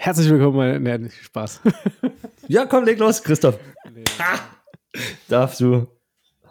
Herzlich 0.00 0.30
willkommen, 0.30 0.56
meine. 0.56 0.98
Nee, 1.00 1.10
Spaß. 1.10 1.60
ja, 2.48 2.66
komm, 2.66 2.84
leg 2.84 3.00
los, 3.00 3.20
Christoph. 3.20 3.58
Nee. 3.92 4.04
Darfst 5.26 5.58
du. 5.58 5.88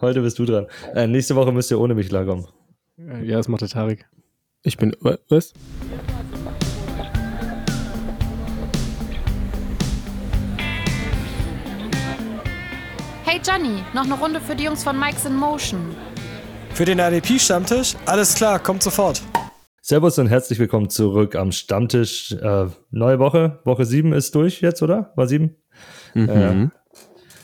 Heute 0.01 0.21
bist 0.21 0.37
du 0.37 0.43
dran. 0.43 0.67
Äh, 0.93 1.07
nächste 1.07 1.33
Woche 1.33 1.53
müsst 1.53 1.71
ihr 1.71 1.79
ohne 1.79 1.95
mich 1.95 2.09
klarkommen. 2.09 2.45
Ja, 3.23 3.37
das 3.37 3.47
macht 3.47 3.61
der 3.61 3.69
Tarek. 3.69 4.05
Ich 4.63 4.75
bin. 4.77 4.93
Was? 5.29 5.53
Hey 13.23 13.39
Johnny, 13.41 13.81
noch 13.93 14.03
eine 14.03 14.15
Runde 14.15 14.41
für 14.41 14.55
die 14.55 14.65
Jungs 14.65 14.83
von 14.83 14.99
Mike's 14.99 15.23
in 15.23 15.37
Motion. 15.37 15.95
Für 16.73 16.83
den 16.83 16.99
ADP-Stammtisch? 16.99 17.95
Alles 18.05 18.35
klar, 18.35 18.59
kommt 18.59 18.83
sofort. 18.83 19.21
Servus 19.89 20.19
und 20.19 20.27
herzlich 20.27 20.59
willkommen 20.59 20.89
zurück 20.89 21.37
am 21.37 21.53
Stammtisch. 21.53 22.33
Äh, 22.33 22.65
neue 22.91 23.19
Woche. 23.19 23.59
Woche 23.63 23.85
7 23.85 24.11
ist 24.11 24.35
durch 24.35 24.59
jetzt, 24.59 24.83
oder? 24.83 25.13
War 25.15 25.27
7? 25.27 25.55
Mhm. 26.13 26.29
Äh, 26.29 26.67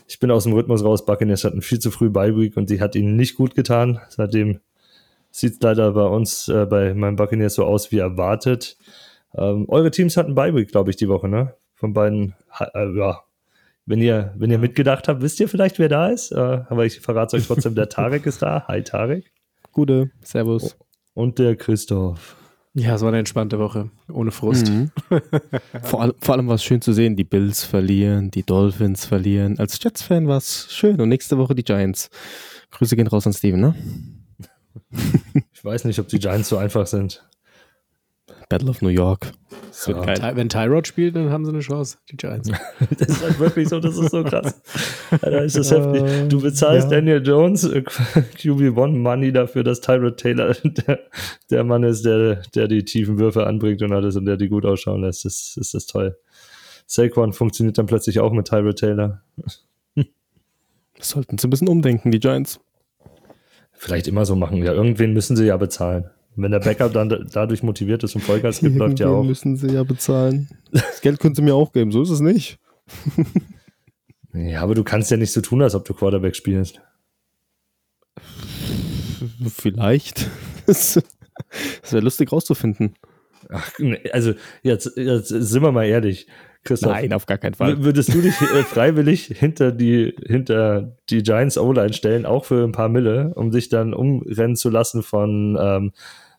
ich 0.09 0.19
bin 0.19 0.29
aus 0.29 0.43
dem 0.43 0.51
Rhythmus 0.51 0.83
raus. 0.83 1.05
Buccaneers 1.05 1.45
hatten 1.45 1.61
viel 1.61 1.79
zu 1.79 1.89
früh 1.89 2.09
Bye 2.09 2.35
Week 2.35 2.57
und 2.57 2.69
die 2.69 2.81
hat 2.81 2.95
ihnen 2.95 3.15
nicht 3.15 3.35
gut 3.35 3.55
getan. 3.55 4.01
Seitdem 4.09 4.59
sieht 5.31 5.53
es 5.53 5.61
leider 5.61 5.93
bei 5.93 6.03
uns, 6.03 6.49
äh, 6.49 6.65
bei 6.65 6.93
meinem 6.93 7.15
Buccaneers 7.15 7.53
so 7.53 7.63
aus 7.63 7.93
wie 7.93 7.99
erwartet. 7.99 8.77
Ähm, 9.37 9.63
eure 9.69 9.89
Teams 9.89 10.17
hatten 10.17 10.35
Bye 10.35 10.53
Week, 10.53 10.69
glaube 10.69 10.89
ich, 10.89 10.97
die 10.97 11.07
Woche, 11.07 11.29
ne? 11.29 11.55
Von 11.75 11.93
beiden, 11.93 12.35
äh, 12.59 12.89
ja. 12.97 13.21
Wenn 13.85 14.01
ihr, 14.01 14.33
wenn 14.35 14.51
ihr 14.51 14.59
mitgedacht 14.59 15.07
habt, 15.07 15.21
wisst 15.21 15.39
ihr 15.39 15.47
vielleicht, 15.47 15.79
wer 15.79 15.87
da 15.87 16.09
ist? 16.09 16.33
Äh, 16.33 16.35
aber 16.67 16.85
ich 16.85 16.99
verrate 16.99 17.37
euch 17.37 17.47
trotzdem, 17.47 17.73
der 17.73 17.87
Tarek 17.87 18.25
ist 18.25 18.41
da. 18.41 18.65
Hi, 18.67 18.83
Tarek. 18.83 19.31
Gute, 19.71 20.11
Servus. 20.21 20.75
Und 21.13 21.39
der 21.39 21.55
Christoph. 21.55 22.35
Ja, 22.75 22.95
es 22.95 23.01
war 23.01 23.09
eine 23.09 23.19
entspannte 23.19 23.59
Woche, 23.59 23.91
ohne 24.11 24.31
Frust. 24.31 24.67
Mhm. 24.67 24.89
vor, 25.83 26.01
all, 26.01 26.15
vor, 26.19 26.33
allem 26.33 26.47
war 26.47 26.55
es 26.55 26.63
schön 26.63 26.81
zu 26.81 26.91
sehen, 26.91 27.15
die 27.15 27.23
Bills 27.23 27.63
verlieren, 27.63 28.31
die 28.31 28.41
Dolphins 28.41 29.05
verlieren. 29.05 29.59
Als 29.59 29.81
Jets-Fan 29.81 30.27
war 30.27 30.37
es 30.37 30.67
schön 30.71 30.99
und 30.99 31.09
nächste 31.09 31.37
Woche 31.37 31.53
die 31.53 31.63
Giants. 31.63 32.09
Grüße 32.71 32.95
gehen 32.95 33.05
raus 33.05 33.27
an 33.27 33.33
Steven, 33.33 33.59
ne? 33.59 33.75
ich 35.53 35.63
weiß 35.63 35.85
nicht, 35.85 35.99
ob 35.99 36.07
die 36.07 36.17
Giants 36.17 36.49
so 36.49 36.57
einfach 36.57 36.87
sind. 36.87 37.23
Battle 38.49 38.69
of 38.69 38.81
New 38.81 38.89
York. 38.89 39.31
Das 39.73 39.87
ja. 39.87 40.13
Ty 40.13 40.35
wenn 40.35 40.49
Tyrod 40.49 40.85
spielt, 40.85 41.15
dann 41.15 41.31
haben 41.31 41.45
sie 41.45 41.51
eine 41.51 41.61
Chance, 41.61 41.97
die 42.11 42.15
Giants. 42.15 42.47
das 42.99 43.07
ist 43.07 43.23
halt 43.23 43.39
wirklich 43.39 43.69
so, 43.69 43.79
das 43.79 43.97
ist 43.97 44.11
so 44.11 44.23
krass. 44.23 44.61
Alter, 45.09 45.43
ist 45.43 45.57
das 45.57 45.71
uh, 45.71 45.77
heftig. 45.77 46.29
Du 46.29 46.41
bezahlst 46.41 46.91
ja. 46.91 46.97
Daniel 46.97 47.25
Jones 47.25 47.63
äh, 47.63 47.79
QB1 48.37 48.95
Money 48.95 49.33
dafür, 49.33 49.63
dass 49.63 49.81
Tyrod 49.81 50.17
Taylor 50.17 50.53
der, 50.63 50.99
der, 51.49 51.63
Mann 51.63 51.81
ist, 51.81 52.05
der, 52.05 52.43
der 52.53 52.67
die 52.67 52.85
tiefen 52.85 53.17
Würfe 53.17 53.47
anbringt 53.47 53.81
und 53.81 53.93
alles 53.93 54.15
und 54.15 54.25
der 54.25 54.37
die 54.37 54.47
gut 54.47 54.63
ausschauen 54.63 55.01
lässt. 55.01 55.25
Das, 55.25 55.55
das 55.57 55.73
ist 55.73 55.87
toll. 55.87 56.19
Saquon 56.85 57.33
funktioniert 57.33 57.79
dann 57.79 57.87
plötzlich 57.87 58.19
auch 58.19 58.31
mit 58.31 58.47
Tyrod 58.47 58.77
Taylor. 58.77 59.23
Das 59.95 61.09
sollten 61.09 61.39
sie 61.39 61.47
ein 61.47 61.49
bisschen 61.49 61.67
umdenken, 61.67 62.11
die 62.11 62.19
Giants. 62.19 62.59
Vielleicht 63.71 64.07
immer 64.07 64.25
so 64.25 64.35
machen. 64.35 64.57
Ja, 64.57 64.73
irgendwen 64.73 65.13
müssen 65.13 65.35
sie 65.35 65.45
ja 65.47 65.57
bezahlen. 65.57 66.11
Wenn 66.35 66.51
der 66.51 66.59
Backup 66.59 66.93
dann 66.93 67.29
dadurch 67.31 67.63
motiviert 67.63 68.03
ist 68.03 68.15
und 68.15 68.21
Vollgas 68.21 68.59
gibt, 68.59 68.75
läuft 68.77 68.99
ja 68.99 69.07
auch. 69.07 69.23
müssen 69.23 69.55
sie 69.55 69.67
ja 69.67 69.83
bezahlen. 69.83 70.49
Das 70.71 71.01
Geld 71.01 71.19
können 71.19 71.35
sie 71.35 71.41
mir 71.41 71.55
auch 71.55 71.71
geben, 71.71 71.91
so 71.91 72.01
ist 72.01 72.09
es 72.09 72.19
nicht. 72.19 72.59
ja, 74.33 74.61
aber 74.61 74.75
du 74.75 74.83
kannst 74.83 75.11
ja 75.11 75.17
nicht 75.17 75.31
so 75.31 75.41
tun, 75.41 75.61
als 75.61 75.75
ob 75.75 75.85
du 75.85 75.93
Quarterback 75.93 76.35
spielst. 76.35 76.81
Vielleicht. 79.49 80.29
Das 80.65 81.91
wäre 81.91 82.03
lustig 82.03 82.31
rauszufinden. 82.31 82.95
Ach, 83.49 83.71
also 84.13 84.33
jetzt, 84.61 84.95
jetzt 84.95 85.27
sind 85.27 85.61
wir 85.61 85.71
mal 85.71 85.85
ehrlich. 85.85 86.27
Christoph, 86.63 86.93
Nein, 86.93 87.11
auf 87.11 87.25
gar 87.25 87.37
keinen 87.37 87.55
Fall. 87.55 87.83
Würdest 87.83 88.13
du 88.13 88.21
dich 88.21 88.39
äh, 88.39 88.63
freiwillig 88.63 89.25
hinter 89.25 89.71
die, 89.71 90.15
hinter 90.25 90.95
die 91.09 91.21
Giants 91.21 91.57
O-Line 91.57 91.93
stellen, 91.93 92.25
auch 92.25 92.45
für 92.45 92.63
ein 92.63 92.71
paar 92.71 92.87
Mille, 92.87 93.33
um 93.35 93.51
dich 93.51 93.67
dann 93.67 93.93
umrennen 93.93 94.55
zu 94.55 94.69
lassen 94.69 95.03
von 95.03 95.57
ähm, 95.59 95.91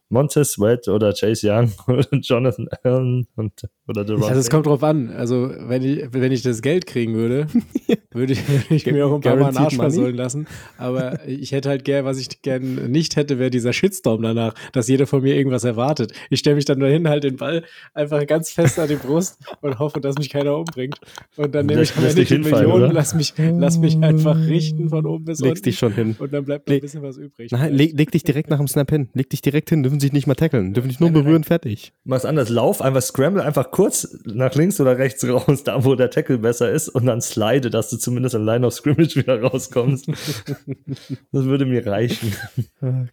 Montez 0.08 0.52
Sweat 0.52 0.88
oder 0.88 1.12
Chase 1.12 1.48
Young 1.50 1.72
oder 1.86 2.06
Jonathan 2.12 2.68
Allen 2.82 3.26
und, 3.36 3.52
oder 3.88 4.06
The 4.06 4.14
Also 4.14 4.40
es 4.40 4.50
kommt 4.50 4.66
drauf 4.66 4.82
an. 4.82 5.10
Also 5.10 5.50
wenn 5.58 5.82
ich, 5.82 6.06
wenn 6.12 6.32
ich 6.32 6.42
das 6.42 6.62
Geld 6.62 6.86
kriegen 6.86 7.14
würde, 7.14 7.46
würde 8.12 8.32
ich, 8.32 8.48
würde 8.48 8.74
ich 8.74 8.86
mir 8.86 9.06
auch 9.06 9.14
ein 9.14 9.20
paar 9.20 9.36
Mal 9.36 9.48
einen 9.48 9.56
Arsch 9.56 9.76
versohlen 9.76 10.16
lassen. 10.16 10.46
Aber 10.78 11.26
ich 11.26 11.52
hätte 11.52 11.68
halt 11.68 11.84
gern, 11.84 12.04
was 12.04 12.18
ich 12.18 12.42
gern 12.42 12.90
nicht 12.90 13.16
hätte, 13.16 13.38
wäre 13.38 13.50
dieser 13.50 13.72
Shitstorm 13.72 14.22
danach, 14.22 14.54
dass 14.72 14.88
jeder 14.88 15.06
von 15.06 15.22
mir 15.22 15.34
irgendwas 15.34 15.64
erwartet. 15.64 16.12
Ich 16.30 16.40
stelle 16.40 16.56
mich 16.56 16.64
dann 16.64 16.80
dahin, 16.80 17.08
halt 17.08 17.24
den 17.24 17.36
Ball 17.36 17.64
einfach 17.92 18.24
ganz 18.26 18.50
fest 18.50 18.78
an 18.78 18.88
die 18.88 18.96
Brust 18.96 19.38
und 19.60 19.78
hoffe, 19.78 20.00
dass 20.00 20.16
mich 20.16 20.30
keiner 20.30 20.56
umbringt. 20.56 20.98
Und 21.36 21.54
dann 21.54 21.66
nehme 21.66 21.82
ich 21.82 21.94
meine 21.96 22.14
Millionen, 22.14 22.92
lass 22.92 23.14
mich, 23.14 23.34
lass 23.38 23.78
mich 23.78 23.98
einfach 23.98 24.36
richten 24.36 24.88
von 24.88 25.06
oben 25.06 25.24
bis 25.24 25.40
Legst 25.40 25.50
unten. 25.50 25.62
dich 25.64 25.78
schon 25.78 25.92
hin. 25.92 26.16
Und 26.18 26.32
dann 26.32 26.44
bleibt 26.44 26.68
noch 26.68 26.74
ein 26.74 26.80
bisschen 26.80 27.02
was 27.02 27.16
übrig. 27.16 27.50
Nein, 27.50 27.74
leg, 27.74 27.92
leg 27.96 28.10
dich 28.10 28.22
direkt 28.22 28.50
nach 28.50 28.58
dem 28.58 28.68
Snap 28.68 28.90
hin. 28.90 29.08
Leg 29.14 29.30
dich 29.30 29.42
direkt 29.42 29.70
hin, 29.70 29.82
dürfen 29.94 30.00
sich 30.00 30.12
nicht 30.12 30.26
mal 30.26 30.34
tackeln, 30.34 30.74
dürfen 30.74 30.88
dich 30.88 30.98
nur 30.98 31.10
nein, 31.10 31.22
berühren, 31.22 31.40
nein. 31.42 31.44
fertig. 31.44 31.92
Mach's 32.04 32.24
anders, 32.24 32.48
lauf, 32.48 32.82
einfach 32.82 33.02
scramble, 33.02 33.42
einfach 33.42 33.70
kurz 33.70 34.18
nach 34.24 34.54
links 34.54 34.80
oder 34.80 34.98
rechts 34.98 35.26
raus, 35.26 35.62
da 35.62 35.84
wo 35.84 35.94
der 35.94 36.10
Tackle 36.10 36.38
besser 36.38 36.70
ist 36.70 36.88
und 36.88 37.06
dann 37.06 37.20
slide, 37.20 37.70
dass 37.70 37.90
du 37.90 37.96
zumindest 37.96 38.34
an 38.34 38.44
Line 38.44 38.66
of 38.66 38.74
Scrimmage 38.74 39.14
wieder 39.14 39.40
rauskommst. 39.40 40.08
das 41.32 41.44
würde 41.44 41.64
mir 41.64 41.86
reichen. 41.86 42.34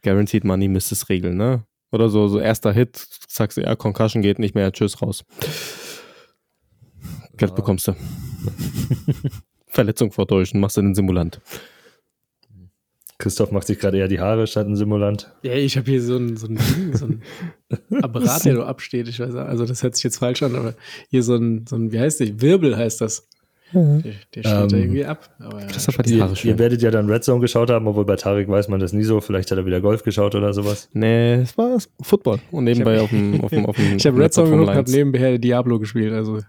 Guaranteed 0.02 0.44
Money 0.44 0.68
müsste 0.69 0.96
es 0.96 1.08
regeln, 1.09 1.38
ne? 1.38 1.64
Oder 1.92 2.09
so, 2.09 2.28
so 2.28 2.40
erster 2.40 2.72
Hit, 2.72 3.06
sagst 3.28 3.58
du, 3.58 3.62
ja, 3.62 3.75
Concussion 3.75 4.24
geht 4.24 4.40
nicht 4.40 4.56
mehr, 4.56 4.72
tschüss, 4.72 5.02
raus. 5.02 5.24
Geld 7.38 7.53
bekommst 7.56 7.88
du. 7.88 7.96
Verletzung 9.68 10.12
vortäuschen, 10.12 10.59
machst 10.59 10.78
du 10.78 10.81
den 10.81 10.96
Simulant. 10.96 11.42
Christoph 13.21 13.51
macht 13.51 13.67
sich 13.67 13.77
gerade 13.77 13.99
eher 13.99 14.07
die 14.07 14.19
Haare 14.19 14.47
statt 14.47 14.67
ein 14.67 14.75
Simulant. 14.75 15.31
Ja, 15.43 15.53
ich 15.53 15.77
habe 15.77 15.89
hier 15.89 16.01
so 16.01 16.17
ein, 16.17 16.37
so 16.37 16.47
ein 16.47 16.55
Ding, 16.55 16.97
so 16.97 17.05
ein 17.05 17.21
Apparat, 18.01 18.45
der 18.45 18.55
so 18.55 18.63
absteht. 18.63 19.07
Ich 19.07 19.19
weiß, 19.19 19.35
also 19.35 19.65
das 19.65 19.83
hört 19.83 19.95
sich 19.95 20.03
jetzt 20.03 20.17
falsch 20.17 20.41
an, 20.41 20.55
aber 20.55 20.73
hier 21.09 21.21
so 21.21 21.35
ein, 21.35 21.65
so 21.69 21.75
ein 21.75 21.91
wie 21.91 21.99
heißt 21.99 22.19
der? 22.19 22.41
Wirbel 22.41 22.75
heißt 22.75 22.99
das. 22.99 23.27
Mhm. 23.73 24.01
Der, 24.01 24.13
der 24.35 24.41
steht 24.41 24.45
ähm, 24.45 24.67
da 24.69 24.77
irgendwie 24.77 25.05
ab. 25.05 25.29
Aber, 25.39 25.59
Christoph 25.67 25.99
hat 25.99 26.07
die 26.07 26.19
Haare 26.19 26.35
schön. 26.35 26.49
Ihr 26.49 26.59
werdet 26.59 26.81
ja 26.81 26.89
dann 26.89 27.09
Red 27.09 27.23
Zone 27.23 27.39
geschaut 27.41 27.69
haben, 27.69 27.87
obwohl 27.87 28.05
bei 28.05 28.15
Tarek 28.15 28.49
weiß 28.49 28.67
man 28.69 28.79
das 28.79 28.91
nie 28.91 29.03
so. 29.03 29.21
Vielleicht 29.21 29.51
hat 29.51 29.57
er 29.59 29.65
wieder 29.67 29.81
Golf 29.81 30.01
geschaut 30.01 30.33
oder 30.33 30.51
sowas. 30.53 30.89
Nee, 30.93 31.35
es 31.35 31.55
war 31.57 31.77
Football. 32.01 32.39
Und 32.49 32.63
nebenbei 32.63 32.99
auf 33.01 33.11
dem, 33.11 33.39
auf 33.41 33.51
dem, 33.51 33.65
auf 33.67 33.75
dem 33.75 33.97
Ich 33.97 34.05
habe 34.07 34.19
Red 34.19 34.33
Zone 34.33 34.49
geguckt, 34.49 34.75
habe 34.75 34.91
nebenher 34.91 35.38
Diablo 35.38 35.79
gespielt. 35.79 36.11
Also. 36.11 36.39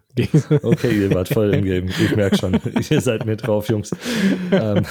okay, 0.62 1.02
ihr 1.02 1.14
wart 1.14 1.28
voll 1.28 1.52
im 1.52 1.64
Game. 1.64 1.88
Ich 1.88 2.16
merke 2.16 2.38
schon. 2.38 2.58
ihr 2.90 3.00
seid 3.02 3.26
mir 3.26 3.36
drauf, 3.36 3.68
Jungs. 3.68 3.90
ähm, 4.50 4.84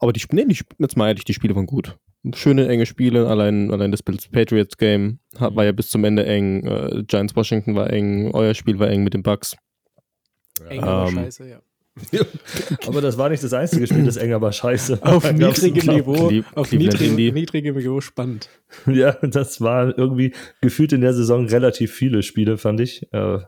aber 0.00 0.12
die, 0.12 0.22
nee, 0.32 0.46
die, 0.46 0.58
jetzt 0.78 0.96
mal 0.96 1.08
ehrlich, 1.08 1.24
die 1.24 1.34
Spiele 1.34 1.54
waren 1.54 1.66
gut. 1.66 1.96
Schöne, 2.34 2.68
enge 2.68 2.84
Spiele. 2.84 3.28
Allein, 3.28 3.70
allein 3.70 3.90
das 3.90 4.02
Bills 4.02 4.28
Patriots 4.28 4.76
Game 4.76 5.20
war 5.38 5.64
ja 5.64 5.72
bis 5.72 5.88
zum 5.88 6.04
Ende 6.04 6.26
eng. 6.26 6.66
Äh, 6.66 7.02
Giants 7.06 7.34
Washington 7.34 7.74
war 7.74 7.90
eng. 7.90 8.30
Euer 8.32 8.54
Spiel 8.54 8.78
war 8.78 8.88
eng 8.88 9.04
mit 9.04 9.14
den 9.14 9.22
Bucks. 9.22 9.56
Eng, 10.68 10.80
aber 10.80 11.08
ähm, 11.08 11.14
scheiße, 11.14 11.48
ja. 11.48 11.60
aber 12.86 13.00
das 13.00 13.18
war 13.18 13.28
nicht 13.28 13.42
das 13.42 13.52
einzige 13.52 13.86
Spiel, 13.86 14.04
das 14.04 14.16
eng, 14.16 14.32
aber 14.32 14.52
scheiße. 14.52 15.00
Auf 15.02 15.30
niedrigem 15.32 15.94
Niveau, 15.94 16.28
Cle 16.28 16.44
auf 16.54 16.72
niedrig, 16.72 17.12
niedrigem 17.12 17.76
Niveau 17.76 18.00
spannend. 18.00 18.48
Ja, 18.86 19.12
das 19.22 19.60
war 19.60 19.96
irgendwie 19.98 20.32
gefühlt 20.60 20.92
in 20.92 21.00
der 21.00 21.14
Saison 21.14 21.46
relativ 21.46 21.92
viele 21.92 22.22
Spiele, 22.22 22.58
fand 22.58 22.80
ich. 22.80 23.12
Äh, 23.12 23.38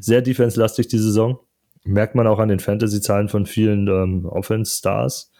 sehr 0.00 0.22
defense-lastig 0.22 0.88
die 0.88 0.98
Saison. 0.98 1.38
Merkt 1.84 2.14
man 2.14 2.26
auch 2.26 2.38
an 2.38 2.48
den 2.48 2.58
Fantasy-Zahlen 2.58 3.28
von 3.28 3.46
vielen 3.46 3.86
ähm, 3.88 4.24
Offense-Stars. 4.24 5.30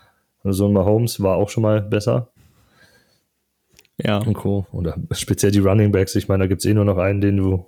So 0.45 0.67
ein 0.67 0.73
Mahomes 0.73 1.21
war 1.23 1.37
auch 1.37 1.49
schon 1.49 1.63
mal 1.63 1.81
besser. 1.81 2.31
Ja. 3.99 4.19
Und 4.19 4.35
Co. 4.35 4.67
Oder 4.73 4.97
speziell 5.13 5.51
die 5.51 5.59
Running 5.59 5.91
Backs. 5.91 6.15
Ich 6.15 6.29
meine, 6.29 6.45
da 6.45 6.47
gibt 6.47 6.61
es 6.61 6.67
eh 6.67 6.75
nur 6.75 6.85
noch 6.85 6.99
einen, 6.99 7.21
den 7.21 7.37
du 7.37 7.67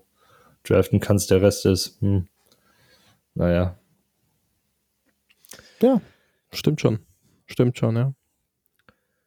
draften 0.63 1.01
kannst. 1.01 1.31
Der 1.31 1.43
Rest 1.43 1.67
ist, 1.67 2.01
hm, 2.01 2.27
naja. 3.35 3.77
Ja, 5.83 6.01
stimmt 6.53 6.81
schon. 6.81 7.01
Stimmt 7.47 7.79
schon, 7.79 7.97
ja. 7.97 8.15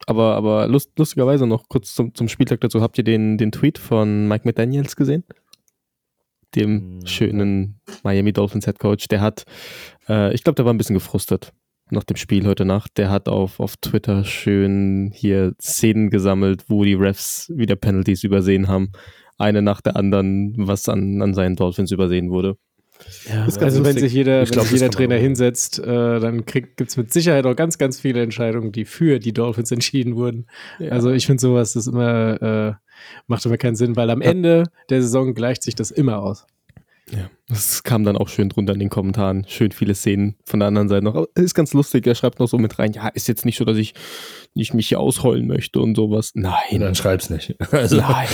Aber, 0.06 0.36
aber 0.36 0.68
lust, 0.68 0.92
lustigerweise 0.98 1.48
noch 1.48 1.68
kurz 1.68 1.96
zum, 1.96 2.14
zum 2.14 2.28
Spieltag 2.28 2.62
dazu. 2.62 2.82
Habt 2.82 2.98
ihr 2.98 3.04
den, 3.04 3.38
den 3.38 3.52
Tweet 3.52 3.78
von 3.78 4.28
Mike 4.28 4.48
McDaniels 4.48 4.96
gesehen? 4.96 5.24
Dem 6.56 7.00
hm. 7.02 7.08
schönen 7.08 7.82
Miami 8.04 8.32
Dolphins 8.32 8.66
Head 8.66 8.80
Coach. 8.80 9.08
Der 9.10 9.22
hat, 9.22 9.46
äh, 10.08 10.34
ich 10.34 10.44
glaube, 10.44 10.56
der 10.56 10.66
war 10.66 10.74
ein 10.74 10.78
bisschen 10.78 10.94
gefrustet 10.94 11.52
nach 11.94 12.04
dem 12.04 12.18
Spiel 12.18 12.46
heute 12.46 12.66
Nacht, 12.66 12.98
der 12.98 13.10
hat 13.10 13.30
auf, 13.30 13.60
auf 13.60 13.78
Twitter 13.78 14.24
schön 14.24 15.12
hier 15.14 15.54
Szenen 15.62 16.10
gesammelt, 16.10 16.66
wo 16.68 16.84
die 16.84 16.96
Refs 16.96 17.52
wieder 17.56 17.76
Penalties 17.76 18.24
übersehen 18.24 18.68
haben. 18.68 18.92
Eine 19.38 19.62
nach 19.62 19.82
der 19.82 19.96
anderen, 19.96 20.54
was 20.58 20.90
an, 20.90 21.22
an 21.22 21.34
seinen 21.34 21.56
Dolphins 21.56 21.92
übersehen 21.92 22.30
wurde. 22.30 22.58
Ja, 23.28 23.46
also 23.46 23.84
wenn 23.84 23.98
sich 23.98 24.14
jeder, 24.14 24.42
wenn 24.42 24.52
glaub, 24.52 24.66
sich 24.66 24.80
jeder 24.80 24.90
Trainer 24.90 25.16
hinsetzt, 25.16 25.80
äh, 25.80 26.20
dann 26.20 26.46
gibt 26.46 26.82
es 26.82 26.96
mit 26.96 27.12
Sicherheit 27.12 27.46
auch 27.46 27.56
ganz, 27.56 27.78
ganz 27.78 28.00
viele 28.00 28.22
Entscheidungen, 28.22 28.72
die 28.72 28.86
für 28.86 29.20
die 29.20 29.34
Dolphins 29.34 29.72
entschieden 29.72 30.16
wurden. 30.16 30.46
Ja. 30.80 30.92
Also 30.92 31.12
ich 31.12 31.26
finde 31.26 31.42
sowas, 31.42 31.74
das 31.74 31.88
immer, 31.88 32.42
äh, 32.42 32.74
macht 33.28 33.46
immer 33.46 33.58
keinen 33.58 33.76
Sinn, 33.76 33.96
weil 33.96 34.10
am 34.10 34.22
Ende 34.22 34.66
der 34.90 35.02
Saison 35.02 35.34
gleicht 35.34 35.64
sich 35.64 35.76
das 35.76 35.92
immer 35.92 36.22
aus. 36.22 36.46
Ja, 37.12 37.30
das 37.50 37.84
kam 37.84 38.04
dann 38.06 38.16
auch 38.16 38.30
schön 38.30 38.50
drunter 38.50 38.74
in 38.74 38.80
den 38.80 38.90
Kommentaren. 38.90 39.46
Schön 39.48 39.72
viele 39.72 39.94
Szenen 39.94 40.36
von 40.46 40.60
der 40.60 40.68
anderen 40.68 40.88
Seite 40.88 41.04
noch. 41.04 41.28
Ist 41.36 41.54
ganz 41.54 41.74
lustig, 41.74 42.08
er 42.08 42.16
schreibt 42.16 42.40
noch 42.40 42.48
so 42.48 42.58
mit 42.58 42.80
rein, 42.80 42.94
ja, 42.94 43.10
ist 43.10 43.28
jetzt 43.28 43.46
nicht 43.46 43.58
so, 43.58 43.66
dass 43.66 43.78
ich 43.78 43.94
nicht 44.54 44.74
mich 44.74 44.88
hier 44.88 45.00
ausheulen 45.00 45.46
möchte 45.48 45.80
und 45.82 45.96
sowas. 45.96 46.32
Nein. 46.34 46.80
Dann 46.80 46.96
schreib's 46.96 47.30
nicht. 47.30 47.56
Also, 47.72 47.98
Nein. 47.98 48.28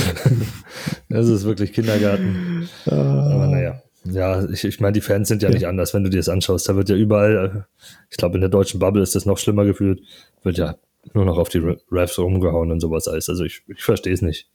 das 1.09 1.27
ist 1.27 1.45
wirklich 1.45 1.73
Kindergarten. 1.73 2.69
Aber 2.85 3.47
naja. 3.47 3.81
Ja, 4.05 4.47
ich, 4.49 4.63
ich 4.63 4.79
meine, 4.79 4.93
die 4.93 5.01
Fans 5.01 5.27
sind 5.27 5.41
ja, 5.41 5.49
ja, 5.49 5.55
nicht 5.55 5.67
anders, 5.67 5.93
wenn 5.93 6.03
du 6.03 6.09
dir 6.09 6.17
das 6.17 6.29
anschaust. 6.29 6.69
Da 6.69 6.75
wird 6.75 6.89
ja 6.89 6.95
überall, 6.95 7.65
äh, 7.67 7.85
ich 8.09 8.17
glaube, 8.17 8.35
in 8.35 8.41
der 8.41 8.49
deutschen 8.49 8.79
Bubble 8.79 9.01
ist 9.01 9.15
das 9.15 9.25
noch 9.25 9.37
schlimmer 9.37 9.65
gefühlt, 9.65 10.01
wird 10.43 10.57
ja 10.57 10.75
nur 11.13 11.25
noch 11.25 11.37
auf 11.37 11.49
die 11.49 11.61
Refs 11.91 12.17
rumgehauen 12.17 12.71
und 12.71 12.79
sowas 12.79 13.07
alles. 13.07 13.29
Also 13.29 13.43
ich, 13.43 13.63
ich 13.67 13.83
verstehe 13.83 14.13
es 14.13 14.21
nicht. 14.21 14.49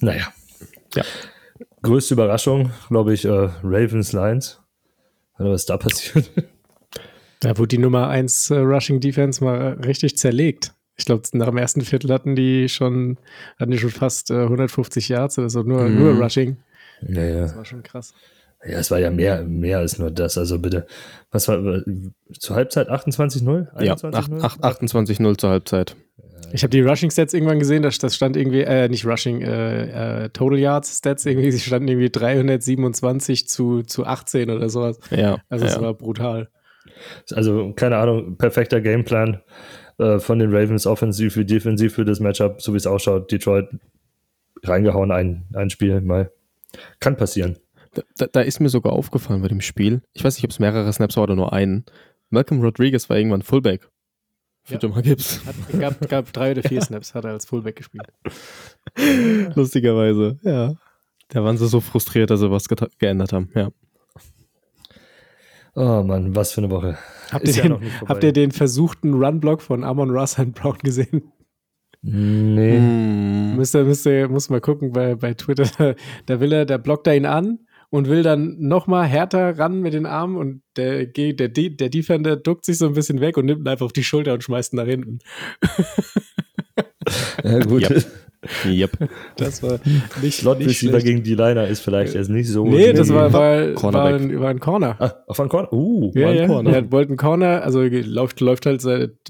Naja. 0.00 0.32
Ja. 0.94 1.04
Größte 1.86 2.14
Überraschung, 2.14 2.72
glaube 2.88 3.14
ich, 3.14 3.24
äh, 3.24 3.48
Ravens 3.62 4.12
Lions. 4.12 4.60
Was 5.38 5.62
ist 5.62 5.70
da 5.70 5.76
passiert? 5.76 6.30
Da 7.40 7.58
wurde 7.58 7.68
die 7.68 7.78
Nummer 7.78 8.08
1 8.08 8.50
äh, 8.50 8.56
Rushing 8.56 8.98
Defense 8.98 9.44
mal 9.44 9.74
richtig 9.84 10.16
zerlegt. 10.16 10.72
Ich 10.96 11.04
glaube, 11.04 11.22
nach 11.32 11.48
dem 11.48 11.58
ersten 11.58 11.82
Viertel 11.82 12.10
hatten 12.10 12.34
die 12.34 12.70
schon, 12.70 13.18
hatten 13.60 13.70
die 13.70 13.78
schon 13.78 13.90
fast 13.90 14.30
äh, 14.30 14.44
150 14.44 15.10
Yards 15.10 15.38
oder 15.38 15.50
so, 15.50 15.62
nur, 15.62 15.82
mm. 15.82 15.98
nur 15.98 16.14
Rushing. 16.14 16.56
Ja, 17.06 17.22
ja. 17.22 17.40
Das 17.42 17.54
war 17.54 17.66
schon 17.66 17.82
krass. 17.82 18.14
Ja, 18.64 18.78
es 18.78 18.90
war 18.90 18.98
ja 18.98 19.10
mehr, 19.10 19.44
mehr 19.44 19.78
als 19.78 19.98
nur 19.98 20.10
das. 20.10 20.38
Also 20.38 20.58
bitte, 20.58 20.86
was 21.30 21.46
war 21.46 21.82
zur 22.38 22.56
Halbzeit 22.56 22.88
28-0? 22.88 23.84
Ja, 23.84 23.94
28-0 23.94 25.38
zur 25.38 25.50
Halbzeit. 25.50 25.94
Ich 26.52 26.62
habe 26.62 26.70
die 26.70 26.80
Rushing 26.80 27.10
Stats 27.10 27.34
irgendwann 27.34 27.58
gesehen, 27.58 27.82
das, 27.82 27.98
das 27.98 28.14
stand 28.14 28.36
irgendwie, 28.36 28.62
äh, 28.62 28.88
nicht 28.88 29.04
Rushing, 29.04 29.42
äh, 29.42 30.24
äh, 30.24 30.28
Total 30.30 30.58
Yards 30.58 30.98
Stats 30.98 31.26
irgendwie, 31.26 31.50
sie 31.50 31.60
standen 31.60 31.88
irgendwie 31.88 32.10
327 32.10 33.48
zu, 33.48 33.82
zu 33.82 34.06
18 34.06 34.50
oder 34.50 34.68
sowas. 34.68 34.98
Ja. 35.10 35.38
Also 35.48 35.66
es 35.66 35.74
ja. 35.74 35.80
war 35.80 35.94
brutal. 35.94 36.48
Also, 37.32 37.72
keine 37.74 37.96
Ahnung, 37.98 38.36
perfekter 38.36 38.80
Gameplan 38.80 39.42
äh, 39.98 40.18
von 40.18 40.38
den 40.38 40.54
Ravens, 40.54 40.86
offensiv 40.86 41.36
wie 41.36 41.44
defensiv 41.44 41.94
für 41.94 42.04
das 42.04 42.20
Matchup, 42.20 42.62
so 42.62 42.72
wie 42.72 42.76
es 42.78 42.86
ausschaut. 42.86 43.30
Detroit 43.30 43.68
reingehauen, 44.62 45.10
ein, 45.10 45.46
ein 45.54 45.70
Spiel 45.70 46.00
mal. 46.00 46.30
Kann 47.00 47.16
passieren. 47.16 47.56
Da, 48.18 48.26
da, 48.26 48.40
ist 48.40 48.60
mir 48.60 48.68
sogar 48.68 48.92
aufgefallen 48.92 49.40
bei 49.40 49.48
dem 49.48 49.62
Spiel, 49.62 50.02
ich 50.12 50.22
weiß 50.22 50.36
nicht, 50.36 50.44
ob 50.44 50.50
es 50.50 50.58
mehrere 50.58 50.92
Snaps 50.92 51.16
war 51.16 51.24
oder 51.24 51.36
nur 51.36 51.52
einen. 51.52 51.86
Malcolm 52.28 52.60
Rodriguez 52.60 53.08
war 53.08 53.16
irgendwann 53.16 53.42
Fullback 53.42 53.88
für 54.66 54.74
ja. 54.74 54.80
Jamal 54.82 55.02
Gibbs. 55.02 55.40
Hat, 55.46 55.80
gab, 55.80 56.08
gab 56.08 56.32
drei 56.32 56.50
oder 56.50 56.62
vier 56.62 56.80
Snaps, 56.82 57.14
hat 57.14 57.24
er 57.24 57.30
als 57.30 57.46
Fullback 57.46 57.76
gespielt. 57.76 58.08
Lustigerweise, 59.54 60.38
ja. 60.42 60.74
Da 61.28 61.44
waren 61.44 61.56
sie 61.56 61.68
so 61.68 61.80
frustriert, 61.80 62.30
dass 62.30 62.40
sie 62.40 62.50
was 62.50 62.66
geändert 62.98 63.32
haben, 63.32 63.50
ja. 63.54 63.70
Oh 65.74 66.02
Mann, 66.02 66.34
was 66.34 66.52
für 66.52 66.62
eine 66.62 66.70
Woche. 66.70 66.98
Habt, 67.30 67.46
ihr 67.46 67.62
den, 67.62 67.92
habt 68.08 68.24
ihr 68.24 68.32
den, 68.32 68.50
versuchten 68.50 69.14
Run-Block 69.14 69.60
von 69.60 69.84
Amon 69.84 70.10
Ross 70.10 70.38
and 70.38 70.54
Brown 70.54 70.78
gesehen? 70.78 71.32
Nee. 72.02 72.78
Hm. 72.78 73.56
Müsst 73.56 73.74
ihr, 73.74 73.84
müsst 73.84 74.06
ihr, 74.06 74.28
muss 74.28 74.48
mal 74.48 74.60
gucken 74.60 74.92
bei, 74.92 75.14
bei 75.14 75.34
Twitter. 75.34 75.94
Da 76.26 76.40
will 76.40 76.52
er, 76.52 76.64
da 76.64 76.78
blockt 76.78 77.06
er 77.06 77.16
ihn 77.16 77.26
an 77.26 77.65
und 77.90 78.08
will 78.08 78.22
dann 78.22 78.56
nochmal 78.58 79.06
härter 79.06 79.58
ran 79.58 79.80
mit 79.80 79.94
den 79.94 80.06
Armen 80.06 80.36
und 80.36 80.62
der, 80.76 81.06
der, 81.06 81.48
der 81.48 81.88
Defender 81.88 82.36
duckt 82.36 82.64
sich 82.64 82.78
so 82.78 82.86
ein 82.86 82.94
bisschen 82.94 83.20
weg 83.20 83.36
und 83.36 83.46
nimmt 83.46 83.60
ihn 83.62 83.68
einfach 83.68 83.86
auf 83.86 83.92
die 83.92 84.04
Schulter 84.04 84.34
und 84.34 84.42
schmeißt 84.42 84.72
ihn 84.72 84.76
nach 84.76 84.86
hinten. 84.86 85.18
Ja, 87.44 87.58
gut. 87.60 87.82
Yep. 87.82 88.04
yep. 88.66 89.10
Das 89.36 89.62
war 89.62 89.80
nicht, 90.22 90.38
Slot 90.38 90.58
nicht 90.58 90.68
Receiver 90.68 90.98
gegen 90.98 91.22
die 91.22 91.34
Liner 91.34 91.66
ist 91.66 91.80
vielleicht 91.80 92.14
jetzt 92.14 92.28
nicht 92.28 92.48
so. 92.48 92.66
Nee, 92.66 92.92
das 92.92 93.12
war, 93.12 93.32
war, 93.32 93.92
war, 93.92 94.04
ein, 94.06 94.40
war 94.40 94.50
ein 94.50 94.60
Corner. 94.60 94.96
Ah, 94.98 95.14
auf 95.26 95.40
ein 95.40 95.48
Corner? 95.48 95.72
Uh, 95.72 96.12
ja, 96.14 96.32
ja. 96.32 96.46
Corner. 96.46 96.72
Er 96.72 96.92
wollte 96.92 97.10
einen 97.10 97.16
Corner, 97.16 97.62
also 97.62 97.82
läuft, 97.82 98.40
läuft 98.40 98.66
halt, 98.66 98.82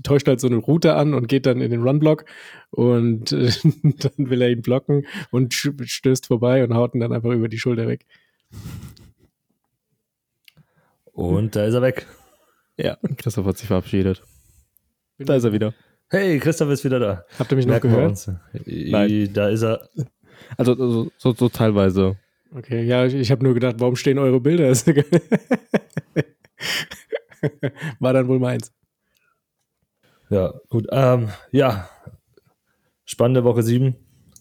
täuscht 0.03 0.29
halt 0.29 0.41
so 0.41 0.47
eine 0.47 0.57
Route 0.57 0.95
an 0.95 1.15
und 1.15 1.29
geht 1.29 1.47
dann 1.47 1.61
in 1.61 1.71
den 1.71 1.83
Run-Block 1.83 2.25
und 2.71 3.33
äh, 3.33 3.51
dann 3.83 4.31
will 4.31 4.43
er 4.43 4.51
ihn 4.51 4.63
blocken 4.63 5.07
und 5.31 5.55
stößt 5.55 6.27
vorbei 6.27 6.65
und 6.65 6.75
haut 6.75 6.95
ihn 6.95 7.01
dann 7.01 7.13
einfach 7.13 7.31
über 7.31 7.49
die 7.49 7.59
Schulter 7.59 7.87
weg. 7.87 8.07
Und 11.13 11.57
da 11.57 11.65
ist 11.65 11.75
er 11.75 11.83
weg. 11.83 12.07
Ja, 12.77 12.99
Christoph 13.17 13.47
hat 13.47 13.57
sich 13.57 13.67
verabschiedet. 13.69 14.23
Da 15.19 15.35
ist 15.35 15.45
er 15.45 15.53
wieder. 15.53 15.73
Hey, 16.09 16.39
Christoph 16.39 16.71
ist 16.71 16.85
wieder 16.85 17.01
da. 17.01 17.25
Habt 17.39 17.51
ihr 17.51 17.57
mich 17.57 17.67
noch 17.67 17.81
gehört? 17.81 18.31
Nein. 18.67 19.31
Da 19.33 19.49
ist 19.49 19.63
er. 19.63 19.89
Also, 20.57 20.73
also 20.73 21.11
so, 21.17 21.33
so, 21.33 21.49
teilweise. 21.49 22.17
Okay, 22.55 22.85
ja, 22.85 23.07
ich, 23.07 23.15
ich 23.15 23.31
habe 23.31 23.43
nur 23.43 23.55
gedacht, 23.55 23.77
warum 23.79 23.97
stehen 23.97 24.19
eure 24.19 24.41
Bilder? 24.41 24.69
War 27.99 28.13
dann 28.13 28.29
wohl 28.29 28.39
meins. 28.39 28.73
Ja, 30.29 30.53
gut. 30.69 30.87
Ähm, 30.91 31.31
ja, 31.51 31.89
spannende 33.05 33.43
Woche 33.45 33.63
7 33.63 33.97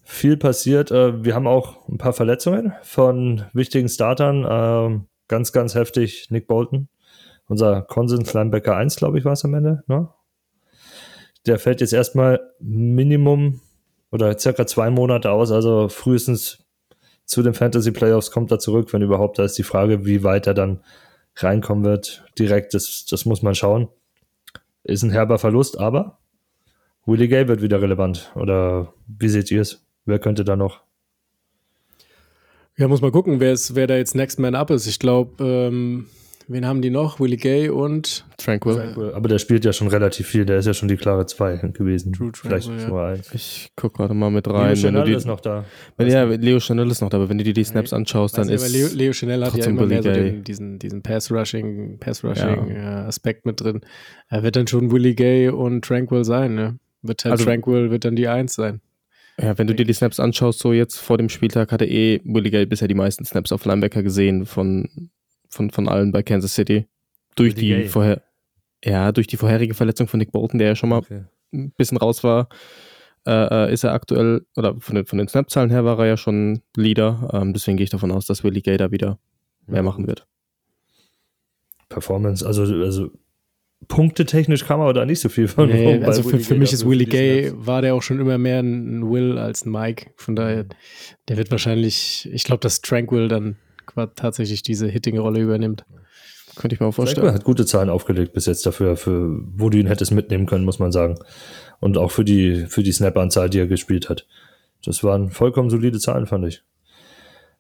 viel 0.06 0.38
passiert. 0.38 0.92
Äh, 0.92 1.26
wir 1.26 1.36
haben 1.36 1.48
auch 1.48 1.90
ein 1.90 1.98
paar 1.98 2.14
Verletzungen 2.14 2.74
von 2.84 3.44
wichtigen 3.54 3.90
Startern. 3.90 4.46
Ähm, 4.48 5.08
ganz, 5.28 5.52
ganz 5.52 5.76
heftig 5.76 6.28
Nick 6.30 6.48
Bolton. 6.48 6.88
Unser 7.48 7.82
Konsens 7.82 8.34
Linebacker 8.34 8.78
1, 8.78 8.96
glaube 8.96 9.20
ich, 9.20 9.26
war 9.26 9.34
es 9.34 9.44
am 9.44 9.56
Ende. 9.56 9.84
Ne? 9.88 10.08
Der 11.46 11.60
fällt 11.60 11.82
jetzt 11.82 11.94
erstmal 11.94 12.40
Minimum 12.60 13.62
oder 14.12 14.38
circa 14.38 14.66
zwei 14.68 14.90
Monate 14.90 15.32
aus. 15.32 15.52
Also 15.52 15.90
frühestens 15.90 16.64
zu 17.26 17.42
den 17.42 17.56
Fantasy 17.56 17.92
Playoffs 17.92 18.30
kommt 18.30 18.52
er 18.52 18.60
zurück, 18.60 18.94
wenn 18.94 19.02
überhaupt. 19.02 19.40
Da 19.40 19.44
ist 19.44 19.58
die 19.58 19.64
Frage, 19.64 20.06
wie 20.06 20.24
weit 20.24 20.46
er 20.46 20.54
dann 20.54 20.82
reinkommen 21.36 21.84
wird. 21.84 22.24
Direkt, 22.38 22.76
das, 22.76 23.08
das 23.10 23.26
muss 23.26 23.42
man 23.42 23.56
schauen. 23.56 23.90
Ist 24.84 25.02
ein 25.02 25.12
herber 25.12 25.40
Verlust, 25.40 25.80
aber 25.80 26.20
Willie 27.08 27.28
Gay 27.28 27.48
wird 27.48 27.64
wieder 27.64 27.82
relevant. 27.82 28.32
Oder 28.36 28.94
wie 29.08 29.30
seht 29.30 29.50
ihr 29.50 29.62
es? 29.62 29.85
Wer 30.06 30.20
könnte 30.20 30.44
da 30.44 30.56
noch? 30.56 30.82
Ja, 32.78 32.88
muss 32.88 33.02
mal 33.02 33.12
gucken, 33.12 33.40
wer, 33.40 33.54
ist, 33.54 33.76
wer 33.76 33.88
da 33.88 33.96
jetzt 33.96 34.16
Next 34.16 34.38
Man 34.38 34.54
Up 34.54 34.70
ist. 34.70 34.86
Ich 34.86 35.00
glaube, 35.00 35.42
ähm, 35.44 36.08
wen 36.50 36.66
haben 36.66 36.82
die 36.82 36.90
noch? 36.90 37.22
Willie 37.22 37.38
Gay 37.38 37.70
und 37.70 38.26
Tranquil. 38.38 38.76
Tranquil. 38.76 39.14
Aber 39.14 39.30
der 39.30 39.40
spielt 39.40 39.64
ja 39.64 39.72
schon 39.72 39.88
relativ 39.88 40.28
viel. 40.28 40.46
Der 40.46 40.58
ist 40.58 40.66
ja 40.66 40.74
schon 40.74 40.90
die 40.90 40.98
klare 40.98 41.26
2 41.26 41.58
gewesen. 41.72 42.12
True 42.12 42.32
Vielleicht 42.36 42.68
Tranquil, 42.68 42.90
ja. 42.94 43.06
1. 43.06 43.34
Ich 43.34 43.72
gucke 43.78 43.98
gerade 43.98 44.14
mal 44.14 44.30
mit 44.30 44.46
rein. 44.50 44.76
Leo 44.76 44.76
Chanel 44.76 45.14
ist 45.14 45.26
noch 45.26 45.40
da. 45.40 45.64
Wenn, 45.96 46.10
ja, 46.10 46.26
Leo 46.26 46.60
Chanel 46.60 46.92
ist 46.92 47.00
noch 47.00 47.10
da, 47.10 47.16
aber 47.18 47.30
wenn 47.30 47.38
du 47.38 47.46
dir 47.46 47.54
die 47.54 47.64
Snaps 47.64 47.94
anschaust, 47.94 48.38
dann 48.38 48.50
ist. 48.50 48.70
Leo, 48.74 48.90
Leo 48.94 49.14
Chanel 49.14 49.46
hat 49.46 49.56
ja 49.56 49.66
immer 49.68 49.86
mehr 49.86 50.04
so 50.04 50.12
den, 50.12 50.44
diesen, 50.44 50.78
diesen 50.78 51.02
Pass-Rushing 51.02 51.98
Pass 52.00 52.26
-Rushing, 52.26 52.76
ja. 52.76 53.06
Aspekt 53.06 53.46
mit 53.46 53.62
drin. 53.62 53.80
Er 54.28 54.44
wird 54.44 54.58
dann 54.58 54.68
schon 54.68 54.92
Willie 54.92 55.16
Gay 55.16 55.48
und 55.48 55.86
Tranquil 55.86 56.26
sein. 56.26 56.56
Ne? 56.56 56.78
Wird 57.04 57.24
halt 57.24 57.32
Also- 57.32 57.46
Tranquil 57.46 57.90
wird 57.90 58.04
dann 58.04 58.18
die 58.18 58.28
1 58.28 58.54
sein. 58.54 58.82
Ja, 59.40 59.58
wenn 59.58 59.68
du 59.68 59.76
dir 59.76 59.86
die 59.86 59.94
Snaps 59.94 60.20
anschaust, 60.20 60.60
so 60.60 60.72
jetzt 60.72 60.98
vor 60.98 61.18
dem 61.18 61.28
Spieltag 61.30 61.72
hatte 61.72 61.86
eh 61.86 62.22
Willie 62.24 62.52
Gay 62.52 62.66
bisher 62.66 62.88
die 62.88 62.94
meisten 62.96 63.26
Snaps 63.26 63.52
auf 63.52 63.66
Linebacker 63.66 64.02
gesehen 64.02 64.46
von, 64.46 65.10
von, 65.50 65.72
von 65.72 65.90
allen 65.90 66.12
bei 66.12 66.24
Kansas 66.24 66.54
City. 66.54 66.88
Durch 67.36 67.54
die 67.54 67.68
Gay. 67.68 67.88
vorher, 67.90 68.24
ja, 68.84 69.12
durch 69.12 69.28
die 69.28 69.36
vorherige 69.38 69.74
Verletzung 69.74 70.08
von 70.08 70.20
Nick 70.20 70.32
Bolton, 70.32 70.58
der 70.58 70.70
ja 70.70 70.76
schon 70.76 70.90
mal 70.90 71.00
Okay. 71.00 71.26
ein 71.54 71.72
bisschen 71.72 71.98
raus 71.98 72.24
war, 72.24 72.48
äh, 73.28 73.66
äh, 73.68 73.74
ist 73.74 73.84
er 73.84 73.92
aktuell, 73.94 74.46
oder 74.56 74.80
von 74.80 74.96
den, 74.96 75.06
von 75.06 75.18
den 75.18 75.28
Snap-Zahlen 75.28 75.70
her 75.70 75.84
war 75.84 76.00
er 76.00 76.06
ja 76.06 76.18
schon 76.18 76.62
Leader. 76.78 77.30
Ähm, 77.34 77.54
deswegen 77.54 77.76
gehe 77.76 77.84
ich 77.84 77.90
davon 77.90 78.12
aus, 78.12 78.26
dass 78.26 78.44
Willie 78.46 78.62
Gay 78.62 78.78
da 78.78 78.92
wieder 78.92 79.20
mehr 79.68 79.84
machen 79.84 80.08
wird. 80.08 80.28
Performance, 81.90 82.46
also, 82.46 82.64
also 82.64 83.12
punktetechnisch 83.88 84.66
kam 84.66 84.82
aber 84.82 84.94
da 84.94 85.06
nicht 85.06 85.20
so 85.20 85.30
viel 85.30 85.48
von. 85.48 85.70
Nee, 85.70 86.00
bei 86.00 86.06
also 86.06 86.24
für, 86.24 86.40
für 86.40 86.56
mich 86.56 86.74
ist 86.74 86.88
Willie 86.88 87.06
Gay, 87.06 87.52
war 87.56 87.82
der 87.82 87.96
auch 87.96 88.02
schon 88.02 88.20
immer 88.20 88.38
mehr 88.38 88.60
ein 88.60 89.10
Will 89.10 89.38
als 89.38 89.66
ein 89.66 89.72
Mike. 89.72 90.12
Von 90.16 90.36
daher, 90.36 90.66
der 91.28 91.38
wird 91.38 91.52
wahrscheinlich, 91.52 92.30
ich 92.32 92.44
glaube, 92.44 92.62
dass 92.62 92.82
Tranquil 92.82 93.28
dann 93.28 93.58
tatsächlich 94.16 94.64
diese 94.64 94.88
Hitting-Rolle 94.88 95.40
übernimmt. 95.40 95.86
Könnte 96.56 96.74
ich 96.74 96.80
mir 96.80 96.88
auch 96.88 96.96
Tranquil 96.96 97.14
vorstellen. 97.14 97.34
hat 97.34 97.44
gute 97.44 97.66
Zahlen 97.66 97.90
aufgelegt 97.90 98.34
bis 98.34 98.46
jetzt 98.46 98.66
dafür, 98.66 98.96
für, 98.96 99.40
wo 99.56 99.70
du 99.70 99.78
ihn 99.78 99.88
hättest 99.88 100.12
mitnehmen 100.12 100.46
können, 100.46 100.66
muss 100.66 100.80
man 100.80 100.92
sagen. 100.92 101.16
Und 101.80 101.98
auch 101.98 102.12
für 102.12 102.24
die, 102.24 102.66
für 102.68 102.82
die 102.82 102.94
Snap-Anzahl, 102.94 103.50
die 103.50 103.60
er 103.60 103.68
gespielt 103.68 104.10
hat. 104.10 104.26
Das 104.84 105.04
waren 105.04 105.30
vollkommen 105.30 105.70
solide 105.70 106.00
Zahlen, 106.00 106.28
fand 106.28 106.48
ich. 106.48 106.64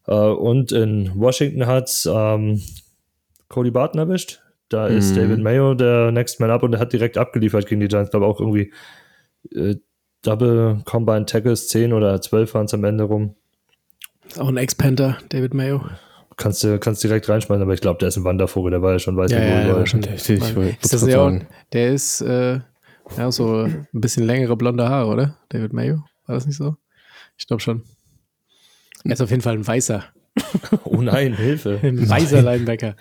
Äh, 0.08 0.14
und 0.14 0.72
in 0.72 1.12
Washington 1.16 1.66
hat 1.66 1.92
ähm, 2.06 2.62
Cody 3.50 3.72
Barton 3.72 4.00
erwischt. 4.00 4.42
Da 4.70 4.88
ist 4.88 5.12
Mhm. 5.12 5.16
David 5.16 5.40
Mayo 5.44 5.74
der 5.76 6.12
Next 6.12 6.40
Man 6.40 6.50
Up 6.50 6.64
und 6.64 6.72
der 6.72 6.80
hat 6.80 6.92
direkt 6.94 7.18
abgeliefert 7.18 7.68
gegen 7.68 7.82
die 7.82 7.88
Giants. 7.88 8.10
glaube 8.12 8.26
auch 8.26 8.40
irgendwie 8.40 8.74
äh, 9.54 9.76
Double 10.24 10.82
Combine 10.86 11.26
Tackles, 11.26 11.68
10 11.68 11.94
oder 11.94 12.20
12 12.20 12.54
waren 12.56 12.66
es 12.66 12.74
am 12.74 12.84
Ende 12.84 13.04
rum. 13.04 13.36
Ist 14.28 14.40
auch 14.40 14.48
ein 14.48 14.58
Ex-Panther, 14.58 15.18
David 15.30 15.54
Mayo. 15.54 15.82
Kannst 16.38 16.64
du 16.64 16.80
kannst 16.80 17.04
direkt 17.04 17.30
reinschmeißen, 17.30 17.62
aber 17.62 17.74
ich 17.74 17.80
glaube, 17.82 18.00
der 18.00 18.08
ist 18.10 18.18
ein 18.18 18.24
Wandervogel, 18.24 18.72
der 18.72 18.82
war 18.82 18.94
ja 18.94 19.00
schon 19.00 19.16
weiß 19.16 19.32
Ja, 19.32 19.38
wie 19.40 19.44
ja, 19.44 19.78
ja, 19.78 19.86
schon- 19.86 20.02
Ich, 20.02 20.30
ich, 20.30 20.42
ich, 20.42 20.84
Ist 20.84 20.94
das 20.94 21.08
ja 21.08 21.22
auch, 21.22 21.32
der 21.72 21.94
ist 21.94 22.22
äh, 22.22 22.60
ja 23.18 23.32
so 23.32 23.62
ein 23.66 23.88
bisschen 23.94 24.26
längere 24.26 24.58
blonde 24.58 24.90
Haare, 24.90 25.08
oder? 25.12 25.38
David 25.50 25.72
Mayo? 25.74 26.04
War 26.26 26.36
das 26.36 26.48
nicht 26.48 26.58
so? 26.58 26.76
Ich 27.38 27.46
glaube 27.48 27.62
schon. 27.62 27.84
Er 29.04 29.12
ist 29.14 29.22
auf 29.22 29.30
jeden 29.30 29.44
Fall 29.44 29.54
ein 29.54 29.66
weißer. 29.68 30.04
oh 30.84 31.02
nein, 31.02 31.34
Hilfe. 31.36 31.80
Ein 31.84 32.10
weiser 32.10 32.42
Linebacker. 32.42 32.96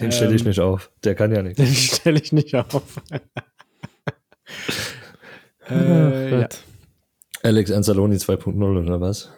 Den 0.00 0.12
stelle 0.12 0.34
ich 0.34 0.42
ähm, 0.42 0.48
nicht 0.48 0.60
auf. 0.60 0.90
Der 1.04 1.14
kann 1.14 1.32
ja 1.32 1.42
nicht. 1.42 1.58
Den 1.58 1.66
stelle 1.66 2.20
ich 2.20 2.32
nicht 2.32 2.54
auf. 2.54 2.82
äh, 5.70 6.40
ja. 6.40 6.48
Alex 7.42 7.70
Anzaloni 7.70 8.16
2.0 8.16 8.82
oder 8.82 9.00
was? 9.00 9.30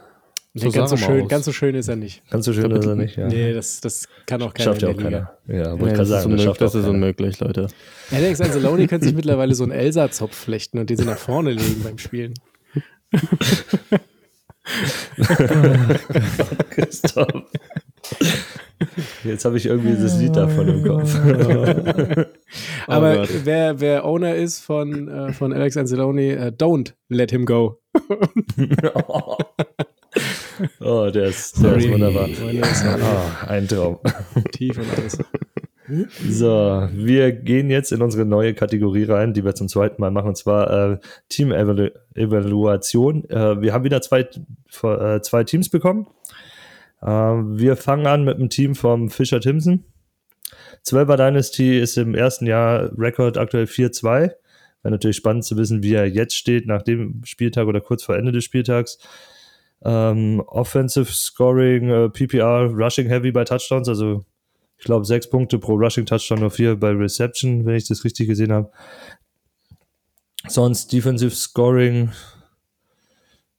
So 0.55 0.67
nee, 0.67 0.73
ganz, 0.73 0.91
so 0.91 0.99
schön, 0.99 1.29
ganz 1.29 1.47
so 1.47 1.53
schön 1.53 1.75
ist 1.75 1.89
er 1.89 1.97
nicht. 1.97 2.29
Ganz 2.29 2.45
so 2.45 2.53
schön 2.53 2.71
ist 2.73 2.85
er 2.85 2.95
nicht, 2.95 3.17
ja. 3.17 3.27
Nee, 3.27 3.55
das, 3.55 3.81
das 3.81 4.07
kann 4.27 4.43
auch 4.43 4.53
keiner 4.53 4.73
Schafft 4.73 4.83
ja 4.83 4.91
auch 4.91 4.97
keiner. 4.99 5.39
Ja, 5.49 5.71
wollte 5.71 5.85
nee, 5.85 5.93
gerade 5.93 6.05
sagen, 6.05 6.37
das, 6.37 6.59
das 6.59 6.75
ist 6.75 6.85
unmöglich, 6.85 7.41
Leute. 7.41 7.69
Alex 8.11 8.43
Anzaloni 8.43 8.87
könnte 8.87 9.07
sich 9.07 9.15
mittlerweile 9.15 9.55
so 9.55 9.63
einen 9.63 9.73
Elsa-Zopf 9.73 10.37
flechten 10.37 10.79
und 10.79 10.91
den 10.91 10.99
sie 10.99 11.07
nach 11.07 11.17
vorne 11.17 11.53
legen 11.53 11.83
beim 11.83 11.97
Spielen. 11.97 12.35
Christoph. 16.71 17.45
Jetzt 19.25 19.45
habe 19.45 19.57
ich 19.57 19.67
irgendwie 19.67 20.01
das 20.01 20.19
Lied 20.19 20.37
davon 20.37 20.69
im 20.69 20.85
Kopf. 20.85 21.15
Aber 22.87 23.23
oh 23.23 23.27
wer, 23.45 23.81
wer 23.81 24.05
Owner 24.05 24.35
ist 24.35 24.61
von, 24.61 25.09
äh, 25.09 25.33
von 25.33 25.53
Alex 25.53 25.77
Anzalone, 25.77 26.39
uh, 26.39 26.51
don't 26.51 26.95
let 27.09 27.31
him 27.31 27.45
go. 27.45 27.81
oh, 30.81 31.11
der 31.11 31.25
ist, 31.25 31.63
der 31.63 31.77
ist 31.77 31.91
wunderbar. 31.91 32.29
Oh, 32.29 33.47
ein 33.47 33.69
Traum. 33.69 33.99
Tief 34.53 34.79
und 34.79 34.87
alles. 34.97 35.19
So, 36.29 36.89
wir 36.93 37.33
gehen 37.33 37.69
jetzt 37.69 37.93
in 37.93 38.03
unsere 38.03 38.25
neue 38.25 38.55
Kategorie 38.55 39.05
rein, 39.05 39.35
die 39.35 39.45
wir 39.45 39.55
zum 39.55 39.69
zweiten 39.69 40.01
Mal 40.01 40.11
machen, 40.11 40.29
und 40.29 40.37
zwar 40.37 40.93
äh, 40.93 40.99
Team-Evaluation. 41.29 43.29
Äh, 43.29 43.61
wir 43.61 43.75
haben 43.75 43.85
wieder 43.85 44.01
zwei, 44.01 44.21
äh, 44.21 45.21
zwei 45.21 45.45
Teams 45.45 45.69
bekommen. 45.69 46.07
Ähm, 47.05 47.59
wir 47.59 47.77
fangen 47.77 48.07
an 48.07 48.25
mit 48.25 48.39
dem 48.39 48.49
Team 48.49 48.75
vom 48.75 49.11
Fischer 49.11 49.41
Timson. 49.41 49.85
12er 50.85 51.17
Dynasty 51.17 51.79
ist 51.79 51.97
im 51.97 52.15
ersten 52.15 52.47
Jahr 52.47 52.91
Rekord 52.99 53.39
aktuell 53.39 53.65
4-2. 53.65 54.33
Wäre 54.83 54.91
natürlich 54.91 55.17
spannend 55.17 55.45
zu 55.45 55.57
wissen, 55.57 55.83
wie 55.83 55.95
er 55.95 56.09
jetzt 56.09 56.35
steht, 56.35 56.67
nach 56.67 56.83
dem 56.83 57.23
Spieltag 57.25 57.67
oder 57.67 57.81
kurz 57.81 58.03
vor 58.03 58.17
Ende 58.17 58.33
des 58.33 58.45
Spieltags. 58.45 58.99
Ähm, 59.85 60.43
Offensive 60.47 61.13
Scoring, 61.13 61.89
äh, 61.89 62.09
PPR, 62.09 62.71
Rushing 62.73 63.09
Heavy 63.09 63.33
bei 63.33 63.45
Touchdowns, 63.45 63.89
also 63.89 64.25
ich 64.79 64.85
glaube 64.85 65.05
sechs 65.05 65.29
Punkte 65.29 65.59
pro 65.59 65.75
Rushing 65.75 66.07
Touchdown, 66.07 66.41
nur 66.41 66.51
vier 66.51 66.77
bei 66.77 66.91
Reception, 66.91 67.65
wenn 67.65 67.77
ich 67.77 67.87
das 67.87 68.05
richtig 68.05 68.29
gesehen 68.29 68.53
habe. 68.53 68.71
Sonst 70.49 70.93
Defensive 70.93 71.35
Scoring, 71.35 72.11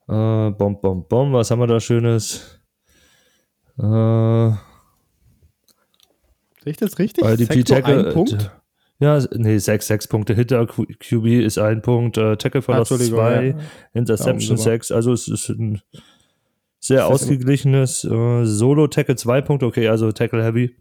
äh, 0.07 0.51
bom, 0.51 0.79
bom, 0.81 1.05
bom, 1.07 1.33
was 1.33 1.51
haben 1.51 1.59
wir 1.59 1.67
da 1.67 1.79
Schönes? 1.79 2.62
Äh, 3.77 4.51
Sehe 6.63 6.71
ich 6.71 6.77
das 6.77 6.97
richtig? 6.99 7.25
IDP 7.25 7.63
Tackle. 7.63 8.07
Ein 8.07 8.13
Punkt? 8.13 8.51
Ja, 8.99 9.19
nee, 9.35 9.57
sechs, 9.57 9.87
sechs 9.87 10.07
Punkte. 10.07 10.33
Hitter 10.33 10.65
QB 10.65 11.25
ist 11.25 11.57
ein 11.57 11.81
Punkt, 11.81 12.17
äh, 12.17 12.37
Tackle 12.37 12.61
Verlust 12.61 12.97
zwei, 13.05 13.47
ja. 13.47 13.55
Interception 13.93 14.57
ja, 14.57 14.63
sechs. 14.63 14.91
Also 14.91 15.11
es 15.11 15.27
ist 15.27 15.49
ein 15.49 15.81
sehr 16.79 17.07
ausgeglichenes 17.07 18.05
äh, 18.05 18.45
Solo-Tackle 18.45 19.15
zwei 19.15 19.41
Punkte. 19.41 19.65
Okay, 19.65 19.89
also 19.89 20.11
Tackle 20.11 20.43
Heavy. 20.43 20.75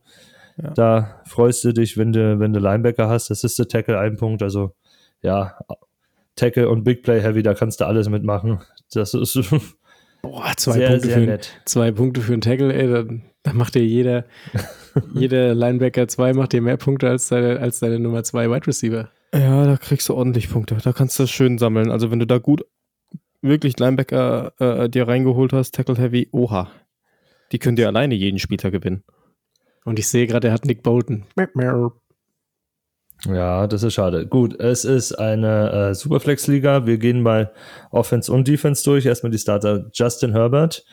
Ja. 0.62 0.70
Da 0.70 1.22
freust 1.26 1.64
du 1.64 1.72
dich, 1.72 1.96
wenn 1.96 2.12
du, 2.12 2.38
wenn 2.38 2.52
du 2.52 2.60
Linebacker 2.60 3.08
hast. 3.08 3.30
Das 3.30 3.42
ist 3.42 3.58
der 3.58 3.66
Tackle 3.66 3.98
ein 3.98 4.16
Punkt. 4.16 4.42
Also 4.42 4.74
ja, 5.22 5.58
Tackle 6.36 6.68
und 6.68 6.84
Big 6.84 7.02
Play 7.02 7.20
Heavy, 7.20 7.42
da 7.42 7.54
kannst 7.54 7.80
du 7.80 7.86
alles 7.86 8.08
mitmachen. 8.08 8.60
Das 8.92 9.14
ist 9.14 9.36
Boah, 10.22 10.52
zwei, 10.56 10.74
sehr, 10.74 10.90
Punkte, 10.90 11.06
sehr 11.08 11.18
für, 11.18 11.26
nett. 11.26 11.52
zwei 11.64 11.90
Punkte 11.90 12.20
für 12.20 12.32
einen 12.32 12.42
Tackle, 12.42 12.72
ey, 12.72 12.88
da, 12.88 13.04
da 13.42 13.52
macht 13.52 13.74
dir 13.74 13.84
jeder, 13.84 14.24
jeder 15.14 15.54
Linebacker 15.54 16.06
zwei, 16.08 16.32
macht 16.32 16.52
dir 16.52 16.62
mehr 16.62 16.76
Punkte 16.76 17.08
als 17.08 17.28
deine, 17.28 17.58
als 17.58 17.80
deine 17.80 17.98
Nummer 17.98 18.22
zwei 18.22 18.48
Wide 18.48 18.66
Receiver. 18.66 19.10
Ja, 19.34 19.66
da 19.66 19.76
kriegst 19.76 20.08
du 20.08 20.14
ordentlich 20.14 20.50
Punkte. 20.50 20.76
Da 20.82 20.92
kannst 20.92 21.18
du 21.18 21.24
das 21.24 21.30
schön 21.30 21.58
sammeln. 21.58 21.90
Also 21.90 22.10
wenn 22.10 22.18
du 22.18 22.26
da 22.26 22.38
gut 22.38 22.64
wirklich 23.40 23.78
Linebacker 23.78 24.52
äh, 24.58 24.88
dir 24.88 25.08
reingeholt 25.08 25.52
hast, 25.52 25.74
Tackle 25.74 25.96
Heavy, 25.96 26.28
oha. 26.32 26.70
Die 27.50 27.58
können 27.58 27.76
dir 27.76 27.88
alleine 27.88 28.14
jeden 28.14 28.38
Spieltag 28.38 28.72
gewinnen. 28.72 29.02
Und 29.84 29.98
ich 29.98 30.06
sehe 30.08 30.26
gerade, 30.26 30.48
er 30.48 30.54
hat 30.54 30.64
Nick 30.64 30.82
Bolton. 30.82 31.24
Ja, 33.26 33.66
das 33.66 33.82
ist 33.82 33.94
schade. 33.94 34.26
Gut, 34.26 34.58
es 34.58 34.84
ist 34.84 35.12
eine 35.12 35.90
äh, 35.90 35.94
Superflex-Liga. 35.94 36.86
Wir 36.86 36.98
gehen 36.98 37.22
mal 37.22 37.52
Offense 37.90 38.32
und 38.32 38.48
Defense 38.48 38.82
durch. 38.82 39.06
Erstmal 39.06 39.30
die 39.30 39.38
Starter 39.38 39.90
Justin 39.92 40.32
Herbert. 40.32 40.84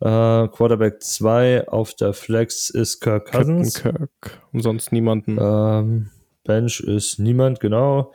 Äh, 0.00 0.48
Quarterback 0.48 1.02
2 1.02 1.68
auf 1.68 1.94
der 1.94 2.12
Flex 2.12 2.70
ist 2.70 3.00
Kirk 3.00 3.30
Cousins. 3.30 3.74
Captain 3.82 4.08
Kirk. 4.20 4.40
Und 4.52 4.62
sonst 4.62 4.92
niemanden. 4.92 5.38
Ähm, 5.40 6.10
Bench 6.44 6.80
ist 6.80 7.18
niemand, 7.18 7.58
genau. 7.58 8.12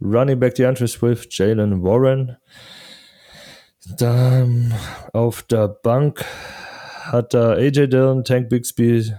Running 0.00 0.38
Back 0.38 0.54
DeAndre 0.54 0.86
Swift, 0.86 1.36
Jalen 1.36 1.82
Warren. 1.82 2.36
Dann 3.98 4.72
auf 5.12 5.42
der 5.42 5.68
Bank 5.68 6.24
hat 7.02 7.34
er 7.34 7.52
AJ 7.52 7.88
Dillon, 7.88 8.24
Tank 8.24 8.48
Bixby, 8.48 9.12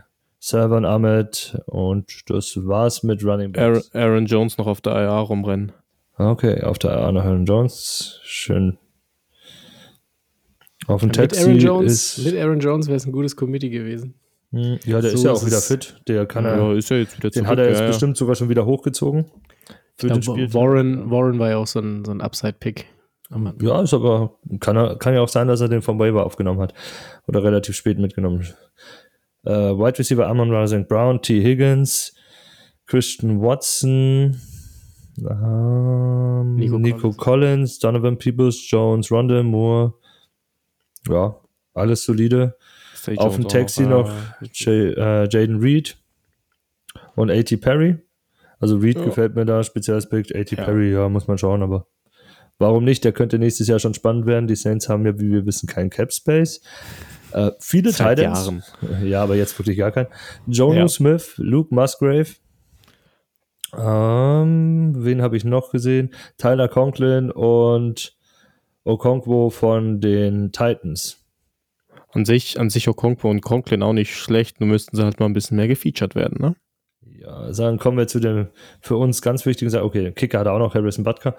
Salvan 0.43 0.85
Ahmed 0.85 1.55
und 1.67 2.27
das 2.27 2.57
war's 2.65 3.03
mit 3.03 3.23
Running 3.23 3.51
Backs. 3.51 3.93
Aaron, 3.93 4.11
Aaron 4.11 4.25
Jones 4.25 4.57
noch 4.57 4.65
auf 4.65 4.81
der 4.81 4.93
IA 4.93 5.19
rumrennen. 5.19 5.71
Okay, 6.17 6.63
auf 6.63 6.79
der 6.79 6.97
IA 6.97 7.11
noch 7.11 7.23
Aaron 7.23 7.45
Jones. 7.45 8.19
Schön. 8.23 8.79
Auf 10.87 11.01
dem 11.01 11.11
Taxi 11.11 11.41
mit 11.41 11.47
Aaron 11.47 11.59
Jones, 11.59 12.17
ist, 12.17 12.25
mit 12.25 12.35
Aaron 12.41 12.59
Jones 12.59 12.87
wäre 12.87 12.97
es 12.97 13.05
ein 13.05 13.11
gutes 13.11 13.35
Committee 13.35 13.69
gewesen. 13.69 14.15
Hm, 14.51 14.79
ja, 14.83 14.99
der 14.99 15.11
so 15.11 15.17
ist 15.17 15.23
ja 15.25 15.31
auch 15.31 15.45
wieder 15.45 15.61
fit. 15.61 16.01
Der 16.07 16.25
kann 16.25 16.43
ja, 16.43 16.55
er, 16.55 16.75
ist 16.75 16.89
ja 16.89 16.97
jetzt 16.97 17.17
wieder 17.19 17.29
den 17.29 17.45
hat 17.45 17.59
er 17.59 17.69
jetzt 17.69 17.81
ja, 17.81 17.87
bestimmt 17.87 18.17
sogar 18.17 18.33
schon 18.33 18.49
wieder 18.49 18.65
hochgezogen. 18.65 19.25
Für 19.93 20.07
glaub, 20.07 20.23
Spiel. 20.23 20.51
Warren, 20.55 21.11
Warren 21.11 21.37
war 21.37 21.51
ja 21.51 21.57
auch 21.57 21.67
so 21.67 21.79
ein, 21.79 22.03
so 22.03 22.11
ein 22.11 22.19
Upside-Pick. 22.19 22.87
Ja, 23.61 23.81
ist 23.81 23.93
aber, 23.93 24.39
kann, 24.59 24.75
er, 24.75 24.97
kann 24.97 25.13
ja 25.13 25.21
auch 25.21 25.29
sein, 25.29 25.47
dass 25.47 25.61
er 25.61 25.69
den 25.69 25.83
vom 25.83 25.99
Waiver 25.99 26.25
aufgenommen 26.25 26.59
hat. 26.59 26.73
Oder 27.27 27.43
relativ 27.43 27.75
spät 27.75 27.99
mitgenommen. 27.99 28.45
Äh, 29.43 29.51
Wide 29.51 29.99
Receiver 29.99 30.27
Amon 30.27 30.51
Rising 30.51 30.87
Brown, 30.87 31.21
T. 31.21 31.41
Higgins, 31.41 32.13
Christian 32.85 33.41
Watson, 33.41 34.39
ähm, 35.19 36.55
Nico, 36.55 36.79
Nico 36.79 36.99
Collins. 37.11 37.17
Collins. 37.17 37.79
Donovan 37.79 38.17
Peoples, 38.17 38.69
Jones, 38.69 39.11
Rondell 39.11 39.43
Moore. 39.43 39.93
Ja, 41.07 41.35
alles 41.73 42.03
solide. 42.03 42.55
Stay 42.95 43.17
Auf 43.17 43.35
dem 43.35 43.47
Taxi 43.47 43.83
noch, 43.83 44.11
noch 44.41 44.67
äh, 44.67 45.27
Jaden 45.27 45.59
Reed 45.59 45.97
und 47.15 47.31
A.T. 47.31 47.57
Perry. 47.57 47.97
Also 48.59 48.77
Reed 48.77 48.97
oh. 48.97 49.05
gefällt 49.05 49.35
mir 49.35 49.45
da, 49.45 49.63
spezielles 49.63 50.07
Pick. 50.07 50.35
A.T. 50.35 50.55
Ja. 50.55 50.63
Perry, 50.63 50.93
ja, 50.93 51.09
muss 51.09 51.27
man 51.27 51.37
schauen, 51.37 51.63
aber 51.63 51.87
warum 52.59 52.83
nicht? 52.83 53.03
Der 53.03 53.11
könnte 53.11 53.39
nächstes 53.39 53.67
Jahr 53.67 53.79
schon 53.79 53.95
spannend 53.95 54.27
werden. 54.27 54.47
Die 54.47 54.55
Saints 54.55 54.87
haben 54.87 55.05
ja, 55.05 55.19
wie 55.19 55.31
wir 55.31 55.45
wissen, 55.47 55.67
keinen 55.67 55.89
Cap 55.89 56.13
Space. 56.13 56.61
Äh, 57.33 57.51
viele 57.59 57.91
Seit 57.91 58.17
Titans. 58.17 58.45
Jahren. 58.45 58.63
Ja, 59.03 59.23
aber 59.23 59.35
jetzt 59.35 59.57
wirklich 59.57 59.77
gar 59.77 59.91
kein. 59.91 60.07
Jono 60.47 60.79
ja. 60.79 60.87
Smith, 60.87 61.33
Luke 61.37 61.73
Musgrave. 61.73 62.27
Ähm, 63.77 64.93
wen 64.97 65.21
habe 65.21 65.37
ich 65.37 65.45
noch 65.45 65.71
gesehen? 65.71 66.13
Tyler 66.37 66.67
Conklin 66.67 67.31
und 67.31 68.17
Okonkwo 68.83 69.49
von 69.49 70.01
den 70.01 70.51
Titans. 70.51 71.23
An 72.13 72.25
sich, 72.25 72.59
an 72.59 72.69
sich 72.69 72.89
Okonkwo 72.89 73.29
und 73.29 73.41
Conklin 73.41 73.83
auch 73.83 73.93
nicht 73.93 74.13
schlecht, 74.15 74.59
nur 74.59 74.67
müssten 74.67 74.97
sie 74.97 75.03
halt 75.03 75.19
mal 75.19 75.27
ein 75.27 75.33
bisschen 75.33 75.55
mehr 75.55 75.69
gefeatured 75.69 76.15
werden, 76.15 76.37
ne? 76.41 76.55
Ja, 77.21 77.53
sagen, 77.53 77.77
kommen 77.77 77.97
wir 77.97 78.07
zu 78.07 78.19
dem 78.19 78.47
für 78.81 78.97
uns 78.97 79.21
ganz 79.21 79.45
wichtigen 79.45 79.69
Sachen. 79.69 79.85
Okay, 79.85 80.11
Kicker 80.11 80.39
hat 80.39 80.47
auch 80.47 80.59
noch 80.59 80.73
Harrison 80.73 81.03
Butker. 81.03 81.35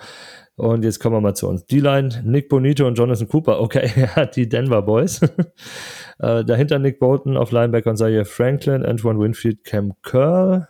Und 0.57 0.85
jetzt 0.85 1.01
kommen 1.01 1.17
wir 1.17 1.21
mal 1.21 1.35
zu 1.35 1.49
uns. 1.49 1.65
D-Line, 1.65 2.23
Nick 2.25 2.49
Bonito 2.49 2.87
und 2.87 2.97
Jonathan 2.97 3.29
Cooper. 3.29 3.61
Okay, 3.61 3.89
hat 4.15 4.37
die 4.37 4.49
Denver 4.49 4.83
Boys. 4.83 5.23
äh, 6.19 6.45
dahinter 6.45 6.79
Nick 6.79 6.99
Bolton 6.99 7.37
auf 7.37 7.53
Linebacker 7.53 7.91
und 7.91 7.97
Zaire 7.97 8.25
Franklin, 8.25 8.85
Antoine 8.85 9.19
Winfield, 9.19 9.65
Cam 9.65 9.95
Curl, 10.03 10.69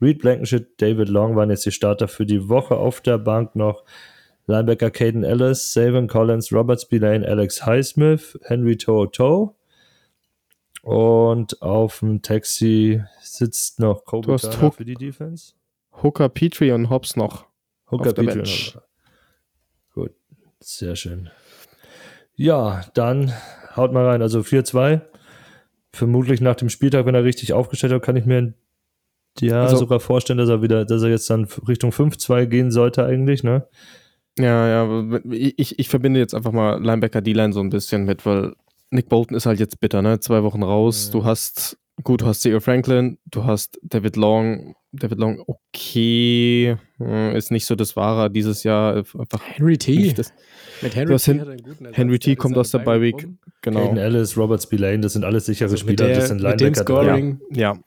Reed 0.00 0.20
Blankenship, 0.20 0.78
David 0.78 1.08
Long 1.08 1.34
waren 1.34 1.50
jetzt 1.50 1.66
die 1.66 1.72
Starter 1.72 2.06
für 2.06 2.26
die 2.26 2.48
Woche 2.48 2.76
auf 2.76 3.00
der 3.00 3.18
Bank 3.18 3.56
noch. 3.56 3.84
Linebacker 4.46 4.90
Caden 4.90 5.24
Ellis, 5.24 5.72
Savin 5.72 6.06
Collins, 6.06 6.52
Robert 6.52 6.80
Spillane, 6.80 7.26
Alex 7.26 7.66
Highsmith, 7.66 8.38
Henry 8.44 8.78
Toto. 8.78 9.56
Und 10.82 11.60
auf 11.60 11.98
dem 11.98 12.22
Taxi 12.22 13.02
sitzt 13.20 13.78
noch 13.78 14.04
Kobe 14.04 14.38
für 14.38 14.84
die 14.84 14.94
Defense. 14.94 15.52
Hooker 16.02 16.28
Petrie 16.28 16.70
und 16.70 16.88
Hobbs 16.88 17.16
noch. 17.16 17.46
Hooker 17.90 18.14
Petrie 18.14 18.38
Hobbs. 18.38 18.78
Sehr 20.70 20.96
schön. 20.96 21.30
Ja, 22.34 22.82
dann 22.92 23.32
haut 23.74 23.94
mal 23.94 24.04
rein. 24.04 24.20
Also 24.20 24.40
4-2. 24.40 25.00
Vermutlich 25.94 26.42
nach 26.42 26.56
dem 26.56 26.68
Spieltag, 26.68 27.06
wenn 27.06 27.14
er 27.14 27.24
richtig 27.24 27.54
aufgestellt 27.54 27.94
hat, 27.94 28.02
kann 28.02 28.16
ich 28.16 28.26
mir 28.26 28.52
ja 29.40 29.62
also, 29.62 29.76
sogar 29.76 29.98
vorstellen, 29.98 30.38
dass 30.38 30.50
er 30.50 30.60
wieder, 30.60 30.84
dass 30.84 31.02
er 31.02 31.08
jetzt 31.08 31.30
dann 31.30 31.48
Richtung 31.66 31.90
5-2 31.90 32.44
gehen 32.44 32.70
sollte 32.70 33.06
eigentlich, 33.06 33.42
ne? 33.42 33.66
Ja, 34.38 34.84
ja, 34.84 35.20
ich, 35.30 35.78
ich 35.78 35.88
verbinde 35.88 36.20
jetzt 36.20 36.34
einfach 36.34 36.52
mal 36.52 36.78
Linebacker 36.84 37.22
D-Line 37.22 37.54
so 37.54 37.60
ein 37.60 37.70
bisschen 37.70 38.04
mit, 38.04 38.26
weil 38.26 38.52
Nick 38.90 39.08
Bolton 39.08 39.38
ist 39.38 39.46
halt 39.46 39.60
jetzt 39.60 39.80
bitter, 39.80 40.02
ne? 40.02 40.20
Zwei 40.20 40.42
Wochen 40.42 40.62
raus. 40.62 41.06
Ja. 41.06 41.12
Du 41.12 41.24
hast, 41.24 41.78
gut, 42.04 42.20
du 42.20 42.26
hast 42.26 42.42
Theo 42.42 42.60
Franklin, 42.60 43.16
du 43.24 43.44
hast 43.44 43.78
David 43.82 44.16
Long. 44.16 44.74
David 44.92 45.18
Long, 45.18 45.44
okay, 45.46 46.76
hm, 46.96 47.36
ist 47.36 47.50
nicht 47.50 47.66
so 47.66 47.74
das 47.74 47.94
Wahre 47.96 48.30
dieses 48.30 48.64
Jahr. 48.64 48.96
Einfach 48.96 49.42
Henry 49.44 49.76
T. 49.76 50.12
Das, 50.12 50.32
Mit 50.80 50.96
Henry 50.96 51.16
T. 51.18 51.32
Hen 51.32 51.92
Henry 51.92 52.18
T. 52.18 52.36
kommt 52.36 52.56
aus 52.56 52.70
der 52.70 52.78
Bye 52.80 53.00
Week. 53.02 53.28
Genau. 53.62 53.80
Caden 53.84 53.98
Ellis, 53.98 54.36
Robert 54.36 54.62
Spillane, 54.62 55.00
das 55.00 55.12
sind 55.12 55.24
alles 55.24 55.46
sichere 55.46 55.66
also 55.66 55.76
Spieler. 55.76 56.06
Der, 56.06 56.16
das 56.16 56.28
sind 56.28 56.40
Linebacker. 56.40 56.82
Scoring, 56.82 57.40
ja. 57.50 57.74
ja. 57.74 57.80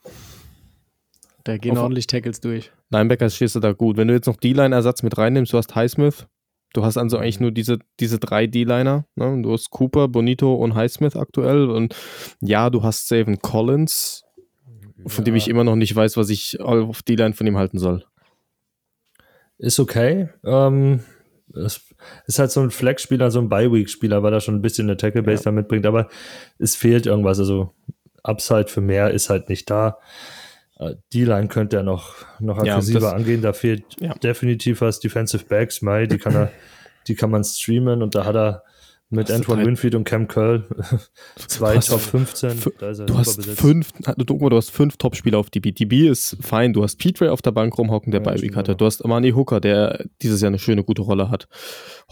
Da 1.44 1.56
gehen 1.56 1.72
Auf, 1.72 1.84
ordentlich 1.84 2.06
Tackles 2.06 2.40
durch. 2.40 2.70
Linebacker 2.90 3.28
stehst 3.30 3.56
du 3.56 3.60
da 3.60 3.72
gut. 3.72 3.96
Wenn 3.96 4.06
du 4.06 4.14
jetzt 4.14 4.26
noch 4.26 4.36
D-Line-Ersatz 4.36 5.02
mit 5.02 5.18
reinnimmst, 5.18 5.52
du 5.52 5.58
hast 5.58 5.74
Highsmith, 5.74 6.28
Du 6.72 6.84
hast 6.84 6.96
also 6.96 7.18
eigentlich 7.18 7.38
mhm. 7.38 7.44
nur 7.44 7.52
diese, 7.52 7.78
diese 8.00 8.18
drei 8.18 8.46
D-Liner. 8.46 9.06
Ne? 9.14 9.42
Du 9.42 9.52
hast 9.52 9.70
Cooper, 9.70 10.08
Bonito 10.08 10.54
und 10.54 10.74
Highsmith 10.74 11.16
aktuell. 11.16 11.70
Und 11.70 11.94
ja, 12.40 12.70
du 12.70 12.82
hast 12.82 13.08
Savin 13.08 13.40
Collins, 13.40 14.21
von 15.06 15.22
ja. 15.22 15.24
dem 15.24 15.36
ich 15.36 15.48
immer 15.48 15.64
noch 15.64 15.76
nicht 15.76 15.94
weiß, 15.94 16.16
was 16.16 16.30
ich 16.30 16.60
auf 16.60 17.02
D-Line 17.02 17.34
von 17.34 17.46
ihm 17.46 17.58
halten 17.58 17.78
soll. 17.78 18.04
Ist 19.58 19.78
okay. 19.80 20.28
Ähm, 20.44 21.00
es 21.54 21.82
ist 22.26 22.38
halt 22.38 22.50
so 22.50 22.60
ein 22.60 22.70
Flex-Spieler, 22.70 23.30
so 23.30 23.40
ein 23.40 23.48
Bye-Week-Spieler, 23.48 24.22
weil 24.22 24.32
er 24.32 24.40
schon 24.40 24.56
ein 24.56 24.62
bisschen 24.62 24.88
eine 24.88 24.96
Tackle-Base 24.96 25.42
ja. 25.42 25.44
da 25.44 25.52
mitbringt. 25.52 25.86
Aber 25.86 26.08
es 26.58 26.76
fehlt 26.76 27.06
irgendwas. 27.06 27.38
Also 27.38 27.72
Upside 28.22 28.68
für 28.68 28.80
mehr 28.80 29.10
ist 29.10 29.30
halt 29.30 29.48
nicht 29.48 29.70
da. 29.70 29.98
Äh, 30.78 30.94
D-Line 31.12 31.48
könnte 31.48 31.76
er 31.76 31.82
noch, 31.82 32.16
noch 32.40 32.58
aggressiver 32.58 33.10
ja, 33.10 33.12
angehen. 33.12 33.42
Da 33.42 33.52
fehlt 33.52 33.84
ja. 34.00 34.14
definitiv 34.14 34.80
was. 34.80 35.00
Defensive 35.00 35.44
Backs, 35.44 35.82
Mai, 35.82 36.06
die 36.06 36.18
kann 36.18 36.34
er, 36.34 36.50
die 37.06 37.14
kann 37.14 37.30
man 37.30 37.44
streamen 37.44 38.02
und 38.02 38.14
da 38.14 38.24
hat 38.24 38.36
er 38.36 38.64
mit 39.12 39.28
hast 39.28 39.36
Antoine 39.36 39.66
Winfield 39.66 39.94
und 39.94 40.04
Cam 40.04 40.26
Curl. 40.26 40.64
Zwei 41.36 41.78
Top 41.78 42.00
15. 42.00 42.60
du 43.06 43.18
hast 43.18 43.44
fünf, 43.44 43.92
du, 43.92 44.24
du 44.24 44.56
hast 44.56 44.70
fünf 44.70 44.96
Top-Spieler 44.96 45.38
auf 45.38 45.50
DB. 45.50 45.72
DB 45.72 46.08
ist 46.08 46.36
fein. 46.40 46.72
Du 46.72 46.82
hast 46.82 46.96
Pete 46.96 47.20
Ray 47.20 47.30
auf 47.30 47.42
der 47.42 47.52
Bank 47.52 47.76
rumhocken, 47.76 48.10
der 48.10 48.20
ja, 48.20 48.24
Beiweek 48.24 48.56
hatte. 48.56 48.74
Du 48.74 48.84
hast 48.84 49.04
Amani 49.04 49.30
Hooker, 49.30 49.60
der 49.60 50.06
dieses 50.22 50.40
Jahr 50.40 50.48
eine 50.48 50.58
schöne, 50.58 50.84
gute 50.84 51.02
Rolle 51.02 51.30
hat. 51.30 51.48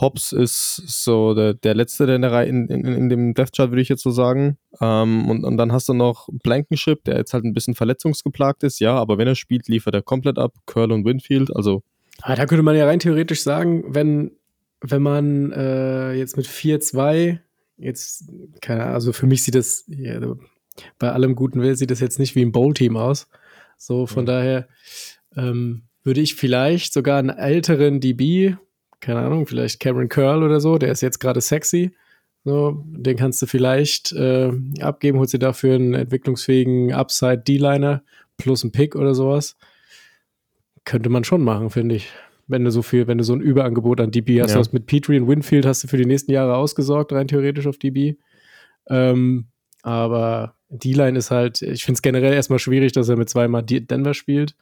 Hobbs 0.00 0.32
ist 0.32 0.82
so 0.86 1.34
der, 1.34 1.54
der 1.54 1.74
letzte 1.74 2.06
der 2.06 2.16
in, 2.16 2.22
der 2.22 2.32
Reihe, 2.32 2.48
in, 2.48 2.68
in, 2.68 2.84
in 2.86 3.08
dem 3.08 3.34
Death 3.34 3.52
Chart, 3.56 3.70
würde 3.70 3.82
ich 3.82 3.88
jetzt 3.88 4.02
so 4.02 4.10
sagen. 4.10 4.58
Ähm, 4.80 5.28
und, 5.28 5.44
und 5.44 5.56
dann 5.56 5.72
hast 5.72 5.88
du 5.88 5.94
noch 5.94 6.28
Blankenship, 6.42 7.04
der 7.04 7.16
jetzt 7.16 7.34
halt 7.34 7.44
ein 7.44 7.54
bisschen 7.54 7.74
verletzungsgeplagt 7.74 8.62
ist. 8.62 8.80
Ja, 8.80 8.94
aber 8.96 9.18
wenn 9.18 9.26
er 9.26 9.34
spielt, 9.34 9.68
liefert 9.68 9.94
er 9.94 10.02
komplett 10.02 10.38
ab. 10.38 10.54
Curl 10.66 10.92
und 10.92 11.04
Winfield, 11.04 11.54
also. 11.54 11.82
Ah, 12.22 12.34
da 12.34 12.46
könnte 12.46 12.62
man 12.62 12.76
ja 12.76 12.84
rein 12.84 12.98
theoretisch 12.98 13.42
sagen, 13.42 13.84
wenn 13.88 14.32
wenn 14.80 15.02
man 15.02 15.52
äh, 15.52 16.12
jetzt 16.14 16.36
mit 16.36 16.46
4-2, 16.46 17.38
jetzt, 17.76 18.24
keine 18.60 18.82
Ahnung, 18.82 18.94
also 18.94 19.12
für 19.12 19.26
mich 19.26 19.42
sieht 19.42 19.54
das, 19.54 19.84
ja, 19.88 20.20
bei 20.98 21.12
allem 21.12 21.34
guten 21.34 21.60
Will 21.60 21.76
sieht 21.76 21.90
das 21.90 22.00
jetzt 22.00 22.18
nicht 22.18 22.34
wie 22.34 22.42
ein 22.42 22.52
Bowl-Team 22.52 22.96
aus. 22.96 23.28
So, 23.76 24.06
von 24.06 24.26
ja. 24.26 24.32
daher 24.32 24.68
ähm, 25.36 25.82
würde 26.02 26.20
ich 26.20 26.34
vielleicht 26.34 26.92
sogar 26.92 27.18
einen 27.18 27.30
älteren 27.30 28.00
DB, 28.00 28.56
keine 29.00 29.20
Ahnung, 29.20 29.46
vielleicht 29.46 29.80
Cameron 29.80 30.08
Curl 30.08 30.42
oder 30.42 30.60
so, 30.60 30.78
der 30.78 30.92
ist 30.92 31.00
jetzt 31.00 31.18
gerade 31.18 31.40
sexy. 31.40 31.94
So, 32.44 32.82
den 32.86 33.16
kannst 33.16 33.42
du 33.42 33.46
vielleicht 33.46 34.12
äh, 34.12 34.50
abgeben, 34.80 35.18
holst 35.18 35.34
dir 35.34 35.38
dafür 35.38 35.74
einen 35.74 35.92
entwicklungsfähigen 35.92 36.92
Upside 36.92 37.38
D-Liner 37.38 38.02
plus 38.38 38.62
einen 38.62 38.72
Pick 38.72 38.96
oder 38.96 39.14
sowas. 39.14 39.56
Könnte 40.86 41.10
man 41.10 41.24
schon 41.24 41.44
machen, 41.44 41.68
finde 41.68 41.96
ich 41.96 42.10
wenn 42.50 42.64
du 42.64 42.70
so 42.70 42.82
viel, 42.82 43.06
wenn 43.06 43.18
du 43.18 43.24
so 43.24 43.32
ein 43.32 43.40
Überangebot 43.40 44.00
an 44.00 44.10
DB 44.10 44.42
hast. 44.42 44.52
Ja. 44.52 44.58
Hast 44.58 44.72
mit 44.72 44.86
Petrie 44.86 45.18
und 45.18 45.28
Winfield 45.28 45.66
hast 45.66 45.84
du 45.84 45.88
für 45.88 45.96
die 45.96 46.06
nächsten 46.06 46.32
Jahre 46.32 46.56
ausgesorgt, 46.56 47.12
rein 47.12 47.28
theoretisch 47.28 47.66
auf 47.66 47.78
DB. 47.78 48.16
Ähm, 48.88 49.46
aber 49.82 50.54
D-Line 50.68 51.18
ist 51.18 51.30
halt, 51.30 51.62
ich 51.62 51.84
finde 51.84 51.96
es 51.96 52.02
generell 52.02 52.32
erstmal 52.32 52.58
schwierig, 52.58 52.92
dass 52.92 53.08
er 53.08 53.16
mit 53.16 53.28
zweimal 53.28 53.62
Denver 53.62 54.14
spielt. 54.14 54.54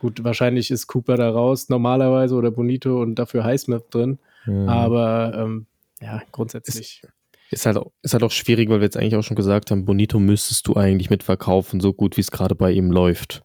Gut, 0.00 0.22
wahrscheinlich 0.24 0.70
ist 0.70 0.86
Cooper 0.88 1.16
da 1.16 1.30
raus, 1.30 1.68
normalerweise, 1.68 2.34
oder 2.34 2.50
Bonito 2.50 3.00
und 3.00 3.14
dafür 3.14 3.44
Highsmith 3.44 3.84
drin. 3.90 4.18
Mhm. 4.44 4.68
Aber 4.68 5.32
ähm, 5.34 5.66
ja, 6.02 6.22
grundsätzlich. 6.32 7.02
Ist, 7.02 7.12
ist, 7.50 7.66
halt, 7.66 7.78
ist 8.02 8.12
halt 8.12 8.22
auch 8.22 8.30
schwierig, 8.30 8.68
weil 8.68 8.80
wir 8.80 8.84
jetzt 8.84 8.96
eigentlich 8.96 9.16
auch 9.16 9.22
schon 9.22 9.36
gesagt 9.36 9.70
haben, 9.70 9.84
Bonito 9.84 10.18
müsstest 10.18 10.66
du 10.66 10.74
eigentlich 10.74 11.08
mitverkaufen, 11.08 11.80
so 11.80 11.94
gut 11.94 12.16
wie 12.16 12.20
es 12.20 12.30
gerade 12.30 12.54
bei 12.54 12.72
ihm 12.72 12.90
läuft. 12.90 13.42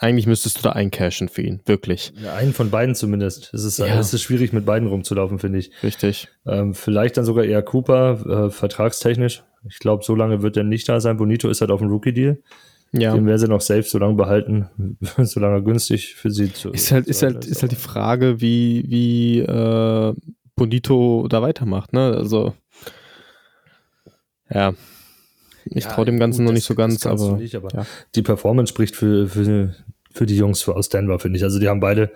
Eigentlich 0.00 0.26
müsstest 0.26 0.58
du 0.58 0.62
da 0.62 0.70
eincashen 0.72 1.28
für 1.28 1.42
ihn, 1.42 1.60
wirklich. 1.66 2.12
Ja, 2.22 2.34
einen 2.34 2.52
von 2.52 2.70
beiden 2.70 2.94
zumindest. 2.94 3.52
Es 3.54 3.64
ist, 3.64 3.78
ja. 3.78 3.98
es 3.98 4.12
ist 4.12 4.22
schwierig, 4.22 4.52
mit 4.52 4.66
beiden 4.66 4.88
rumzulaufen, 4.88 5.38
finde 5.38 5.60
ich. 5.60 5.70
Richtig. 5.82 6.28
Ähm, 6.46 6.74
vielleicht 6.74 7.16
dann 7.16 7.24
sogar 7.24 7.44
eher 7.44 7.62
Cooper, 7.62 8.46
äh, 8.46 8.50
vertragstechnisch. 8.50 9.44
Ich 9.68 9.78
glaube, 9.78 10.04
so 10.04 10.14
lange 10.14 10.42
wird 10.42 10.56
er 10.56 10.64
nicht 10.64 10.88
da 10.88 11.00
sein. 11.00 11.16
Bonito 11.16 11.48
ist 11.48 11.60
halt 11.60 11.70
auf 11.70 11.80
dem 11.80 11.90
Rookie-Deal. 11.90 12.42
Ja. 12.92 13.14
Den 13.14 13.26
werden 13.26 13.38
sie 13.38 13.48
noch 13.48 13.60
safe 13.60 13.82
so 13.82 13.98
lange 13.98 14.14
behalten, 14.14 14.68
solange 15.18 15.56
er 15.56 15.62
günstig 15.62 16.14
für 16.14 16.30
sie 16.30 16.52
zu 16.52 16.70
ist. 16.70 16.90
Halt, 16.90 17.06
ist, 17.06 17.22
halt, 17.22 17.44
ist 17.44 17.62
halt 17.62 17.72
die 17.72 17.76
Frage, 17.76 18.40
wie, 18.40 18.84
wie 18.88 19.40
äh, 19.40 20.14
Bonito 20.56 21.26
da 21.28 21.42
weitermacht, 21.42 21.92
ne? 21.92 22.14
Also, 22.16 22.54
ja. 24.50 24.72
Ich 25.70 25.84
ja, 25.84 25.90
traue 25.90 26.04
dem 26.04 26.18
Ganzen 26.18 26.40
gut, 26.40 26.46
noch 26.46 26.52
nicht 26.54 26.64
so 26.64 26.74
ganz, 26.74 27.06
aber, 27.06 27.36
nicht, 27.36 27.54
aber 27.54 27.68
ja. 27.74 27.86
die 28.14 28.22
Performance 28.22 28.70
spricht 28.70 28.96
für, 28.96 29.28
für, 29.28 29.74
für 30.10 30.26
die 30.26 30.36
Jungs 30.36 30.68
aus 30.68 30.88
Denver, 30.88 31.18
finde 31.18 31.38
ich. 31.38 31.44
Also 31.44 31.58
die 31.58 31.68
haben 31.68 31.80
beide, 31.80 32.10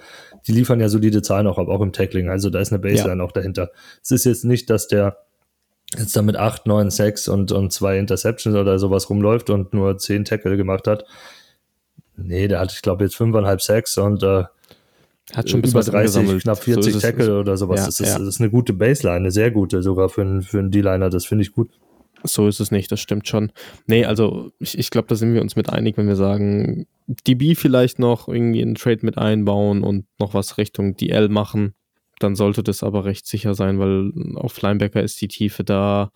die 0.46 0.52
liefern 0.52 0.80
ja 0.80 0.88
solide 0.88 1.22
Zahlen 1.22 1.46
auch 1.46 1.58
auch 1.58 1.80
im 1.80 1.92
Tackling. 1.92 2.28
Also 2.28 2.50
da 2.50 2.60
ist 2.60 2.72
eine 2.72 2.78
Baseline 2.78 3.22
ja. 3.22 3.26
auch 3.26 3.32
dahinter. 3.32 3.70
Es 4.02 4.10
ist 4.10 4.24
jetzt 4.24 4.44
nicht, 4.44 4.70
dass 4.70 4.88
der 4.88 5.18
jetzt 5.98 6.16
da 6.16 6.22
mit 6.22 6.36
8, 6.36 6.66
9, 6.66 6.90
6 6.90 7.28
und, 7.28 7.52
und 7.52 7.72
zwei 7.72 7.98
Interceptions 7.98 8.56
oder 8.56 8.78
sowas 8.78 9.10
rumläuft 9.10 9.50
und 9.50 9.74
nur 9.74 9.98
10 9.98 10.24
Tackle 10.24 10.56
gemacht 10.56 10.86
hat. 10.86 11.04
Nee, 12.16 12.48
der 12.48 12.60
hat, 12.60 12.72
ich 12.72 12.82
glaube, 12.82 13.04
jetzt 13.04 13.16
5,5 13.16 13.60
6 13.60 13.98
und 13.98 14.22
äh, 14.22 14.44
hat 15.34 15.48
schon 15.48 15.62
über 15.62 15.82
30, 15.82 16.42
knapp 16.42 16.58
40 16.58 16.94
so 16.94 17.00
Tackle 17.00 17.40
oder 17.40 17.56
sowas. 17.56 17.80
Ja, 17.80 17.86
das, 17.86 18.00
ist, 18.00 18.08
ja. 18.08 18.18
das 18.18 18.28
ist 18.28 18.40
eine 18.40 18.50
gute 18.50 18.72
Baseline, 18.72 19.16
eine 19.16 19.30
sehr 19.30 19.50
gute 19.50 19.82
sogar 19.82 20.08
für 20.08 20.22
einen, 20.22 20.42
für 20.42 20.58
einen 20.58 20.70
D-Liner. 20.70 21.10
Das 21.10 21.24
finde 21.24 21.42
ich 21.42 21.52
gut. 21.52 21.70
So 22.24 22.46
ist 22.48 22.60
es 22.60 22.70
nicht, 22.70 22.92
das 22.92 23.00
stimmt 23.00 23.26
schon. 23.26 23.52
Nee, 23.86 24.04
also 24.04 24.52
ich, 24.58 24.78
ich 24.78 24.90
glaube, 24.90 25.08
da 25.08 25.14
sind 25.14 25.34
wir 25.34 25.42
uns 25.42 25.56
mit 25.56 25.70
einig, 25.70 25.96
wenn 25.96 26.08
wir 26.08 26.16
sagen, 26.16 26.86
DB 27.06 27.54
vielleicht 27.54 27.98
noch 27.98 28.28
irgendwie 28.28 28.62
einen 28.62 28.74
Trade 28.74 29.00
mit 29.02 29.18
einbauen 29.18 29.82
und 29.82 30.06
noch 30.18 30.34
was 30.34 30.58
Richtung 30.58 30.96
DL 30.96 31.28
machen. 31.28 31.74
Dann 32.18 32.36
sollte 32.36 32.62
das 32.62 32.82
aber 32.82 33.04
recht 33.04 33.26
sicher 33.26 33.54
sein, 33.54 33.78
weil 33.78 34.12
auf 34.36 34.60
Linebacker 34.60 35.02
ist 35.02 35.20
die 35.20 35.28
Tiefe 35.28 35.64
da. 35.64 36.12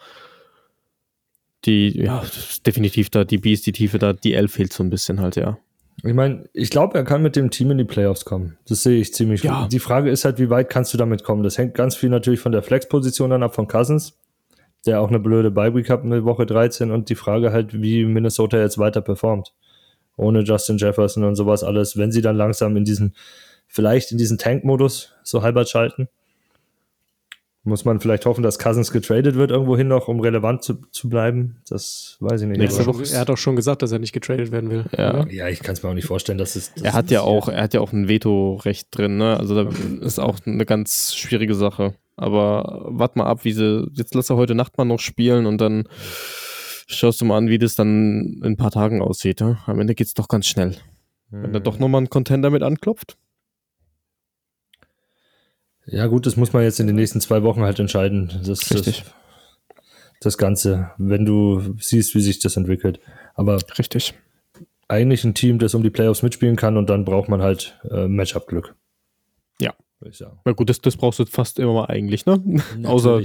Die, 1.65 2.01
ja, 2.01 2.25
definitiv 2.65 3.11
da, 3.11 3.25
DB 3.25 3.53
ist 3.53 3.67
die 3.67 3.73
Tiefe 3.73 3.99
da, 3.99 4.13
DL 4.13 4.47
fehlt 4.47 4.73
so 4.73 4.85
ein 4.85 4.91
bisschen 4.91 5.21
halt, 5.21 5.35
ja. 5.35 5.59
Ich 6.05 6.15
meine, 6.15 6.45
ich 6.53 6.71
glaube, 6.71 6.97
er 6.97 7.05
kann 7.05 7.23
mit 7.23 7.35
dem 7.35 7.51
Team 7.51 7.71
in 7.71 7.79
die 7.79 7.85
Playoffs 7.85 8.25
kommen. 8.25 8.59
Das 8.69 8.83
sehe 8.83 9.01
ich 9.01 9.15
ziemlich 9.15 9.43
ja. 9.43 9.63
gut. 9.63 9.73
Die 9.73 9.79
Frage 9.79 10.11
ist 10.11 10.25
halt, 10.25 10.39
wie 10.39 10.51
weit 10.51 10.69
kannst 10.69 10.93
du 10.93 10.99
damit 10.99 11.25
kommen? 11.25 11.43
Das 11.43 11.59
hängt 11.59 11.75
ganz 11.75 11.97
viel 11.97 12.11
natürlich 12.11 12.39
von 12.39 12.53
der 12.53 12.63
Flex-Position 12.63 13.31
dann 13.31 13.43
ab 13.43 13.55
von 13.55 13.67
Cousins 13.67 14.17
der 14.87 15.01
auch 15.01 15.09
eine 15.09 15.19
blöde 15.19 15.51
Bye-Week 15.51 15.91
hat 15.91 16.05
mit 16.05 16.25
Woche 16.25 16.47
13 16.47 16.91
und 16.91 17.09
die 17.09 17.15
Frage 17.15 17.53
halt, 17.53 17.81
wie 17.81 18.05
Minnesota 18.05 18.59
jetzt 18.59 18.79
weiter 18.79 19.01
performt. 19.01 19.53
Ohne 20.17 20.41
Justin 20.41 20.79
Jefferson 20.79 21.25
und 21.25 21.35
sowas 21.35 21.63
alles, 21.63 21.97
wenn 21.97 22.13
sie 22.13 22.23
dann 22.23 22.37
langsam 22.37 22.77
in 22.77 22.85
diesen, 22.85 23.15
vielleicht 23.67 24.13
in 24.13 24.19
diesen 24.19 24.39
Tank-Modus 24.39 25.13
so 25.23 25.43
halbert 25.43 25.69
schalten. 25.69 26.09
Muss 27.65 27.85
man 27.85 27.99
vielleicht 27.99 28.27
hoffen, 28.27 28.45
dass 28.45 28.61
Cousins 28.61 28.93
getradet 28.93 29.35
wird 29.35 29.51
irgendwohin 29.51 29.89
noch, 29.89 30.07
um 30.07 30.21
relevant 30.21 30.63
zu, 30.63 30.75
zu 30.93 31.09
bleiben? 31.09 31.57
Das 31.69 32.17
weiß 32.21 32.43
ich 32.43 32.47
nicht. 32.47 32.59
Nächste 32.59 32.87
Woche, 32.87 33.03
er 33.13 33.19
hat 33.19 33.29
auch 33.29 33.37
schon 33.37 33.57
gesagt, 33.57 33.83
dass 33.83 33.91
er 33.91 33.99
nicht 33.99 34.13
getradet 34.13 34.53
werden 34.53 34.71
will. 34.71 34.85
Ja, 34.97 35.27
ja 35.27 35.49
ich 35.49 35.59
kann 35.65 35.73
es 35.73 35.83
mir 35.83 35.89
auch 35.89 35.95
nicht 35.95 36.07
vorstellen, 36.07 36.39
dass 36.39 36.55
es. 36.55 36.73
Dass 36.75 36.85
er 36.85 36.93
hat 36.93 37.11
ja 37.11 37.23
auch, 37.23 37.49
er 37.49 37.65
hat 37.65 37.75
ja 37.75 37.81
auch 37.81 37.93
ein 37.93 38.07
Veto-Recht 38.07 38.97
drin, 38.97 39.17
ne? 39.17 39.37
Also 39.37 39.65
da 39.65 39.71
ist 40.01 40.21
auch 40.21 40.39
eine 40.47 40.65
ganz 40.65 41.17
schwierige 41.17 41.57
Sache. 41.57 41.95
Aber 42.17 42.87
warte 42.89 43.19
mal 43.19 43.27
ab, 43.27 43.45
wie 43.45 43.53
sie. 43.53 43.87
Jetzt 43.93 44.15
lass 44.15 44.31
er 44.31 44.37
heute 44.37 44.55
Nacht 44.55 44.79
mal 44.79 44.85
noch 44.85 45.01
spielen 45.01 45.47
und 45.47 45.59
dann 45.61 45.89
schaust 46.87 47.21
du 47.21 47.25
mal 47.25 47.37
an, 47.37 47.49
wie 47.49 47.59
das 47.59 47.75
dann 47.75 48.41
in 48.43 48.53
ein 48.53 48.57
paar 48.57 48.71
Tagen 48.71 49.03
aussieht. 49.03 49.41
Ja? 49.41 49.59
Am 49.67 49.81
Ende 49.81 49.95
geht 49.95 50.07
es 50.07 50.15
doch 50.15 50.29
ganz 50.29 50.47
schnell. 50.47 50.77
Hm. 51.31 51.43
Wenn 51.43 51.53
da 51.53 51.61
doch 51.61 51.79
nochmal 51.79 52.03
ein 52.03 52.11
Contender 52.11 52.51
mit 52.51 52.63
anklopft. 52.63 53.17
Ja, 55.87 56.07
gut, 56.07 56.27
das 56.27 56.37
muss 56.37 56.53
man 56.53 56.65
jetzt 56.65 56.81
in 56.81 56.87
den 56.87 56.97
nächsten 56.97 57.21
zwei 57.21 57.43
Wochen 57.43 57.63
halt 57.63 57.79
entscheiden. 57.79 58.33
Das, 58.45 58.71
Richtig. 58.73 59.05
Das, 59.05 59.13
das 60.21 60.39
Ganze, 60.39 60.91
wenn 60.99 61.25
du 61.25 61.77
siehst, 61.79 62.15
wie 62.15 62.21
sich 62.21 62.41
das 62.41 62.57
entwickelt. 62.57 62.99
Aber 63.35 63.59
Richtig. 63.79 64.15
eigentlich 64.89 65.23
ein 65.25 65.35
Team, 65.35 65.59
das 65.59 65.75
um 65.75 65.83
die 65.83 65.91
Playoffs 65.91 66.23
mitspielen 66.23 66.57
kann 66.57 66.77
und 66.77 66.91
dann 66.91 67.05
braucht 67.05 67.29
man 67.29 67.43
halt 67.43 67.79
äh, 67.91 68.09
Matchup-Glück. 68.09 68.75
Ja. 69.97 70.01
Würde 70.01 70.11
ich 70.11 70.19
sagen. 70.19 70.39
Na 70.45 70.53
gut, 70.53 70.69
das, 70.69 70.81
das 70.81 70.97
brauchst 70.97 71.19
du 71.19 71.27
fast 71.27 71.59
immer 71.59 71.73
mal 71.73 71.87
eigentlich, 71.87 72.27
ne? 72.27 72.43
Außer. 72.85 73.21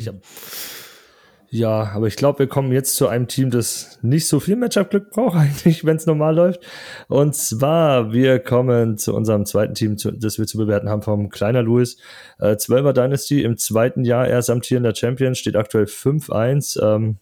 Ja, 1.53 1.91
aber 1.93 2.07
ich 2.07 2.15
glaube, 2.15 2.39
wir 2.39 2.47
kommen 2.47 2.71
jetzt 2.71 2.95
zu 2.95 3.09
einem 3.09 3.27
Team, 3.27 3.49
das 3.49 3.99
nicht 4.01 4.25
so 4.25 4.39
viel 4.39 4.55
Matchup-Glück 4.55 5.11
braucht, 5.11 5.35
eigentlich, 5.37 5.83
wenn 5.83 5.97
es 5.97 6.05
normal 6.05 6.33
läuft. 6.33 6.61
Und 7.09 7.35
zwar, 7.35 8.13
wir 8.13 8.39
kommen 8.39 8.97
zu 8.97 9.13
unserem 9.13 9.45
zweiten 9.45 9.73
Team, 9.73 9.97
zu, 9.97 10.11
das 10.11 10.39
wir 10.39 10.47
zu 10.47 10.57
bewerten 10.57 10.87
haben, 10.87 11.01
vom 11.01 11.29
Kleiner 11.29 11.61
Louis. 11.61 11.97
Äh, 12.39 12.53
12er 12.53 12.93
Dynasty 12.93 13.43
im 13.43 13.57
zweiten 13.57 14.05
Jahr 14.05 14.27
erst 14.29 14.49
amtierender 14.49 14.95
Champion, 14.95 15.35
steht 15.35 15.57
aktuell 15.57 15.85
5-1. 15.85 16.81
Ähm, 16.81 17.17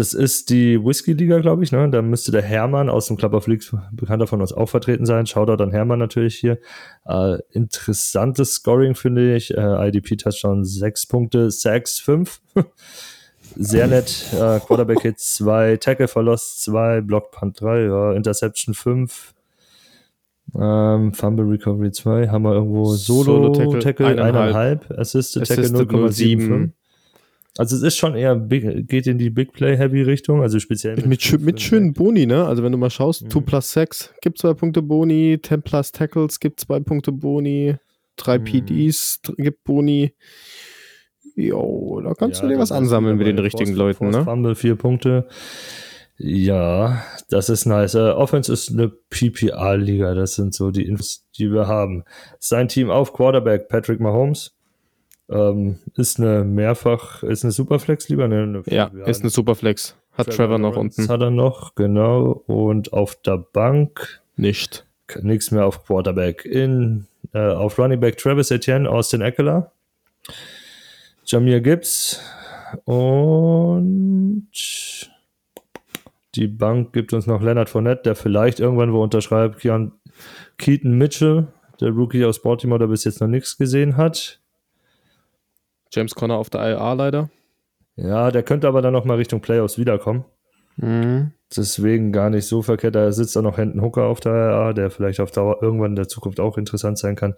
Das 0.00 0.14
ist 0.14 0.48
die 0.48 0.82
Whisky-Liga, 0.82 1.40
glaube 1.40 1.62
ich. 1.62 1.72
Ne? 1.72 1.90
Da 1.90 2.00
müsste 2.00 2.32
der 2.32 2.40
Hermann 2.40 2.88
aus 2.88 3.08
dem 3.08 3.18
Club 3.18 3.34
of 3.34 3.46
Leagues, 3.46 3.76
bekannter 3.92 4.26
von 4.26 4.40
uns, 4.40 4.50
auch 4.50 4.70
vertreten 4.70 5.04
sein. 5.04 5.26
Shoutout 5.26 5.62
an 5.62 5.72
Hermann 5.72 5.98
natürlich 5.98 6.36
hier. 6.36 6.58
Äh, 7.04 7.36
interessantes 7.50 8.54
Scoring, 8.54 8.94
finde 8.94 9.36
ich. 9.36 9.54
Äh, 9.54 9.88
IDP-Touchdown 9.88 10.64
6 10.64 11.06
Punkte, 11.06 11.50
Sacks 11.50 11.98
5. 11.98 12.40
Sehr 13.56 13.88
nett. 13.88 14.24
Äh, 14.32 14.60
Quarterback 14.60 15.02
Hit 15.02 15.18
2, 15.18 15.76
Tackle 15.76 16.08
Verlust 16.08 16.62
2, 16.62 17.02
Block 17.02 17.32
Punt 17.32 17.60
3, 17.60 17.82
ja, 17.82 18.12
Interception 18.14 18.72
5. 18.72 19.34
Ähm, 20.58 21.12
Fumble 21.12 21.44
Recovery 21.44 21.92
2, 21.92 22.28
haben 22.28 22.44
wir 22.44 22.54
irgendwo 22.54 22.86
Solo, 22.94 23.52
Solo 23.52 23.78
Tackle, 23.78 24.14
1,5, 24.14 24.96
Assisted, 24.96 25.42
Assisted 25.42 25.76
Tackle 25.76 26.06
0,75. 26.06 26.70
Also 27.60 27.76
es 27.76 27.82
ist 27.82 27.98
schon 27.98 28.14
eher 28.14 28.36
big, 28.36 28.88
geht 28.88 29.06
in 29.06 29.18
die 29.18 29.28
Big 29.28 29.52
Play 29.52 29.76
Heavy 29.76 30.00
Richtung, 30.00 30.40
also 30.40 30.58
speziell 30.58 30.96
mit, 30.96 31.04
mit, 31.04 31.40
mit 31.42 31.60
schönen 31.60 31.92
Boni, 31.92 32.24
ne? 32.24 32.46
Also 32.46 32.62
wenn 32.62 32.72
du 32.72 32.78
mal 32.78 32.88
schaust, 32.88 33.24
mhm. 33.24 33.28
2 33.28 33.40
plus 33.40 33.72
6 33.72 34.14
gibt 34.22 34.38
zwei 34.38 34.54
Punkte 34.54 34.80
Boni, 34.80 35.38
10 35.42 35.60
plus 35.60 35.92
Tackles 35.92 36.40
gibt 36.40 36.60
zwei 36.60 36.80
Punkte 36.80 37.12
Boni, 37.12 37.76
3 38.16 38.38
mhm. 38.38 38.44
PDs 38.44 39.20
gibt 39.36 39.62
Boni. 39.64 40.14
Jo, 41.36 42.00
da 42.02 42.14
kannst 42.14 42.40
ja, 42.40 42.48
du 42.48 42.54
dir 42.54 42.58
was 42.58 42.72
ansammeln 42.72 43.18
mit 43.18 43.26
den 43.26 43.38
richtigen 43.38 43.76
Force, 43.76 43.78
Leuten, 43.78 44.10
Force 44.10 44.16
ne? 44.16 44.24
Fumble, 44.24 44.54
vier 44.54 44.76
Punkte. 44.76 45.28
Ja, 46.16 47.04
das 47.28 47.50
ist 47.50 47.66
nice. 47.66 47.94
Uh, 47.94 48.14
Offense 48.14 48.50
ist 48.50 48.70
eine 48.70 48.88
PPR-Liga, 48.88 50.14
das 50.14 50.34
sind 50.34 50.54
so 50.54 50.70
die 50.70 50.86
Infos, 50.86 51.26
die 51.36 51.52
wir 51.52 51.66
haben. 51.66 52.04
Sein 52.38 52.68
Team 52.68 52.88
auf 52.88 53.12
Quarterback 53.12 53.68
Patrick 53.68 54.00
Mahomes, 54.00 54.56
ähm, 55.30 55.78
ist 55.96 56.18
eine 56.18 56.44
mehrfach, 56.44 57.22
ist 57.22 57.44
eine 57.44 57.52
Superflex 57.52 58.08
lieber? 58.08 58.28
Ne, 58.28 58.42
eine, 58.42 58.62
ja, 58.66 58.86
ist 59.06 59.22
eine 59.22 59.30
Superflex. 59.30 59.96
Hat 60.12 60.26
Trevor, 60.26 60.46
Trevor 60.46 60.58
noch 60.58 60.76
unten. 60.76 61.08
Hat 61.08 61.20
er 61.20 61.30
noch, 61.30 61.74
genau. 61.74 62.42
Und 62.46 62.92
auf 62.92 63.16
der 63.22 63.38
Bank 63.38 64.22
nicht. 64.36 64.86
Nichts 65.22 65.50
mehr 65.50 65.66
auf 65.66 65.84
Quarterback. 65.84 66.44
In, 66.44 67.06
äh, 67.32 67.38
auf 67.38 67.78
Running 67.78 68.00
Back 68.00 68.18
Travis 68.18 68.50
Etienne, 68.50 68.88
Austin 68.88 69.20
Eckler, 69.20 69.72
Jamir 71.24 71.60
Gibbs 71.60 72.20
und 72.84 74.48
die 76.34 76.46
Bank 76.46 76.92
gibt 76.92 77.12
uns 77.12 77.26
noch 77.26 77.42
Leonard 77.42 77.68
Fournette, 77.68 78.02
der 78.02 78.14
vielleicht 78.14 78.60
irgendwann 78.60 78.92
wo 78.92 79.02
unterschreibt. 79.02 79.60
Keaton 80.58 80.98
Mitchell, 80.98 81.48
der 81.80 81.90
Rookie 81.90 82.24
aus 82.24 82.42
Baltimore, 82.42 82.78
der 82.78 82.86
bis 82.86 83.04
jetzt 83.04 83.20
noch 83.20 83.28
nichts 83.28 83.56
gesehen 83.56 83.96
hat. 83.96 84.39
James 85.92 86.14
Conner 86.14 86.36
auf 86.36 86.50
der 86.50 86.60
IA 86.62 86.92
leider. 86.92 87.30
Ja, 87.96 88.30
der 88.30 88.42
könnte 88.42 88.68
aber 88.68 88.82
dann 88.82 88.92
nochmal 88.92 89.18
Richtung 89.18 89.40
Playoffs 89.40 89.78
wiederkommen. 89.78 90.24
Mhm. 90.76 91.32
Deswegen 91.54 92.12
gar 92.12 92.30
nicht 92.30 92.46
so 92.46 92.62
verkehrt. 92.62 92.94
Da 92.94 93.10
sitzt 93.12 93.36
auch 93.36 93.42
noch 93.42 93.58
Hendon 93.58 93.82
Hooker 93.82 94.04
auf 94.04 94.20
der 94.20 94.32
IA, 94.32 94.72
der 94.72 94.90
vielleicht 94.90 95.20
auf 95.20 95.32
Dauer 95.32 95.62
irgendwann 95.62 95.92
in 95.92 95.96
der 95.96 96.08
Zukunft 96.08 96.40
auch 96.40 96.56
interessant 96.56 96.98
sein 96.98 97.16
kann. 97.16 97.34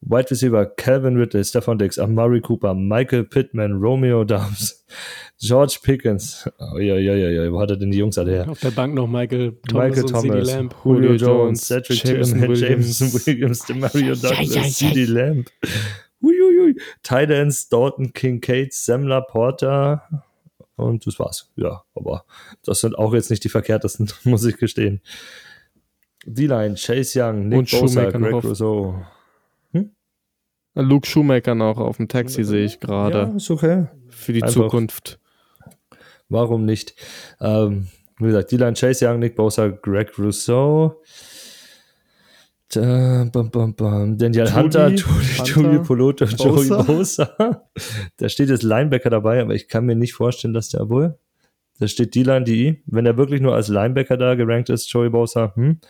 Wide 0.00 0.30
Receiver 0.30 0.64
Calvin 0.64 1.16
Ridley, 1.16 1.42
Stefan 1.42 1.78
Dix, 1.78 1.98
Amari 1.98 2.40
Cooper, 2.40 2.74
Michael 2.74 3.24
Pittman, 3.24 3.72
Romeo 3.72 4.22
Dubs, 4.22 4.86
George 5.40 5.78
Pickens. 5.82 6.48
Oh, 6.58 6.78
ja, 6.78 6.96
ja, 6.96 7.14
ja, 7.14 7.30
ja. 7.30 7.52
Wo 7.52 7.60
hat 7.60 7.70
er 7.70 7.76
denn 7.76 7.90
die 7.90 7.98
Jungs 7.98 8.16
alle 8.16 8.30
her? 8.30 8.48
Auf 8.48 8.60
der 8.60 8.70
Bank 8.70 8.94
noch 8.94 9.08
Michael 9.08 9.56
Thomas, 9.68 9.88
Michael 9.88 10.04
Thomas 10.04 10.46
Lamb, 10.46 10.74
Julio, 10.84 11.12
Julio 11.12 11.26
Jones, 11.26 11.66
Cedric 11.66 12.04
Jameson 12.04 12.40
Williams, 12.42 12.60
Jameson 13.00 13.26
Williams, 13.26 13.58
Demario 13.66 14.14
Douglas, 14.14 14.54
ja, 14.54 14.60
ja, 14.60 14.62
ja. 14.62 14.68
CD 14.68 15.04
Lamb. 15.06 15.50
Uiuiui. 16.22 16.76
Titans, 17.02 17.68
Dalton, 17.68 18.12
Kincaid, 18.12 18.72
Semler, 18.72 19.22
Porter 19.22 20.02
und 20.78 21.06
das 21.06 21.18
war's. 21.18 21.50
Ja, 21.56 21.82
aber 21.94 22.24
das 22.64 22.80
sind 22.80 22.96
auch 22.96 23.12
jetzt 23.12 23.30
nicht 23.30 23.44
die 23.44 23.48
verkehrtesten, 23.48 24.10
muss 24.24 24.44
ich 24.44 24.56
gestehen. 24.56 25.00
D-Line, 26.24 26.74
Chase 26.76 27.20
Young, 27.20 27.48
Nick 27.48 27.58
und 27.58 27.70
Bosa, 27.70 28.10
Greg 28.10 28.44
Rousseau. 28.44 29.02
Hm? 29.72 29.90
Luke 30.74 31.06
Schumacher 31.06 31.54
noch 31.54 31.78
auf 31.78 31.96
dem 31.96 32.08
Taxi 32.08 32.44
sehe 32.44 32.64
ich 32.64 32.80
gerade. 32.80 33.18
Ja, 33.18 33.36
ist 33.36 33.50
okay. 33.50 33.86
Für 34.10 34.32
die 34.32 34.42
Einfach. 34.42 34.54
Zukunft. 34.54 35.18
Warum 36.28 36.64
nicht? 36.64 36.94
Ähm, 37.40 37.88
wie 38.18 38.26
gesagt, 38.26 38.52
D-Line, 38.52 38.74
Chase 38.74 39.08
Young, 39.08 39.20
Nick 39.20 39.36
Bosa, 39.36 39.68
Greg 39.68 40.18
Rousseau. 40.18 41.00
Da, 42.70 43.24
bam, 43.32 43.50
bam, 43.50 43.74
bam. 43.74 44.18
Daniel 44.18 44.54
Hunter, 44.54 44.94
Tuli 44.94 45.78
Poloto, 45.78 46.26
Joey 46.26 46.68
Bosa. 46.68 47.64
da 48.18 48.28
steht 48.28 48.50
jetzt 48.50 48.62
Linebacker 48.62 49.08
dabei, 49.08 49.40
aber 49.40 49.54
ich 49.54 49.68
kann 49.68 49.86
mir 49.86 49.96
nicht 49.96 50.12
vorstellen, 50.12 50.52
dass 50.52 50.68
der 50.68 50.88
wohl. 50.90 51.18
Da 51.78 51.88
steht 51.88 52.14
D-Line, 52.14 52.44
DI. 52.44 52.82
Wenn 52.86 53.06
er 53.06 53.16
wirklich 53.16 53.40
nur 53.40 53.54
als 53.54 53.68
Linebacker 53.68 54.16
da 54.16 54.34
gerankt 54.34 54.68
ist, 54.68 54.92
Joey 54.92 55.10
Bosa, 55.10 55.54
hm. 55.54 55.80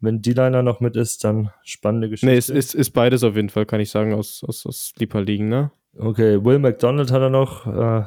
Wenn 0.00 0.20
D-Liner 0.20 0.64
noch 0.64 0.80
mit 0.80 0.96
ist, 0.96 1.22
dann 1.22 1.50
spannende 1.62 2.10
Geschichte. 2.10 2.26
Nee, 2.26 2.36
es 2.36 2.48
ist, 2.48 2.74
ist 2.74 2.90
beides 2.90 3.22
auf 3.22 3.36
jeden 3.36 3.50
Fall, 3.50 3.66
kann 3.66 3.78
ich 3.78 3.88
sagen, 3.88 4.14
aus, 4.14 4.42
aus, 4.42 4.66
aus 4.66 4.86
Sleeper 4.88 5.20
liegen, 5.20 5.48
ne? 5.48 5.70
Okay, 5.96 6.44
Will 6.44 6.58
McDonald 6.58 7.12
hat 7.12 7.20
er 7.20 7.30
noch. 7.30 7.66
Äh, 7.68 8.06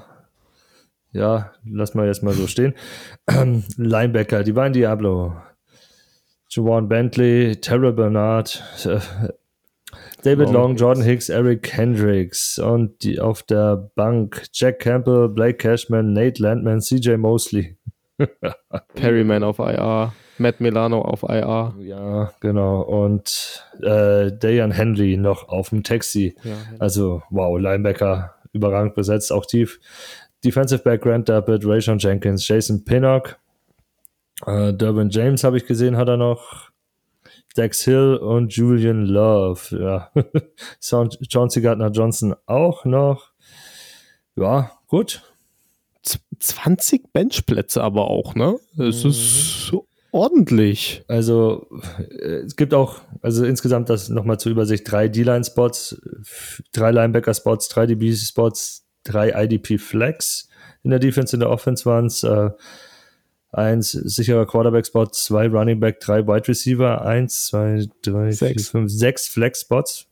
ja, 1.13 1.53
lass 1.63 1.93
mal 1.93 2.07
jetzt 2.07 2.21
mal 2.21 2.33
so 2.33 2.47
stehen. 2.47 2.73
Linebacker, 3.77 4.43
Divine 4.43 4.71
Diablo. 4.71 5.37
Juwan 6.55 6.87
Bentley, 6.87 7.57
Terrell 7.57 7.91
Bernard, 7.91 8.63
äh, 8.85 8.99
David 10.23 10.51
Long, 10.51 10.77
Jordan 10.77 11.03
Hicks, 11.03 11.27
Eric 11.27 11.75
Hendricks 11.75 12.57
und 12.57 13.03
die 13.03 13.19
auf 13.19 13.43
der 13.43 13.91
Bank 13.95 14.43
Jack 14.53 14.79
Campbell, 14.79 15.27
Blake 15.27 15.57
Cashman, 15.57 16.13
Nate 16.13 16.41
Landman, 16.41 16.79
CJ 16.79 17.17
Mosley. 17.17 17.75
Perryman 18.95 19.43
auf 19.43 19.59
IR, 19.59 20.13
Matt 20.37 20.61
Milano 20.61 21.01
auf 21.01 21.23
IR. 21.23 21.75
Ja, 21.79 22.31
genau. 22.39 22.83
Und 22.83 23.61
äh, 23.81 24.31
Dayan 24.31 24.71
Henry 24.71 25.17
noch 25.17 25.49
auf 25.49 25.69
dem 25.69 25.83
Taxi. 25.83 26.35
Ja, 26.43 26.53
also, 26.79 27.21
wow, 27.29 27.59
Linebacker 27.59 28.33
überragend 28.53 28.95
besetzt, 28.95 29.33
auch 29.33 29.45
tief. 29.45 29.81
Defensive 30.45 30.83
Back 30.83 31.01
Grant 31.01 31.27
Dappert, 31.27 31.65
Rayshon 31.65 31.99
Jenkins, 31.99 32.47
Jason 32.47 32.85
Pinnock, 32.85 33.37
äh, 34.45 34.73
Durbin 34.73 35.09
James 35.09 35.43
habe 35.43 35.57
ich 35.57 35.65
gesehen, 35.65 35.97
hat 35.97 36.07
er 36.07 36.17
noch. 36.17 36.71
Dex 37.55 37.83
Hill 37.83 38.15
und 38.15 38.53
Julian 38.53 39.05
Love. 39.05 39.77
Ja. 39.79 40.11
John 40.81 41.49
C. 41.49 41.61
Gardner 41.61 41.89
Johnson 41.89 42.35
auch 42.45 42.85
noch. 42.85 43.31
Ja, 44.35 44.71
gut. 44.87 45.21
20 46.39 47.13
Benchplätze 47.13 47.81
aber 47.81 48.09
auch, 48.09 48.35
ne? 48.35 48.57
Es 48.77 49.03
mhm. 49.03 49.09
ist 49.09 49.67
so 49.67 49.87
ordentlich. 50.11 51.03
Also, 51.07 51.67
äh, 51.97 52.43
es 52.45 52.55
gibt 52.55 52.73
auch, 52.73 53.01
also 53.21 53.45
insgesamt 53.45 53.89
das 53.89 54.09
nochmal 54.09 54.39
zur 54.39 54.51
Übersicht: 54.51 54.89
drei 54.89 55.07
D-Line-Spots, 55.07 56.01
drei 56.73 56.91
Linebacker-Spots, 56.91 57.69
drei 57.69 57.87
DB-Spots, 57.87 58.85
drei 59.03 59.43
IDP-Flex 59.43 60.49
in 60.83 60.91
der 60.91 60.99
Defense, 60.99 61.35
in 61.35 61.39
der 61.39 61.49
Offense 61.49 61.85
waren 61.85 62.07
es. 62.07 62.23
Äh, 62.23 62.51
eins 63.55 63.91
sicherer 63.91 64.45
Quarterback-Spot, 64.45 65.07
zwei 65.07 65.47
Running 65.47 65.79
Back, 65.79 65.99
drei 65.99 66.27
Wide 66.27 66.47
Receiver, 66.47 67.05
eins, 67.05 67.47
zwei, 67.47 67.87
drei, 68.01 68.31
sechs. 68.31 68.63
vier, 68.63 68.71
fünf, 68.71 68.91
sechs 68.91 69.27
Flex-Spots. 69.27 70.07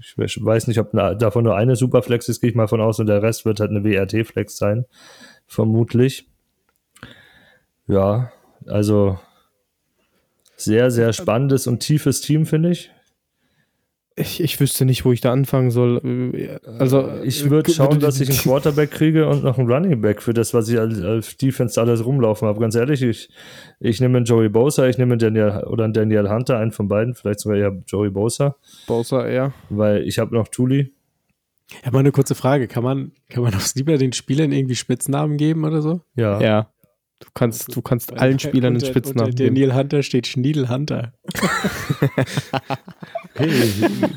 Ich 0.00 0.16
weiß 0.16 0.66
nicht, 0.66 0.78
ob 0.80 0.90
davon 0.92 1.44
nur 1.44 1.56
eine 1.56 1.76
Superflex 1.76 2.28
ist, 2.28 2.40
gehe 2.40 2.50
ich 2.50 2.56
mal 2.56 2.66
von 2.66 2.80
aus, 2.80 2.98
und 2.98 3.06
der 3.06 3.22
Rest 3.22 3.44
wird 3.44 3.60
halt 3.60 3.70
eine 3.70 3.84
WRT-Flex 3.84 4.56
sein. 4.56 4.86
Vermutlich. 5.46 6.28
Ja, 7.86 8.32
also 8.66 9.18
sehr, 10.56 10.90
sehr 10.90 11.12
spannendes 11.12 11.66
und 11.66 11.80
tiefes 11.80 12.20
Team, 12.20 12.46
finde 12.46 12.70
ich. 12.70 12.90
Ich, 14.20 14.40
ich 14.40 14.60
wüsste 14.60 14.84
nicht, 14.84 15.04
wo 15.04 15.12
ich 15.12 15.20
da 15.20 15.32
anfangen 15.32 15.70
soll. 15.70 16.50
Also 16.78 17.08
ich 17.22 17.48
würde 17.48 17.72
schauen, 17.72 18.00
dass 18.00 18.20
ich 18.20 18.28
einen 18.28 18.38
Quarterback 18.38 18.90
kriege 18.90 19.28
und 19.28 19.42
noch 19.42 19.58
einen 19.58 19.70
Running 19.70 20.00
Back 20.00 20.22
für 20.22 20.34
das, 20.34 20.52
was 20.52 20.68
ich 20.68 20.78
als 20.78 21.36
Defense 21.36 21.80
alles 21.80 22.04
rumlaufen 22.04 22.46
habe. 22.46 22.60
Ganz 22.60 22.74
ehrlich, 22.74 23.02
ich, 23.02 23.30
ich 23.78 24.00
nehme 24.00 24.18
einen 24.18 24.26
Joey 24.26 24.48
Bosa, 24.48 24.86
ich 24.86 24.98
nehme 24.98 25.12
einen 25.12 25.18
Daniel 25.18 25.64
oder 25.66 25.84
einen 25.84 25.92
Daniel 25.92 26.28
Hunter, 26.28 26.58
einen 26.58 26.72
von 26.72 26.88
beiden, 26.88 27.14
vielleicht 27.14 27.40
sogar 27.40 27.58
eher 27.58 27.82
Joey 27.86 28.10
Bosa. 28.10 28.56
Bosa 28.86 29.26
eher. 29.26 29.52
Weil 29.70 30.02
ich 30.02 30.18
habe 30.18 30.34
noch 30.34 30.48
Tuli. 30.48 30.92
Ich 31.70 31.86
habe 31.86 31.92
mal 31.92 32.00
eine 32.00 32.12
kurze 32.12 32.34
Frage. 32.34 32.68
Kann 32.68 32.82
man, 32.82 33.12
kann 33.28 33.42
man 33.42 33.54
aufs 33.54 33.74
Lieber 33.74 33.96
den 33.96 34.12
Spielern 34.12 34.52
irgendwie 34.52 34.74
Spitznamen 34.76 35.36
geben 35.36 35.64
oder 35.64 35.82
so? 35.82 36.00
Ja. 36.16 36.40
Ja. 36.40 36.70
Du 37.20 37.28
kannst, 37.34 37.74
du 37.76 37.82
kannst 37.82 38.18
allen 38.18 38.38
Spielern 38.40 38.74
einen 38.74 38.84
Spitznamen 38.84 39.34
geben. 39.34 39.54
Daniel 39.54 39.74
Hunter 39.74 40.02
steht 40.02 40.26
Schniedel 40.26 40.68
Hunter. 40.68 41.12
Hey, 43.34 43.50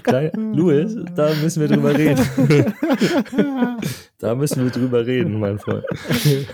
klein, 0.03 0.31
Louis, 0.53 0.95
da 1.15 1.33
müssen 1.41 1.61
wir 1.61 1.67
drüber 1.67 1.97
reden. 1.97 2.25
da 4.19 4.35
müssen 4.35 4.63
wir 4.63 4.71
drüber 4.71 5.05
reden, 5.05 5.39
mein 5.39 5.59
Freund. 5.59 5.85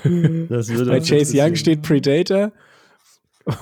bei 0.03 0.99
Chase 0.99 1.33
Young 1.35 1.55
steht 1.55 1.81
Predator 1.81 2.51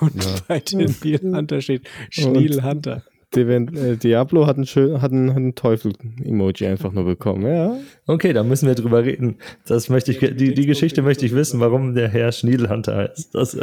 und 0.01 0.23
ja. 0.23 0.35
bei 0.47 0.59
den 0.59 1.35
Hunter 1.35 1.61
steht 1.61 1.87
Schniedel 2.09 2.63
Hunter. 2.63 3.03
äh, 3.75 3.97
Diablo 3.97 4.47
hat 4.47 4.55
einen, 4.55 4.65
schön, 4.65 5.01
hat 5.01 5.11
einen, 5.11 5.29
einen 5.29 5.55
Teufel-Emoji 5.55 6.65
einfach 6.65 6.91
nur 6.91 7.05
bekommen, 7.05 7.45
ja. 7.45 7.77
Okay, 8.07 8.33
da 8.33 8.43
müssen 8.43 8.67
wir 8.67 8.75
drüber 8.75 9.03
reden. 9.03 9.37
Das 9.65 9.89
möchte 9.89 10.11
ich, 10.11 10.19
die, 10.19 10.53
die 10.53 10.65
Geschichte 10.65 11.01
möchte 11.01 11.25
ich 11.25 11.35
wissen, 11.35 11.59
warum 11.59 11.93
der 11.93 12.07
Herr 12.07 12.31
Schniedelhunter 12.31 12.95
heißt. 12.95 13.35
Das, 13.35 13.57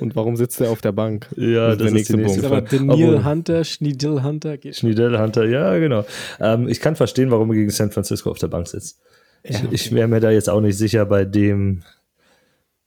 Und 0.00 0.16
warum 0.16 0.36
sitzt 0.36 0.60
er 0.60 0.70
auf 0.70 0.80
der 0.80 0.92
Bank? 0.92 1.28
Ja, 1.36 1.68
das, 1.68 1.78
das 1.78 1.86
ist, 1.88 1.92
nächste 1.92 2.16
die 2.16 2.22
nächste 2.22 2.48
Punkt. 2.48 2.72
Aber 2.74 2.84
Neil 2.96 3.24
Hunter, 3.24 3.64
Schniedel 3.64 4.22
Hunter. 4.22 4.56
Schniedel 4.72 5.18
Hunter, 5.18 5.44
ja, 5.46 5.78
genau. 5.78 6.04
Ähm, 6.40 6.68
ich 6.68 6.80
kann 6.80 6.96
verstehen, 6.96 7.30
warum 7.30 7.50
er 7.50 7.56
gegen 7.56 7.70
San 7.70 7.90
Francisco 7.90 8.30
auf 8.30 8.38
der 8.38 8.48
Bank 8.48 8.68
sitzt. 8.68 9.00
Ja, 9.44 9.56
okay. 9.56 9.68
Ich, 9.70 9.86
ich 9.86 9.92
wäre 9.92 10.08
mir 10.08 10.20
da 10.20 10.30
jetzt 10.30 10.50
auch 10.50 10.60
nicht 10.60 10.76
sicher 10.76 11.06
bei 11.06 11.24
dem 11.24 11.82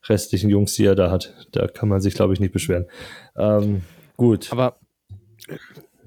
restlichen 0.08 0.50
Jungs, 0.50 0.74
die 0.74 0.86
er 0.86 0.96
da 0.96 1.12
hat. 1.12 1.34
Da 1.52 1.68
kann 1.68 1.90
man 1.90 2.02
sich, 2.02 2.14
glaube 2.14 2.34
ich, 2.34 2.40
nicht 2.40 2.54
beschweren. 2.54 2.86
Ähm, 3.36 3.82
gut. 4.18 4.52
Aber 4.52 4.78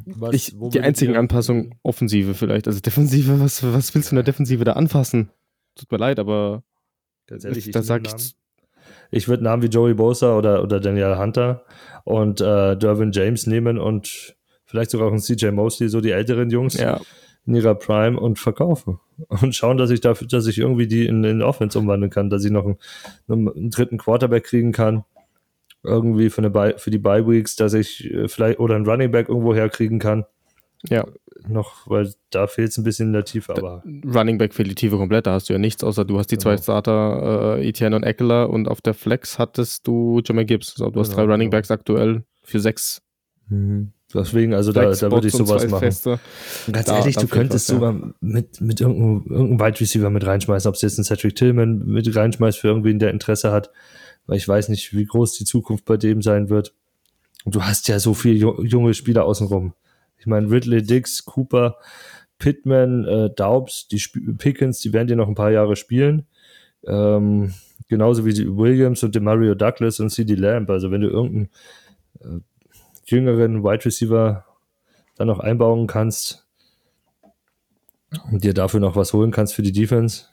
was, 0.07 0.35
ich, 0.35 0.55
die 0.55 0.81
einzigen 0.81 1.16
Anpassungen, 1.16 1.74
Offensive 1.83 2.35
vielleicht. 2.35 2.66
Also 2.66 2.81
Defensive, 2.81 3.40
was, 3.40 3.62
was 3.62 3.94
willst 3.94 4.11
du 4.11 4.14
in 4.14 4.16
der 4.16 4.24
Defensive 4.24 4.64
da 4.64 4.74
anfassen? 4.74 5.31
Tut 5.77 5.90
mir 5.90 5.98
leid, 5.98 6.18
aber 6.18 6.62
Ganz 7.27 7.44
ehrlich, 7.44 7.70
da 7.70 7.83
sag 7.83 8.07
ich. 8.07 8.35
Ich 9.14 9.29
würde 9.29 9.44
Namen 9.44 9.62
wie 9.62 9.68
Joey 9.68 9.94
Bosa 9.94 10.37
oder, 10.37 10.62
oder 10.62 10.81
Daniel 10.81 11.16
Hunter 11.18 11.64
und 12.05 12.40
äh, 12.40 12.77
Dervin 12.77 13.12
James 13.12 13.46
nehmen 13.46 13.79
und 13.79 14.37
vielleicht 14.64 14.90
sogar 14.90 15.09
auch 15.09 15.12
ein 15.12 15.20
CJ 15.20 15.50
Mosley, 15.50 15.88
so 15.88 16.00
die 16.00 16.11
älteren 16.11 16.50
Jungs. 16.50 16.74
Ja 16.74 17.00
in 17.46 17.55
ihrer 17.55 17.74
Prime 17.74 18.18
und 18.18 18.38
verkaufen. 18.38 19.00
Und 19.29 19.55
schauen, 19.55 19.77
dass 19.77 19.90
ich 19.90 20.00
dafür, 20.00 20.27
dass 20.27 20.46
ich 20.46 20.59
irgendwie 20.59 20.87
die 20.87 21.07
in, 21.07 21.22
in 21.24 21.42
Offense 21.42 21.79
umwandeln 21.79 22.11
kann, 22.11 22.31
dass 22.31 22.44
ich 22.44 22.50
noch 22.50 22.64
einen, 22.64 22.79
einen 23.29 23.70
dritten 23.70 23.98
Quarterback 23.98 24.44
kriegen 24.44 24.72
kann. 24.72 25.05
Irgendwie 25.83 26.31
für, 26.31 26.42
eine 26.42 26.79
für 26.79 26.90
die 26.90 26.98
Bye 26.98 27.29
Weeks, 27.29 27.57
dass 27.57 27.74
ich 27.74 28.11
äh, 28.11 28.29
vielleicht 28.29 28.59
oder 28.59 28.74
einen 28.74 28.87
Running 28.87 29.11
Back 29.11 29.29
irgendwo 29.29 29.55
herkriegen 29.55 29.98
kann. 29.98 30.24
Ja. 30.88 31.07
Noch, 31.47 31.88
weil 31.88 32.12
da 32.31 32.47
fehlt 32.47 32.70
es 32.70 32.79
ein 32.79 32.85
bisschen 32.85 33.09
in 33.09 33.12
der 33.12 33.25
Tiefe, 33.25 33.55
aber. 33.57 33.83
Running 33.85 34.38
Back 34.38 34.55
fehlt 34.55 34.70
die 34.70 34.75
Tiefe 34.75 34.97
komplett, 34.97 35.27
da 35.27 35.33
hast 35.33 35.49
du 35.49 35.53
ja 35.53 35.59
nichts, 35.59 35.85
außer 35.85 36.05
du 36.05 36.18
hast 36.18 36.31
die 36.31 36.37
genau. 36.37 36.57
zwei 36.57 36.62
Starter, 36.62 37.59
äh, 37.59 37.68
Etienne 37.68 37.97
und 37.97 38.03
Eckler 38.03 38.49
und 38.49 38.68
auf 38.68 38.81
der 38.81 38.94
Flex 38.94 39.38
hattest 39.38 39.87
du 39.87 40.20
Jamal 40.25 40.47
Gibbs. 40.47 40.81
Also 40.81 40.90
du 40.90 41.01
hast 41.01 41.11
genau, 41.11 41.23
drei 41.23 41.33
Running 41.33 41.51
genau. 41.51 41.59
Backs 41.59 41.70
aktuell 41.70 42.25
für 42.42 42.61
sechs. 42.61 43.03
Mhm. 43.49 43.92
Deswegen, 44.14 44.55
also 44.55 44.73
da, 44.73 44.92
da 44.92 45.11
würde 45.11 45.27
ich 45.27 45.35
sowas 45.35 45.66
machen. 45.66 45.81
Feste. 45.81 46.20
Ganz 46.70 46.87
da, 46.87 46.99
ehrlich, 46.99 47.16
du 47.16 47.27
könntest 47.27 47.66
sogar 47.66 47.92
ja. 47.92 48.14
mit, 48.20 48.61
mit 48.61 48.81
irgendeinem, 48.81 49.25
irgendeinem 49.29 49.61
Wide 49.61 49.81
Receiver 49.81 50.09
mit 50.11 50.25
reinschmeißen, 50.25 50.68
ob 50.68 50.77
es 50.77 50.83
jetzt 50.83 50.99
ein 50.99 51.05
Cedric 51.05 51.35
Tillman 51.35 51.85
mit 51.85 52.14
reinschmeißt 52.14 52.59
für 52.59 52.68
irgendwen, 52.68 53.01
der 53.01 53.11
Interesse 53.11 53.51
hat, 53.51 53.70
weil 54.27 54.37
ich 54.37 54.47
weiß 54.47 54.68
nicht, 54.68 54.94
wie 54.94 55.05
groß 55.05 55.37
die 55.37 55.44
Zukunft 55.44 55.85
bei 55.85 55.97
dem 55.97 56.23
sein 56.23 56.49
wird. 56.49 56.75
Und 57.44 57.57
du 57.57 57.62
hast 57.62 57.88
ja 57.88 57.99
so 57.99 58.14
viele 58.14 58.37
junge 58.62 58.94
Spieler 58.94 59.25
außenrum. 59.25 59.75
Ich 60.24 60.26
meine, 60.26 60.50
Ridley, 60.50 60.82
Dix, 60.82 61.26
Cooper, 61.26 61.76
Pittman, 62.38 63.04
äh, 63.04 63.30
Daubs, 63.34 63.88
die 63.88 63.96
Sp 64.00 64.24
Pickens, 64.38 64.80
die 64.80 64.94
werden 64.94 65.06
dir 65.06 65.16
noch 65.16 65.28
ein 65.28 65.34
paar 65.34 65.50
Jahre 65.50 65.76
spielen. 65.76 66.26
Ähm, 66.87 67.52
genauso 67.88 68.24
wie 68.24 68.32
die 68.32 68.56
Williams 68.56 69.02
und 69.02 69.14
die 69.14 69.20
Mario 69.20 69.54
Douglas 69.54 70.00
und 70.00 70.08
CD 70.08 70.34
Lamb. 70.34 70.70
Also 70.70 70.90
wenn 70.90 71.02
du 71.02 71.08
irgendeinen 71.08 71.50
äh, 72.20 72.40
jüngeren 73.04 73.62
Wide 73.62 73.84
Receiver 73.84 74.46
dann 75.16 75.26
noch 75.26 75.40
einbauen 75.40 75.87
kannst 75.87 76.46
und 78.32 78.44
dir 78.44 78.54
dafür 78.54 78.80
noch 78.80 78.96
was 78.96 79.12
holen 79.12 79.30
kannst 79.30 79.54
für 79.54 79.62
die 79.62 79.72
Defense. 79.72 80.24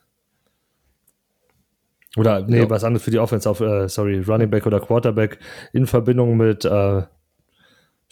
Oder, 2.16 2.48
nee, 2.48 2.60
ja. 2.60 2.70
was 2.70 2.86
anderes 2.86 3.04
für 3.04 3.12
die 3.12 3.20
Offense, 3.20 3.50
auf, 3.50 3.60
äh, 3.60 3.90
sorry, 3.90 4.22
Running 4.22 4.50
Back 4.50 4.66
oder 4.66 4.80
Quarterback 4.80 5.38
in 5.74 5.86
Verbindung 5.86 6.38
mit 6.38 6.64
äh, 6.64 7.04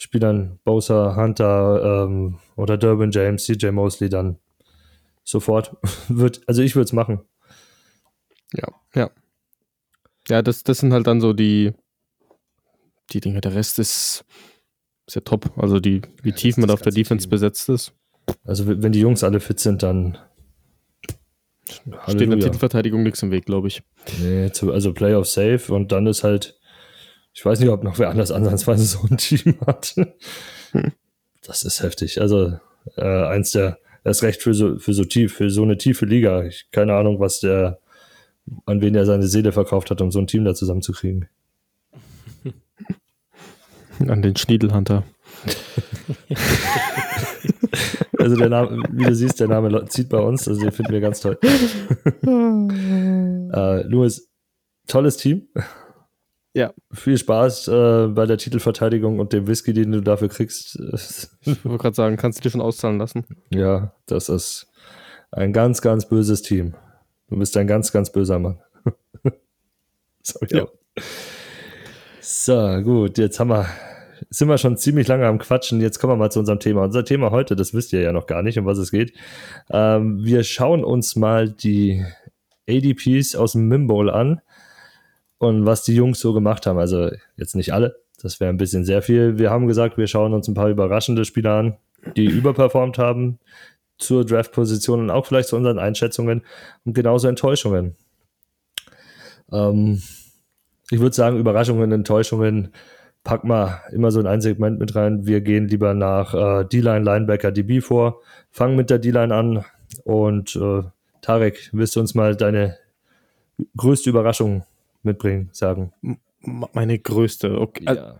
Spielern 0.00 0.58
Bosa, 0.64 1.14
Hunter 1.14 2.06
ähm, 2.06 2.38
oder 2.56 2.78
Durbin 2.78 3.10
James, 3.10 3.44
CJ 3.44 3.66
Mosley 3.70 4.08
dann 4.08 4.38
sofort 5.24 5.76
wird, 6.08 6.40
also 6.46 6.62
ich 6.62 6.74
würde 6.74 6.84
es 6.84 6.94
machen. 6.94 7.20
Ja, 8.54 8.68
ja. 8.94 9.10
Ja, 10.28 10.40
das, 10.40 10.64
das 10.64 10.78
sind 10.78 10.94
halt 10.94 11.06
dann 11.06 11.20
so 11.20 11.34
die, 11.34 11.72
die 13.12 13.20
Dinge. 13.20 13.42
Der 13.42 13.54
Rest 13.54 13.78
ist, 13.78 14.24
ist 15.06 15.14
ja 15.16 15.20
top. 15.20 15.52
Also 15.58 15.80
die, 15.80 16.00
wie 16.22 16.32
tief 16.32 16.56
man 16.56 16.70
auf 16.70 16.80
der 16.80 16.92
Defense 16.92 17.24
Team. 17.24 17.30
besetzt 17.30 17.68
ist. 17.68 17.92
Also 18.44 18.66
wenn 18.66 18.92
die 18.92 19.00
Jungs 19.00 19.22
alle 19.22 19.40
fit 19.40 19.60
sind, 19.60 19.82
dann 19.82 20.16
steht 22.06 22.22
in 22.22 22.30
der 22.30 22.40
Titelverteidigung 22.40 23.02
nichts 23.02 23.22
im 23.22 23.30
Weg, 23.30 23.44
glaube 23.44 23.68
ich. 23.68 23.82
Nee, 24.18 24.50
also 24.70 24.94
Playoff 24.94 25.26
safe 25.26 25.74
und 25.74 25.92
dann 25.92 26.06
ist 26.06 26.24
halt, 26.24 26.58
ich 27.32 27.44
weiß 27.44 27.60
nicht, 27.60 27.70
ob 27.70 27.84
noch 27.84 27.98
wer 27.98 28.10
anders 28.10 28.32
ansatzweise 28.32 28.84
so 28.84 29.06
ein 29.08 29.16
Team 29.16 29.54
hat. 29.66 29.94
Hm. 30.72 30.92
Das 31.42 31.62
ist 31.62 31.82
heftig. 31.82 32.20
Also 32.20 32.58
äh, 32.96 33.24
eins 33.26 33.52
der, 33.52 33.78
erst 34.04 34.22
recht 34.22 34.42
für 34.42 34.54
so, 34.54 34.78
für 34.78 34.94
so 34.94 35.04
tief, 35.04 35.34
für 35.34 35.50
so 35.50 35.62
eine 35.62 35.78
tiefe 35.78 36.06
Liga. 36.06 36.44
Ich, 36.44 36.70
keine 36.70 36.94
Ahnung, 36.94 37.20
was 37.20 37.40
der, 37.40 37.80
an 38.66 38.80
wen 38.80 38.94
er 38.94 39.06
seine 39.06 39.26
Seele 39.26 39.52
verkauft 39.52 39.90
hat, 39.90 40.00
um 40.00 40.10
so 40.10 40.18
ein 40.18 40.26
Team 40.26 40.44
da 40.44 40.54
zusammenzukriegen. 40.54 41.28
An 44.06 44.22
den 44.22 44.36
Schniedelhunter. 44.36 45.04
also 48.18 48.36
der 48.36 48.48
Name, 48.48 48.82
wie 48.90 49.04
du 49.04 49.14
siehst, 49.14 49.40
der 49.40 49.48
Name 49.48 49.84
zieht 49.86 50.08
bei 50.08 50.18
uns, 50.18 50.48
also 50.48 50.60
den 50.60 50.72
finden 50.72 50.92
wir 50.92 51.00
ganz 51.00 51.20
toll. 51.20 51.38
äh, 53.52 53.82
Louis, 53.82 54.30
tolles 54.86 55.18
Team. 55.18 55.48
Ja. 56.52 56.72
Viel 56.92 57.16
Spaß 57.16 57.68
äh, 57.68 58.06
bei 58.08 58.26
der 58.26 58.38
Titelverteidigung 58.38 59.20
und 59.20 59.32
dem 59.32 59.46
Whisky, 59.46 59.72
den 59.72 59.92
du 59.92 60.00
dafür 60.00 60.28
kriegst. 60.28 60.76
ich 61.42 61.64
wollte 61.64 61.78
gerade 61.78 61.96
sagen, 61.96 62.16
kannst 62.16 62.38
du 62.38 62.42
dir 62.42 62.50
schon 62.50 62.60
auszahlen 62.60 62.98
lassen. 62.98 63.24
Ja, 63.50 63.94
das 64.06 64.28
ist 64.28 64.70
ein 65.30 65.52
ganz, 65.52 65.80
ganz 65.80 66.08
böses 66.08 66.42
Team. 66.42 66.74
Du 67.28 67.38
bist 67.38 67.56
ein 67.56 67.68
ganz, 67.68 67.92
ganz 67.92 68.10
böser 68.10 68.38
Mann. 68.40 68.58
Sorry. 70.22 70.48
Ja. 70.50 70.66
So, 72.20 72.82
gut, 72.82 73.18
jetzt 73.18 73.38
haben 73.38 73.50
wir 73.50 73.66
sind 74.28 74.48
wir 74.48 74.58
schon 74.58 74.76
ziemlich 74.76 75.08
lange 75.08 75.26
am 75.26 75.38
Quatschen. 75.38 75.80
Jetzt 75.80 75.98
kommen 75.98 76.12
wir 76.12 76.16
mal 76.16 76.30
zu 76.30 76.40
unserem 76.40 76.60
Thema. 76.60 76.84
Unser 76.84 77.04
Thema 77.04 77.30
heute, 77.30 77.56
das 77.56 77.72
wisst 77.72 77.92
ihr 77.92 78.00
ja 78.00 78.12
noch 78.12 78.26
gar 78.26 78.42
nicht, 78.42 78.58
um 78.58 78.66
was 78.66 78.78
es 78.78 78.90
geht. 78.90 79.14
Ähm, 79.70 80.22
wir 80.22 80.44
schauen 80.44 80.84
uns 80.84 81.16
mal 81.16 81.48
die 81.48 82.04
ADPs 82.68 83.34
aus 83.34 83.52
dem 83.52 83.68
Mimbowl 83.68 84.10
an 84.10 84.40
und 85.40 85.64
was 85.64 85.82
die 85.84 85.94
Jungs 85.94 86.20
so 86.20 86.34
gemacht 86.34 86.66
haben. 86.66 86.78
Also 86.78 87.10
jetzt 87.36 87.56
nicht 87.56 87.72
alle, 87.72 87.96
das 88.22 88.40
wäre 88.40 88.50
ein 88.50 88.58
bisschen 88.58 88.84
sehr 88.84 89.00
viel. 89.00 89.38
Wir 89.38 89.50
haben 89.50 89.66
gesagt, 89.66 89.96
wir 89.96 90.06
schauen 90.06 90.34
uns 90.34 90.46
ein 90.46 90.54
paar 90.54 90.68
überraschende 90.68 91.24
Spieler 91.24 91.54
an, 91.54 91.76
die 92.14 92.26
überperformt 92.26 92.98
haben 92.98 93.38
zur 93.96 94.24
Draft-Position 94.24 95.00
und 95.00 95.10
auch 95.10 95.26
vielleicht 95.26 95.48
zu 95.48 95.56
unseren 95.56 95.78
Einschätzungen 95.78 96.42
und 96.84 96.92
genauso 96.92 97.26
Enttäuschungen. 97.26 97.96
Ähm, 99.50 100.02
ich 100.90 101.00
würde 101.00 101.16
sagen, 101.16 101.38
Überraschungen, 101.38 101.90
Enttäuschungen 101.90 102.72
pack 103.24 103.42
mal 103.44 103.80
immer 103.92 104.10
so 104.10 104.20
in 104.20 104.26
ein 104.26 104.42
Segment 104.42 104.78
mit 104.78 104.94
rein. 104.94 105.26
Wir 105.26 105.40
gehen 105.40 105.68
lieber 105.68 105.94
nach 105.94 106.34
äh, 106.34 106.64
D-Line, 106.66 107.04
Linebacker, 107.04 107.50
DB 107.50 107.80
vor, 107.80 108.20
fangen 108.50 108.76
mit 108.76 108.90
der 108.90 108.98
D-Line 108.98 109.34
an 109.34 109.64
und 110.04 110.54
äh, 110.56 110.82
Tarek, 111.22 111.70
willst 111.72 111.96
du 111.96 112.00
uns 112.00 112.14
mal 112.14 112.36
deine 112.36 112.76
größte 113.76 114.10
Überraschung 114.10 114.64
mitbringen, 115.02 115.50
sagen? 115.52 115.92
Meine 116.42 116.98
größte, 116.98 117.60
okay. 117.60 117.84
Ja. 117.84 118.16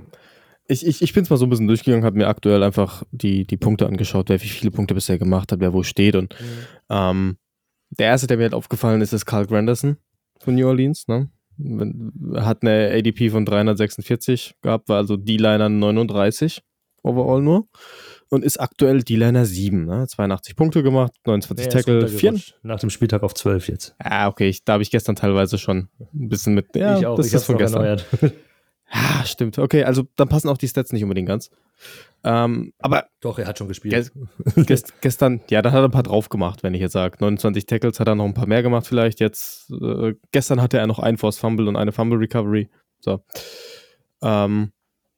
Ich, 0.66 0.86
ich, 0.86 1.02
ich 1.02 1.12
bin 1.12 1.24
es 1.24 1.30
mal 1.30 1.36
so 1.36 1.46
ein 1.46 1.50
bisschen 1.50 1.66
durchgegangen, 1.66 2.04
habe 2.04 2.18
mir 2.18 2.28
aktuell 2.28 2.62
einfach 2.62 3.02
die, 3.10 3.44
die 3.44 3.56
Punkte 3.56 3.86
angeschaut, 3.86 4.28
wer 4.28 4.40
wie 4.40 4.48
viele 4.48 4.70
Punkte 4.70 4.94
bisher 4.94 5.18
gemacht 5.18 5.50
hat, 5.50 5.60
wer 5.60 5.72
wo 5.72 5.82
steht. 5.82 6.14
Und 6.14 6.36
mhm. 6.38 6.66
ähm, 6.90 7.36
der 7.90 8.06
erste, 8.06 8.28
der 8.28 8.36
mir 8.36 8.44
halt 8.44 8.54
aufgefallen 8.54 9.00
ist, 9.00 9.12
ist 9.12 9.26
Carl 9.26 9.46
Granderson 9.46 9.96
von 10.38 10.54
New 10.54 10.68
Orleans. 10.68 11.08
Ne? 11.08 11.28
hat 12.36 12.62
eine 12.62 12.90
ADP 12.94 13.30
von 13.30 13.44
346 13.44 14.54
gehabt, 14.62 14.88
war 14.88 14.98
also 14.98 15.16
D-Liner 15.16 15.68
39 15.68 16.62
overall 17.02 17.42
nur 17.42 17.68
und 18.30 18.44
ist 18.44 18.58
aktuell 18.58 19.02
D-Liner 19.02 19.44
7. 19.44 19.84
Ne? 19.84 20.06
82 20.06 20.56
Punkte 20.56 20.82
gemacht, 20.82 21.12
29 21.26 21.66
nee, 21.66 21.72
Tackle, 21.72 22.08
4. 22.08 22.34
Nach 22.62 22.80
dem 22.80 22.88
Spieltag 22.88 23.22
auf 23.22 23.34
12 23.34 23.68
jetzt. 23.68 23.94
Ah, 23.98 24.28
okay, 24.28 24.48
ich, 24.48 24.64
da 24.64 24.74
habe 24.74 24.82
ich 24.82 24.90
gestern 24.90 25.16
teilweise 25.16 25.58
schon 25.58 25.88
ein 25.98 26.28
bisschen 26.28 26.54
mit. 26.54 26.74
Ja, 26.74 26.98
ich 26.98 27.06
auch, 27.06 27.16
das 27.16 27.26
ich 27.26 27.34
ist 27.34 27.44
von 27.44 27.58
gestern. 27.58 28.00
Ja, 28.92 29.24
stimmt. 29.24 29.56
Okay, 29.56 29.84
also 29.84 30.08
dann 30.16 30.28
passen 30.28 30.48
auch 30.48 30.58
die 30.58 30.66
Stats 30.66 30.92
nicht 30.92 31.04
unbedingt 31.04 31.28
ganz. 31.28 31.48
Ähm, 32.24 32.72
aber. 32.80 33.06
Doch, 33.20 33.38
er 33.38 33.46
hat 33.46 33.56
schon 33.56 33.68
gespielt. 33.68 34.10
Gest, 34.56 34.94
gestern, 35.00 35.40
ja, 35.48 35.62
da 35.62 35.70
hat 35.70 35.78
er 35.78 35.84
ein 35.84 35.92
paar 35.92 36.02
drauf 36.02 36.28
gemacht, 36.28 36.64
wenn 36.64 36.74
ich 36.74 36.80
jetzt 36.80 36.94
sage. 36.94 37.16
29 37.20 37.66
Tackles 37.66 38.00
hat 38.00 38.08
er 38.08 38.16
noch 38.16 38.24
ein 38.24 38.34
paar 38.34 38.48
mehr 38.48 38.64
gemacht, 38.64 38.88
vielleicht. 38.88 39.20
Jetzt, 39.20 39.70
äh, 39.70 40.14
gestern 40.32 40.60
hatte 40.60 40.78
er 40.78 40.88
noch 40.88 40.98
ein 40.98 41.18
Force 41.18 41.38
Fumble 41.38 41.68
und 41.68 41.76
eine 41.76 41.92
Fumble 41.92 42.18
Recovery. 42.18 42.68
So. 42.98 43.22
Ähm, 44.22 44.72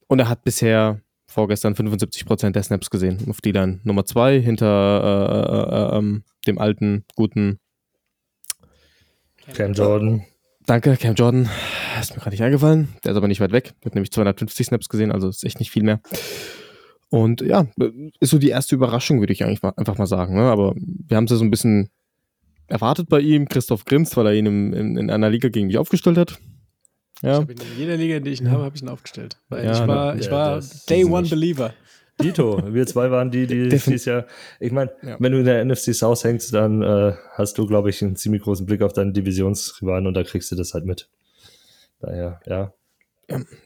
und 0.06 0.18
er 0.18 0.28
hat 0.28 0.44
bisher 0.44 1.00
vorgestern 1.32 1.74
75% 1.74 2.50
der 2.50 2.62
Snaps 2.62 2.90
gesehen. 2.90 3.18
Auf 3.28 3.40
die 3.40 3.52
dann 3.52 3.80
Nummer 3.84 4.04
2 4.04 4.40
hinter 4.40 5.92
äh, 5.92 5.94
äh, 5.94 5.98
ähm, 5.98 6.24
dem 6.46 6.58
alten, 6.58 7.04
guten 7.16 7.58
Cam 9.54 9.72
Jordan. 9.72 10.24
Danke, 10.66 10.96
Cam 10.96 11.14
Jordan. 11.14 11.48
Ist 12.00 12.14
mir 12.14 12.20
gerade 12.20 12.30
nicht 12.30 12.42
eingefallen. 12.42 12.88
Der 13.04 13.12
ist 13.12 13.16
aber 13.16 13.28
nicht 13.28 13.40
weit 13.40 13.52
weg. 13.52 13.74
Hat 13.84 13.94
nämlich 13.94 14.12
250 14.12 14.66
Snaps 14.66 14.88
gesehen, 14.88 15.10
also 15.10 15.28
ist 15.28 15.44
echt 15.44 15.58
nicht 15.58 15.70
viel 15.70 15.82
mehr. 15.82 16.00
Und 17.08 17.42
ja, 17.42 17.66
ist 18.20 18.30
so 18.30 18.38
die 18.38 18.48
erste 18.48 18.74
Überraschung, 18.74 19.20
würde 19.20 19.32
ich 19.32 19.44
eigentlich 19.44 19.62
mal, 19.62 19.74
einfach 19.76 19.98
mal 19.98 20.06
sagen. 20.06 20.34
Ne? 20.34 20.44
Aber 20.44 20.74
wir 20.76 21.16
haben 21.16 21.24
es 21.24 21.30
ja 21.30 21.36
so 21.36 21.44
ein 21.44 21.50
bisschen 21.50 21.90
erwartet 22.68 23.08
bei 23.08 23.20
ihm. 23.20 23.48
Christoph 23.48 23.84
grinst, 23.84 24.16
weil 24.16 24.26
er 24.26 24.34
ihn 24.34 24.46
im, 24.46 24.72
in, 24.72 24.96
in 24.96 25.10
einer 25.10 25.28
Liga 25.28 25.48
gegen 25.48 25.66
mich 25.66 25.78
aufgestellt 25.78 26.16
hat. 26.16 26.38
Ja. 27.22 27.40
Ich 27.42 27.48
in 27.48 27.78
jeder 27.78 27.96
Liga, 27.96 28.16
in 28.16 28.24
der 28.24 28.32
ich 28.32 28.40
ihn 28.40 28.50
habe, 28.50 28.64
habe 28.64 28.76
ich 28.76 28.82
ihn 28.82 28.88
aufgestellt. 28.88 29.36
Weil 29.48 29.64
ja, 29.64 29.72
ich 29.72 29.86
war, 29.86 30.16
ich 30.16 30.30
war 30.30 30.60
Day 30.88 31.04
One 31.04 31.28
Believer. 31.28 31.72
Dito, 32.20 32.62
wir 32.72 32.86
zwei 32.86 33.10
waren 33.10 33.30
die, 33.30 33.46
die 33.46 33.68
dieses 33.70 34.04
Jahr. 34.04 34.26
Ich 34.60 34.72
meine, 34.72 34.90
ja. 35.02 35.16
wenn 35.18 35.32
du 35.32 35.38
in 35.38 35.44
der 35.44 35.64
NFC 35.64 35.94
South 35.94 36.24
hängst, 36.24 36.52
dann 36.52 36.82
äh, 36.82 37.14
hast 37.32 37.58
du, 37.58 37.66
glaube 37.66 37.90
ich, 37.90 38.02
einen 38.02 38.16
ziemlich 38.16 38.42
großen 38.42 38.66
Blick 38.66 38.82
auf 38.82 38.92
deinen 38.92 39.12
Divisionsrivalen 39.12 40.06
und 40.06 40.14
da 40.14 40.22
kriegst 40.22 40.50
du 40.52 40.56
das 40.56 40.74
halt 40.74 40.84
mit. 40.84 41.08
Daher, 42.00 42.40
ja. 42.46 42.72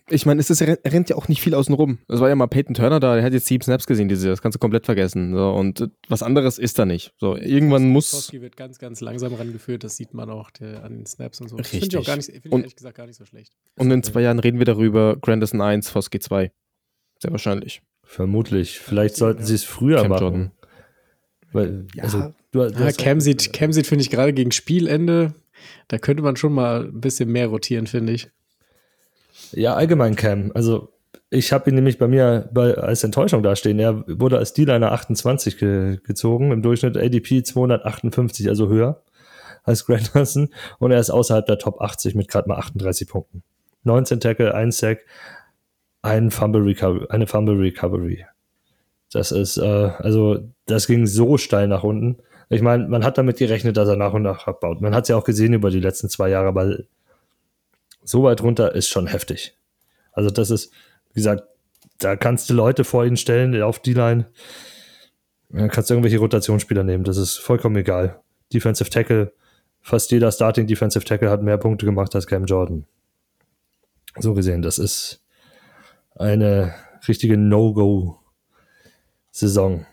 Ich 0.09 0.26
meine, 0.26 0.40
es 0.40 0.50
ist, 0.50 0.61
er 0.61 0.79
rennt 0.85 1.09
ja 1.09 1.16
auch 1.16 1.29
nicht 1.29 1.40
viel 1.40 1.55
außen 1.55 1.74
rum. 1.74 1.98
Es 2.09 2.20
war 2.20 2.29
ja 2.29 2.35
mal 2.35 2.46
Peyton 2.46 2.74
Turner 2.74 3.00
da, 3.00 3.14
der 3.14 3.24
hat 3.24 3.33
jetzt 3.33 3.46
sieben 3.46 3.62
Snaps 3.62 3.87
gesehen, 3.87 4.09
diese, 4.09 4.29
das 4.29 4.42
kannst 4.42 4.57
du 4.57 4.59
komplett 4.59 4.87
vergessen. 4.87 5.35
So, 5.35 5.50
und 5.50 5.90
was 6.09 6.22
anderes 6.22 6.59
ist 6.59 6.79
da 6.79 6.85
nicht. 6.85 7.12
So, 7.18 7.37
irgendwann 7.37 7.88
muss. 7.88 8.12
Koski 8.12 8.40
wird 8.40 8.57
ganz, 8.57 8.79
ganz 8.79 9.00
langsam 9.00 9.35
rangeführt, 9.35 9.85
das 9.85 9.96
sieht 9.96 10.14
man 10.14 10.31
auch 10.31 10.50
der, 10.50 10.85
an 10.85 10.98
den 10.98 11.07
Snaps 11.07 11.40
und 11.40 11.48
so. 11.48 11.57
Richtig. 11.57 11.81
Finde 11.81 11.96
ich 11.96 11.98
auch 11.98 12.07
gar 12.07 12.16
nicht, 12.16 12.26
find 12.26 12.46
ich 12.46 12.52
ehrlich 12.52 12.76
gesagt 12.76 12.96
gar 12.96 13.07
nicht 13.07 13.16
so 13.16 13.24
schlecht. 13.24 13.52
Und 13.76 13.90
in 13.90 14.02
zwei 14.02 14.22
Jahren 14.22 14.38
reden 14.38 14.59
wir 14.59 14.66
darüber, 14.66 15.16
Grandison 15.16 15.61
1, 15.61 15.90
Foskey 15.90 16.20
2. 16.20 16.52
Sehr 17.20 17.31
wahrscheinlich. 17.31 17.83
Vermutlich. 18.02 18.79
Vielleicht 18.79 19.16
sollten 19.16 19.44
sie 19.44 19.55
es 19.55 19.64
früher 19.64 20.02
Cam 20.02 20.11
machen. 20.11 20.22
Jordan. 20.22 20.50
Weil, 21.52 21.87
ja, 21.94 22.05
also, 22.05 22.35
du, 22.52 22.70
du 22.70 22.85
ja, 22.85 22.92
Cam 22.92 23.20
sieht, 23.20 23.52
Cam 23.52 23.72
sieht 23.72 23.87
finde 23.87 24.02
ich, 24.02 24.11
gerade 24.11 24.33
gegen 24.33 24.52
Spielende, 24.52 25.35
da 25.88 25.98
könnte 25.98 26.22
man 26.22 26.37
schon 26.37 26.52
mal 26.52 26.85
ein 26.87 27.00
bisschen 27.00 27.31
mehr 27.31 27.48
rotieren, 27.48 27.87
finde 27.87 28.12
ich. 28.12 28.29
Ja, 29.52 29.74
allgemein 29.74 30.16
Cam. 30.16 30.52
Also 30.54 30.92
ich 31.30 31.52
habe 31.52 31.70
ihn 31.70 31.74
nämlich 31.74 31.98
bei 31.98 32.09
mir 32.09 32.48
bei, 32.52 32.74
als 32.74 33.02
Enttäuschung 33.04 33.42
dastehen. 33.42 33.78
Er 33.78 34.04
wurde 34.06 34.38
als 34.38 34.52
D-Liner 34.52 34.92
28 34.92 35.59
ge 35.59 35.98
gezogen, 36.04 36.52
im 36.52 36.62
Durchschnitt 36.62 36.96
ADP 36.96 37.42
258, 37.42 38.48
also 38.48 38.68
höher 38.68 39.02
als 39.64 39.87
Granderson. 39.87 40.48
Und 40.78 40.92
er 40.92 41.00
ist 41.00 41.11
außerhalb 41.11 41.46
der 41.46 41.59
Top 41.59 41.80
80 41.80 42.14
mit 42.14 42.28
gerade 42.28 42.48
mal 42.48 42.56
38 42.56 43.09
Punkten. 43.09 43.42
19 43.82 44.20
Tackle, 44.20 44.54
1 44.54 44.78
Sack, 44.78 45.00
ein 46.02 46.30
Fumble 46.30 46.62
Recovery, 46.62 47.06
eine 47.11 47.26
Fumble 47.26 47.56
Recovery. 47.56 48.24
Das 49.12 49.32
ist, 49.32 49.56
äh, 49.56 49.90
also 49.98 50.38
das 50.66 50.87
ging 50.87 51.06
so 51.06 51.38
steil 51.38 51.68
nach 51.68 51.85
unten. 51.85 52.16
Ich 52.48 52.62
meine, 52.62 52.87
man 52.87 53.04
hat 53.04 53.18
damit 53.18 53.38
gerechnet, 53.38 53.76
dass 53.76 53.88
er 53.88 53.96
nach 53.96 54.12
und 54.12 54.22
nach 54.22 54.46
abbaut. 54.46 54.80
Man 54.80 54.94
hat 54.94 55.04
es 55.04 55.09
ja 55.09 55.16
auch 55.16 55.24
gesehen 55.24 55.52
über 55.52 55.70
die 55.70 55.80
letzten 55.80 56.09
zwei 56.09 56.28
Jahre, 56.28 56.54
weil 56.54 56.87
so 58.06 58.22
weit 58.22 58.42
runter 58.42 58.74
ist 58.74 58.88
schon 58.88 59.06
heftig. 59.06 59.56
Also 60.12 60.30
das 60.30 60.50
ist, 60.50 60.72
wie 61.12 61.20
gesagt, 61.20 61.44
da 61.98 62.16
kannst 62.16 62.48
du 62.48 62.54
Leute 62.54 62.84
vor 62.84 63.04
ihnen 63.04 63.16
stellen 63.16 63.60
auf 63.62 63.78
die 63.80 63.94
Line. 63.94 64.26
Dann 65.50 65.68
kannst 65.68 65.90
du 65.90 65.94
irgendwelche 65.94 66.18
Rotationsspieler 66.18 66.84
nehmen. 66.84 67.04
Das 67.04 67.16
ist 67.16 67.36
vollkommen 67.36 67.76
egal. 67.76 68.20
Defensive 68.52 68.90
Tackle, 68.90 69.32
fast 69.80 70.10
jeder 70.10 70.30
Starting 70.32 70.66
Defensive 70.66 71.04
Tackle 71.04 71.30
hat 71.30 71.42
mehr 71.42 71.58
Punkte 71.58 71.86
gemacht 71.86 72.14
als 72.14 72.26
Cam 72.26 72.44
Jordan. 72.44 72.86
So 74.18 74.34
gesehen, 74.34 74.62
das 74.62 74.78
ist 74.78 75.22
eine 76.14 76.74
richtige 77.06 77.36
No-Go-Saison. 77.36 78.24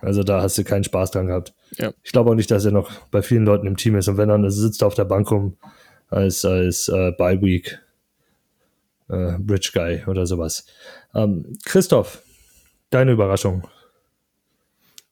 Also 0.01 0.23
da 0.23 0.41
hast 0.41 0.57
du 0.57 0.63
keinen 0.63 0.85
Spaß 0.85 1.11
dran 1.11 1.27
gehabt. 1.27 1.53
Ja. 1.77 1.91
Ich 2.03 2.11
glaube 2.11 2.31
auch 2.31 2.35
nicht, 2.35 2.49
dass 2.51 2.65
er 2.65 2.71
noch 2.71 2.91
bei 3.07 3.21
vielen 3.21 3.45
Leuten 3.45 3.67
im 3.67 3.77
Team 3.77 3.95
ist. 3.95 4.07
Und 4.07 4.17
wenn 4.17 4.29
er 4.29 4.49
sitzt 4.51 4.83
auf 4.83 4.95
der 4.95 5.05
Bank 5.05 5.29
rum 5.31 5.57
als, 6.09 6.45
als 6.45 6.87
äh, 6.89 7.11
Bye 7.11 7.41
Week, 7.41 7.79
äh, 9.09 9.37
Bridge 9.39 9.71
Guy 9.73 10.03
oder 10.07 10.25
sowas. 10.25 10.65
Ähm, 11.13 11.57
Christoph, 11.65 12.23
deine 12.89 13.11
Überraschung. 13.11 13.67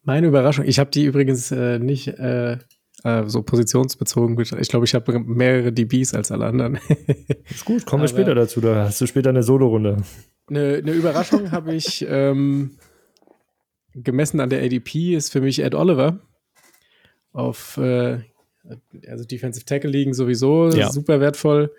Meine 0.03 0.27
Überraschung, 0.27 0.65
ich 0.65 0.79
habe 0.79 0.89
die 0.89 1.05
übrigens 1.05 1.51
äh, 1.51 1.77
nicht 1.77 2.07
äh, 2.07 2.57
äh 3.03 3.23
so 3.27 3.43
positionsbezogen. 3.43 4.39
Ich 4.39 4.69
glaube, 4.69 4.85
ich 4.85 4.95
habe 4.95 5.19
mehrere 5.19 5.71
DBs 5.71 6.13
als 6.13 6.31
alle 6.31 6.45
anderen. 6.45 6.79
ist 7.49 7.65
gut, 7.65 7.85
kommen 7.85 8.03
wir 8.03 8.07
später 8.07 8.33
dazu. 8.33 8.61
Da 8.61 8.85
hast 8.85 8.99
du 8.99 9.05
später 9.05 9.29
eine 9.29 9.43
Solo-Runde. 9.43 9.97
Eine, 10.49 10.75
eine 10.77 10.91
Überraschung 10.91 11.51
habe 11.51 11.75
ich 11.75 12.05
ähm, 12.09 12.77
gemessen 13.93 14.39
an 14.39 14.49
der 14.49 14.63
ADP 14.63 15.15
ist 15.15 15.31
für 15.31 15.41
mich 15.41 15.59
Ed 15.59 15.75
Oliver. 15.75 16.19
Auf 17.31 17.77
äh, 17.77 18.19
also 19.07 19.23
Defensive 19.23 19.65
Tackle 19.65 19.89
liegen 19.89 20.13
sowieso 20.13 20.69
ja. 20.69 20.91
super 20.91 21.19
wertvoll 21.19 21.71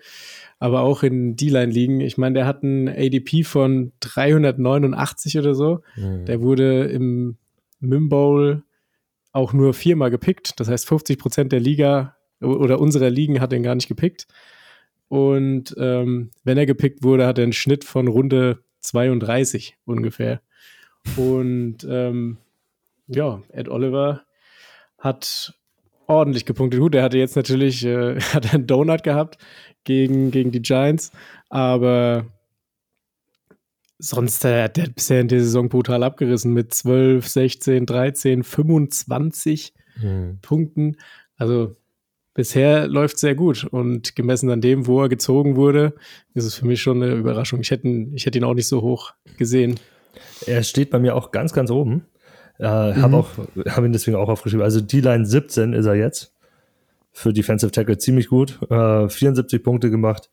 aber 0.63 0.79
auch 0.79 1.03
in 1.03 1.35
D-Line 1.35 1.73
liegen. 1.73 1.99
Ich 1.99 2.17
meine, 2.17 2.35
der 2.35 2.45
hat 2.45 2.63
einen 2.63 2.87
ADP 2.87 3.43
von 3.43 3.91
389 3.99 5.37
oder 5.37 5.55
so. 5.55 5.81
Mhm. 5.97 6.23
Der 6.23 6.39
wurde 6.39 6.85
im 6.85 7.35
Mim 7.81 8.07
Bowl 8.07 8.63
auch 9.33 9.51
nur 9.51 9.73
viermal 9.73 10.09
gepickt. 10.09 10.57
Das 10.61 10.69
heißt, 10.69 10.87
50 10.87 11.19
Prozent 11.19 11.51
der 11.51 11.59
Liga 11.59 12.15
oder 12.39 12.79
unserer 12.79 13.09
Ligen 13.09 13.41
hat 13.41 13.51
den 13.51 13.61
gar 13.61 13.75
nicht 13.75 13.89
gepickt. 13.89 14.25
Und 15.09 15.75
ähm, 15.77 16.31
wenn 16.45 16.57
er 16.57 16.65
gepickt 16.65 17.03
wurde, 17.03 17.27
hat 17.27 17.39
er 17.39 17.43
einen 17.43 17.51
Schnitt 17.51 17.83
von 17.83 18.07
Runde 18.07 18.63
32 18.79 19.75
ungefähr. 19.83 20.39
Und 21.17 21.85
ähm, 21.89 22.37
ja, 23.07 23.41
Ed 23.49 23.67
Oliver 23.67 24.21
hat 24.97 25.55
ordentlich 26.07 26.45
gepunktet. 26.45 26.79
Gut, 26.79 26.95
er 26.95 27.03
hatte 27.03 27.17
jetzt 27.17 27.35
natürlich 27.35 27.83
äh, 27.83 28.17
hat 28.33 28.53
einen 28.53 28.65
Donut 28.65 29.03
gehabt 29.03 29.37
gegen, 29.83 30.31
gegen 30.31 30.51
die 30.51 30.61
Giants, 30.61 31.11
aber 31.49 32.25
sonst 33.99 34.43
äh, 34.45 34.63
hat 34.63 34.77
er 34.77 34.89
bisher 34.89 35.21
in 35.21 35.27
der 35.27 35.39
Saison 35.39 35.69
brutal 35.69 36.03
abgerissen 36.03 36.53
mit 36.53 36.73
12, 36.73 37.27
16, 37.27 37.85
13, 37.85 38.43
25 38.43 39.73
hm. 39.99 40.39
Punkten. 40.41 40.97
Also 41.37 41.75
bisher 42.33 42.87
läuft 42.87 43.17
sehr 43.17 43.35
gut 43.35 43.63
und 43.63 44.15
gemessen 44.15 44.49
an 44.49 44.61
dem, 44.61 44.87
wo 44.87 45.01
er 45.01 45.09
gezogen 45.09 45.55
wurde, 45.55 45.93
ist 46.33 46.45
es 46.45 46.55
für 46.55 46.65
mich 46.65 46.81
schon 46.81 47.01
eine 47.01 47.13
Überraschung. 47.13 47.61
Ich 47.61 47.71
hätte 47.71 47.87
ihn, 47.87 48.13
ich 48.13 48.25
hätte 48.25 48.37
ihn 48.37 48.43
auch 48.43 48.55
nicht 48.55 48.67
so 48.67 48.81
hoch 48.81 49.13
gesehen. 49.37 49.79
Er 50.45 50.63
steht 50.63 50.89
bei 50.89 50.99
mir 50.99 51.15
auch 51.15 51.31
ganz, 51.31 51.53
ganz 51.53 51.71
oben. 51.71 52.05
Äh, 52.59 52.93
mhm. 52.93 53.01
Habe 53.01 53.25
habe 53.69 53.85
ihn 53.85 53.93
deswegen 53.93 54.17
auch 54.17 54.29
aufgeschrieben. 54.29 54.63
Also 54.63 54.81
die 54.81 55.01
Line 55.01 55.25
17 55.25 55.73
ist 55.73 55.85
er 55.85 55.95
jetzt. 55.95 56.32
Für 57.13 57.31
Defensive 57.31 57.71
Tackle 57.71 57.97
ziemlich 57.97 58.27
gut. 58.27 58.59
Äh, 58.69 59.07
74 59.07 59.63
Punkte 59.63 59.89
gemacht. 59.89 60.29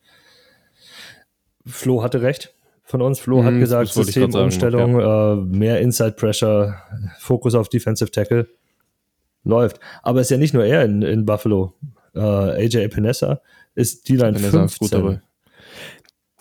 Flo 1.65 2.03
hatte 2.03 2.21
recht 2.21 2.53
von 2.83 3.01
uns. 3.01 3.19
Flo 3.19 3.41
mhm, 3.41 3.45
hat 3.45 3.59
gesagt, 3.59 3.93
Systemumstellung, 3.93 4.99
ja. 4.99 5.33
äh, 5.33 5.35
mehr 5.37 5.79
Inside 5.79 6.13
Pressure, 6.13 6.75
Fokus 7.19 7.55
auf 7.55 7.69
Defensive 7.69 8.11
Tackle. 8.11 8.47
Läuft. 9.43 9.79
Aber 10.03 10.19
es 10.19 10.27
ist 10.27 10.31
ja 10.31 10.37
nicht 10.37 10.53
nur 10.53 10.65
er 10.65 10.83
in, 10.85 11.01
in 11.01 11.25
Buffalo. 11.25 11.73
Äh, 12.13 12.19
AJ 12.19 12.83
Epinesa 12.83 13.41
ist 13.73 14.07
die 14.09 14.17
Line 14.17 14.37
15. 14.37 14.63
Ist 14.65 14.79
gut 14.79 14.93
dabei 14.93 15.21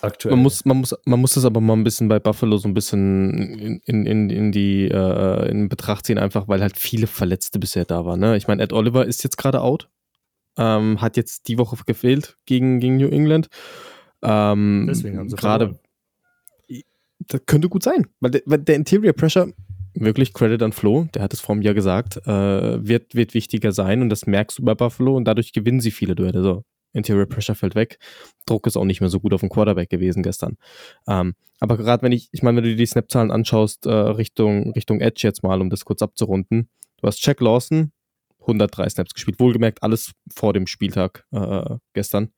aktuell. 0.03 0.35
Man 0.35 0.43
muss, 0.43 0.65
man 0.65 0.79
muss, 0.79 0.95
man 1.05 1.21
muss 1.21 1.35
das 1.35 1.45
aber 1.45 1.61
mal 1.61 1.75
ein 1.75 1.85
bisschen 1.85 2.09
bei 2.09 2.19
Buffalo 2.19 2.57
so 2.57 2.69
ein 2.69 2.75
bisschen 2.75 3.81
in, 3.85 4.07
in, 4.07 4.31
in 4.31 4.53
die 4.53 4.89
äh, 4.89 5.49
in 5.51 5.69
Betracht 5.69 6.07
ziehen, 6.07 6.19
einfach 6.19 6.49
weil 6.49 6.61
halt 6.61 6.77
viele 6.77 7.07
Verletzte 7.07 7.59
bisher 7.59 7.85
da 7.85 8.05
waren. 8.05 8.21
Ne? 8.21 8.37
Ich 8.37 8.49
meine, 8.49 8.63
Ed 8.63 8.73
Oliver 8.73 9.07
ist 9.07 9.23
jetzt 9.25 9.37
gerade 9.37 9.61
out. 9.61 9.89
Ähm, 10.57 11.01
hat 11.01 11.17
jetzt 11.17 11.49
die 11.49 11.59
Woche 11.59 11.77
gefehlt 11.87 12.37
gegen, 12.45 12.81
gegen 12.81 12.97
New 12.97 13.09
England. 13.09 13.49
Ähm, 14.23 14.87
Deswegen 14.89 15.19
haben 15.19 15.29
sie 15.29 15.37
gerade. 15.37 15.79
Das 17.27 17.43
könnte 17.47 17.69
gut 17.69 17.83
sein, 17.83 18.07
weil 18.21 18.31
der, 18.31 18.43
weil 18.47 18.59
der, 18.59 18.77
Interior 18.77 19.13
Pressure, 19.13 19.53
wirklich 19.95 20.33
Credit 20.33 20.63
an 20.63 20.73
Flo, 20.73 21.07
der 21.15 21.23
hat 21.23 21.35
es 21.35 21.41
vor 21.41 21.55
einem 21.55 21.63
Jahr 21.63 21.75
gesagt, 21.75 22.17
äh, 22.27 22.87
wird, 22.87 23.15
wird 23.15 23.35
wichtiger 23.35 23.73
sein 23.73 24.01
und 24.01 24.09
das 24.09 24.27
merkst 24.27 24.59
du 24.59 24.65
bei 24.65 24.75
Buffalo 24.75 25.17
und 25.17 25.27
dadurch 25.27 25.53
gewinnen 25.53 25.81
sie 25.81 25.91
viele 25.91 26.15
Duelle. 26.15 26.43
So, 26.43 26.65
Interior 26.93 27.27
Pressure 27.27 27.55
fällt 27.55 27.75
weg. 27.75 27.99
Druck 28.47 28.67
ist 28.67 28.77
auch 28.77 28.85
nicht 28.85 29.01
mehr 29.01 29.11
so 29.11 29.21
gut 29.21 29.35
auf 29.35 29.41
dem 29.41 29.51
Quarterback 29.51 29.91
gewesen 29.91 30.23
gestern. 30.23 30.57
Ähm, 31.07 31.35
aber 31.61 31.77
gerade 31.77 32.03
wenn 32.03 32.13
ich, 32.13 32.29
ich 32.33 32.43
meine, 32.43 32.57
wenn 32.57 32.65
du 32.65 32.71
dir 32.71 32.77
die 32.77 32.87
Snap-Zahlen 32.87 33.31
anschaust, 33.31 33.87
äh, 33.87 33.91
Richtung, 33.91 34.73
Richtung 34.73 35.01
Edge 35.01 35.21
jetzt 35.25 35.43
mal, 35.43 35.61
um 35.61 35.71
das 35.71 35.85
kurz 35.85 36.03
abzurunden. 36.03 36.69
Du 36.97 37.07
hast 37.07 37.25
Jack 37.25 37.41
Lawson, 37.41 37.93
103 38.51 38.89
Snaps 38.89 39.15
gespielt. 39.15 39.41
Wohlgemerkt, 39.41 39.83
alles 39.83 40.13
vor 40.35 40.53
dem 40.53 40.67
Spieltag 40.67 41.25
äh, 41.33 41.77
gestern. 41.93 42.31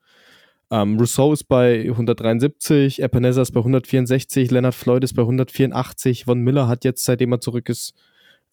Ähm, 0.70 0.98
Rousseau 0.98 1.32
ist 1.32 1.44
bei 1.44 1.82
173, 1.82 3.02
Ebenezer 3.02 3.42
ist 3.42 3.52
bei 3.52 3.60
164, 3.60 4.50
Leonard 4.50 4.74
Floyd 4.74 5.04
ist 5.04 5.14
bei 5.14 5.22
184, 5.22 6.24
Von 6.24 6.40
Miller 6.40 6.68
hat 6.68 6.84
jetzt, 6.84 7.04
seitdem 7.04 7.32
er 7.32 7.40
zurück 7.40 7.68
ist, 7.68 7.92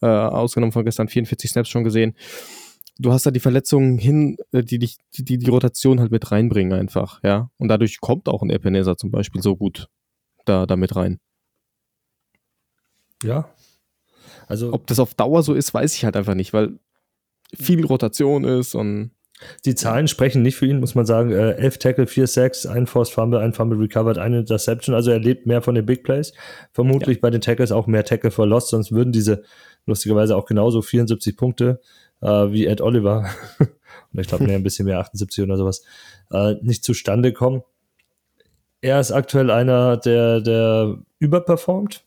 äh, 0.02 0.08
ausgenommen 0.08 0.74
von 0.74 0.84
gestern, 0.84 1.08
44 1.08 1.52
Snaps 1.52 1.70
schon 1.70 1.84
gesehen 1.84 2.16
du 3.00 3.12
hast 3.12 3.26
da 3.26 3.32
die 3.32 3.40
Verletzungen 3.40 3.98
hin, 3.98 4.38
äh, 4.52 4.64
die 4.64 4.78
dich, 4.78 4.98
die, 5.18 5.38
die 5.38 5.50
Rotation 5.50 6.00
halt 6.00 6.12
mit 6.12 6.32
reinbringen 6.32 6.78
einfach, 6.78 7.24
ja. 7.24 7.50
Und 7.58 7.70
dadurch 7.70 8.00
kommt 8.02 8.30
auch 8.30 8.44
ein 8.44 8.52
Ebenezer 8.52 8.98
zum 8.98 9.10
Beispiel 9.10 9.42
so 9.42 9.56
gut 9.56 9.88
da, 10.46 10.66
da 10.66 10.76
mit 10.76 10.96
rein. 10.96 11.20
Ja. 13.24 13.50
Also. 14.48 14.74
Ob 14.74 14.86
das 14.88 15.00
auf 15.00 15.16
Dauer 15.16 15.44
so 15.44 15.54
ist, 15.54 15.74
weiß 15.74 15.96
ich 15.96 16.06
halt 16.06 16.16
einfach 16.16 16.36
nicht, 16.36 16.54
weil 16.54 16.80
viel 17.58 17.86
Rotation 17.86 18.44
ist 18.44 18.76
und. 18.76 19.12
Die 19.64 19.74
Zahlen 19.74 20.10
sprechen 20.10 20.42
nicht 20.42 20.58
für 20.58 20.66
ihn, 20.66 20.82
muss 20.82 20.96
man 20.96 21.06
sagen. 21.06 21.32
Äh, 21.32 21.52
elf 21.54 21.78
Tackle, 21.78 22.08
vier 22.08 22.28
Sacks, 22.28 22.66
ein 22.66 22.88
Forced 22.88 23.14
Fumble, 23.14 23.40
ein 23.40 23.54
Fumble 23.54 23.80
recovered, 23.80 24.18
eine 24.18 24.40
Interception. 24.40 24.94
Also 24.94 25.12
er 25.12 25.20
lebt 25.20 25.46
mehr 25.46 25.62
von 25.62 25.76
den 25.76 25.86
Big 25.86 26.04
Plays. 26.04 26.34
Vermutlich 26.74 27.18
ja. 27.18 27.22
bei 27.22 27.30
den 27.30 27.40
Tackles 27.40 27.72
auch 27.72 27.88
mehr 27.88 28.04
Tackle 28.04 28.32
for 28.32 28.46
Lost, 28.46 28.68
sonst 28.68 28.92
würden 28.92 29.14
diese 29.14 29.44
lustigerweise 29.86 30.36
auch 30.36 30.46
genauso 30.46 30.82
74 30.82 31.38
Punkte 31.38 31.80
äh, 32.22 32.28
wie 32.52 32.66
Ed 32.66 32.82
Oliver 32.82 33.30
und 33.60 34.20
ich 34.20 34.28
glaube, 34.28 34.46
ein 34.46 34.64
bisschen 34.64 34.86
mehr 34.86 35.00
78 35.00 35.44
oder 35.44 35.58
sowas, 35.58 35.84
äh, 36.32 36.56
nicht 36.62 36.84
zustande 36.84 37.34
kommen. 37.34 37.64
Er 38.82 39.00
ist 39.00 39.12
aktuell 39.12 39.52
einer, 39.52 39.98
der, 39.98 40.42
der 40.42 41.00
überperformt. 41.20 42.06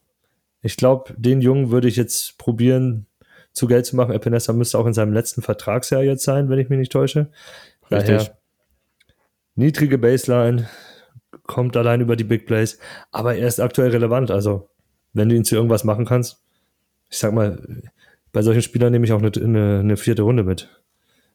Ich 0.62 0.76
glaube, 0.76 1.12
den 1.16 1.40
Jungen 1.40 1.70
würde 1.70 1.88
ich 1.88 1.96
jetzt 1.96 2.38
probieren, 2.38 3.06
zu 3.52 3.66
Geld 3.66 3.86
zu 3.86 3.96
machen. 3.96 4.14
Epinesa 4.14 4.52
müsste 4.52 4.78
auch 4.78 4.86
in 4.86 4.94
seinem 4.94 5.12
letzten 5.12 5.42
Vertragsjahr 5.42 6.02
jetzt 6.02 6.24
sein, 6.24 6.48
wenn 6.48 6.58
ich 6.58 6.68
mich 6.68 6.78
nicht 6.78 6.92
täusche. 6.92 7.30
Richtig. 7.90 8.16
Daher 8.16 8.36
niedrige 9.54 9.98
Baseline, 9.98 10.68
kommt 11.44 11.76
allein 11.76 12.00
über 12.00 12.16
die 12.16 12.24
Big 12.24 12.46
Plays, 12.46 12.78
aber 13.10 13.34
er 13.34 13.48
ist 13.48 13.60
aktuell 13.60 13.90
relevant. 13.90 14.30
Also, 14.30 14.68
wenn 15.12 15.28
du 15.28 15.34
ihn 15.34 15.44
zu 15.44 15.54
irgendwas 15.54 15.84
machen 15.84 16.04
kannst, 16.04 16.42
ich 17.10 17.18
sag 17.18 17.32
mal, 17.32 17.82
bei 18.32 18.42
solchen 18.42 18.62
Spielern 18.62 18.92
nehme 18.92 19.04
ich 19.04 19.12
auch 19.12 19.18
eine, 19.18 19.30
eine, 19.36 19.80
eine 19.80 19.96
vierte 19.96 20.22
Runde 20.22 20.44
mit. 20.44 20.68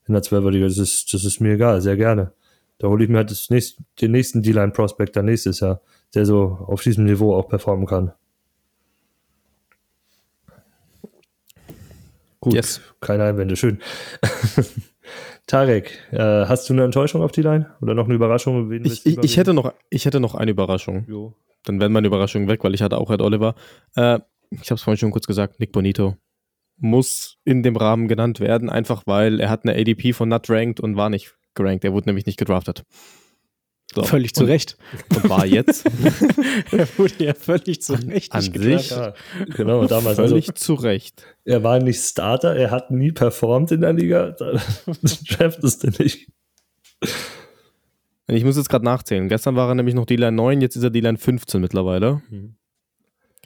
In 0.08 0.14
der 0.14 0.24
Zwölferliga. 0.24 0.66
Das 0.66 0.78
ist, 0.78 1.14
das 1.14 1.26
ist 1.26 1.42
mir 1.42 1.54
egal, 1.54 1.82
sehr 1.82 1.98
gerne. 1.98 2.32
Da 2.80 2.88
hole 2.88 3.04
ich 3.04 3.10
mir 3.10 3.18
halt 3.18 3.32
das 3.32 3.50
nächste, 3.50 3.84
den 4.02 4.12
nächsten 4.12 4.42
D-Line-Prospect 4.42 5.16
dann 5.16 5.26
nächstes 5.26 5.60
Jahr, 5.60 5.82
der 6.16 6.26
so 6.26 6.58
auf 6.68 6.82
diesem 6.82 7.06
Niveau 7.06 7.36
auch 7.36 7.50
performen 7.50 7.86
kann. 7.86 8.14
Gut, 12.48 12.56
yes. 12.56 12.82
keine 13.02 13.24
Einwände, 13.26 13.56
schön. 13.56 13.80
Tarek, 15.48 16.04
äh, 16.12 16.18
hast 16.18 16.70
du 16.70 16.74
eine 16.74 16.84
Enttäuschung 16.84 17.22
auf 17.22 17.32
die 17.32 17.42
Line 17.42 17.74
oder 17.82 17.94
noch 17.94 18.06
eine 18.06 18.16
Überraschung? 18.16 18.72
Ich, 18.72 19.06
ich, 19.06 19.18
ich, 19.18 19.38
hätte 19.38 19.54
noch, 19.54 19.74
ich 19.90 20.06
hätte 20.06 20.20
noch 20.20 20.36
eine 20.36 20.52
Überraschung. 20.52 21.06
Jo. 21.08 21.34
Dann 21.64 21.80
werden 21.80 21.94
meine 21.94 22.08
Überraschungen 22.08 22.48
weg, 22.48 22.64
weil 22.64 22.74
ich 22.74 22.82
hatte 22.82 22.98
auch 22.98 23.12
Ed 23.12 23.22
Oliver. 23.22 23.56
Äh, 23.96 24.20
ich 24.52 24.70
habe 24.70 24.76
es 24.76 24.82
vorhin 24.82 24.98
schon 24.98 25.12
kurz 25.12 25.28
gesagt, 25.28 25.60
Nick 25.60 25.72
Bonito 25.72 26.16
muss 26.78 27.38
in 27.44 27.64
dem 27.64 27.76
Rahmen 27.76 28.08
genannt 28.08 28.40
werden, 28.40 28.70
einfach 28.70 29.04
weil 29.06 29.40
er 29.40 29.50
hat 29.50 29.66
eine 29.66 29.80
ADP 29.80 30.14
von 30.14 30.30
Not 30.30 30.50
Ranked 30.50 30.80
und 30.80 30.96
war 30.96 31.10
nicht 31.10 31.36
gerankt. 31.56 31.84
Er 31.84 31.94
wurde 31.94 32.10
nämlich 32.10 32.26
nicht 32.26 32.38
gedraftet. 32.38 32.84
So. 33.96 34.04
Völlig 34.04 34.34
zu 34.34 34.44
Recht. 34.44 34.78
Und 35.16 35.30
war 35.30 35.46
jetzt. 35.46 35.86
er 36.72 36.88
wurde 36.98 37.24
ja 37.24 37.34
völlig 37.34 37.82
zu 37.82 37.94
Recht. 37.94 38.34
An 38.34 38.42
sich. 38.42 38.90
Ja, 38.90 39.14
genau, 39.56 39.86
damals. 39.86 40.18
Völlig 40.18 40.50
also, 40.50 40.52
zu 40.52 40.74
Recht. 40.76 41.24
Er 41.46 41.64
war 41.64 41.80
nicht 41.80 42.02
Starter, 42.02 42.56
er 42.56 42.72
hat 42.72 42.92
nie 42.92 43.12
performt 43.12 43.72
in 43.72 43.82
der 43.82 43.94
Liga. 43.94 44.36
Das 45.02 45.24
draftest 45.24 45.84
du 45.84 46.04
nicht. 46.04 46.28
Ich 48.28 48.44
muss 48.44 48.58
jetzt 48.58 48.70
gerade 48.70 48.84
nachzählen. 48.84 49.30
Gestern 49.30 49.56
war 49.56 49.70
er 49.70 49.76
nämlich 49.76 49.96
noch 49.96 50.06
D-Line 50.06 50.34
9, 50.34 50.62
jetzt 50.62 50.76
ist 50.76 50.84
er 50.84 50.90
D-Line 50.90 51.18
15 51.18 51.62
mittlerweile. 51.62 52.22
Mhm 52.30 52.58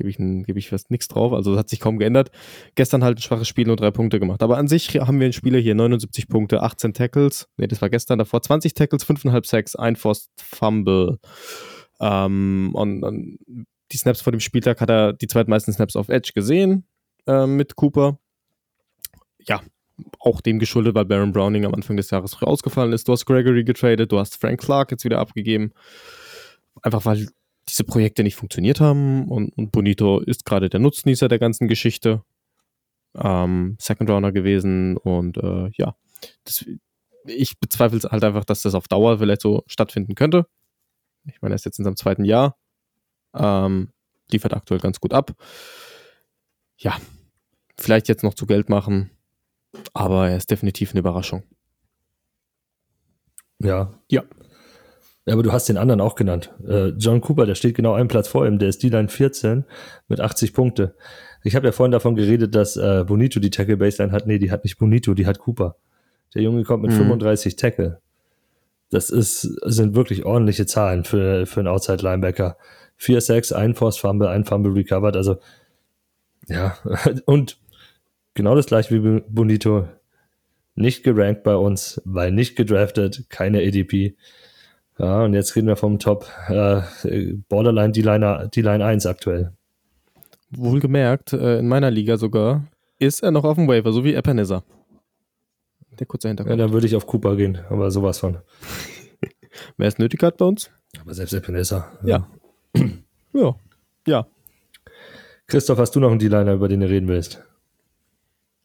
gebe 0.01 0.09
ich, 0.09 0.17
geb 0.17 0.57
ich 0.57 0.69
fast 0.69 0.91
nichts 0.91 1.07
drauf. 1.07 1.33
Also 1.33 1.51
das 1.51 1.59
hat 1.59 1.69
sich 1.69 1.79
kaum 1.79 1.99
geändert. 1.99 2.31
Gestern 2.75 3.03
halt 3.03 3.19
ein 3.19 3.21
schwaches 3.21 3.47
Spiel, 3.47 3.67
nur 3.67 3.75
drei 3.75 3.91
Punkte 3.91 4.19
gemacht. 4.19 4.41
Aber 4.43 4.57
an 4.57 4.67
sich 4.67 4.89
haben 4.99 5.19
wir 5.19 5.25
einen 5.25 5.33
Spieler 5.33 5.59
hier, 5.59 5.75
79 5.75 6.27
Punkte, 6.27 6.61
18 6.61 6.93
Tackles. 6.93 7.47
Ne, 7.57 7.67
das 7.67 7.81
war 7.81 7.89
gestern 7.89 8.19
davor. 8.19 8.41
20 8.41 8.73
Tackles, 8.73 9.05
5,5 9.05 9.45
Sacks, 9.45 9.75
ein 9.75 9.95
Forced 9.95 10.29
Fumble. 10.37 11.19
Ähm, 11.99 12.71
und, 12.73 13.03
und, 13.03 13.37
die 13.91 13.97
Snaps 13.97 14.21
vor 14.21 14.31
dem 14.31 14.39
Spieltag 14.39 14.79
hat 14.81 14.89
er 14.89 15.13
die 15.13 15.27
zweitmeisten 15.27 15.73
Snaps 15.73 15.95
auf 15.95 16.09
Edge 16.09 16.31
gesehen 16.33 16.85
äh, 17.27 17.45
mit 17.45 17.75
Cooper. 17.75 18.19
Ja, 19.39 19.61
auch 20.19 20.41
dem 20.41 20.59
geschuldet, 20.59 20.95
weil 20.95 21.05
Baron 21.05 21.33
Browning 21.33 21.65
am 21.65 21.73
Anfang 21.73 21.97
des 21.97 22.09
Jahres 22.09 22.33
früh 22.33 22.45
ausgefallen 22.45 22.93
ist. 22.93 23.07
Du 23.07 23.11
hast 23.11 23.25
Gregory 23.25 23.63
getradet, 23.63 24.11
du 24.11 24.19
hast 24.19 24.39
Frank 24.39 24.61
Clark 24.61 24.91
jetzt 24.91 25.03
wieder 25.03 25.19
abgegeben. 25.19 25.73
Einfach 26.81 27.05
weil 27.05 27.27
diese 27.69 27.83
Projekte 27.83 28.23
nicht 28.23 28.35
funktioniert 28.35 28.79
haben 28.79 29.27
und, 29.27 29.55
und 29.57 29.71
Bonito 29.71 30.19
ist 30.19 30.45
gerade 30.45 30.69
der 30.69 30.79
Nutznießer 30.79 31.27
der 31.27 31.39
ganzen 31.39 31.67
Geschichte. 31.67 32.23
Ähm, 33.15 33.75
Second 33.79 34.09
Runner 34.09 34.31
gewesen 34.31 34.95
und 34.97 35.37
äh, 35.37 35.69
ja, 35.75 35.95
das, 36.45 36.65
ich 37.25 37.59
bezweifle 37.59 37.99
halt 38.09 38.23
einfach, 38.23 38.45
dass 38.45 38.61
das 38.61 38.73
auf 38.73 38.87
Dauer 38.87 39.19
vielleicht 39.19 39.41
so 39.41 39.63
stattfinden 39.67 40.15
könnte. 40.15 40.47
Ich 41.25 41.41
meine, 41.41 41.53
er 41.53 41.55
ist 41.55 41.65
jetzt 41.65 41.77
in 41.77 41.85
seinem 41.85 41.97
zweiten 41.97 42.25
Jahr, 42.25 42.57
ähm, 43.33 43.89
liefert 44.31 44.53
aktuell 44.53 44.79
ganz 44.79 44.99
gut 44.99 45.13
ab. 45.13 45.33
Ja, 46.77 46.97
vielleicht 47.77 48.07
jetzt 48.07 48.23
noch 48.23 48.33
zu 48.33 48.45
Geld 48.45 48.69
machen, 48.69 49.11
aber 49.93 50.29
er 50.29 50.37
ist 50.37 50.49
definitiv 50.49 50.91
eine 50.91 50.99
Überraschung. 50.99 51.43
Ja. 53.59 53.93
Ja. 54.09 54.23
Aber 55.27 55.43
du 55.43 55.51
hast 55.51 55.69
den 55.69 55.77
anderen 55.77 56.01
auch 56.01 56.15
genannt. 56.15 56.51
Äh, 56.67 56.89
John 56.97 57.21
Cooper, 57.21 57.45
der 57.45 57.55
steht 57.55 57.75
genau 57.75 57.93
einen 57.93 58.07
Platz 58.07 58.27
vor 58.27 58.45
ihm, 58.47 58.57
der 58.57 58.69
ist 58.69 58.81
D-Line 58.81 59.07
14 59.07 59.65
mit 60.07 60.19
80 60.19 60.53
Punkte. 60.53 60.95
Ich 61.43 61.55
habe 61.55 61.67
ja 61.67 61.71
vorhin 61.71 61.91
davon 61.91 62.15
geredet, 62.15 62.55
dass 62.55 62.75
äh, 62.75 63.03
Bonito 63.05 63.39
die 63.39 63.49
Tackle 63.49 63.77
Baseline 63.77 64.11
hat. 64.11 64.27
Nee, 64.27 64.39
die 64.39 64.51
hat 64.51 64.63
nicht 64.63 64.77
Bonito, 64.77 65.13
die 65.13 65.25
hat 65.25 65.39
Cooper. 65.39 65.75
Der 66.33 66.41
Junge 66.41 66.63
kommt 66.63 66.83
mit 66.83 66.91
mhm. 66.91 66.97
35 66.97 67.55
Tackle. 67.55 67.99
Das 68.89 69.09
ist, 69.09 69.41
sind 69.41 69.95
wirklich 69.95 70.25
ordentliche 70.25 70.65
Zahlen 70.65 71.03
für, 71.03 71.45
für 71.45 71.61
einen 71.61 71.67
Outside 71.67 72.03
Linebacker. 72.03 72.57
4 72.97 73.21
Sacks, 73.21 73.51
ein 73.51 73.73
Force 73.73 73.97
Fumble, 73.97 74.27
ein 74.27 74.45
Fumble 74.45 74.73
recovered. 74.73 75.15
Also, 75.15 75.37
ja, 76.47 76.77
und 77.25 77.57
genau 78.33 78.55
das 78.55 78.67
gleiche 78.67 78.93
wie 78.93 79.21
Bonito. 79.27 79.87
Nicht 80.75 81.03
gerankt 81.03 81.43
bei 81.43 81.55
uns, 81.55 82.01
weil 82.05 82.31
nicht 82.31 82.55
gedraftet, 82.55 83.25
keine 83.29 83.59
ADP. 83.59 84.15
Ja, 85.01 85.23
und 85.23 85.33
jetzt 85.33 85.55
reden 85.55 85.67
wir 85.67 85.75
vom 85.77 85.97
Top 85.97 86.27
äh, 86.47 86.81
Borderline 87.49 87.91
D-Line 87.91 88.51
D-Line 88.53 88.85
1 88.85 89.07
aktuell. 89.07 89.51
Wohlgemerkt, 90.51 91.33
äh, 91.33 91.57
in 91.57 91.67
meiner 91.67 91.89
Liga 91.89 92.17
sogar, 92.17 92.67
ist 92.99 93.23
er 93.23 93.31
noch 93.31 93.43
auf 93.43 93.55
dem 93.55 93.67
Waiver, 93.67 93.93
so 93.93 94.03
wie 94.03 94.13
Ebenezer. 94.13 94.63
Der 95.99 96.05
kurze 96.05 96.27
Hintergrund. 96.27 96.59
Ja, 96.59 96.63
dann 96.63 96.71
würde 96.71 96.85
ich 96.85 96.95
auf 96.95 97.07
Cooper 97.07 97.35
gehen, 97.35 97.57
aber 97.71 97.89
sowas 97.89 98.19
von. 98.19 98.37
Wer 99.77 99.87
es 99.87 99.97
nötig 99.97 100.21
hat 100.21 100.37
bei 100.37 100.45
uns? 100.45 100.69
Aber 101.01 101.15
selbst 101.15 101.33
Ebenezer. 101.33 101.91
Ja. 102.03 102.27
Ja. 103.33 103.55
ja. 104.05 104.27
Christoph, 105.47 105.79
hast 105.79 105.95
du 105.95 106.01
noch 106.01 106.09
einen 106.09 106.19
D-Liner, 106.19 106.51
über 106.51 106.67
den 106.67 106.81
du 106.81 106.89
reden 106.89 107.07
willst? 107.07 107.41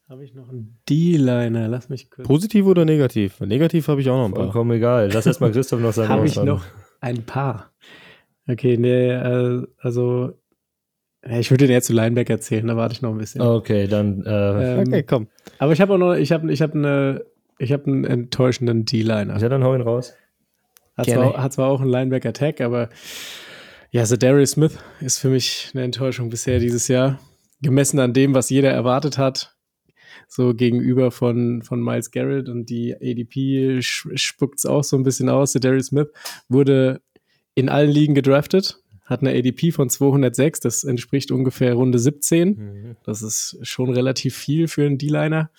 Habe 0.09 0.23
ich 0.23 0.33
noch 0.33 0.47
einen 0.47 0.79
D-Liner? 0.87 1.67
Lass 1.67 1.89
mich 1.89 2.09
kurz. 2.09 2.25
Positiv 2.25 2.65
oder 2.65 2.85
negativ? 2.85 3.41
Negativ 3.41 3.89
habe 3.89 3.99
ich 3.99 4.09
auch 4.09 4.15
noch 4.15 4.25
ein 4.25 4.33
paar. 4.33 4.43
Vollkommen 4.45 4.71
egal. 4.71 5.11
Lass 5.11 5.25
erstmal 5.25 5.51
Christoph 5.51 5.81
noch 5.81 5.91
sagen. 5.91 6.07
Habe 6.07 6.25
ich 6.25 6.37
noch 6.37 6.63
ein 7.01 7.23
paar. 7.23 7.73
Okay, 8.47 8.77
nee, 8.77 9.09
äh, 9.09 9.67
also 9.79 10.31
ich 11.29 11.51
würde 11.51 11.67
dir 11.67 11.73
jetzt 11.73 11.87
zu 11.87 11.93
Linebacker 11.93 12.35
erzählen, 12.35 12.65
da 12.65 12.77
warte 12.77 12.93
ich 12.93 13.01
noch 13.01 13.11
ein 13.11 13.17
bisschen. 13.17 13.41
Okay, 13.41 13.87
dann. 13.87 14.23
Äh, 14.25 14.75
ähm, 14.75 14.87
okay, 14.87 15.03
komm. 15.03 15.27
Aber 15.59 15.73
ich 15.73 15.81
habe 15.81 15.93
auch 15.93 15.97
noch, 15.97 16.13
ich 16.13 16.31
habe 16.31 16.53
ich 16.53 16.61
hab 16.61 16.73
eine, 16.73 17.25
ich 17.57 17.73
habe 17.73 17.87
einen 17.87 18.05
enttäuschenden 18.05 18.85
D-Liner. 18.85 19.37
Ja, 19.37 19.49
dann 19.49 19.63
hau 19.65 19.75
ihn 19.75 19.81
raus. 19.81 20.13
Hat, 20.95 21.07
zwar, 21.07 21.43
hat 21.43 21.51
zwar, 21.51 21.67
auch 21.67 21.81
einen 21.81 21.89
Linebacker-Tag, 21.89 22.61
aber 22.61 22.89
ja, 23.91 24.05
so 24.05 24.15
Darius 24.15 24.51
Smith 24.51 24.79
ist 25.01 25.19
für 25.19 25.29
mich 25.29 25.71
eine 25.73 25.83
Enttäuschung 25.83 26.29
bisher 26.29 26.59
dieses 26.59 26.87
Jahr. 26.87 27.19
Gemessen 27.61 27.99
an 27.99 28.13
dem, 28.13 28.33
was 28.33 28.49
jeder 28.49 28.71
erwartet 28.71 29.17
hat, 29.17 29.56
so 30.27 30.53
gegenüber 30.53 31.11
von, 31.11 31.61
von 31.61 31.81
Miles 31.81 32.11
Garrett 32.11 32.49
und 32.49 32.69
die 32.69 32.95
ADP 32.95 33.81
spuckt 33.81 34.59
es 34.59 34.65
auch 34.65 34.83
so 34.83 34.97
ein 34.97 35.03
bisschen 35.03 35.29
aus. 35.29 35.53
Der 35.53 35.61
Darius 35.61 35.87
Smith 35.87 36.09
wurde 36.49 37.01
in 37.55 37.69
allen 37.69 37.89
Ligen 37.89 38.13
gedraftet, 38.13 38.83
hat 39.05 39.21
eine 39.21 39.31
ADP 39.31 39.71
von 39.71 39.89
206, 39.89 40.59
das 40.59 40.83
entspricht 40.83 41.31
ungefähr 41.31 41.73
Runde 41.73 41.97
17. 41.97 42.49
Mhm. 42.49 42.95
Das 43.03 43.21
ist 43.21 43.57
schon 43.63 43.93
relativ 43.93 44.35
viel 44.35 44.67
für 44.67 44.85
einen 44.85 44.97
D-Liner. 44.97 45.49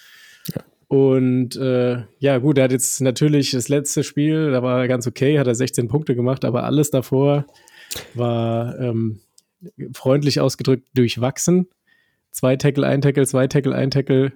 Ja. 0.55 0.62
Und 0.89 1.57
äh, 1.57 2.03
ja, 2.19 2.39
gut, 2.39 2.59
er 2.59 2.64
hat 2.64 2.73
jetzt 2.73 3.01
natürlich 3.01 3.51
das 3.51 3.69
letzte 3.69 4.05
Spiel, 4.05 4.51
da 4.51 4.62
war 4.62 4.81
er 4.81 4.89
ganz 4.89 5.07
okay, 5.07 5.39
hat 5.39 5.47
er 5.47 5.55
16 5.55 5.89
Punkte 5.89 6.14
gemacht, 6.14 6.45
aber 6.45 6.64
alles 6.64 6.91
davor 6.91 7.47
war 8.14 8.79
ähm, 8.79 9.21
freundlich 9.93 10.41
ausgedrückt 10.41 10.87
durchwachsen. 10.95 11.69
Zwei 12.31 12.57
Tackle, 12.57 12.87
ein 12.87 13.01
Tackle, 13.01 13.27
zwei 13.27 13.47
Tackle, 13.49 13.75
ein 13.75 13.91
Tackle, 13.91 14.33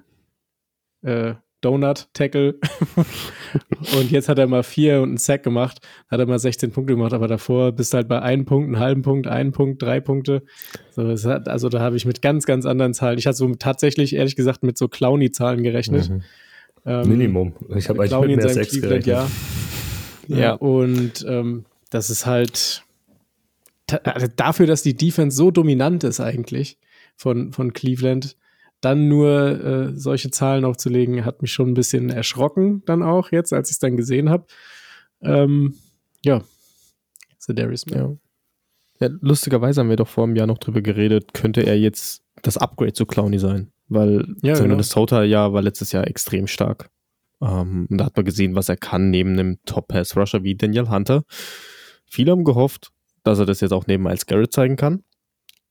äh, 1.03 1.35
Donut-Tackle. 1.61 2.59
und 3.97 4.11
jetzt 4.11 4.29
hat 4.29 4.39
er 4.39 4.47
mal 4.47 4.63
vier 4.63 5.01
und 5.01 5.11
einen 5.11 5.17
Sack 5.17 5.43
gemacht, 5.43 5.81
hat 6.11 6.21
er 6.21 6.27
mal 6.27 6.39
16 6.39 6.73
Punkte 6.73 6.95
gemacht, 6.95 7.13
aber 7.13 7.29
davor 7.29 7.73
bist 7.73 7.93
du 7.93 7.99
halt 7.99 8.09
bei 8.09 8.21
einem 8.21 8.45
Punkt, 8.45 8.69
einem 8.69 8.79
halben 8.81 9.03
Punkt, 9.03 9.27
einen 9.29 9.53
Punkt, 9.53 9.81
drei 9.83 10.01
Punkte. 10.01 10.43
So, 10.91 11.09
hat, 11.09 11.49
also 11.49 11.69
da 11.69 11.81
habe 11.81 11.97
ich 11.97 12.05
mit 12.05 12.21
ganz, 12.21 12.45
ganz 12.47 12.67
anderen 12.67 12.95
Zahlen. 12.95 13.19
Ich 13.19 13.27
hatte 13.27 13.37
so 13.37 13.55
tatsächlich, 13.55 14.15
ehrlich 14.15 14.37
gesagt, 14.37 14.63
mit 14.65 14.77
so 14.77 14.89
Clowny-Zahlen 14.89 15.63
gerechnet. 15.63 16.11
Mhm. 16.11 16.23
Ähm, 16.85 17.09
Minimum. 17.09 17.53
Ich 17.77 17.89
habe 17.89 18.03
eigentlich 18.03 18.37
mit 18.37 18.37
mehr 18.37 18.49
Sex 18.49 18.81
gerechnet. 18.81 19.07
Ja. 19.07 19.29
ja. 20.27 20.37
ja, 20.37 20.53
und 20.55 21.25
ähm, 21.29 21.65
das 21.91 22.11
ist 22.11 22.27
halt 22.27 22.85
also 24.05 24.27
dafür, 24.35 24.67
dass 24.67 24.83
die 24.83 24.97
Defense 24.97 25.37
so 25.37 25.51
dominant 25.51 26.05
ist 26.05 26.21
eigentlich 26.21 26.79
von, 27.17 27.53
von 27.53 27.73
Cleveland, 27.73 28.37
dann 28.83 29.09
nur 29.09 29.65
äh, 29.65 29.97
solche 29.97 30.31
Zahlen 30.31 30.65
aufzulegen, 30.65 31.25
hat 31.25 31.41
mich 31.41 31.53
schon 31.53 31.71
ein 31.71 31.75
bisschen 31.75 32.11
erschrocken 32.11 32.83
dann 32.85 33.03
auch 33.03 33.33
jetzt, 33.33 33.53
als 33.53 33.71
ich 33.71 33.77
es 33.77 33.79
dann 33.79 33.97
gesehen 33.97 34.29
habe. 34.29 34.45
Ähm, 35.23 35.77
ja, 36.25 36.43
Sedarius 37.39 37.87
ja. 37.89 38.13
ja. 39.01 39.09
Lustigerweise 39.21 39.81
haben 39.81 39.89
wir 39.89 39.97
doch 39.97 40.09
vor 40.09 40.25
einem 40.25 40.37
Jahr 40.37 40.47
noch 40.47 40.59
drüber 40.59 40.83
geredet, 40.83 41.33
könnte 41.33 41.63
er 41.63 41.79
jetzt 41.79 42.23
das 42.43 42.59
Upgrade 42.59 42.93
zu 42.93 43.07
Clowny 43.07 43.39
sein, 43.39 43.73
weil 43.89 44.27
ja, 44.43 44.55
genau. 44.55 44.69
Minnesota 44.69 45.23
ja 45.23 45.53
war 45.53 45.63
letztes 45.63 45.93
Jahr 45.93 46.07
extrem 46.07 46.49
stark. 46.49 46.91
Ähm, 47.41 47.87
und 47.89 47.99
da 47.99 48.07
hat 48.07 48.17
man 48.17 48.25
gesehen, 48.25 48.57
was 48.57 48.69
er 48.69 48.77
kann 48.77 49.11
neben 49.11 49.33
einem 49.33 49.59
Top-Pass-Rusher 49.65 50.43
wie 50.43 50.57
Daniel 50.57 50.89
Hunter. 50.89 51.23
Viele 52.05 52.33
haben 52.33 52.45
gehofft, 52.45 52.91
dass 53.23 53.39
er 53.39 53.47
das 53.47 53.61
jetzt 53.61 53.73
auch 53.73 53.87
neben 53.87 54.03
Miles 54.03 54.27
Garrett 54.27 54.53
zeigen 54.53 54.77
kann. 54.77 55.05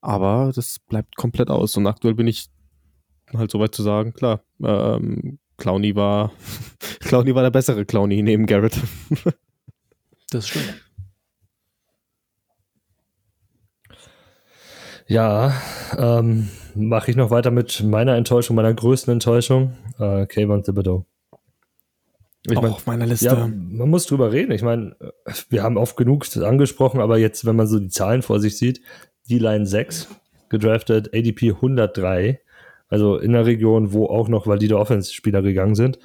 Aber 0.01 0.51
das 0.55 0.79
bleibt 0.87 1.15
komplett 1.15 1.49
aus. 1.49 1.77
Und 1.77 1.87
aktuell 1.87 2.15
bin 2.15 2.27
ich 2.27 2.47
halt 3.37 3.51
so 3.51 3.59
weit 3.59 3.75
zu 3.75 3.83
sagen, 3.83 4.13
klar, 4.13 4.43
ähm, 4.63 5.39
Clowny 5.57 5.95
war, 5.95 6.31
Clowny 7.01 7.35
war 7.35 7.43
der 7.43 7.51
bessere 7.51 7.85
Clowny 7.85 8.21
neben 8.21 8.45
Garrett. 8.45 8.77
das 10.31 10.47
stimmt. 10.47 10.81
Ja, 15.07 15.53
ähm, 15.97 16.47
mache 16.73 17.11
ich 17.11 17.17
noch 17.17 17.31
weiter 17.31 17.51
mit 17.51 17.83
meiner 17.83 18.15
Enttäuschung, 18.15 18.55
meiner 18.55 18.73
größten 18.73 19.11
Enttäuschung. 19.11 19.73
Äh, 19.99 20.25
Kayvon 20.25 20.63
Thibodeau. 20.63 21.05
Ich 22.47 22.55
mein, 22.55 22.71
auf 22.71 22.87
meiner 22.87 23.05
Liste. 23.05 23.25
Ja, 23.25 23.47
man 23.47 23.89
muss 23.89 24.05
drüber 24.05 24.31
reden. 24.31 24.51
Ich 24.51 24.63
meine, 24.63 24.95
wir 25.49 25.63
haben 25.63 25.77
oft 25.77 25.97
genug 25.97 26.25
angesprochen, 26.37 27.01
aber 27.01 27.17
jetzt, 27.17 27.45
wenn 27.45 27.55
man 27.55 27.67
so 27.67 27.77
die 27.79 27.89
Zahlen 27.89 28.21
vor 28.21 28.39
sich 28.39 28.57
sieht, 28.57 28.81
die 29.29 29.37
Line 29.37 29.65
6 29.65 30.07
gedraftet, 30.49 31.09
ADP 31.13 31.51
103, 31.51 32.39
also 32.91 33.17
in 33.17 33.31
der 33.31 33.47
Region, 33.47 33.93
wo 33.93 34.05
auch 34.05 34.27
noch 34.27 34.45
valide 34.45 34.77
Offense-Spieler 34.77 35.41
gegangen 35.41 35.73
sind. 35.73 35.97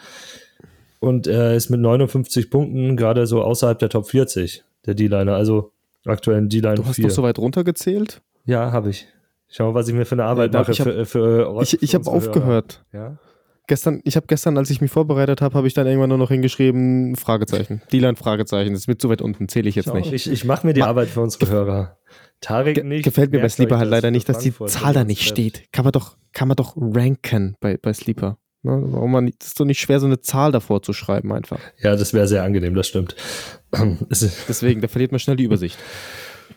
Und 1.01 1.27
er 1.27 1.55
ist 1.55 1.69
mit 1.69 1.81
59 1.81 2.49
Punkten 2.49 2.97
gerade 2.97 3.27
so 3.27 3.43
außerhalb 3.43 3.79
der 3.79 3.91
Top 3.91 4.09
40 4.09 4.65
der 4.87 4.95
D-Liner, 4.95 5.35
also 5.35 5.73
aktuell 6.07 6.39
in 6.39 6.49
D-Line 6.49 6.77
4. 6.77 6.83
Du 6.83 6.89
hast 6.89 6.99
noch 6.99 7.11
so 7.11 7.23
weit 7.23 7.39
runtergezählt? 7.39 8.23
Ja, 8.47 8.73
habe 8.73 8.91
ich. 8.91 9.07
Schau 9.49 9.69
mal, 9.69 9.75
was 9.75 9.89
ich 9.89 9.95
mir 9.95 10.07
für 10.07 10.15
eine 10.15 10.25
Arbeit 10.25 10.55
ja, 10.55 10.61
mache. 10.61 10.73
Ich 10.73 10.81
habe 10.81 11.05
hab 11.05 12.07
aufgehört. 12.07 12.85
Ja? 12.93 13.19
Gestern, 13.67 14.01
ich 14.05 14.17
habe 14.17 14.27
gestern, 14.27 14.57
als 14.59 14.71
ich 14.71 14.81
mich 14.81 14.91
vorbereitet 14.91 15.41
habe, 15.41 15.55
habe 15.55 15.67
ich 15.67 15.75
dann 15.75 15.87
irgendwann 15.87 16.09
nur 16.09 16.19
noch 16.19 16.31
hingeschrieben, 16.31 17.17
Fragezeichen. 17.17 17.83
D-Line 17.93 18.17
Fragezeichen. 18.17 18.73
Das 18.73 18.89
wird 18.89 19.01
zu 19.01 19.09
weit 19.09 19.23
unten, 19.23 19.49
zähle 19.49 19.69
ich 19.69 19.75
jetzt 19.75 19.93
nicht. 19.93 20.13
Ich, 20.13 20.31
ich 20.31 20.45
mache 20.45 20.67
mir 20.67 20.73
die 20.73 20.81
Ma 20.81 20.87
Arbeit 20.87 21.09
für 21.09 21.21
unsere 21.21 21.51
Hörer. 21.51 21.99
Tarek 22.41 22.85
nicht. 22.85 23.05
Gefällt 23.05 23.33
mir 23.33 23.41
bei 23.41 23.49
Sleeper 23.49 23.79
halt 23.79 23.91
leider 23.91 24.11
nicht, 24.11 24.29
dass 24.29 24.39
die 24.39 24.53
Zahl 24.67 24.93
da 24.93 25.05
nicht 25.05 25.23
steht. 25.23 25.73
Kann 25.73 25.85
man 25.85 25.93
doch, 25.93 26.17
kann 26.33 26.49
man 26.49 26.57
doch 26.57 26.77
ranken 26.77 27.57
bei, 27.61 27.77
bei 27.77 27.93
Sleeper. 27.93 28.39
Ne? 28.63 28.83
Warum 28.85 29.13
man, 29.13 29.33
das 29.39 29.49
ist 29.49 29.61
doch 29.61 29.65
nicht 29.65 29.81
schwer, 29.81 30.01
so 30.01 30.07
eine 30.07 30.21
Zahl 30.21 30.53
davor 30.53 30.83
zu 30.83 30.93
schreiben 30.93 31.33
einfach. 31.33 31.61
Ja, 31.79 31.97
das 31.97 32.13
wäre 32.13 32.27
sehr 32.27 32.43
angenehm, 32.43 32.75
das 32.75 32.89
stimmt. 32.89 33.17
Deswegen, 34.11 34.81
da 34.81 34.89
verliert 34.89 35.13
man 35.13 35.19
schnell 35.19 35.37
die 35.37 35.45
Übersicht 35.45 35.79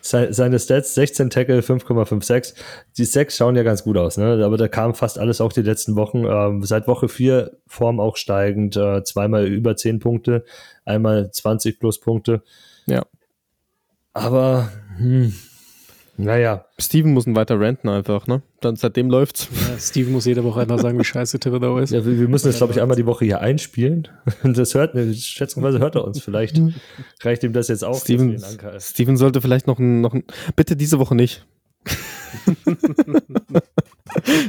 seine 0.02 0.58
Stats 0.58 0.94
16 0.94 1.30
Tackle, 1.30 1.60
5,56. 1.60 2.54
Die 2.96 3.04
Sacks 3.04 3.36
schauen 3.36 3.56
ja 3.56 3.62
ganz 3.62 3.84
gut 3.84 3.96
aus, 3.96 4.16
ne? 4.16 4.44
aber 4.44 4.56
da 4.56 4.68
kam 4.68 4.94
fast 4.94 5.18
alles 5.18 5.40
auch 5.40 5.52
die 5.52 5.62
letzten 5.62 5.96
Wochen. 5.96 6.24
Ähm, 6.24 6.62
seit 6.64 6.86
Woche 6.86 7.08
4 7.08 7.56
Form 7.66 8.00
auch 8.00 8.16
steigend, 8.16 8.76
äh, 8.76 9.02
zweimal 9.04 9.46
über 9.46 9.76
10 9.76 9.98
Punkte, 9.98 10.44
einmal 10.84 11.30
20 11.30 11.78
plus 11.78 12.00
Punkte. 12.00 12.42
Ja. 12.86 13.04
Aber, 14.12 14.70
hm, 14.98 15.32
naja. 16.20 16.66
Steven 16.78 17.12
muss 17.12 17.26
ein 17.26 17.36
weiter 17.36 17.58
renten 17.58 17.88
einfach, 17.88 18.26
ne? 18.26 18.42
Dann 18.60 18.76
seitdem 18.76 19.10
läuft's. 19.10 19.48
Ja, 19.68 19.78
Steven 19.78 20.12
muss 20.12 20.26
jede 20.26 20.44
Woche 20.44 20.60
einmal 20.60 20.78
sagen, 20.78 20.98
wie 20.98 21.04
scheiße 21.04 21.40
Thibodeau 21.40 21.78
ist. 21.78 21.90
Ja, 21.90 22.04
wir, 22.04 22.18
wir 22.18 22.28
müssen 22.28 22.48
das, 22.48 22.58
glaube 22.58 22.72
ich, 22.72 22.80
einmal 22.80 22.96
die 22.96 23.06
Woche 23.06 23.24
hier 23.24 23.40
einspielen. 23.40 24.08
Das 24.42 24.74
hört, 24.74 24.94
schätzungsweise 25.16 25.78
hört 25.78 25.94
er 25.94 26.04
uns. 26.04 26.20
Vielleicht 26.20 26.60
reicht 27.22 27.44
ihm 27.44 27.52
das 27.52 27.68
jetzt 27.68 27.84
auch. 27.84 28.00
Steven, 28.00 28.42
Steven 28.78 29.16
sollte 29.16 29.40
vielleicht 29.40 29.66
noch 29.66 29.78
ein, 29.78 30.00
noch 30.00 30.14
ein, 30.14 30.24
bitte 30.56 30.76
diese 30.76 30.98
Woche 30.98 31.14
nicht. 31.14 31.46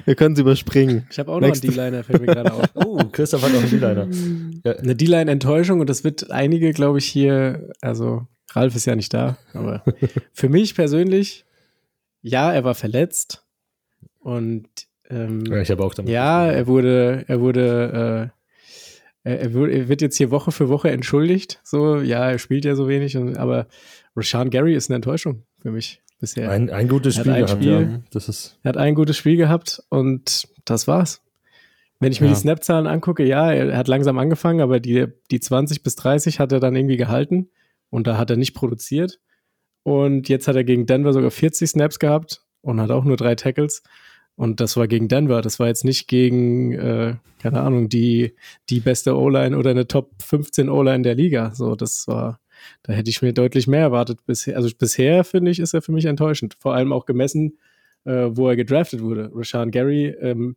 Wir 0.06 0.16
können 0.16 0.36
sie 0.36 0.42
überspringen. 0.42 1.08
Ich 1.10 1.20
habe 1.20 1.32
auch 1.32 1.40
Next. 1.40 1.64
noch 1.64 1.70
einen 1.70 1.78
D-Liner, 1.78 2.04
fällt 2.04 2.22
mir 2.22 2.28
gerade 2.28 2.54
auf. 2.54 2.66
Oh, 2.76 3.00
Christoph 3.12 3.44
hat 3.44 3.54
noch 3.54 3.62
einen 3.62 3.70
D-Liner. 3.70 4.08
Ja. 4.66 4.80
Eine 4.80 4.96
D-Line-Enttäuschung 4.96 5.80
und 5.80 5.90
das 5.90 6.04
wird 6.04 6.32
einige, 6.32 6.74
glaube 6.74 7.00
ich, 7.00 7.06
hier, 7.06 7.70
also 7.82 8.28
Ralf 8.54 8.76
ist 8.76 8.86
ja 8.86 8.96
nicht 8.96 9.14
da, 9.14 9.38
aber 9.54 9.84
für 10.34 10.50
mich 10.50 10.76
persönlich 10.76 11.46
ja, 12.22 12.54
er 12.54 12.64
war 12.64 12.76
verletzt 12.76 13.46
und 14.20 14.68
ähm, 15.10 15.44
ja, 15.46 15.62
ich 15.62 15.70
habe 15.70 15.84
auch 15.84 15.94
damit. 15.94 16.12
Ja, 16.12 16.48
er 16.48 16.68
wurde, 16.68 17.26
er 17.28 17.42
wurde, 17.42 18.32
äh, 19.24 19.30
er, 19.30 19.40
er, 19.42 19.90
wird 19.90 20.02
jetzt 20.02 20.18
hier 20.18 20.32
Woche 20.32 20.52
für 20.52 20.70
Woche 20.70 20.90
entschuldigt. 20.90 21.60
So, 21.64 22.00
ja, 22.00 22.32
er 22.32 22.40
spielt 22.40 22.66
ja 22.66 22.76
so 22.76 22.88
wenig, 22.88 23.18
und, 23.18 23.38
aber 23.38 23.68
Rashawn 24.16 24.50
Gary 24.50 24.74
ist 24.74 24.90
eine 24.90 24.96
Enttäuschung 24.96 25.44
für 25.60 25.72
mich 25.72 26.02
bisher. 26.20 26.50
Ein, 26.50 26.70
ein 26.70 26.88
gutes 26.88 27.16
Spiel 27.16 27.32
ein 27.32 27.46
gehabt, 27.46 27.62
Spiel, 27.62 27.82
ja. 27.82 28.02
Das 28.12 28.30
ist 28.30 28.58
er 28.64 28.70
hat 28.70 28.78
ein 28.78 28.96
gutes 28.96 29.18
Spiel 29.18 29.38
gehabt 29.38 29.84
und 29.90 30.48
das 30.66 30.88
war's. 30.88 31.22
Wenn 32.00 32.12
ich 32.12 32.20
mir 32.20 32.28
ja. 32.28 32.34
die 32.34 32.40
Snap-Zahlen 32.40 32.88
angucke, 32.88 33.24
ja, 33.24 33.52
er 33.52 33.78
hat 33.78 33.88
langsam 33.88 34.18
angefangen, 34.18 34.62
aber 34.62 34.80
die, 34.80 35.08
die 35.30 35.40
20 35.40 35.84
bis 35.84 35.96
30 35.98 36.40
hat 36.40 36.52
er 36.52 36.60
dann 36.60 36.76
irgendwie 36.76 36.98
gehalten 36.98 37.50
und 37.92 38.08
da 38.08 38.18
hat 38.18 38.32
er 38.32 38.38
nicht 38.38 38.56
produziert. 38.56 39.20
Und 39.84 40.30
jetzt 40.30 40.48
hat 40.48 40.56
er 40.56 40.64
gegen 40.64 40.86
Denver 40.86 41.14
sogar 41.14 41.32
40 41.32 41.70
Snaps 41.70 42.00
gehabt 42.00 42.44
und 42.62 42.80
hat 42.80 42.92
auch 42.92 43.04
nur 43.04 43.18
drei 43.18 43.36
Tackles. 43.36 43.84
Und 44.36 44.60
das 44.60 44.78
war 44.78 44.88
gegen 44.88 45.08
Denver. 45.08 45.42
Das 45.42 45.60
war 45.60 45.68
jetzt 45.68 45.86
nicht 45.86 46.08
gegen, 46.08 46.74
äh, 46.74 47.16
keine 47.40 47.62
Ahnung, 47.62 47.90
die, 47.90 48.34
die 48.70 48.80
beste 48.80 49.18
O-Line 49.18 49.58
oder 49.58 49.72
eine 49.72 49.88
Top 49.88 50.12
15 50.22 50.70
O-Line 50.70 51.04
der 51.04 51.16
Liga. 51.16 51.54
So, 51.54 51.76
das 51.76 52.08
war, 52.08 52.40
da 52.84 52.94
hätte 52.94 53.10
ich 53.10 53.22
mir 53.22 53.34
deutlich 53.34 53.68
mehr 53.68 53.82
erwartet. 53.82 54.20
Bisher, 54.26 54.56
also 54.56 54.70
bisher 54.78 55.24
finde 55.24 55.52
ich, 55.52 55.60
ist 55.60 55.74
er 55.74 55.82
für 55.82 55.92
mich 55.92 56.06
enttäuschend. 56.06 56.56
Vor 56.60 56.74
allem 56.74 56.94
auch 56.94 57.06
gemessen, 57.06 57.58
äh, 58.06 58.30
wo 58.30 58.48
er 58.48 58.56
gedraftet 58.56 59.02
wurde. 59.02 59.32
Rashawn 59.34 59.72
Gary 59.72 60.08
ähm, 60.08 60.56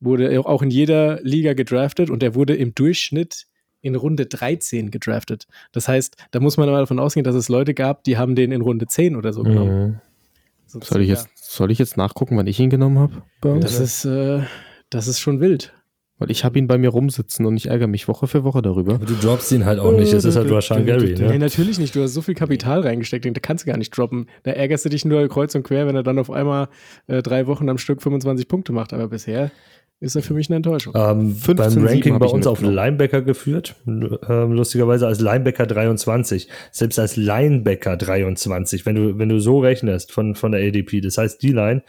wurde 0.00 0.38
auch 0.46 0.62
in 0.62 0.70
jeder 0.70 1.20
Liga 1.22 1.52
gedraftet 1.52 2.10
und 2.10 2.22
er 2.22 2.34
wurde 2.34 2.56
im 2.56 2.74
Durchschnitt 2.74 3.46
in 3.82 3.94
Runde 3.94 4.26
13 4.26 4.90
gedraftet. 4.90 5.46
Das 5.72 5.88
heißt, 5.88 6.16
da 6.30 6.40
muss 6.40 6.56
man 6.56 6.68
mal 6.70 6.80
davon 6.80 6.98
ausgehen, 6.98 7.24
dass 7.24 7.34
es 7.34 7.48
Leute 7.48 7.74
gab, 7.74 8.04
die 8.04 8.16
haben 8.16 8.34
den 8.34 8.52
in 8.52 8.60
Runde 8.60 8.86
10 8.86 9.16
oder 9.16 9.32
so 9.32 9.42
genommen. 9.42 10.00
Mhm. 10.72 10.80
soll, 10.82 11.02
ich 11.02 11.08
jetzt, 11.08 11.28
soll 11.36 11.70
ich 11.70 11.78
jetzt 11.78 11.96
nachgucken, 11.96 12.36
wann 12.36 12.46
ich 12.46 12.58
ihn 12.60 12.70
genommen 12.70 12.98
habe? 12.98 13.22
Das 13.60 13.80
ist, 13.80 14.04
äh, 14.04 14.42
das 14.90 15.08
ist 15.08 15.20
schon 15.20 15.40
wild. 15.40 15.72
Weil 16.20 16.30
ich 16.30 16.44
habe 16.44 16.58
ihn 16.58 16.66
bei 16.66 16.76
mir 16.76 16.90
rumsitzen 16.90 17.46
und 17.46 17.56
ich 17.56 17.68
ärgere 17.68 17.86
mich 17.86 18.06
Woche 18.06 18.26
für 18.26 18.44
Woche 18.44 18.60
darüber. 18.60 18.96
Aber 18.96 19.06
du 19.06 19.14
droppst 19.14 19.50
ihn 19.52 19.64
halt 19.64 19.78
auch 19.78 19.92
nicht. 19.92 20.12
Es 20.12 20.26
ist 20.26 20.36
halt 20.36 20.50
Rashan 20.50 20.84
Gary. 20.84 21.14
Ne? 21.14 21.28
Nee, 21.30 21.38
natürlich 21.38 21.78
nicht. 21.78 21.96
Du 21.96 22.02
hast 22.02 22.12
so 22.12 22.20
viel 22.20 22.34
Kapital 22.34 22.80
reingesteckt, 22.80 23.24
den 23.24 23.32
kannst 23.32 23.64
du 23.64 23.70
gar 23.70 23.78
nicht 23.78 23.96
droppen. 23.96 24.26
Da 24.42 24.50
ärgerst 24.50 24.84
du 24.84 24.90
dich 24.90 25.06
nur 25.06 25.26
kreuz 25.28 25.54
und 25.54 25.62
quer, 25.62 25.86
wenn 25.86 25.96
er 25.96 26.02
dann 26.02 26.18
auf 26.18 26.30
einmal 26.30 26.68
äh, 27.06 27.22
drei 27.22 27.46
Wochen 27.46 27.70
am 27.70 27.78
Stück 27.78 28.02
25 28.02 28.48
Punkte 28.48 28.72
macht. 28.72 28.92
Aber 28.92 29.08
bisher 29.08 29.50
ist 30.00 30.16
er 30.16 30.22
für 30.22 30.34
mich 30.34 30.48
eine 30.48 30.56
Enttäuschung. 30.56 30.94
Ähm, 30.96 31.36
15, 31.36 31.56
beim 31.56 31.86
Ranking 31.86 32.18
bei 32.18 32.26
uns 32.26 32.46
auf 32.46 32.62
Linebacker 32.62 33.20
geführt, 33.22 33.76
ähm, 33.86 34.52
lustigerweise 34.52 35.06
als 35.06 35.20
Linebacker 35.20 35.66
23, 35.66 36.48
selbst 36.72 36.98
als 36.98 37.16
Linebacker 37.16 37.98
23, 37.98 38.86
wenn 38.86 38.94
du, 38.96 39.18
wenn 39.18 39.28
du 39.28 39.38
so 39.40 39.60
rechnest 39.60 40.10
von, 40.10 40.34
von 40.34 40.52
der 40.52 40.66
ADP, 40.66 41.02
das 41.02 41.18
heißt 41.18 41.42
die 41.42 41.52
Line, 41.52 41.82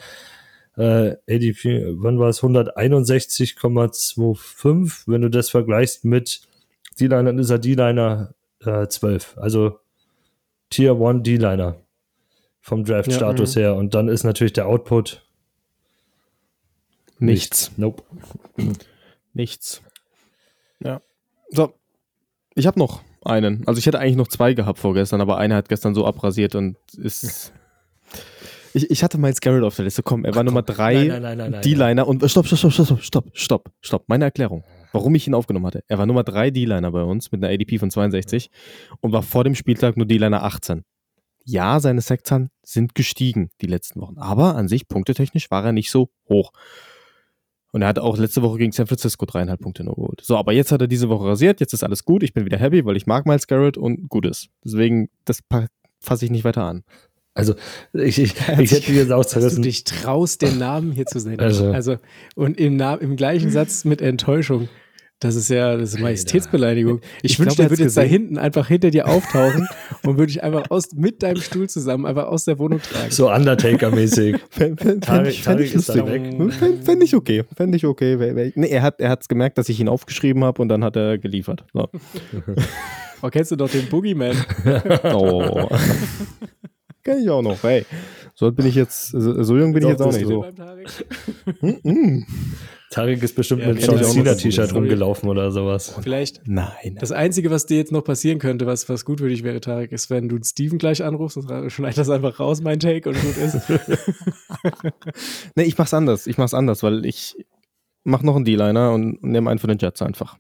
äh, 0.76 1.16
ADP, 1.30 1.94
wann 1.98 2.20
war 2.20 2.28
es, 2.30 2.42
161,25, 2.42 5.04
wenn 5.08 5.22
du 5.22 5.30
das 5.30 5.50
vergleichst 5.50 6.04
mit 6.04 6.42
D-Liner, 7.00 7.24
dann 7.24 7.40
ist 7.40 7.50
er 7.50 7.60
D-Liner 7.60 8.34
äh, 8.66 8.88
12, 8.88 9.38
also 9.38 9.80
Tier 10.70 11.02
1 11.02 11.24
D-Liner 11.24 11.78
vom 12.62 12.84
Draft-Status 12.84 13.56
ja, 13.56 13.62
her. 13.62 13.76
Und 13.76 13.94
dann 13.94 14.08
ist 14.08 14.24
natürlich 14.24 14.54
der 14.54 14.68
Output 14.68 15.24
Nichts. 17.22 17.72
Nope. 17.78 18.04
Nichts. 19.34 19.82
Ja. 20.80 21.02
So. 21.50 21.74
Ich 22.56 22.68
habe 22.68 22.80
noch 22.80 23.02
einen. 23.24 23.66
Also 23.68 23.80
ich 23.80 23.86
hätte 23.86 24.00
eigentlich 24.00 24.18
noch 24.18 24.28
zwei 24.28 24.54
gehabt 24.54 24.80
vorgestern, 24.80 25.22
aber 25.22 25.38
einer 25.38 25.56
hat 25.56 25.70
gestern 25.70 25.96
so 25.96 26.06
abrasiert 26.06 26.56
und 26.56 26.78
ist. 26.98 27.54
Ich, 28.74 28.90
ich 28.90 29.04
hatte 29.04 29.18
Miles 29.18 29.42
Garrett 29.42 29.64
auf 29.64 29.76
der 29.76 29.84
Liste. 29.84 30.02
Komm, 30.02 30.24
er 30.24 30.34
war 30.34 30.44
Ach, 30.44 30.46
Nummer 30.46 30.62
drei 30.62 31.10
D-Liner 31.62 32.08
und 32.08 32.24
stopp, 32.32 32.46
stopp, 32.46 32.58
stopp, 32.58 32.72
stopp, 32.72 33.04
stopp, 33.04 33.26
stopp, 33.34 33.72
stopp. 33.82 34.04
Meine 34.08 34.24
Erklärung, 34.24 34.64
warum 34.94 35.14
ich 35.14 35.28
ihn 35.28 35.34
aufgenommen 35.34 35.66
hatte. 35.66 35.84
Er 35.90 35.98
war 35.98 36.06
Nummer 36.06 36.24
drei 36.24 36.52
D-Liner 36.52 36.90
bei 36.92 37.04
uns 37.04 37.34
mit 37.34 37.44
einer 37.44 37.54
ADP 37.54 37.80
von 37.80 37.92
62 37.92 38.50
und 39.02 39.12
war 39.12 39.24
vor 39.24 39.44
dem 39.44 39.56
Spieltag 39.56 39.98
nur 39.98 40.06
D-Liner 40.06 40.44
18. 40.44 40.86
Ja, 41.44 41.82
seine 41.82 42.00
Sektoren 42.00 42.50
sind 42.64 42.96
gestiegen 42.96 43.50
die 43.60 43.68
letzten 43.68 44.00
Wochen, 44.00 44.18
aber 44.18 44.56
an 44.56 44.70
sich 44.70 44.88
punktetechnisch 44.88 45.52
war 45.52 45.66
er 45.66 45.74
nicht 45.74 45.92
so 45.92 46.10
hoch. 46.30 46.54
Und 47.72 47.84
er 47.84 47.88
hat 47.88 48.00
auch 48.00 48.18
letzte 48.18 48.42
Woche 48.42 48.58
gegen 48.58 48.72
San 48.72 48.88
Francisco 48.88 49.26
dreieinhalb 49.26 49.62
Punkte 49.62 49.84
nur 49.84 49.96
geholt. 49.96 50.20
So, 50.22 50.36
aber 50.36 50.52
jetzt 50.52 50.72
hat 50.72 50.82
er 50.82 50.88
diese 50.88 51.10
Woche 51.10 51.26
rasiert, 51.26 51.60
jetzt 51.62 51.74
ist 51.74 51.84
alles 51.84 52.04
gut, 52.04 52.22
ich 52.22 52.34
bin 52.34 52.46
wieder 52.46 52.58
happy, 52.58 52.86
weil 52.86 52.98
ich 52.98 53.08
mag 53.08 53.26
Miles 53.26 53.48
Garrett 53.48 53.78
und 53.78 54.10
gut 54.10 54.26
ist. 54.26 54.50
Deswegen, 54.64 55.10
das 55.24 55.40
fasse 56.00 56.26
ich 56.26 56.32
nicht 56.32 56.44
weiter 56.44 56.64
an. 56.64 56.84
Also, 57.34 57.56
ich, 57.94 58.20
ich, 58.20 58.36
ich 58.60 58.72
hätte 58.72 58.92
jetzt 58.92 59.12
auch 59.12 59.26
zerrissen. 59.26 59.48
Dass 59.48 59.56
du 59.56 59.62
dich 59.62 59.84
traust, 59.86 60.42
den 60.42 60.58
Namen 60.58 60.92
hier 60.92 61.06
zu 61.06 61.20
sehen. 61.20 61.40
Also, 61.40 61.72
also 61.72 61.98
und 62.36 62.58
im, 62.60 62.80
im 62.80 63.16
gleichen 63.16 63.52
Satz 63.52 63.86
mit 63.86 64.02
Enttäuschung. 64.02 64.68
Das 65.22 65.36
ist 65.36 65.50
ja 65.50 65.78
das 65.78 65.94
ist 65.94 66.00
Majestätsbeleidigung. 66.00 67.00
Ich, 67.22 67.34
ich 67.34 67.40
wünschte, 67.40 67.62
der 67.62 67.70
würde 67.70 67.84
jetzt 67.84 67.96
da 67.96 68.02
hinten 68.02 68.40
einfach 68.40 68.68
hinter 68.68 68.90
dir 68.90 69.08
auftauchen 69.08 69.68
und 70.04 70.18
würde 70.18 70.34
dich 70.34 70.44
einfach 70.44 70.72
aus, 70.72 70.94
mit 70.96 71.22
deinem 71.22 71.40
Stuhl 71.42 71.70
zusammen 71.70 72.08
einfach 72.08 72.26
aus 72.26 72.46
der 72.46 72.58
Wohnung 72.58 72.82
tragen. 72.82 73.12
So 73.12 73.32
Undertaker-mäßig. 73.32 74.38
Fände 74.50 75.30
ich, 75.30 75.44
fänd 75.44 75.60
ich, 75.62 75.74
fänd 75.74 77.04
ich 77.04 77.16
okay. 77.16 77.44
Fände 77.56 77.78
ich 77.78 77.86
okay. 77.86 78.52
Nee, 78.56 78.68
er 78.68 78.82
hat 78.82 79.00
es 79.00 79.28
gemerkt, 79.28 79.60
dass 79.60 79.70
ich 79.70 79.80
ihn 79.80 79.90
aufgeschrieben 79.90 80.44
habe 80.44 80.60
und 80.60 80.70
dann 80.70 80.84
hat 80.84 80.96
er 80.96 81.20
geliefert. 81.20 81.66
So. 81.72 81.88
oh, 83.22 83.30
kennst 83.30 83.52
du 83.52 83.56
doch 83.58 83.70
den 83.70 83.88
Boogeyman? 83.90 84.36
oh. 85.04 85.70
Kenn 87.04 87.22
ich 87.22 87.30
auch 87.30 87.44
noch. 87.44 87.62
Hey, 87.62 87.86
so 88.34 88.52
bin 88.52 88.66
ich 88.66 88.74
jetzt, 88.74 89.10
so 89.10 89.58
jung 89.58 89.74
bin 89.74 89.84
ich 89.84 89.90
jetzt 89.90 90.02
auch 90.02 90.12
nicht. 90.12 90.26
So. 90.26 90.46
Tarek 92.92 93.24
ist 93.24 93.36
bestimmt 93.36 93.62
ja, 93.62 93.70
mit 93.70 93.82
John 93.82 94.04
Cena-T-Shirt 94.04 94.76
rumgelaufen 94.76 95.30
oder 95.30 95.50
sowas. 95.52 95.96
Vielleicht. 96.02 96.42
Nein. 96.46 96.98
Das 97.00 97.14
Einzige, 97.14 97.50
was 97.50 97.66
dir 97.66 97.78
jetzt 97.78 97.94
noch 97.94 98.04
passieren 98.04 98.38
könnte, 98.38 98.66
was, 98.66 98.90
was 98.90 99.06
gut 99.06 99.22
für 99.22 99.30
dich 99.30 99.44
wäre, 99.44 99.62
Tarek, 99.62 99.94
ist, 99.94 100.10
wenn 100.10 100.28
du 100.28 100.38
Steven 100.44 100.78
gleich 100.78 101.02
anrufst 101.02 101.38
und 101.38 101.72
schneid 101.72 101.98
das 101.98 102.10
einfach 102.10 102.40
raus, 102.40 102.62
mein 102.62 102.82
Take, 102.82 103.10
und 103.10 103.16
gut 103.22 103.38
ist. 103.38 103.62
nee, 105.56 105.64
ich 105.64 105.78
mach's 105.78 105.94
anders. 105.94 106.28
Ich 106.28 106.38
mach's 106.38 106.54
anders, 106.54 106.84
weil 106.84 107.06
ich 107.06 107.38
mach 108.04 108.24
noch 108.24 108.36
einen 108.36 108.44
D-Liner 108.44 108.92
und 108.92 109.24
nehme 109.24 109.50
einen 109.50 109.60
von 109.60 109.70
den 109.70 109.80
Jets 109.80 110.02
einfach. 110.02 110.38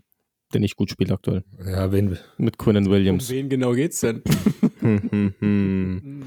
Den 0.53 0.63
ich 0.63 0.75
gut 0.75 0.89
spiele 0.89 1.13
aktuell. 1.13 1.45
Ja, 1.65 1.89
wen? 1.93 2.17
Mit 2.37 2.57
Quinn 2.57 2.85
Williams. 2.89 3.29
Um 3.29 3.35
wen 3.35 3.47
genau 3.47 3.71
geht's 3.71 4.01
denn? 4.01 4.21
hm, 4.81 5.01
hm, 5.09 5.33
hm. 5.39 6.23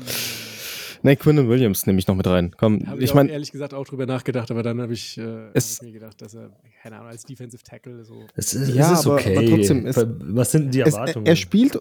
Nee, 1.04 1.16
Quinn 1.16 1.50
Williams 1.50 1.86
nehme 1.86 1.98
ich 1.98 2.06
noch 2.06 2.14
mit 2.14 2.26
rein. 2.26 2.54
Komm, 2.56 2.80
hab 2.86 2.96
ich, 2.96 3.04
ich 3.04 3.14
meine 3.14 3.30
ehrlich 3.30 3.52
gesagt 3.52 3.74
auch 3.74 3.86
drüber 3.86 4.06
nachgedacht, 4.06 4.50
aber 4.50 4.62
dann 4.62 4.80
habe 4.80 4.94
ich, 4.94 5.18
äh, 5.18 5.50
hab 5.54 5.82
mir 5.82 5.92
gedacht, 5.92 6.22
dass 6.22 6.32
er 6.32 6.50
keine 6.82 6.96
Ahnung 6.96 7.08
als 7.08 7.24
Defensive 7.24 7.62
Tackle 7.62 8.04
so. 8.04 8.24
Es 8.34 8.54
ist, 8.54 8.74
ja, 8.74 8.90
es 8.90 9.00
ist 9.00 9.06
okay. 9.06 9.36
Aber, 9.36 9.46
trotzdem 9.46 9.84
ist, 9.84 10.02
was 10.20 10.52
sind 10.52 10.72
die 10.72 10.80
Erwartungen? 10.80 11.26
Es, 11.26 11.32
er 11.32 11.36
spielt 11.36 11.78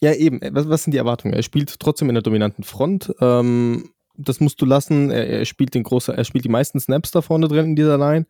ja 0.00 0.14
eben. 0.14 0.40
Was, 0.52 0.66
was, 0.70 0.84
sind 0.84 0.92
die 0.94 0.96
Erwartungen? 0.96 1.34
Er 1.34 1.42
spielt 1.42 1.78
trotzdem 1.78 2.08
in 2.08 2.14
der 2.14 2.22
dominanten 2.22 2.64
Front. 2.64 3.14
Ähm, 3.20 3.90
das 4.16 4.40
musst 4.40 4.62
du 4.62 4.64
lassen. 4.64 5.10
Er, 5.10 5.26
er, 5.26 5.44
spielt 5.44 5.74
den 5.74 5.82
großen, 5.82 6.14
er 6.14 6.24
spielt 6.24 6.46
die 6.46 6.48
meisten 6.48 6.80
Snaps 6.80 7.10
da 7.10 7.20
vorne 7.20 7.48
drin 7.48 7.66
in 7.66 7.76
dieser 7.76 7.98
Line, 7.98 8.24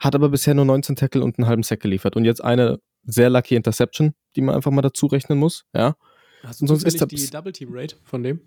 hat 0.00 0.14
aber 0.14 0.30
bisher 0.30 0.54
nur 0.54 0.64
19 0.64 0.96
Tackle 0.96 1.22
und 1.22 1.38
einen 1.38 1.46
halben 1.46 1.62
Sack 1.62 1.80
geliefert 1.80 2.16
und 2.16 2.24
jetzt 2.24 2.42
eine 2.42 2.80
sehr 3.04 3.28
lucky 3.28 3.54
Interception, 3.54 4.14
die 4.34 4.40
man 4.40 4.54
einfach 4.54 4.70
mal 4.70 4.80
dazu 4.80 5.04
rechnen 5.04 5.38
muss. 5.38 5.66
Ja. 5.74 5.94
Hast 6.42 6.62
du 6.62 6.64
und 6.64 6.68
sonst 6.68 6.84
ist 6.84 7.10
die 7.12 7.30
Double 7.30 7.52
Team 7.52 7.68
Rate 7.70 7.96
von 8.02 8.22
dem? 8.22 8.40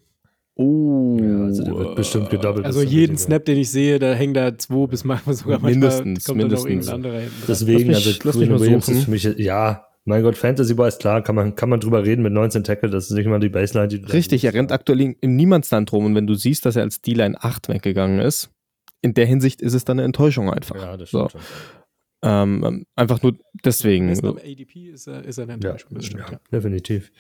Oh. 0.56 1.18
Ja, 1.20 1.46
also 1.46 1.64
der 1.64 1.76
wird 1.76 1.96
bestimmt 1.96 2.30
gedoubled. 2.30 2.66
Also 2.66 2.84
jeden 2.84 3.18
Snap, 3.18 3.44
den 3.46 3.58
ich 3.58 3.72
sehe, 3.72 3.98
da 3.98 4.14
hängen 4.14 4.36
da 4.36 4.56
zwei 4.58 4.86
bis 4.86 5.04
manchmal 5.04 5.36
sogar 5.36 5.60
mindestens, 5.60 6.28
manchmal 6.28 6.28
kommt 6.28 6.38
mindestens. 6.38 6.86
Da 6.86 6.92
noch 6.92 6.96
anderer 6.96 7.20
hin. 7.22 7.32
Deswegen, 7.48 7.92
lass 7.92 8.06
mich, 8.06 8.26
also 8.26 8.40
Quinn 8.40 8.60
Williams 8.60 8.88
ist 8.88 9.06
für 9.06 9.12
mich, 9.12 9.24
ja, 9.24 9.88
mein 10.06 10.22
Gott, 10.22 10.38
Fantasy 10.38 10.74
Boy 10.76 10.90
ist 10.90 11.00
klar, 11.00 11.24
kann 11.24 11.36
man, 11.36 11.56
kann 11.56 11.70
man 11.70 11.80
drüber 11.80 12.04
reden 12.06 12.22
mit 12.24 12.34
19 12.34 12.64
Tackle, 12.64 12.90
das 12.90 13.06
ist 13.06 13.12
nicht 13.12 13.26
mal 13.26 13.40
die 13.40 13.50
Baseline. 13.50 13.88
Die 13.88 13.96
Richtig, 13.98 14.44
er 14.44 14.54
rennt 14.54 14.72
aktuell 14.72 15.16
im 15.20 15.36
Niemandsland 15.36 15.92
rum 15.92 16.06
und 16.06 16.16
wenn 16.16 16.28
du 16.28 16.36
siehst, 16.36 16.66
dass 16.66 16.76
er 16.76 16.84
als 16.84 17.02
D-Line 17.02 17.42
8 17.42 17.70
weggegangen 17.70 18.20
ist, 18.20 18.52
in 19.02 19.14
der 19.14 19.26
Hinsicht 19.26 19.62
ist 19.62 19.74
es 19.74 19.86
dann 19.86 19.98
eine 20.00 20.06
Enttäuschung 20.06 20.52
einfach. 20.52 20.76
Ja, 20.76 20.98
das 20.98 21.10
stimmt 21.10 21.32
so. 21.32 21.40
schon. 21.40 21.42
Ähm, 22.26 22.86
einfach 22.96 23.22
nur 23.22 23.38
deswegen. 23.66 24.10
ADP 24.10 24.92
ist 24.92 25.08
er, 25.08 25.26
ist 25.26 25.40
eine 25.40 25.54
Enttäuschung, 25.54 25.92
ja, 25.92 25.98
das 25.98 26.06
stimmt. 26.06 26.30
Ja, 26.30 26.40
definitiv. 26.52 27.12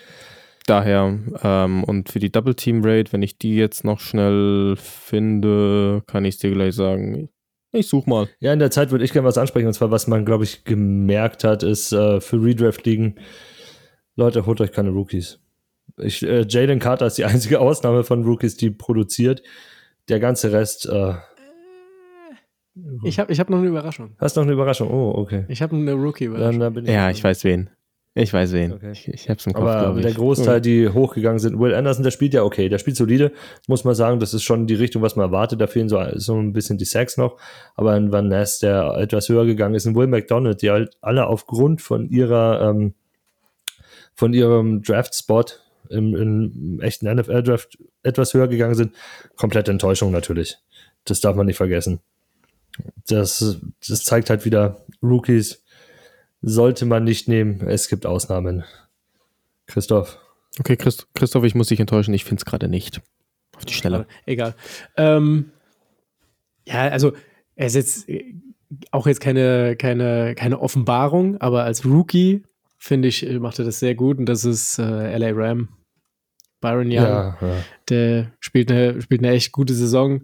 Daher, 0.65 1.19
ähm, 1.43 1.83
und 1.83 2.09
für 2.09 2.19
die 2.19 2.31
Double 2.31 2.55
Team 2.55 2.83
Raid, 2.83 3.11
wenn 3.11 3.21
ich 3.21 3.37
die 3.37 3.55
jetzt 3.55 3.83
noch 3.83 3.99
schnell 3.99 4.75
finde, 4.77 6.03
kann 6.07 6.25
ich 6.25 6.37
dir 6.37 6.51
gleich 6.51 6.75
sagen. 6.75 7.29
Ich 7.71 7.87
such 7.87 8.05
mal. 8.05 8.29
Ja, 8.39 8.53
in 8.53 8.59
der 8.59 8.71
Zeit 8.71 8.91
würde 8.91 9.03
ich 9.03 9.11
gerne 9.11 9.27
was 9.27 9.37
ansprechen, 9.37 9.67
und 9.67 9.73
zwar, 9.73 9.91
was 9.91 10.07
man, 10.07 10.25
glaube 10.25 10.43
ich, 10.43 10.63
gemerkt 10.63 11.43
hat, 11.43 11.63
ist 11.63 11.91
äh, 11.91 12.21
für 12.21 12.41
Redraft-Ligen, 12.41 13.15
Leute, 14.15 14.45
holt 14.45 14.61
euch 14.61 14.71
keine 14.71 14.91
Rookies. 14.91 15.39
Ich, 15.97 16.23
äh, 16.23 16.45
Jalen 16.47 16.79
Carter 16.79 17.07
ist 17.07 17.17
die 17.17 17.25
einzige 17.25 17.59
Ausnahme 17.59 18.03
von 18.03 18.23
Rookies, 18.23 18.57
die 18.57 18.69
produziert. 18.69 19.43
Der 20.09 20.19
ganze 20.19 20.51
Rest. 20.51 20.87
Äh, 20.87 21.15
ich 23.03 23.19
habe 23.19 23.31
ich 23.31 23.39
hab 23.39 23.49
noch 23.49 23.59
eine 23.59 23.67
Überraschung. 23.67 24.15
Hast 24.17 24.35
noch 24.35 24.43
eine 24.43 24.51
Überraschung? 24.51 24.89
Oh, 24.89 25.13
okay. 25.15 25.45
Ich 25.47 25.61
habe 25.61 25.75
eine 25.75 25.93
Rookie-Überraschung. 25.93 26.85
Ja, 26.85 27.09
ich 27.09 27.23
weiß 27.23 27.43
wen. 27.43 27.69
Ich 28.15 28.31
weiß 28.31 28.51
wen. 28.51 28.73
Okay. 28.73 28.91
Ich, 28.91 29.07
ich 29.07 29.29
hab's 29.29 29.47
im 29.47 29.53
Kopf, 29.53 29.65
Aber 29.65 29.99
der 29.99 30.13
Großteil, 30.13 30.61
die 30.61 30.87
hochgegangen 30.87 31.39
sind, 31.39 31.59
Will 31.59 31.73
Anderson, 31.73 32.03
der 32.03 32.11
spielt 32.11 32.35
ja 32.35 32.43
okay, 32.43 32.69
der 32.69 32.77
spielt 32.77 32.95
solide, 32.95 33.31
muss 33.67 33.85
man 33.85 33.95
sagen, 33.95 34.19
das 34.19 34.35
ist 34.35 34.43
schon 34.43 34.67
die 34.67 34.75
Richtung, 34.75 35.01
was 35.01 35.15
man 35.15 35.25
erwartet. 35.25 35.59
Da 35.59 35.65
fehlen 35.65 35.89
so, 35.89 35.99
so 36.15 36.35
ein 36.35 36.53
bisschen 36.53 36.77
die 36.77 36.85
Sacks 36.85 37.17
noch. 37.17 37.39
Aber 37.75 37.93
ein 37.93 38.11
Van 38.11 38.27
Ness, 38.27 38.59
der 38.59 38.97
etwas 38.97 39.29
höher 39.29 39.45
gegangen 39.45 39.73
ist, 39.73 39.87
ein 39.87 39.95
Will 39.95 40.05
McDonald, 40.05 40.61
die 40.61 40.69
halt 40.69 40.95
alle 41.01 41.25
aufgrund 41.25 41.81
von 41.81 42.07
ihrer, 42.07 42.69
ähm, 42.69 42.93
von 44.13 44.33
ihrem 44.33 44.83
Draft-Spot 44.83 45.45
im, 45.89 46.15
im 46.15 46.79
echten 46.81 47.11
NFL-Draft 47.11 47.79
etwas 48.03 48.35
höher 48.35 48.47
gegangen 48.47 48.75
sind. 48.75 48.93
Komplette 49.37 49.71
Enttäuschung 49.71 50.11
natürlich. 50.11 50.57
Das 51.05 51.19
darf 51.19 51.35
man 51.35 51.47
nicht 51.47 51.57
vergessen. 51.57 51.99
Das, 53.07 53.59
das 53.87 54.03
zeigt 54.03 54.29
halt 54.29 54.45
wieder 54.45 54.85
Rookies, 55.01 55.62
sollte 56.43 56.85
man 56.85 57.03
nicht 57.03 57.27
nehmen. 57.27 57.61
Es 57.65 57.87
gibt 57.87 58.05
Ausnahmen. 58.05 58.63
Christoph. 59.65 60.19
Okay, 60.59 60.75
Christ 60.75 61.07
Christoph, 61.15 61.45
ich 61.45 61.55
muss 61.55 61.69
dich 61.69 61.79
enttäuschen. 61.79 62.13
Ich 62.13 62.25
finde 62.25 62.41
es 62.41 62.45
gerade 62.45 62.67
nicht. 62.67 63.01
Auf 63.55 63.65
die 63.65 63.73
Schnelle. 63.73 64.05
Egal. 64.25 64.53
Ähm, 64.97 65.51
ja, 66.67 66.89
also 66.89 67.13
er 67.55 67.67
ist 67.67 67.75
jetzt 67.75 68.09
äh, 68.09 68.35
auch 68.91 69.07
jetzt 69.07 69.21
keine, 69.21 69.75
keine, 69.75 70.35
keine 70.35 70.59
Offenbarung, 70.59 71.39
aber 71.41 71.63
als 71.63 71.85
Rookie 71.85 72.43
finde 72.77 73.07
ich, 73.07 73.27
macht 73.39 73.59
er 73.59 73.65
das 73.65 73.79
sehr 73.79 73.95
gut 73.95 74.17
und 74.17 74.25
das 74.25 74.45
ist 74.45 74.77
äh, 74.79 75.17
LA 75.17 75.31
Ram. 75.33 75.69
Byron 76.59 76.87
Young, 76.87 76.93
ja, 76.93 77.37
ja. 77.41 77.55
der 77.89 78.31
spielt 78.39 78.71
eine, 78.71 79.01
spielt 79.01 79.21
eine 79.21 79.33
echt 79.33 79.51
gute 79.51 79.73
Saison. 79.73 80.21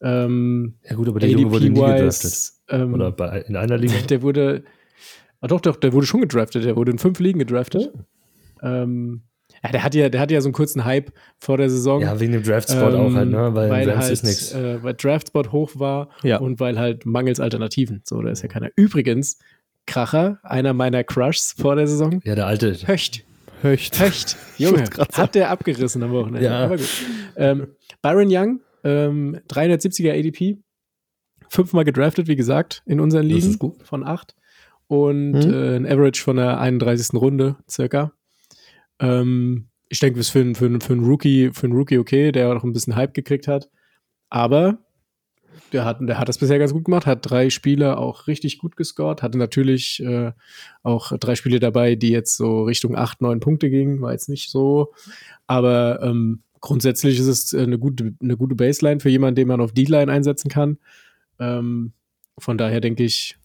Ähm, 0.00 0.74
ja 0.88 0.94
gut, 0.94 1.08
aber 1.08 1.18
der 1.18 1.30
Junge 1.30 1.50
wurde 1.50 1.68
nie 1.68 1.80
gedraftet. 1.80 2.52
Ähm, 2.68 2.94
Oder 2.94 3.10
bei, 3.10 3.40
in 3.40 3.56
einer 3.56 3.76
Liga? 3.76 3.94
Der 4.08 4.22
wurde, 4.22 4.64
Ah, 5.44 5.46
doch, 5.46 5.60
doch, 5.60 5.76
der 5.76 5.92
wurde 5.92 6.06
schon 6.06 6.22
gedraftet. 6.22 6.64
Der 6.64 6.74
wurde 6.74 6.90
in 6.90 6.98
fünf 6.98 7.20
Ligen 7.20 7.38
gedraftet. 7.38 7.92
Oh. 7.92 8.66
Ähm, 8.66 9.24
ja, 9.62 9.72
der 9.72 9.84
hat 9.84 9.94
ja, 9.94 10.08
der 10.08 10.18
hat 10.22 10.30
ja 10.30 10.40
so 10.40 10.48
einen 10.48 10.54
kurzen 10.54 10.86
Hype 10.86 11.12
vor 11.38 11.58
der 11.58 11.68
Saison. 11.68 12.00
Ja, 12.00 12.18
wegen 12.18 12.32
dem 12.32 12.42
Draftspot 12.42 12.94
ähm, 12.94 13.00
auch 13.00 13.12
halt, 13.12 13.28
ne? 13.28 13.54
Weil, 13.54 13.68
weil 13.68 13.94
halt, 13.94 14.10
ist 14.10 14.24
nichts. 14.24 14.54
Äh, 14.54 14.82
weil 14.82 14.94
Draftspot 14.94 15.52
hoch 15.52 15.72
war 15.74 16.08
ja. 16.22 16.38
und 16.38 16.60
weil 16.60 16.78
halt 16.78 17.04
mangels 17.04 17.40
Alternativen. 17.40 18.00
So, 18.04 18.22
da 18.22 18.30
ist 18.30 18.40
ja 18.40 18.48
keiner. 18.48 18.70
Übrigens, 18.74 19.38
Kracher, 19.84 20.38
einer 20.44 20.72
meiner 20.72 21.04
Crushs 21.04 21.52
vor 21.58 21.76
der 21.76 21.88
Saison. 21.88 22.22
Ja, 22.24 22.34
der 22.36 22.46
alte. 22.46 22.74
Höcht. 22.86 23.26
Höcht. 23.60 24.00
Höcht. 24.00 24.38
Junge, 24.56 24.84
hat 25.12 25.34
der 25.34 25.50
abgerissen 25.50 26.02
am 26.02 26.12
Wochenende. 26.12 26.46
Ja. 26.46 26.64
Aber 26.64 26.78
gut. 26.78 26.88
Ähm, 27.36 27.66
Byron 28.00 28.28
Young, 28.30 28.60
ähm, 28.82 29.38
370er 29.50 30.18
ADP, 30.18 30.56
fünfmal 31.50 31.84
gedraftet, 31.84 32.28
wie 32.28 32.36
gesagt, 32.36 32.82
in 32.86 32.98
unseren 32.98 33.26
Ligen 33.26 33.58
von 33.82 34.04
acht 34.04 34.34
und 34.86 35.32
mhm. 35.32 35.52
äh, 35.52 35.76
ein 35.76 35.86
Average 35.86 36.22
von 36.22 36.36
der 36.36 36.60
31. 36.60 37.14
Runde 37.14 37.56
circa. 37.68 38.12
Ähm, 39.00 39.68
ich 39.88 40.00
denke, 40.00 40.18
das 40.18 40.26
ist 40.26 40.32
für, 40.32 40.54
für, 40.54 40.80
für, 40.80 40.92
einen 40.92 41.04
Rookie, 41.04 41.50
für 41.52 41.66
einen 41.66 41.76
Rookie 41.76 41.98
okay, 41.98 42.32
der 42.32 42.54
auch 42.54 42.64
ein 42.64 42.72
bisschen 42.72 42.96
Hype 42.96 43.14
gekriegt 43.14 43.48
hat. 43.48 43.70
Aber 44.30 44.78
der 45.72 45.84
hat, 45.84 45.98
der 46.00 46.18
hat 46.18 46.28
das 46.28 46.38
bisher 46.38 46.58
ganz 46.58 46.72
gut 46.72 46.84
gemacht, 46.84 47.06
hat 47.06 47.28
drei 47.28 47.50
Spiele 47.50 47.98
auch 47.98 48.26
richtig 48.26 48.58
gut 48.58 48.76
gescored, 48.76 49.22
hatte 49.22 49.38
natürlich 49.38 50.02
äh, 50.02 50.32
auch 50.82 51.16
drei 51.18 51.34
Spiele 51.34 51.60
dabei, 51.60 51.94
die 51.94 52.10
jetzt 52.10 52.36
so 52.36 52.64
Richtung 52.64 52.96
8, 52.96 53.20
9 53.20 53.40
Punkte 53.40 53.70
gingen, 53.70 54.00
war 54.00 54.12
jetzt 54.12 54.28
nicht 54.28 54.50
so. 54.50 54.92
Aber 55.46 56.00
ähm, 56.02 56.42
grundsätzlich 56.60 57.18
ist 57.18 57.26
es 57.26 57.54
eine 57.54 57.78
gute, 57.78 58.14
eine 58.22 58.36
gute 58.36 58.54
Baseline 58.54 59.00
für 59.00 59.10
jemanden, 59.10 59.36
den 59.36 59.48
man 59.48 59.60
auf 59.60 59.72
D-Line 59.72 60.10
einsetzen 60.10 60.48
kann. 60.48 60.78
Ähm, 61.38 61.92
von 62.38 62.58
daher 62.58 62.80
denke 62.80 63.04
ich, 63.04 63.36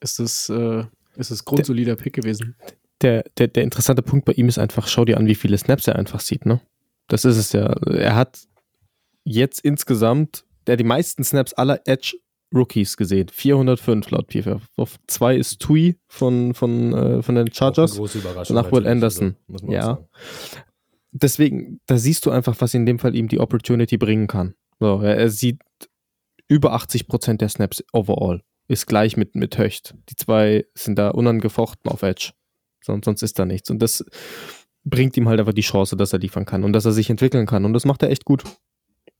ist 0.00 0.20
es, 0.20 0.48
äh, 0.48 0.84
ist 1.16 1.30
es 1.30 1.44
grundsolider 1.44 1.96
Pick 1.96 2.14
gewesen. 2.14 2.56
Der, 3.02 3.24
der, 3.36 3.48
der 3.48 3.62
interessante 3.62 4.02
Punkt 4.02 4.24
bei 4.24 4.32
ihm 4.32 4.48
ist 4.48 4.58
einfach, 4.58 4.88
schau 4.88 5.04
dir 5.04 5.18
an, 5.18 5.26
wie 5.26 5.34
viele 5.34 5.58
Snaps 5.58 5.86
er 5.86 5.96
einfach 5.96 6.20
sieht, 6.20 6.46
ne? 6.46 6.60
Das 7.08 7.24
ist 7.24 7.36
es 7.36 7.52
ja. 7.52 7.66
Er 7.86 8.16
hat 8.16 8.46
jetzt 9.24 9.60
insgesamt, 9.60 10.44
der 10.66 10.76
die 10.76 10.84
meisten 10.84 11.22
Snaps 11.22 11.52
aller 11.52 11.80
Edge 11.84 12.16
Rookies 12.54 12.96
gesehen. 12.96 13.28
405 13.28 14.10
laut 14.10 14.28
PFF. 14.28 14.62
Auf 14.76 14.96
zwei 15.06 15.36
ist 15.36 15.60
Tui 15.60 15.98
von, 16.08 16.54
von, 16.54 16.92
äh, 16.94 17.22
von 17.22 17.34
den 17.34 17.52
Chargers. 17.52 17.96
große 17.96 18.18
Überraschung. 18.18 18.56
Nach 18.56 18.70
Will 18.72 18.86
Anderson. 18.86 19.36
Also, 19.52 19.70
ja. 19.70 20.08
Deswegen, 21.12 21.80
da 21.86 21.98
siehst 21.98 22.26
du 22.26 22.30
einfach, 22.30 22.56
was 22.60 22.74
in 22.74 22.86
dem 22.86 22.98
Fall 22.98 23.14
ihm 23.14 23.28
die 23.28 23.40
Opportunity 23.40 23.96
bringen 23.96 24.26
kann. 24.26 24.54
So, 24.80 25.00
er, 25.00 25.16
er 25.16 25.30
sieht 25.30 25.60
über 26.48 26.72
80 26.72 27.08
Prozent 27.08 27.40
der 27.40 27.48
Snaps 27.48 27.82
overall 27.92 28.42
ist 28.68 28.86
gleich 28.86 29.16
mit, 29.16 29.34
mit 29.34 29.58
Höcht. 29.58 29.94
Die 30.08 30.16
zwei 30.16 30.64
sind 30.74 30.98
da 30.98 31.10
unangefochten 31.10 31.90
auf 31.90 32.02
Edge. 32.02 32.32
Sonst, 32.82 33.04
sonst 33.04 33.22
ist 33.22 33.38
da 33.38 33.44
nichts. 33.44 33.70
Und 33.70 33.80
das, 33.80 34.04
bringt 34.86 35.16
ihm 35.16 35.28
halt 35.28 35.40
einfach 35.40 35.52
die 35.52 35.62
Chance, 35.62 35.96
dass 35.96 36.12
er 36.12 36.20
liefern 36.20 36.46
kann 36.46 36.64
und 36.64 36.72
dass 36.72 36.84
er 36.84 36.92
sich 36.92 37.10
entwickeln 37.10 37.44
kann. 37.44 37.64
Und 37.64 37.72
das 37.74 37.84
macht 37.84 38.02
er 38.02 38.10
echt 38.10 38.24
gut. 38.24 38.44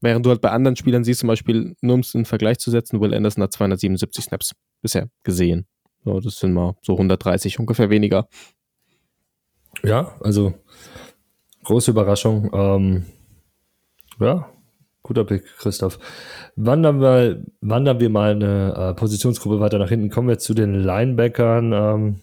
Während 0.00 0.24
du 0.24 0.30
halt 0.30 0.40
bei 0.40 0.50
anderen 0.50 0.76
Spielern 0.76 1.04
siehst, 1.04 1.20
zum 1.20 1.26
Beispiel, 1.26 1.74
nur 1.80 1.94
um 1.94 2.00
es 2.00 2.14
in 2.14 2.24
Vergleich 2.24 2.58
zu 2.58 2.70
setzen, 2.70 3.00
Will 3.00 3.12
Anderson 3.12 3.42
hat 3.42 3.52
277 3.52 4.24
Snaps 4.24 4.52
bisher 4.80 5.08
gesehen. 5.24 5.66
So, 6.04 6.20
das 6.20 6.38
sind 6.38 6.52
mal 6.52 6.76
so 6.82 6.92
130 6.92 7.58
ungefähr 7.58 7.90
weniger. 7.90 8.28
Ja, 9.82 10.14
also 10.20 10.54
große 11.64 11.90
Überraschung. 11.90 12.50
Ähm, 12.52 13.06
ja, 14.20 14.48
guter 15.06 15.24
Pick, 15.24 15.44
Christoph. 15.58 15.98
Wandern 16.56 17.00
wir, 17.00 17.42
wandern 17.60 18.00
wir 18.00 18.10
mal 18.10 18.32
eine 18.32 18.74
äh, 18.76 18.94
Positionsgruppe 18.94 19.60
weiter 19.60 19.78
nach 19.78 19.88
hinten. 19.88 20.10
Kommen 20.10 20.28
wir 20.28 20.38
zu 20.38 20.52
den 20.52 20.74
Linebackern. 20.74 21.72
Ähm, 21.72 22.20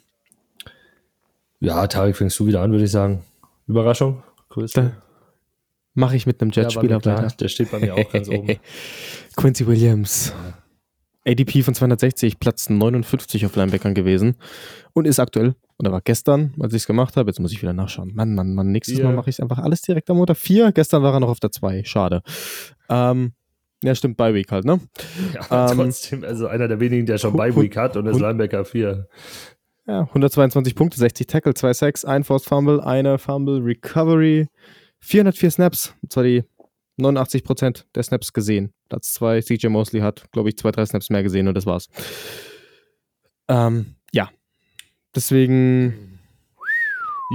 ja, 1.59 1.87
Tarek, 1.87 2.17
fängst 2.17 2.37
du 2.39 2.45
wieder 2.45 2.61
an, 2.61 2.71
würde 2.71 2.83
ich 2.83 2.91
sagen. 2.91 3.23
Überraschung? 3.67 4.21
Größte? 4.49 4.91
Mache 5.93 6.15
ich 6.17 6.25
mit 6.25 6.41
einem 6.41 6.51
Jetspieler 6.51 6.99
ja, 7.03 7.05
weiter. 7.05 7.27
Der 7.39 7.47
steht 7.47 7.71
bei 7.71 7.79
mir 7.79 7.95
auch 7.95 8.11
ganz 8.11 8.27
oben. 8.27 8.57
Quincy 9.37 9.65
Williams. 9.65 10.33
ADP 11.25 11.63
von 11.63 11.73
260, 11.73 12.39
Platz 12.39 12.69
59 12.69 13.45
auf 13.45 13.55
Linebackern 13.55 13.93
gewesen 13.93 14.35
und 14.93 15.05
ist 15.05 15.19
aktuell, 15.19 15.55
oder 15.79 15.91
war 15.91 16.01
gestern, 16.01 16.53
als 16.59 16.73
ich 16.73 16.81
es 16.81 16.87
gemacht 16.87 17.17
habe, 17.17 17.29
jetzt 17.29 17.39
muss 17.39 17.51
ich 17.51 17.61
wieder 17.61 17.73
nachschauen. 17.73 18.13
Mann, 18.13 18.35
Mann, 18.35 18.53
Mann, 18.53 18.71
nächstes 18.71 18.97
yeah. 18.97 19.07
Mal 19.07 19.15
mache 19.15 19.29
ich 19.29 19.41
einfach 19.41 19.59
alles 19.59 19.81
direkt 19.81 20.09
am 20.09 20.17
Montag. 20.17 20.37
Vier, 20.37 20.71
gestern 20.71 21.03
war 21.03 21.13
er 21.13 21.19
noch 21.19 21.29
auf 21.29 21.39
der 21.39 21.51
2, 21.51 21.83
schade. 21.85 22.21
Ähm, 22.89 23.33
ja, 23.83 23.95
stimmt, 23.95 24.17
bei 24.17 24.33
Week 24.33 24.49
halt, 24.51 24.65
ne? 24.65 24.79
Ja, 25.33 25.71
ähm, 25.71 25.77
trotzdem, 25.77 26.23
also 26.23 26.47
einer 26.47 26.67
der 26.67 26.79
wenigen, 26.79 27.05
der 27.05 27.17
schon 27.17 27.35
bei 27.35 27.53
Week 27.55 27.75
hat 27.75 27.97
und 27.97 28.05
ist 28.07 28.19
Linebacker 28.19 28.63
4. 28.65 29.07
Ja, 29.85 30.01
122 30.01 30.75
Punkte, 30.75 30.97
60 30.97 31.27
Tackle, 31.27 31.53
2 31.53 31.73
Sacks, 31.73 32.05
ein 32.05 32.23
Forced 32.23 32.47
Fumble, 32.47 32.79
eine 32.79 33.17
Fumble 33.17 33.61
Recovery, 33.61 34.47
404 34.99 35.51
Snaps, 35.51 35.93
und 36.01 36.13
zwar 36.13 36.23
die 36.23 36.43
89% 36.99 37.85
der 37.95 38.03
Snaps 38.03 38.33
gesehen. 38.33 38.73
Platz 38.89 39.13
2, 39.13 39.41
CJ 39.41 39.67
Mosley 39.67 40.01
hat, 40.01 40.31
glaube 40.31 40.49
ich, 40.49 40.57
zwei, 40.57 40.71
drei 40.71 40.85
Snaps 40.85 41.09
mehr 41.09 41.23
gesehen 41.23 41.47
und 41.47 41.55
das 41.55 41.65
war's. 41.65 41.87
Ähm, 43.47 43.95
ja. 44.11 44.29
Deswegen. 45.15 46.19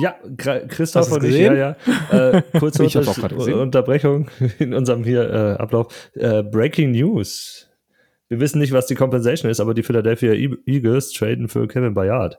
Ja, 0.01 0.17
Christoph 0.37 1.11
und 1.11 1.25
ich, 1.25 1.35
ja, 1.35 1.55
ja. 1.55 1.77
Äh, 2.11 2.43
kurze 2.59 2.85
Unter 2.85 3.61
Unterbrechung 3.61 4.31
in 4.59 4.73
unserem 4.75 5.03
hier 5.03 5.29
äh, 5.29 5.61
Ablauf. 5.61 6.11
Äh, 6.15 6.45
Breaking 6.45 6.93
News. 6.93 7.69
Wir 8.29 8.39
wissen 8.39 8.61
nicht, 8.61 8.73
was 8.73 8.87
die 8.87 8.95
Compensation 8.95 9.51
ist, 9.51 9.59
aber 9.59 9.75
die 9.75 9.83
Philadelphia 9.83 10.33
Eagles 10.67 11.13
traden 11.13 11.49
für 11.49 11.67
Kevin 11.67 11.95
Bayard 11.95 12.39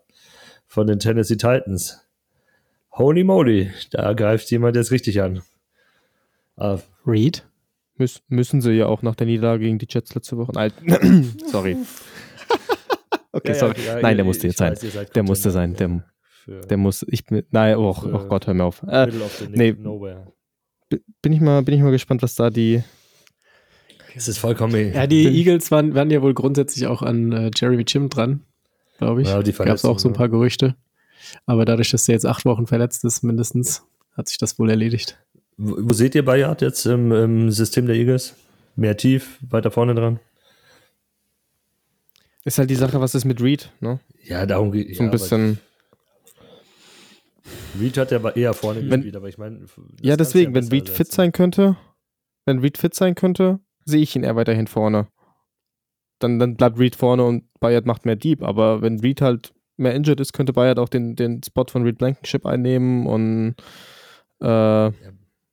von 0.67 0.87
den 0.87 0.99
Tennessee 0.99 1.35
Titans. 1.35 2.07
Holy 2.91 3.23
moly, 3.23 3.71
da 3.91 4.13
greift 4.13 4.51
jemand 4.51 4.75
jetzt 4.75 4.91
richtig 4.91 5.21
an. 5.21 5.41
Uh, 6.59 6.79
Reed? 7.05 7.47
Müs 7.95 8.21
müssen 8.27 8.61
sie 8.61 8.71
ja 8.71 8.87
auch 8.87 9.01
nach 9.01 9.15
der 9.15 9.27
Niederlage 9.27 9.63
gegen 9.63 9.77
die 9.77 9.87
Jets 9.89 10.15
letzte 10.15 10.37
Woche. 10.37 10.51
Nein, 10.53 10.71
sorry. 11.51 11.77
okay, 13.31 13.49
ja, 13.49 13.55
sorry. 13.55 13.75
Ja, 13.85 13.99
Nein, 14.01 14.17
der 14.17 14.25
musste 14.25 14.47
jetzt 14.47 14.57
sein. 14.57 14.73
Weiß, 14.73 15.11
der 15.11 15.23
musste 15.23 15.51
sein. 15.51 15.75
Der, 15.75 16.03
der 16.69 16.77
muss. 16.77 17.05
Ich 17.09 17.25
bin. 17.25 17.43
Nein, 17.51 17.77
oh, 17.77 17.95
oh 18.01 18.25
Gott, 18.27 18.47
hör 18.47 18.53
mir 18.53 18.63
auf. 18.63 18.83
Äh, 18.83 19.11
nee, 19.49 19.75
bin 21.21 21.33
ich 21.33 21.41
mal, 21.41 21.61
bin 21.61 21.75
ich 21.75 21.81
mal 21.81 21.91
gespannt, 21.91 22.21
was 22.21 22.35
da 22.35 22.49
die 22.49 22.83
es 24.15 24.27
ist 24.27 24.39
vollkommen. 24.39 24.93
Ja, 24.93 25.07
die 25.07 25.27
Eagles 25.27 25.71
waren, 25.71 25.95
waren 25.95 26.09
ja 26.09 26.21
wohl 26.21 26.33
grundsätzlich 26.33 26.87
auch 26.87 27.01
an 27.01 27.31
äh, 27.31 27.51
Jeremy 27.55 27.83
Jim 27.87 28.09
dran, 28.09 28.41
glaube 28.97 29.21
ich. 29.21 29.27
Ja, 29.27 29.41
Gab 29.41 29.75
es 29.75 29.85
auch 29.85 29.99
so 29.99 30.09
ein 30.09 30.13
paar 30.13 30.29
Gerüchte. 30.29 30.75
Aber 31.45 31.65
dadurch, 31.65 31.91
dass 31.91 32.07
er 32.07 32.13
jetzt 32.13 32.25
acht 32.25 32.45
Wochen 32.45 32.67
verletzt 32.67 33.03
ist, 33.05 33.23
mindestens, 33.23 33.83
hat 34.15 34.27
sich 34.27 34.37
das 34.37 34.57
wohl 34.57 34.69
erledigt. 34.69 35.19
Wo, 35.61 35.91
seht 35.91 36.15
ihr 36.15 36.23
Bayard 36.23 36.61
jetzt 36.61 36.85
im, 36.85 37.11
im, 37.11 37.51
System 37.51 37.85
der 37.85 37.97
Eagles? 37.97 38.33
Mehr 38.77 38.95
tief, 38.95 39.39
weiter 39.41 39.71
vorne 39.71 39.93
dran? 39.93 40.21
Ist 42.45 42.57
halt 42.59 42.69
die 42.69 42.75
Sache, 42.75 43.01
was 43.01 43.13
ist 43.13 43.25
mit 43.25 43.41
Reed, 43.41 43.69
ne? 43.81 43.99
Ja, 44.23 44.45
darum 44.45 44.71
geht 44.71 44.95
So 44.95 45.03
ein 45.03 45.07
ja, 45.07 45.11
bisschen. 45.11 45.59
Reed 47.77 47.97
hat 47.97 48.11
ja 48.11 48.25
eher 48.29 48.53
vorne 48.53 48.79
wenn, 48.79 49.01
gespielt, 49.01 49.17
aber 49.17 49.27
ich 49.27 49.37
meine. 49.37 49.65
Ja, 50.01 50.15
deswegen, 50.15 50.55
wenn 50.55 50.69
Reed 50.69 50.87
fit 50.87 51.11
sein 51.11 51.33
könnte, 51.33 51.75
wenn 52.45 52.59
Reed 52.59 52.77
fit 52.77 52.95
sein 52.95 53.15
könnte, 53.15 53.59
sehe 53.83 54.01
ich 54.01 54.15
ihn 54.15 54.23
eher 54.23 54.37
weiterhin 54.37 54.67
vorne. 54.67 55.07
Dann, 56.19 56.39
dann 56.39 56.55
bleibt 56.55 56.79
Reed 56.79 56.95
vorne 56.95 57.25
und 57.25 57.43
Bayard 57.59 57.85
macht 57.85 58.05
mehr 58.05 58.15
Deep. 58.15 58.43
Aber 58.43 58.81
wenn 58.81 59.01
Reed 59.01 59.19
halt 59.19 59.53
mehr 59.75 59.93
injured 59.93 60.21
ist, 60.21 60.31
könnte 60.31 60.53
Bayard 60.53 60.79
auch 60.79 60.89
den, 60.89 61.17
den 61.17 61.43
Spot 61.43 61.65
von 61.67 61.83
Reed 61.83 61.97
Blankenship 61.97 62.45
einnehmen 62.45 63.07
und 63.07 63.55
äh, 64.41 64.45
ja. 64.47 64.91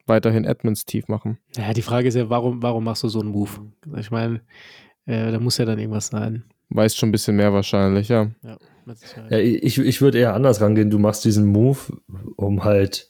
Weiterhin 0.06 0.44
Edmonds 0.44 0.84
tief 0.84 1.08
machen. 1.08 1.38
Ja, 1.56 1.72
die 1.72 1.82
Frage 1.82 2.08
ist 2.08 2.14
ja, 2.14 2.30
warum, 2.30 2.62
warum 2.62 2.84
machst 2.84 3.02
du 3.02 3.08
so 3.08 3.20
einen 3.20 3.30
Move? 3.30 3.50
Ich 3.98 4.10
meine, 4.10 4.40
äh, 5.06 5.32
da 5.32 5.38
muss 5.38 5.58
ja 5.58 5.64
dann 5.64 5.78
irgendwas 5.78 6.08
sein. 6.08 6.44
Weiß 6.68 6.96
schon 6.96 7.08
ein 7.10 7.12
bisschen 7.12 7.36
mehr 7.36 7.52
wahrscheinlich, 7.52 8.08
ja. 8.08 8.30
Ja, 8.42 8.58
ja 9.30 9.38
ich, 9.38 9.78
ich 9.78 10.00
würde 10.00 10.18
eher 10.18 10.34
anders 10.34 10.60
rangehen. 10.60 10.90
Du 10.90 10.98
machst 10.98 11.24
diesen 11.24 11.46
Move, 11.46 11.78
um 12.36 12.64
halt 12.64 13.08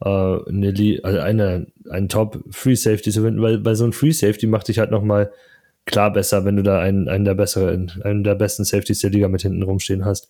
äh, 0.00 0.08
eine, 0.08 1.00
also 1.02 1.18
eine, 1.20 1.66
einen 1.90 2.08
Top 2.08 2.42
Free 2.50 2.74
Safety 2.74 3.10
zu 3.10 3.22
finden, 3.22 3.40
weil, 3.40 3.64
weil 3.64 3.76
so 3.76 3.84
ein 3.84 3.92
Free 3.92 4.10
Safety 4.10 4.46
macht 4.46 4.68
dich 4.68 4.78
halt 4.78 4.90
nochmal 4.90 5.32
klar 5.84 6.12
besser, 6.12 6.44
wenn 6.44 6.56
du 6.56 6.62
da 6.62 6.80
einen, 6.80 7.08
einen 7.08 7.24
der 7.24 7.34
besseren, 7.34 7.92
einen 8.02 8.24
der 8.24 8.34
besten 8.34 8.64
Safeties 8.64 9.00
der 9.00 9.10
Liga 9.10 9.28
mit 9.28 9.42
hinten 9.42 9.62
rumstehen 9.62 10.04
hast. 10.04 10.28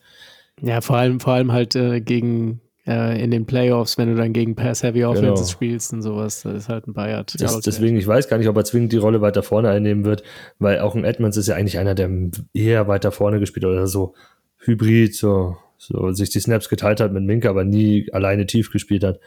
Ja, 0.60 0.80
vor 0.80 0.96
allem, 0.96 1.20
vor 1.20 1.32
allem 1.32 1.52
halt 1.52 1.74
äh, 1.74 2.00
gegen 2.00 2.60
in 2.84 3.30
den 3.30 3.46
Playoffs, 3.46 3.96
wenn 3.96 4.08
du 4.08 4.16
dann 4.16 4.32
gegen 4.32 4.56
Pass-Heavy 4.56 5.04
Offenses 5.04 5.46
genau. 5.46 5.52
spielst 5.52 5.92
und 5.92 6.02
sowas, 6.02 6.42
das 6.42 6.54
ist 6.54 6.68
halt 6.68 6.88
ein 6.88 6.94
Bayard. 6.94 7.40
Das, 7.40 7.60
deswegen, 7.60 7.96
ich 7.96 8.08
weiß 8.08 8.28
gar 8.28 8.38
nicht, 8.38 8.48
ob 8.48 8.56
er 8.56 8.64
zwingend 8.64 8.92
die 8.92 8.96
Rolle 8.96 9.20
weiter 9.20 9.44
vorne 9.44 9.70
einnehmen 9.70 10.04
wird, 10.04 10.24
weil 10.58 10.80
auch 10.80 10.96
ein 10.96 11.04
Edmonds 11.04 11.36
ist 11.36 11.46
ja 11.46 11.54
eigentlich 11.54 11.78
einer, 11.78 11.94
der 11.94 12.10
eher 12.52 12.88
weiter 12.88 13.12
vorne 13.12 13.38
gespielt 13.38 13.64
hat 13.64 13.70
oder 13.70 13.86
so 13.86 14.14
Hybrid, 14.58 15.14
so, 15.14 15.56
so 15.78 16.10
sich 16.12 16.30
die 16.30 16.40
Snaps 16.40 16.68
geteilt 16.68 17.00
hat 17.00 17.12
mit 17.12 17.22
Minka, 17.22 17.50
aber 17.50 17.62
nie 17.62 18.12
alleine 18.12 18.46
tief 18.46 18.72
gespielt 18.72 19.04
hat. 19.04 19.20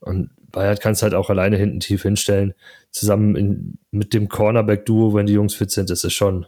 Und 0.00 0.30
Bayard 0.50 0.80
kannst 0.80 1.02
halt 1.02 1.14
auch 1.14 1.28
alleine 1.28 1.58
hinten 1.58 1.80
tief 1.80 2.02
hinstellen. 2.02 2.54
Zusammen 2.90 3.36
in, 3.36 3.78
mit 3.90 4.14
dem 4.14 4.28
Cornerback-Duo, 4.28 5.12
wenn 5.12 5.26
die 5.26 5.34
Jungs 5.34 5.54
fit 5.54 5.70
sind, 5.70 5.90
ist 5.90 6.04
es 6.04 6.14
schon. 6.14 6.46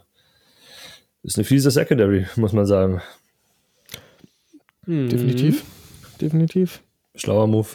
Ist 1.21 1.37
eine 1.37 1.45
fiese 1.45 1.69
Secondary, 1.69 2.25
muss 2.35 2.53
man 2.53 2.65
sagen. 2.65 3.01
Mhm. 4.87 5.09
Definitiv. 6.23 6.81
Schlauer 7.15 7.47
Move. 7.47 7.67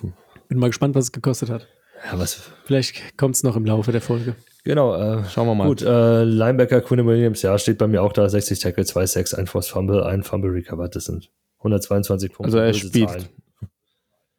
Bin 0.48 0.58
mal 0.58 0.68
gespannt, 0.68 0.94
was 0.94 1.04
es 1.04 1.12
gekostet 1.12 1.50
hat. 1.50 1.68
Ja, 2.10 2.18
was? 2.18 2.50
Vielleicht 2.64 3.18
kommt 3.18 3.34
es 3.34 3.42
noch 3.42 3.56
im 3.56 3.66
Laufe 3.66 3.92
der 3.92 4.00
Folge. 4.00 4.36
Genau, 4.64 4.94
äh, 4.94 5.24
schauen 5.28 5.46
wir 5.46 5.54
mal. 5.54 5.68
Gut, 5.68 5.82
äh, 5.82 6.24
Linebacker 6.24 6.80
Quinn 6.80 7.06
Williams, 7.06 7.42
ja, 7.42 7.58
steht 7.58 7.76
bei 7.76 7.86
mir 7.86 8.02
auch 8.02 8.12
da. 8.12 8.28
60 8.28 8.58
Tackle, 8.58 8.86
2 8.86 9.06
Sacks, 9.06 9.34
ein 9.34 9.46
Force 9.46 9.68
Fumble, 9.68 10.02
ein 10.02 10.22
Fumble 10.22 10.50
Recovered. 10.50 10.96
Das 10.96 11.04
sind 11.04 11.30
122 11.58 12.32
Punkte. 12.32 12.44
Also 12.44 12.58
er 12.58 12.72
spielt, 12.72 13.10
Zahlen 13.10 13.28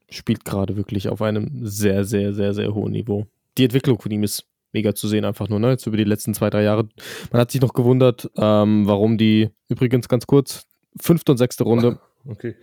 spielt 0.10 0.44
gerade 0.44 0.76
wirklich 0.76 1.08
auf 1.10 1.22
einem 1.22 1.68
sehr, 1.68 2.04
sehr, 2.04 2.34
sehr, 2.34 2.54
sehr 2.54 2.74
hohen 2.74 2.94
Niveau. 2.94 3.28
Die 3.58 3.66
Entwicklung 3.66 4.00
von 4.00 4.12
ihm 4.12 4.24
ist 4.24 4.46
mega 4.72 4.94
zu 4.96 5.08
sehen, 5.08 5.26
einfach 5.26 5.50
nur, 5.50 5.60
ne? 5.60 5.70
Jetzt 5.70 5.86
über 5.86 5.98
die 5.98 6.04
letzten 6.04 6.34
zwei, 6.34 6.50
drei 6.50 6.64
Jahre. 6.64 6.88
Man 7.32 7.42
hat 7.42 7.52
sich 7.52 7.62
noch 7.62 7.74
gewundert, 7.74 8.30
ähm, 8.38 8.88
warum 8.88 9.18
die, 9.18 9.50
übrigens 9.68 10.08
ganz 10.08 10.26
kurz, 10.28 10.66
fünfte 11.00 11.32
und 11.32 11.38
sechste 11.38 11.64
Runde. 11.64 12.00
Okay. 12.26 12.56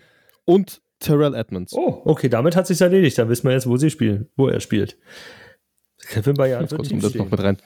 Und 0.44 0.80
Terrell 0.98 1.34
Edmonds. 1.34 1.72
Oh, 1.74 2.02
okay, 2.04 2.28
damit 2.28 2.56
hat 2.56 2.66
sich 2.66 2.80
erledigt. 2.80 3.18
Dann 3.18 3.28
wissen 3.28 3.44
wir 3.46 3.52
jetzt, 3.52 3.68
wo 3.68 3.76
sie 3.76 3.90
spielen, 3.90 4.28
wo 4.36 4.48
er 4.48 4.60
spielt. 4.60 4.98
Kevin 5.98 6.34
Bayard 6.34 6.70
kurz, 6.70 6.90
um 6.90 7.00
das 7.00 7.14
noch 7.14 7.30
mit 7.30 7.42
rein. 7.42 7.58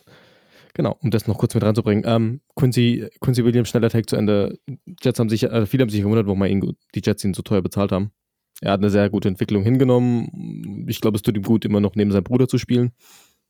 Genau, 0.74 0.96
um 1.00 1.10
das 1.10 1.26
noch 1.26 1.38
kurz 1.38 1.54
mit 1.54 1.64
reinzubringen. 1.64 2.04
Ähm, 2.06 2.40
Quincy, 2.54 3.08
Quincy 3.20 3.44
Williams, 3.44 3.68
schneller 3.68 3.90
Tag 3.90 4.08
zu 4.08 4.16
Ende. 4.16 4.58
Jets 5.02 5.18
haben 5.18 5.28
sich, 5.28 5.42
äh, 5.42 5.66
viele 5.66 5.82
haben 5.82 5.90
sich 5.90 6.00
gewundert, 6.00 6.26
warum 6.26 6.44
ihn, 6.44 6.76
die 6.94 7.02
Jets 7.04 7.24
ihn 7.24 7.34
so 7.34 7.42
teuer 7.42 7.62
bezahlt 7.62 7.92
haben. 7.92 8.12
Er 8.60 8.72
hat 8.72 8.80
eine 8.80 8.90
sehr 8.90 9.08
gute 9.10 9.28
Entwicklung 9.28 9.62
hingenommen. 9.62 10.86
Ich 10.88 11.00
glaube, 11.00 11.16
es 11.16 11.22
tut 11.22 11.36
ihm 11.36 11.42
gut, 11.42 11.64
immer 11.64 11.80
noch 11.80 11.94
neben 11.94 12.12
seinem 12.12 12.24
Bruder 12.24 12.46
zu 12.46 12.58
spielen. 12.58 12.92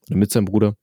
Oder 0.08 0.16
mit 0.16 0.30
seinem 0.30 0.44
Bruder. 0.46 0.76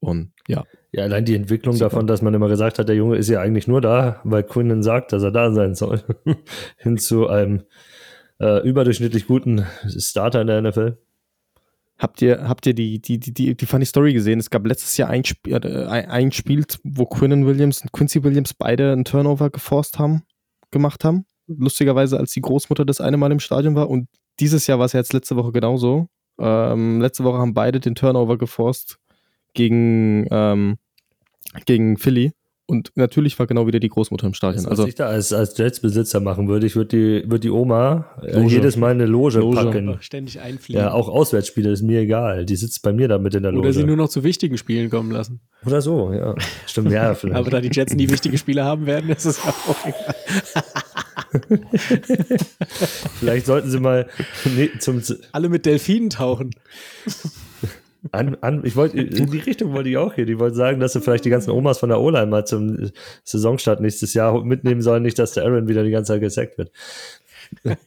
Und 0.00 0.32
ja. 0.46 0.64
Ja, 0.92 1.04
allein 1.04 1.24
die 1.24 1.34
Entwicklung 1.34 1.74
Super. 1.74 1.90
davon, 1.90 2.06
dass 2.06 2.22
man 2.22 2.34
immer 2.34 2.48
gesagt 2.48 2.78
hat, 2.78 2.88
der 2.88 2.96
Junge 2.96 3.16
ist 3.16 3.28
ja 3.28 3.40
eigentlich 3.40 3.68
nur 3.68 3.80
da, 3.80 4.20
weil 4.24 4.42
Quinnen 4.42 4.82
sagt, 4.82 5.12
dass 5.12 5.22
er 5.22 5.30
da 5.30 5.52
sein 5.52 5.74
soll. 5.74 6.02
Hin 6.78 6.98
zu 6.98 7.28
einem 7.28 7.62
äh, 8.40 8.66
überdurchschnittlich 8.66 9.26
guten 9.26 9.66
Starter 9.86 10.40
in 10.40 10.46
der 10.48 10.62
NFL. 10.62 10.98
Habt 11.98 12.22
ihr, 12.22 12.48
habt 12.48 12.66
ihr 12.66 12.74
die, 12.74 12.98
die, 13.00 13.20
die, 13.20 13.34
die, 13.34 13.54
die 13.54 13.66
Funny 13.66 13.84
Story 13.84 14.14
gesehen? 14.14 14.40
Es 14.40 14.48
gab 14.48 14.66
letztes 14.66 14.96
Jahr 14.96 15.10
ein 15.10 15.24
Spiel, 15.24 15.54
äh, 15.54 15.86
ein 15.86 16.32
Spiel 16.32 16.64
wo 16.82 17.04
Quinnen 17.04 17.46
Williams 17.46 17.82
und 17.82 17.92
Quincy 17.92 18.24
Williams 18.24 18.54
beide 18.54 18.92
einen 18.92 19.04
Turnover 19.04 19.50
geforst 19.50 19.98
haben, 19.98 20.22
gemacht 20.70 21.04
haben 21.04 21.26
lustigerweise, 21.58 22.18
als 22.18 22.32
die 22.32 22.40
Großmutter 22.40 22.84
das 22.84 23.00
eine 23.00 23.16
Mal 23.16 23.32
im 23.32 23.40
Stadion 23.40 23.74
war. 23.74 23.90
Und 23.90 24.08
dieses 24.38 24.66
Jahr 24.66 24.78
war 24.78 24.86
es 24.86 24.92
jetzt 24.92 25.12
letzte 25.12 25.36
Woche 25.36 25.52
genauso. 25.52 26.08
Ähm, 26.38 27.00
letzte 27.00 27.24
Woche 27.24 27.38
haben 27.38 27.54
beide 27.54 27.80
den 27.80 27.94
Turnover 27.94 28.38
geforst 28.38 28.98
gegen, 29.54 30.26
ähm, 30.30 30.78
gegen 31.66 31.96
Philly. 31.96 32.32
Und 32.70 32.92
natürlich 32.94 33.36
war 33.38 33.48
genau 33.48 33.66
wieder 33.66 33.80
die 33.80 33.88
Großmutter 33.88 34.28
im 34.28 34.34
Stadion. 34.34 34.64
Was 34.64 34.70
also, 34.70 34.86
ich 34.86 34.94
da 34.94 35.06
als, 35.06 35.32
als 35.32 35.58
Jets-Besitzer 35.58 36.20
machen 36.20 36.46
würde, 36.46 36.66
ich 36.66 36.76
würde 36.76 36.96
die, 36.96 37.28
würd 37.28 37.42
die 37.42 37.50
Oma 37.50 38.04
äh, 38.22 38.40
jedes 38.46 38.76
Mal 38.76 38.92
eine 38.92 39.06
Loge, 39.06 39.40
Loge. 39.40 39.56
packen. 39.56 39.96
Ständig 39.98 40.38
einfliegen. 40.38 40.80
Ja, 40.80 40.92
auch 40.92 41.08
Auswärtsspiele 41.08 41.72
ist 41.72 41.82
mir 41.82 42.02
egal. 42.02 42.46
Die 42.46 42.54
sitzt 42.54 42.82
bei 42.82 42.92
mir 42.92 43.08
da 43.08 43.18
mit 43.18 43.34
in 43.34 43.42
der 43.42 43.50
Loge. 43.50 43.66
Oder 43.66 43.72
sie 43.72 43.82
nur 43.82 43.96
noch 43.96 44.08
zu 44.08 44.22
wichtigen 44.22 44.56
Spielen 44.56 44.88
kommen 44.88 45.10
lassen. 45.10 45.40
Oder 45.66 45.82
so, 45.82 46.12
ja. 46.12 46.36
Stimmt, 46.66 46.92
ja, 46.92 47.14
vielleicht. 47.16 47.40
Aber 47.40 47.50
da 47.50 47.60
die 47.60 47.70
Jets 47.72 47.92
nie 47.94 48.08
wichtige 48.08 48.38
Spiele 48.38 48.62
haben 48.62 48.86
werden, 48.86 49.10
ist 49.10 49.24
es 49.24 49.40
auch 49.40 49.76
egal. 49.84 50.14
vielleicht 53.18 53.46
sollten 53.46 53.68
sie 53.68 53.80
mal 53.80 54.08
nee, 54.44 54.70
zum 54.78 55.02
alle 55.32 55.48
mit 55.48 55.66
Delfinen 55.66 56.10
tauchen. 56.10 56.50
An, 58.12 58.36
an, 58.40 58.62
ich 58.64 58.76
wollte, 58.76 58.98
in 58.98 59.30
die 59.30 59.38
Richtung 59.38 59.72
wollte 59.72 59.90
ich 59.90 59.96
auch 59.96 60.14
hier. 60.14 60.26
Die 60.26 60.38
wollten 60.38 60.56
sagen, 60.56 60.80
dass 60.80 60.94
sie 60.94 61.00
vielleicht 61.00 61.24
die 61.24 61.30
ganzen 61.30 61.50
Omas 61.50 61.78
von 61.78 61.90
der 61.90 62.00
O-Line 62.00 62.26
mal 62.26 62.46
zum 62.46 62.90
Saisonstart 63.24 63.80
nächstes 63.80 64.14
Jahr 64.14 64.42
mitnehmen 64.42 64.80
sollen, 64.80 65.02
nicht, 65.02 65.18
dass 65.18 65.32
der 65.32 65.44
Aaron 65.44 65.68
wieder 65.68 65.84
die 65.84 65.90
ganze 65.90 66.14
Zeit 66.14 66.20
gesackt 66.20 66.58
wird. 66.58 66.72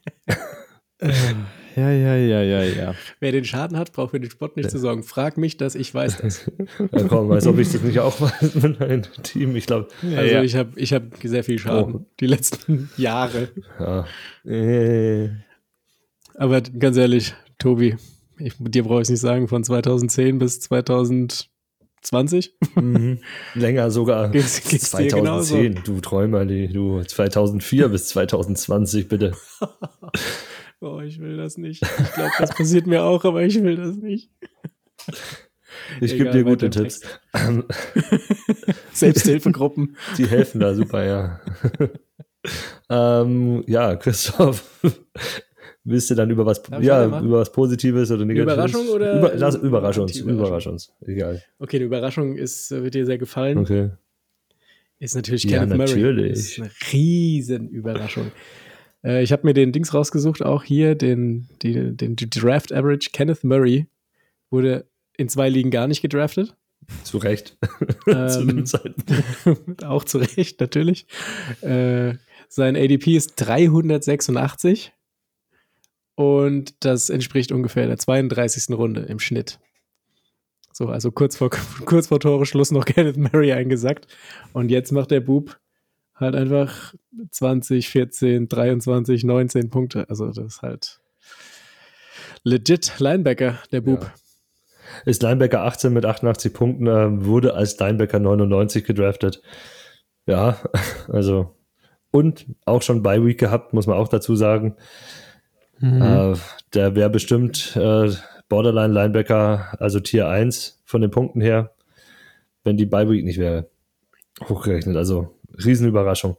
Ja, 1.76 1.92
ja, 1.92 2.16
ja, 2.16 2.42
ja, 2.42 2.64
ja. 2.64 2.96
Wer 3.20 3.32
den 3.32 3.46
Schaden 3.46 3.78
hat, 3.78 3.94
braucht 3.94 4.12
für 4.12 4.20
den 4.20 4.30
Sport 4.30 4.58
nicht 4.58 4.66
ja. 4.66 4.70
zu 4.70 4.78
sorgen. 4.78 5.04
Frag 5.04 5.38
mich 5.38 5.58
das, 5.58 5.74
ich 5.76 5.94
weiß 5.94 6.18
das. 6.18 6.52
ja, 6.92 7.04
komm, 7.08 7.32
als 7.32 7.48
ob 7.48 7.58
ich 7.58 7.72
das 7.72 7.82
nicht 7.82 8.00
auch 8.00 8.22
weiß 8.22 8.56
mit 8.56 8.80
meinem 8.80 9.02
Team. 9.24 9.56
Ich 9.56 9.66
glaube. 9.66 9.88
Ja, 10.04 10.20
also 10.20 10.36
ja. 10.36 10.44
ich 10.44 10.56
habe 10.56 10.72
ich 10.76 10.94
hab 10.94 11.04
sehr 11.24 11.44
viel 11.44 11.58
Schaden. 11.58 11.96
Oh. 11.96 12.06
Die 12.20 12.28
letzten 12.28 12.90
Jahre. 12.98 13.50
Ja. 13.80 14.06
Äh. 14.46 15.30
Aber 16.36 16.62
ganz 16.62 16.98
ehrlich, 16.98 17.34
Tobi, 17.58 17.96
ich, 18.44 18.54
dir 18.60 18.84
brauche 18.84 19.00
ich 19.00 19.04
es 19.04 19.10
nicht 19.10 19.22
sagen, 19.22 19.48
von 19.48 19.64
2010 19.64 20.38
bis 20.40 20.60
2020. 20.60 21.48
Mhm. 22.76 23.20
Länger 23.56 23.90
sogar. 23.92 24.30
Geht's, 24.34 24.68
geht's 24.68 24.92
2010, 24.92 25.82
du 25.86 26.02
Träumer, 26.02 26.46
du 26.46 27.02
2004 27.02 27.90
bis 27.90 28.08
2020, 28.10 29.08
bitte. 29.08 29.32
oh, 30.82 31.00
ich 31.00 31.20
will 31.20 31.38
das 31.38 31.58
nicht. 31.58 31.82
Ich 31.84 32.12
glaube, 32.14 32.32
das 32.38 32.54
passiert 32.54 32.88
mir 32.88 33.04
auch, 33.04 33.24
aber 33.24 33.44
ich 33.44 33.62
will 33.64 33.78
das 33.78 33.96
nicht. 33.96 34.30
Ich 36.02 36.18
gebe 36.18 36.32
dir 36.32 36.44
gute 36.44 36.70
Tipps. 36.70 37.02
Selbsthilfegruppen. 38.94 39.98
Die 40.18 40.28
helfen 40.28 40.60
da 40.60 40.76
super, 40.76 41.04
ja. 41.04 41.40
ähm, 42.90 43.64
ja, 43.68 43.96
Christoph, 43.96 44.64
Willst 45.86 46.10
du 46.10 46.16
dann 46.16 46.30
über 46.30 46.46
was, 46.46 46.62
ja, 46.82 47.06
über 47.06 47.40
was 47.40 47.52
Positives 47.52 48.10
oder 48.10 48.24
Negatives? 48.24 48.54
Überraschung 48.54 48.88
oder? 48.88 49.18
Über, 49.18 49.34
lass, 49.36 49.56
überrasch 49.56 49.98
uns, 49.98 50.18
überrasch 50.18 50.68
uns, 50.68 50.94
egal. 51.06 51.44
Okay, 51.60 51.80
die 51.80 51.86
Überraschung 51.86 52.38
ist, 52.38 52.72
wird 52.72 52.94
dir 52.94 53.06
sehr 53.06 53.18
gefallen. 53.18 53.58
Okay. 53.58 53.90
Ist 55.00 55.16
natürlich 55.16 55.44
ja, 55.44 55.60
Kenneth 55.60 55.78
natürlich. 55.78 56.16
Murray. 56.16 56.32
Ist 56.32 56.60
eine 56.60 56.72
riesen 56.94 57.68
Überraschung. 57.68 58.32
äh, 59.04 59.22
ich 59.22 59.34
habe 59.34 59.46
mir 59.46 59.54
den 59.54 59.74
Dings 59.74 59.94
rausgesucht, 59.94 60.46
auch 60.46 60.64
hier, 60.64 60.96
den, 60.96 61.50
die, 61.62 61.96
den 61.96 62.16
Draft 62.16 62.72
Average. 62.72 63.10
Kenneth 63.12 63.44
Murray 63.44 63.88
wurde 64.50 64.86
in 65.18 65.28
zwei 65.28 65.50
Ligen 65.50 65.72
gar 65.72 65.88
nicht 65.88 66.02
gedraftet. 66.02 66.56
Zu 67.04 67.18
Recht. 67.18 67.58
Ähm, 68.08 68.66
zu 68.66 68.80
auch 69.86 70.06
zu 70.06 70.20
Recht, 70.20 70.62
natürlich. 70.62 71.06
Äh, 71.62 72.16
sein 72.48 72.76
ADP 72.76 73.16
ist 73.18 73.34
386 73.38 74.94
und 76.16 76.86
das 76.86 77.10
entspricht 77.10 77.52
ungefähr 77.52 77.88
der 77.88 77.98
32. 77.98 78.76
Runde 78.78 79.02
im 79.02 79.20
Schnitt. 79.20 79.60
So, 80.72 80.88
also 80.88 81.12
kurz 81.12 81.36
vor, 81.36 81.50
kurz 81.86 82.08
vor 82.08 82.20
Toreschluss 82.20 82.72
noch 82.72 82.86
Kenneth 82.86 83.18
Murray 83.18 83.54
eingesackt. 83.54 84.08
Und 84.54 84.70
jetzt 84.70 84.92
macht 84.92 85.12
der 85.12 85.22
Bub 85.22 85.60
halt 86.16 86.36
einfach 86.36 86.94
20, 87.32 87.90
14, 87.90 88.48
23, 88.48 89.24
19 89.24 89.70
Punkte. 89.70 90.10
Also 90.10 90.28
das 90.28 90.38
ist 90.38 90.62
halt 90.62 91.00
legit 92.44 93.00
Linebacker, 93.00 93.60
der 93.72 93.82
Bub. 93.82 94.04
Ja. 94.04 94.14
Ist 95.06 95.24
Linebacker 95.24 95.62
18 95.64 95.92
mit 95.92 96.06
88 96.06 96.54
Punkten, 96.54 96.88
äh, 96.88 97.26
wurde 97.26 97.56
als 97.56 97.80
Linebacker 97.80 98.20
99 98.20 98.84
gedraftet. 98.84 99.42
Ja, 100.26 100.58
also 101.08 101.56
und 102.12 102.46
auch 102.66 102.84
schon 102.84 103.02
bei 103.02 103.24
Week 103.26 103.40
gehabt, 103.40 103.74
muss 103.74 103.88
man 103.88 103.98
auch 103.98 104.08
dazu 104.08 104.36
sagen. 104.36 104.76
Mhm. 105.84 106.02
Äh, 106.02 106.34
der 106.74 106.96
wäre 106.96 107.10
bestimmt 107.10 107.76
äh, 107.76 108.10
Borderline-Linebacker, 108.48 109.76
also 109.80 110.00
Tier 110.00 110.30
1 110.30 110.82
von 110.86 111.02
den 111.02 111.12
Punkten 111.12 111.42
her, 111.42 111.72
wenn 112.64 112.78
die 112.78 112.86
Bye 112.86 113.10
Week 113.10 113.26
nicht 113.26 113.38
wäre. 113.38 113.70
Hochgerechnet, 114.48 114.96
also 114.96 115.36
Riesenüberraschung. 115.64 116.38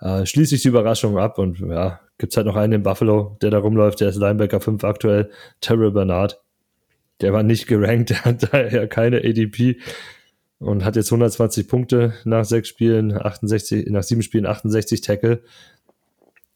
Äh, 0.00 0.24
schließe 0.24 0.54
ich 0.54 0.62
die 0.62 0.68
Überraschung 0.68 1.18
ab 1.18 1.36
und 1.36 1.60
ja, 1.60 2.00
gibt 2.16 2.32
es 2.32 2.38
halt 2.38 2.46
noch 2.46 2.56
einen 2.56 2.72
in 2.72 2.82
Buffalo, 2.82 3.36
der 3.42 3.50
da 3.50 3.58
rumläuft, 3.58 4.00
der 4.00 4.08
ist 4.08 4.16
Linebacker 4.16 4.60
5 4.60 4.82
aktuell, 4.82 5.30
Terrell 5.60 5.90
Bernard. 5.90 6.40
Der 7.20 7.34
war 7.34 7.42
nicht 7.42 7.66
gerankt, 7.66 8.10
der 8.10 8.24
hat 8.24 8.50
daher 8.50 8.88
keine 8.88 9.18
ADP 9.18 9.76
und 10.58 10.86
hat 10.86 10.96
jetzt 10.96 11.12
120 11.12 11.68
Punkte 11.68 12.14
nach 12.24 12.46
sechs 12.46 12.70
Spielen, 12.70 13.12
68, 13.12 13.90
nach 13.90 14.04
sieben 14.04 14.22
Spielen 14.22 14.46
68 14.46 15.02
Tackle. 15.02 15.42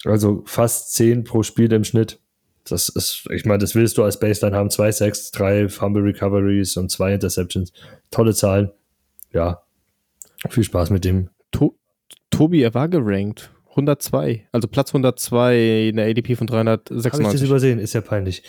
Also 0.05 0.43
fast 0.47 0.93
10 0.95 1.25
pro 1.25 1.43
Spiel 1.43 1.73
im 1.73 1.85
Schnitt. 1.85 2.21
Das 2.65 2.89
ist, 2.89 3.27
ich 3.31 3.45
meine, 3.45 3.59
das 3.59 3.75
willst 3.75 3.99
du 3.99 4.05
als 4.05 4.19
Baseline 4.19 4.57
haben. 4.57 4.71
Zwei 4.71 4.91
Sacks, 4.91 5.31
drei 5.31 5.69
Fumble 5.69 6.03
Recoveries 6.03 6.77
und 6.77 6.91
zwei 6.91 7.13
Interceptions. 7.13 7.73
Tolle 8.11 8.35
Zahlen. 8.35 8.71
Ja. 9.33 9.63
Viel 10.49 10.65
Spaß 10.65 10.91
mit 10.91 11.05
dem. 11.05 11.29
To 11.51 11.77
Tobi, 12.31 12.63
er 12.63 12.75
war 12.75 12.89
gerankt. 12.89 13.51
102. 13.71 14.47
Also 14.53 14.69
Platz 14.69 14.91
102 14.91 15.89
in 15.89 15.97
der 15.97 16.07
ADP 16.07 16.37
von 16.37 16.47
396. 16.47 17.13
Habe 17.13 17.35
ich 17.35 17.41
das 17.41 17.49
übersehen? 17.49 17.79
Ist 17.79 17.93
ja 17.93 18.01
peinlich. 18.01 18.43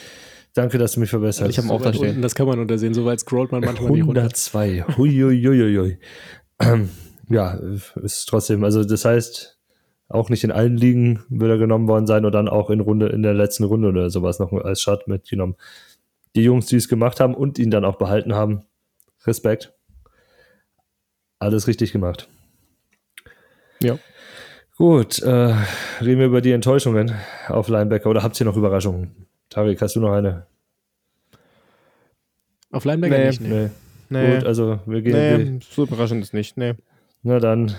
Danke, 0.54 0.78
dass 0.78 0.94
du 0.94 1.02
mich 1.02 1.10
verbessert 1.10 1.48
hast. 1.48 1.52
Ich 1.52 1.58
habe 1.58 1.74
auch 1.74 1.82
da 1.82 1.94
stehen. 1.94 2.22
Das 2.22 2.36
kann 2.36 2.48
man 2.48 2.60
untersehen. 2.60 2.94
So 2.94 3.06
weit 3.06 3.20
scrollt 3.20 3.52
man 3.52 3.62
manchmal 3.62 3.92
102. 3.92 3.96
nicht 3.96 4.08
runter. 4.08 4.22
102. 4.22 4.98
Huiuiuiui. 4.98 5.98
ja, 7.30 7.60
ist 8.02 8.26
trotzdem, 8.28 8.64
also 8.64 8.84
das 8.86 9.04
heißt, 9.04 9.55
auch 10.08 10.30
nicht 10.30 10.44
in 10.44 10.52
allen 10.52 10.78
Ligen 10.78 11.24
will 11.30 11.50
er 11.50 11.58
genommen 11.58 11.88
worden 11.88 12.08
sein 12.08 12.26
oder 12.26 12.38
dann 12.38 12.50
auch 12.50 12.70
in 12.70 12.80
Runde, 12.80 13.08
in 13.08 13.24
der 13.24 13.34
letzten 13.34 13.64
Runde 13.64 13.90
oder 13.90 14.10
sowas 14.10 14.40
noch 14.40 14.52
als 14.54 14.82
Shot 14.82 15.08
mitgenommen. 15.08 15.56
Die 16.36 16.44
Jungs, 16.44 16.68
die 16.68 16.76
es 16.76 16.88
gemacht 16.88 17.20
haben 17.20 17.34
und 17.34 17.58
ihn 17.58 17.72
dann 17.72 17.86
auch 17.86 17.98
behalten 17.98 18.36
haben, 18.36 18.64
Respekt. 19.26 19.74
Alles 21.40 21.68
richtig 21.68 21.92
gemacht. 21.92 22.30
Ja. 23.82 23.98
Gut, 24.78 25.20
äh, 25.20 25.56
reden 26.02 26.20
wir 26.20 26.26
über 26.26 26.42
die 26.42 26.52
Enttäuschungen 26.52 27.14
auf 27.48 27.70
Linebacker 27.70 28.10
oder 28.10 28.24
habt 28.24 28.40
ihr 28.40 28.46
noch 28.46 28.58
Überraschungen? 28.58 29.28
Tarek, 29.50 29.82
hast 29.82 29.96
du 29.96 30.02
noch 30.02 30.12
eine? 30.12 30.46
Auf 32.72 32.84
Linebacker 32.84 33.18
nee, 33.18 33.28
nicht, 33.28 33.42
nee. 33.42 33.70
nee. 34.10 34.36
Gut, 34.36 34.46
also 34.46 34.80
wir 34.86 35.02
gehen. 35.02 35.56
Nee, 35.56 35.60
so 35.70 35.84
überraschend 35.84 36.22
ist 36.24 36.34
nicht, 36.34 36.58
nee. 36.58 36.74
Na 37.24 37.40
dann, 37.40 37.74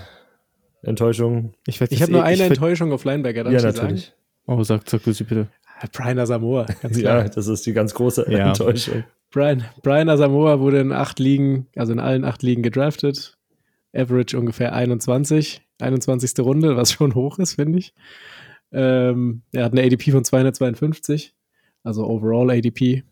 Enttäuschung. 0.83 1.53
Ich, 1.65 1.81
ich 1.81 2.01
habe 2.01 2.11
nur 2.11 2.23
eine 2.23 2.43
Enttäuschung 2.43 2.91
auf 2.91 3.03
Linebacker. 3.03 3.43
Darf 3.43 3.53
ja, 3.53 3.61
natürlich. 3.61 4.05
Sagen? 4.05 4.59
Oh, 4.59 4.63
sag, 4.63 4.89
sag 4.89 5.03
du 5.03 5.13
sie 5.13 5.23
bitte. 5.23 5.47
Brian 5.91 6.17
Asamoah. 6.19 6.65
ja, 6.91 7.27
das 7.27 7.47
ist 7.47 7.65
die 7.65 7.73
ganz 7.73 7.93
große 7.93 8.25
ja. 8.29 8.47
Enttäuschung. 8.49 9.03
Brian, 9.29 9.65
Brian 9.83 10.09
Asamoah 10.09 10.59
wurde 10.59 10.79
in 10.79 10.91
acht 10.91 11.19
Ligen, 11.19 11.67
also 11.75 11.91
in 11.91 11.99
allen 11.99 12.23
acht 12.23 12.43
Ligen 12.43 12.63
gedraftet. 12.63 13.37
Average 13.93 14.37
ungefähr 14.37 14.73
21, 14.73 15.61
21. 15.79 16.39
Runde, 16.39 16.77
was 16.77 16.91
schon 16.91 17.15
hoch 17.15 17.39
ist, 17.39 17.55
finde 17.55 17.79
ich. 17.79 17.93
Ähm, 18.71 19.43
er 19.51 19.65
hat 19.65 19.71
eine 19.71 19.83
ADP 19.83 20.11
von 20.11 20.23
252, 20.23 21.33
also 21.83 22.05
Overall 22.05 22.51
ADP. 22.51 23.03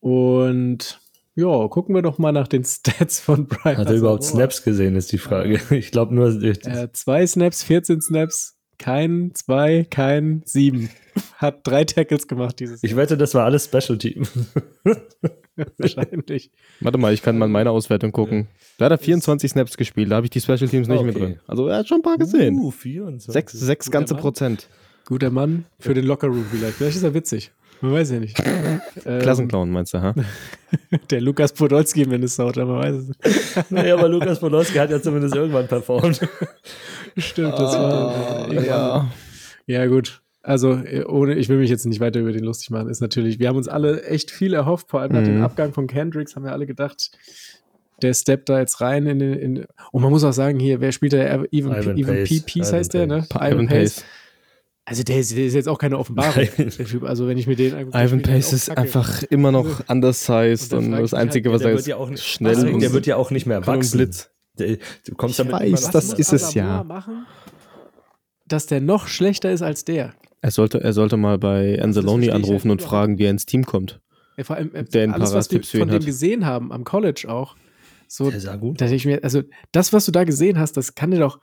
Und 0.00 1.00
ja, 1.34 1.68
gucken 1.68 1.94
wir 1.94 2.02
doch 2.02 2.18
mal 2.18 2.32
nach 2.32 2.48
den 2.48 2.64
Stats 2.64 3.20
von 3.20 3.46
Brian. 3.46 3.78
Hat 3.78 3.88
er 3.88 3.96
überhaupt 3.96 4.24
Snaps 4.24 4.62
gesehen, 4.62 4.96
ist 4.96 5.12
die 5.12 5.18
Frage. 5.18 5.60
Ich 5.70 5.90
glaube 5.90 6.14
nur. 6.14 6.28
Äh, 6.42 6.92
zwei 6.92 7.26
Snaps, 7.26 7.62
14 7.62 8.00
Snaps, 8.00 8.58
kein 8.78 9.32
zwei, 9.34 9.86
kein 9.88 10.42
sieben. 10.44 10.90
Hat 11.36 11.60
drei 11.66 11.84
Tackles 11.84 12.26
gemacht 12.26 12.58
dieses 12.60 12.82
Jahr. 12.82 12.90
Ich 12.90 12.96
wette, 12.96 13.16
das 13.16 13.34
war 13.34 13.44
alles 13.44 13.66
Special 13.66 13.98
Team. 13.98 14.26
Wahrscheinlich. 15.78 16.50
Warte 16.80 16.98
mal, 16.98 17.12
ich 17.12 17.22
kann 17.22 17.36
mal 17.36 17.48
meine 17.48 17.70
Auswertung 17.70 18.12
gucken. 18.12 18.48
Da 18.78 18.86
hat 18.86 18.92
er 18.92 18.98
24 18.98 19.50
Snaps 19.50 19.76
gespielt, 19.76 20.10
da 20.10 20.16
habe 20.16 20.26
ich 20.26 20.30
die 20.30 20.40
Special 20.40 20.68
Teams 20.68 20.88
nicht 20.88 20.98
okay. 20.98 21.06
mit 21.06 21.18
drin. 21.18 21.40
Also 21.46 21.68
er 21.68 21.78
hat 21.78 21.88
schon 21.88 21.98
ein 21.98 22.02
paar 22.02 22.16
gesehen. 22.16 22.54
Uh, 22.58 22.70
24. 22.70 23.32
Sechs, 23.32 23.52
sechs 23.52 23.90
ganze 23.90 24.14
Mann. 24.14 24.22
Prozent. 24.22 24.68
Guter 25.04 25.30
Mann 25.30 25.66
für 25.78 25.94
den 25.94 26.06
Lockerroom 26.06 26.46
vielleicht. 26.50 26.76
Vielleicht 26.76 26.96
ist 26.96 27.02
er 27.02 27.14
witzig. 27.14 27.52
Man 27.82 27.92
weiß 27.92 28.12
ja 28.12 28.20
nicht. 28.20 28.36
Klassenclown 29.04 29.70
meinst 29.70 29.92
du, 29.92 30.00
ha? 30.00 30.14
Der 31.10 31.20
Lukas 31.20 31.52
Podolski 31.52 32.02
in 32.02 32.10
Minnesota, 32.10 32.64
man 32.64 32.78
weiß 32.78 32.94
es 32.94 33.08
nicht. 33.08 33.70
Naja, 33.70 33.96
aber 33.96 34.08
Lukas 34.08 34.38
Podolski 34.38 34.78
hat 34.78 34.90
ja 34.90 35.02
zumindest 35.02 35.34
irgendwann 35.34 35.66
performt. 35.66 36.20
Stimmt, 37.16 37.54
das 37.54 37.74
war. 37.74 38.48
Ah, 38.48 38.52
ja. 38.52 39.10
Ja, 39.66 39.86
gut. 39.86 40.22
Also, 40.44 40.78
ohne, 41.06 41.34
ich 41.34 41.48
will 41.48 41.58
mich 41.58 41.70
jetzt 41.70 41.84
nicht 41.84 42.00
weiter 42.00 42.20
über 42.20 42.32
den 42.32 42.44
lustig 42.44 42.70
machen, 42.70 42.88
ist 42.88 43.00
natürlich, 43.00 43.38
wir 43.38 43.48
haben 43.48 43.56
uns 43.56 43.68
alle 43.68 44.02
echt 44.04 44.30
viel 44.30 44.54
erhofft, 44.54 44.88
vor 44.88 45.00
allem 45.00 45.12
nach 45.12 45.22
dem 45.22 45.38
mhm. 45.38 45.44
Abgang 45.44 45.72
von 45.72 45.86
Kendricks 45.86 46.34
haben 46.34 46.44
wir 46.44 46.52
alle 46.52 46.66
gedacht, 46.66 47.12
der 48.00 48.14
steppt 48.14 48.48
da 48.48 48.58
jetzt 48.58 48.80
rein 48.80 49.06
in 49.06 49.18
den. 49.18 49.32
In, 49.34 49.66
und 49.92 50.02
man 50.02 50.10
muss 50.10 50.24
auch 50.24 50.32
sagen, 50.32 50.58
hier, 50.58 50.80
wer 50.80 50.92
spielt 50.92 51.12
da? 51.12 51.44
Evan, 51.50 51.96
Evan 51.96 52.24
P. 52.24 52.40
Peace 52.44 52.72
heißt 52.72 52.94
der, 52.94 53.06
ne? 53.06 53.26
Ivan 53.34 53.66
Pace. 53.68 54.04
Also 54.84 55.04
der 55.04 55.20
ist, 55.20 55.36
der 55.36 55.44
ist, 55.44 55.54
jetzt 55.54 55.68
auch 55.68 55.78
keine 55.78 55.96
Offenbarung. 55.98 56.48
Also 57.02 57.28
wenn 57.28 57.38
ich 57.38 57.46
mir 57.46 57.54
den 57.54 57.92
Ivan 57.92 58.22
Pace 58.22 58.52
ist 58.52 58.70
einfach 58.70 59.22
immer 59.24 59.52
noch 59.52 59.88
undersized 59.88 60.72
und, 60.72 60.92
und 60.92 61.00
das 61.00 61.14
Einzige, 61.14 61.50
halt, 61.50 61.60
was 61.60 61.66
er 61.66 61.74
ist, 61.74 61.86
ja 61.86 62.04
nicht, 62.04 62.24
schnell 62.24 62.56
also, 62.56 62.78
Der 62.78 62.92
wird 62.92 63.06
ja 63.06 63.16
auch 63.16 63.30
nicht 63.30 63.46
mehr 63.46 63.64
wachsen. 63.66 63.98
Blitz. 63.98 64.30
Der, 64.58 64.78
du 65.06 65.14
kommst 65.14 65.38
ich 65.38 65.46
damit 65.46 65.72
weiß, 65.72 65.90
das 65.90 66.12
ist 66.12 66.32
es 66.32 66.54
ja. 66.54 66.82
Machen, 66.82 67.26
dass 68.46 68.66
der 68.66 68.80
noch 68.80 69.06
schlechter 69.06 69.52
ist 69.52 69.62
als 69.62 69.84
der. 69.84 70.14
Er 70.40 70.50
sollte, 70.50 70.82
er 70.82 70.92
sollte 70.92 71.16
mal 71.16 71.38
bei 71.38 71.80
Anzalone 71.80 72.32
anrufen 72.32 72.70
und 72.70 72.82
fragen, 72.82 73.18
wie 73.18 73.24
er 73.24 73.30
ins 73.30 73.46
Team 73.46 73.64
kommt. 73.64 74.00
Ja, 74.36 74.44
vor 74.44 74.56
allem, 74.56 74.74
äh, 74.74 74.84
der 74.84 75.14
alles, 75.14 75.32
was 75.32 75.50
wir 75.50 75.62
von 75.62 75.88
dem 75.88 76.04
gesehen 76.04 76.44
haben, 76.44 76.72
am 76.72 76.84
College 76.84 77.26
auch, 77.28 77.56
so, 78.08 78.30
der 78.30 78.40
sah 78.40 78.56
gut. 78.56 78.82
ich 78.82 79.06
mir, 79.06 79.22
also 79.24 79.42
das, 79.70 79.92
was 79.92 80.04
du 80.04 80.12
da 80.12 80.24
gesehen 80.24 80.58
hast, 80.58 80.76
das 80.76 80.94
kann 80.94 81.12
dir 81.12 81.20
doch 81.20 81.38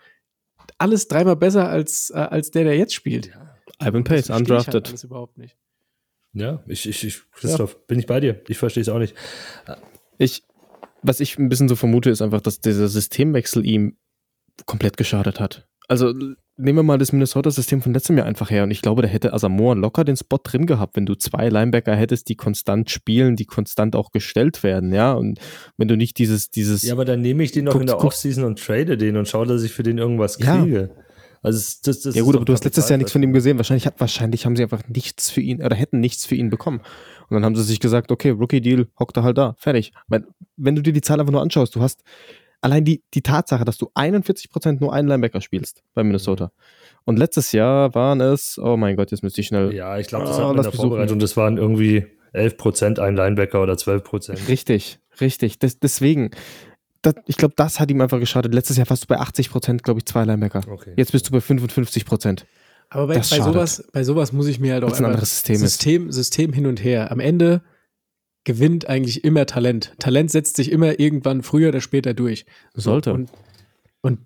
alles 0.80 1.08
dreimal 1.08 1.36
besser 1.36 1.70
als, 1.70 2.10
äh, 2.10 2.18
als 2.18 2.52
der, 2.52 2.64
der 2.64 2.78
jetzt 2.78 2.94
spielt. 2.94 3.28
Ja. 3.28 3.56
Ivan 3.88 4.04
Pace, 4.04 4.30
undrafted. 4.30 4.90
Halt 4.90 5.04
überhaupt 5.04 5.38
nicht. 5.38 5.56
Ja, 6.34 6.64
ich, 6.68 6.88
ich, 6.88 7.04
ich 7.04 7.22
Christoph, 7.32 7.74
ja. 7.74 7.80
bin 7.88 8.00
ich 8.00 8.06
bei 8.06 8.20
dir. 8.20 8.42
Ich 8.48 8.58
verstehe 8.58 8.82
es 8.82 8.90
auch 8.90 9.00
nicht. 9.00 9.16
Ich, 10.18 10.44
was 11.02 11.20
ich 11.20 11.38
ein 11.38 11.50
bisschen 11.50 11.70
so 11.70 11.76
vermute, 11.76 12.10
ist 12.10 12.22
einfach, 12.22 12.42
dass 12.42 12.60
dieser 12.60 12.88
Systemwechsel 12.88 13.66
ihm 13.66 13.98
komplett 14.66 14.98
geschadet 14.98 15.40
hat. 15.40 15.68
Also 15.88 16.14
nehmen 16.60 16.80
wir 16.80 16.84
mal 16.84 16.98
das 16.98 17.12
Minnesota-System 17.12 17.82
von 17.82 17.94
letztem 17.94 18.18
Jahr 18.18 18.28
einfach 18.28 18.50
her 18.50 18.64
und 18.64 18.72
ich 18.72 18.82
glaube, 18.82 19.02
da 19.02 19.08
hätte 19.08 19.34
Asamoah 19.34 19.76
locker 19.76 20.04
den 20.04 20.18
Spot 20.18 20.40
drin 20.44 20.66
gehabt, 20.66 20.96
wenn 20.96 21.06
du 21.06 21.16
zwei 21.16 21.50
Linebacker 21.50 21.96
hättest, 21.96 22.30
die 22.30 22.36
konstant 22.36 22.90
spielen, 22.90 23.36
die 23.36 23.46
konstant 23.46 23.96
auch 23.96 24.12
gestellt 24.12 24.62
werden, 24.64 24.94
ja, 24.94 25.14
und 25.14 25.40
wenn 25.78 25.88
du 25.88 25.96
nicht 25.96 26.18
dieses, 26.18 26.50
dieses... 26.52 26.84
Ja, 26.84 26.94
aber 26.94 27.06
dann 27.06 27.22
nehme 27.22 27.44
ich 27.44 27.52
den 27.52 27.66
noch 27.66 27.74
guck, 27.74 27.82
in 27.82 27.88
der 27.88 28.04
Offseason 28.04 28.44
und 28.44 28.60
trade 28.60 28.98
den 28.98 29.18
und 29.18 29.28
schaue, 29.28 29.48
dass 29.48 29.64
ich 29.64 29.72
für 29.72 29.84
den 29.84 29.98
irgendwas 29.98 30.38
kriege. 30.38 30.92
Ja. 30.94 31.04
Also 31.42 31.58
das, 31.84 32.02
das 32.02 32.16
ja 32.16 32.24
gut, 32.24 32.36
aber 32.36 32.44
du 32.44 32.52
hast 32.52 32.66
letztes 32.66 32.90
Jahr 32.90 32.98
nichts 32.98 33.14
von 33.14 33.24
ihm 33.24 33.32
gesehen. 33.32 33.58
Wahrscheinlich, 33.58 33.86
hat, 33.86 34.00
wahrscheinlich 34.00 34.46
haben 34.46 34.58
sie 34.58 34.64
einfach 34.64 34.82
nichts 34.90 35.30
für 35.30 35.40
ihn 35.40 35.64
oder 35.64 35.76
hätten 35.76 36.02
nichts 36.02 36.26
für 36.26 36.36
ihn 36.36 36.50
bekommen. 36.50 36.82
Und 37.30 37.36
dann 37.36 37.46
haben 37.46 37.56
sie 37.56 37.64
sich 37.64 37.80
gesagt, 37.80 38.12
okay, 38.12 38.32
Rookie-Deal, 38.32 38.88
hockt 39.00 39.16
er 39.16 39.24
halt 39.24 39.38
da, 39.38 39.56
fertig. 39.58 39.94
Wenn, 40.10 40.26
wenn 40.58 40.76
du 40.76 40.82
dir 40.82 40.92
die 40.92 41.02
Zahl 41.02 41.20
einfach 41.20 41.32
nur 41.32 41.42
anschaust, 41.42 41.76
du 41.76 41.82
hast 41.82 42.04
allein 42.62 42.86
die, 42.86 43.04
die 43.14 43.22
Tatsache, 43.22 43.66
dass 43.66 43.78
du 43.78 43.90
41% 43.96 44.80
nur 44.80 44.94
einen 44.94 45.08
Linebacker 45.08 45.42
spielst 45.42 45.84
bei 45.94 46.04
Minnesota. 46.04 46.46
Mhm. 46.46 46.50
Und 47.06 47.18
letztes 47.18 47.52
Jahr 47.52 47.96
waren 47.96 48.22
es, 48.22 48.60
oh 48.62 48.78
mein 48.78 48.96
Gott, 48.96 49.12
jetzt 49.12 49.24
müsste 49.24 49.42
ich 49.42 49.48
schnell. 49.48 49.74
Ja, 49.74 49.98
ich 49.98 50.08
glaube, 50.08 50.26
das 50.26 50.38
oh, 50.38 50.50
hat 50.50 50.58
in 50.58 50.64
der 50.64 50.72
Vorbereitung, 50.72 51.20
das 51.20 51.38
waren 51.38 51.58
irgendwie 51.58 52.06
11% 52.34 53.00
ein 53.00 53.16
Linebacker 53.16 53.62
oder 53.62 53.74
12%. 53.74 54.48
Richtig, 54.48 55.00
richtig. 55.20 55.60
Das, 55.60 55.80
deswegen, 55.80 56.32
das, 57.02 57.16
ich 57.26 57.38
glaube, 57.38 57.54
das 57.58 57.80
hat 57.80 57.90
ihm 57.90 58.02
einfach 58.02 58.20
geschadet. 58.20 58.54
Letztes 58.54 58.78
Jahr 58.78 58.90
warst 58.90 59.04
du 59.04 59.08
bei 59.08 59.20
80%, 59.20 59.82
glaube 59.82 60.00
ich, 60.00 60.06
zwei 60.06 60.26
Linebacker. 60.26 60.62
Okay. 60.70 60.94
Jetzt 60.98 61.12
bist 61.12 61.28
du 61.28 61.32
bei 61.32 61.40
55%. 61.40 62.44
Aber 62.90 63.08
bei, 63.08 63.16
bei 63.16 63.22
sowas, 63.22 63.88
bei 63.94 64.04
sowas 64.04 64.34
muss 64.34 64.48
ich 64.48 64.60
mir 64.60 64.74
halt 64.74 64.84
auch 64.84 64.98
ein 64.98 65.06
anderes 65.06 65.30
System, 65.30 65.58
System, 65.58 66.12
System 66.12 66.54
hin 66.54 66.66
und 66.66 66.84
her. 66.84 67.12
Am 67.12 67.20
Ende 67.20 67.62
gewinnt 68.44 68.88
eigentlich 68.88 69.24
immer 69.24 69.46
Talent. 69.46 69.94
Talent 70.00 70.32
setzt 70.32 70.56
sich 70.56 70.72
immer 70.72 71.00
irgendwann 71.00 71.44
früher 71.44 71.70
oder 71.70 71.82
später 71.82 72.14
durch. 72.14 72.46
Sollte. 72.74 73.14
Und, 73.14 73.32
und 74.02 74.20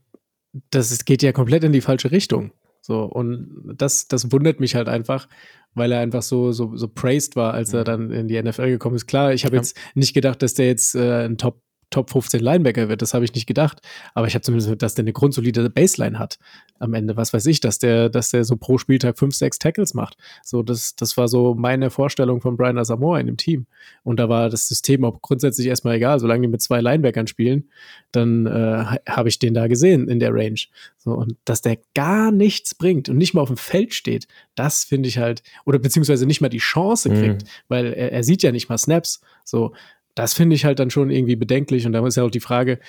das 0.69 0.91
ist, 0.91 1.05
geht 1.05 1.23
ja 1.23 1.31
komplett 1.31 1.63
in 1.63 1.71
die 1.71 1.81
falsche 1.81 2.11
Richtung. 2.11 2.51
So, 2.81 3.03
und 3.03 3.75
das, 3.77 4.07
das 4.07 4.31
wundert 4.31 4.59
mich 4.59 4.75
halt 4.75 4.89
einfach, 4.89 5.29
weil 5.73 5.91
er 5.91 6.01
einfach 6.01 6.21
so, 6.21 6.51
so, 6.51 6.75
so 6.75 6.89
praised 6.89 7.35
war, 7.35 7.53
als 7.53 7.73
er 7.73 7.81
mhm. 7.81 7.85
dann 7.85 8.11
in 8.11 8.27
die 8.27 8.41
NFL 8.41 8.69
gekommen 8.69 8.97
ist. 8.97 9.07
Klar, 9.07 9.33
ich 9.33 9.45
habe 9.45 9.55
jetzt 9.55 9.79
nicht 9.95 10.13
gedacht, 10.13 10.41
dass 10.41 10.53
der 10.53 10.67
jetzt 10.67 10.93
äh, 10.93 11.25
ein 11.25 11.37
Top 11.37 11.62
Top 11.93 12.09
15 12.09 12.41
Linebacker 12.41 12.89
wird. 12.89 13.01
Das 13.01 13.13
habe 13.13 13.23
ich 13.23 13.33
nicht 13.33 13.45
gedacht. 13.45 13.79
Aber 14.15 14.25
ich 14.27 14.33
habe 14.33 14.41
zumindest, 14.41 14.81
dass 14.81 14.95
der 14.95 15.03
eine 15.03 15.13
grundsolide 15.13 15.69
Baseline 15.69 16.17
hat 16.17 16.39
am 16.79 16.93
Ende. 16.95 17.15
Was 17.15 17.33
weiß 17.33 17.45
ich, 17.45 17.59
dass 17.59 17.77
der, 17.77 18.09
dass 18.09 18.31
der 18.31 18.43
so 18.43 18.57
pro 18.57 18.79
Spieltag 18.79 19.19
fünf, 19.19 19.35
sechs 19.35 19.59
Tackles 19.59 19.93
macht. 19.93 20.17
So, 20.43 20.63
das, 20.63 20.95
das 20.95 21.15
war 21.17 21.27
so 21.27 21.53
meine 21.53 21.91
Vorstellung 21.91 22.41
von 22.41 22.57
Brian 22.57 22.79
Asamoah 22.79 23.19
in 23.19 23.27
dem 23.27 23.37
Team. 23.37 23.67
Und 24.03 24.19
da 24.19 24.27
war 24.27 24.49
das 24.49 24.67
System 24.67 25.05
auch 25.05 25.21
grundsätzlich 25.21 25.67
erstmal 25.67 25.95
egal. 25.95 26.19
Solange 26.19 26.41
die 26.41 26.47
mit 26.47 26.61
zwei 26.61 26.81
Linebackern 26.81 27.27
spielen, 27.27 27.69
dann 28.11 28.47
äh, 28.47 28.97
habe 29.07 29.29
ich 29.29 29.37
den 29.37 29.53
da 29.53 29.67
gesehen 29.67 30.07
in 30.07 30.19
der 30.19 30.33
Range. 30.33 30.59
So, 30.97 31.11
und 31.11 31.37
dass 31.45 31.61
der 31.61 31.77
gar 31.93 32.31
nichts 32.31 32.73
bringt 32.73 33.07
und 33.07 33.17
nicht 33.17 33.35
mal 33.35 33.41
auf 33.41 33.49
dem 33.49 33.57
Feld 33.57 33.93
steht, 33.93 34.27
das 34.55 34.83
finde 34.83 35.09
ich 35.09 35.19
halt, 35.19 35.43
oder 35.65 35.77
beziehungsweise 35.77 36.25
nicht 36.25 36.41
mal 36.41 36.49
die 36.49 36.57
Chance 36.57 37.09
mhm. 37.09 37.13
kriegt, 37.19 37.43
mhm. 37.43 37.47
weil 37.67 37.85
er, 37.93 38.11
er 38.11 38.23
sieht 38.23 38.41
ja 38.41 38.51
nicht 38.51 38.69
mal 38.69 38.77
Snaps. 38.77 39.21
So, 39.43 39.73
das 40.15 40.33
finde 40.33 40.55
ich 40.55 40.65
halt 40.65 40.79
dann 40.79 40.89
schon 40.89 41.09
irgendwie 41.09 41.35
bedenklich. 41.35 41.85
Und 41.85 41.93
da 41.93 42.05
ist 42.05 42.17
ja 42.17 42.23
auch 42.23 42.31
die 42.31 42.39
Frage, 42.39 42.79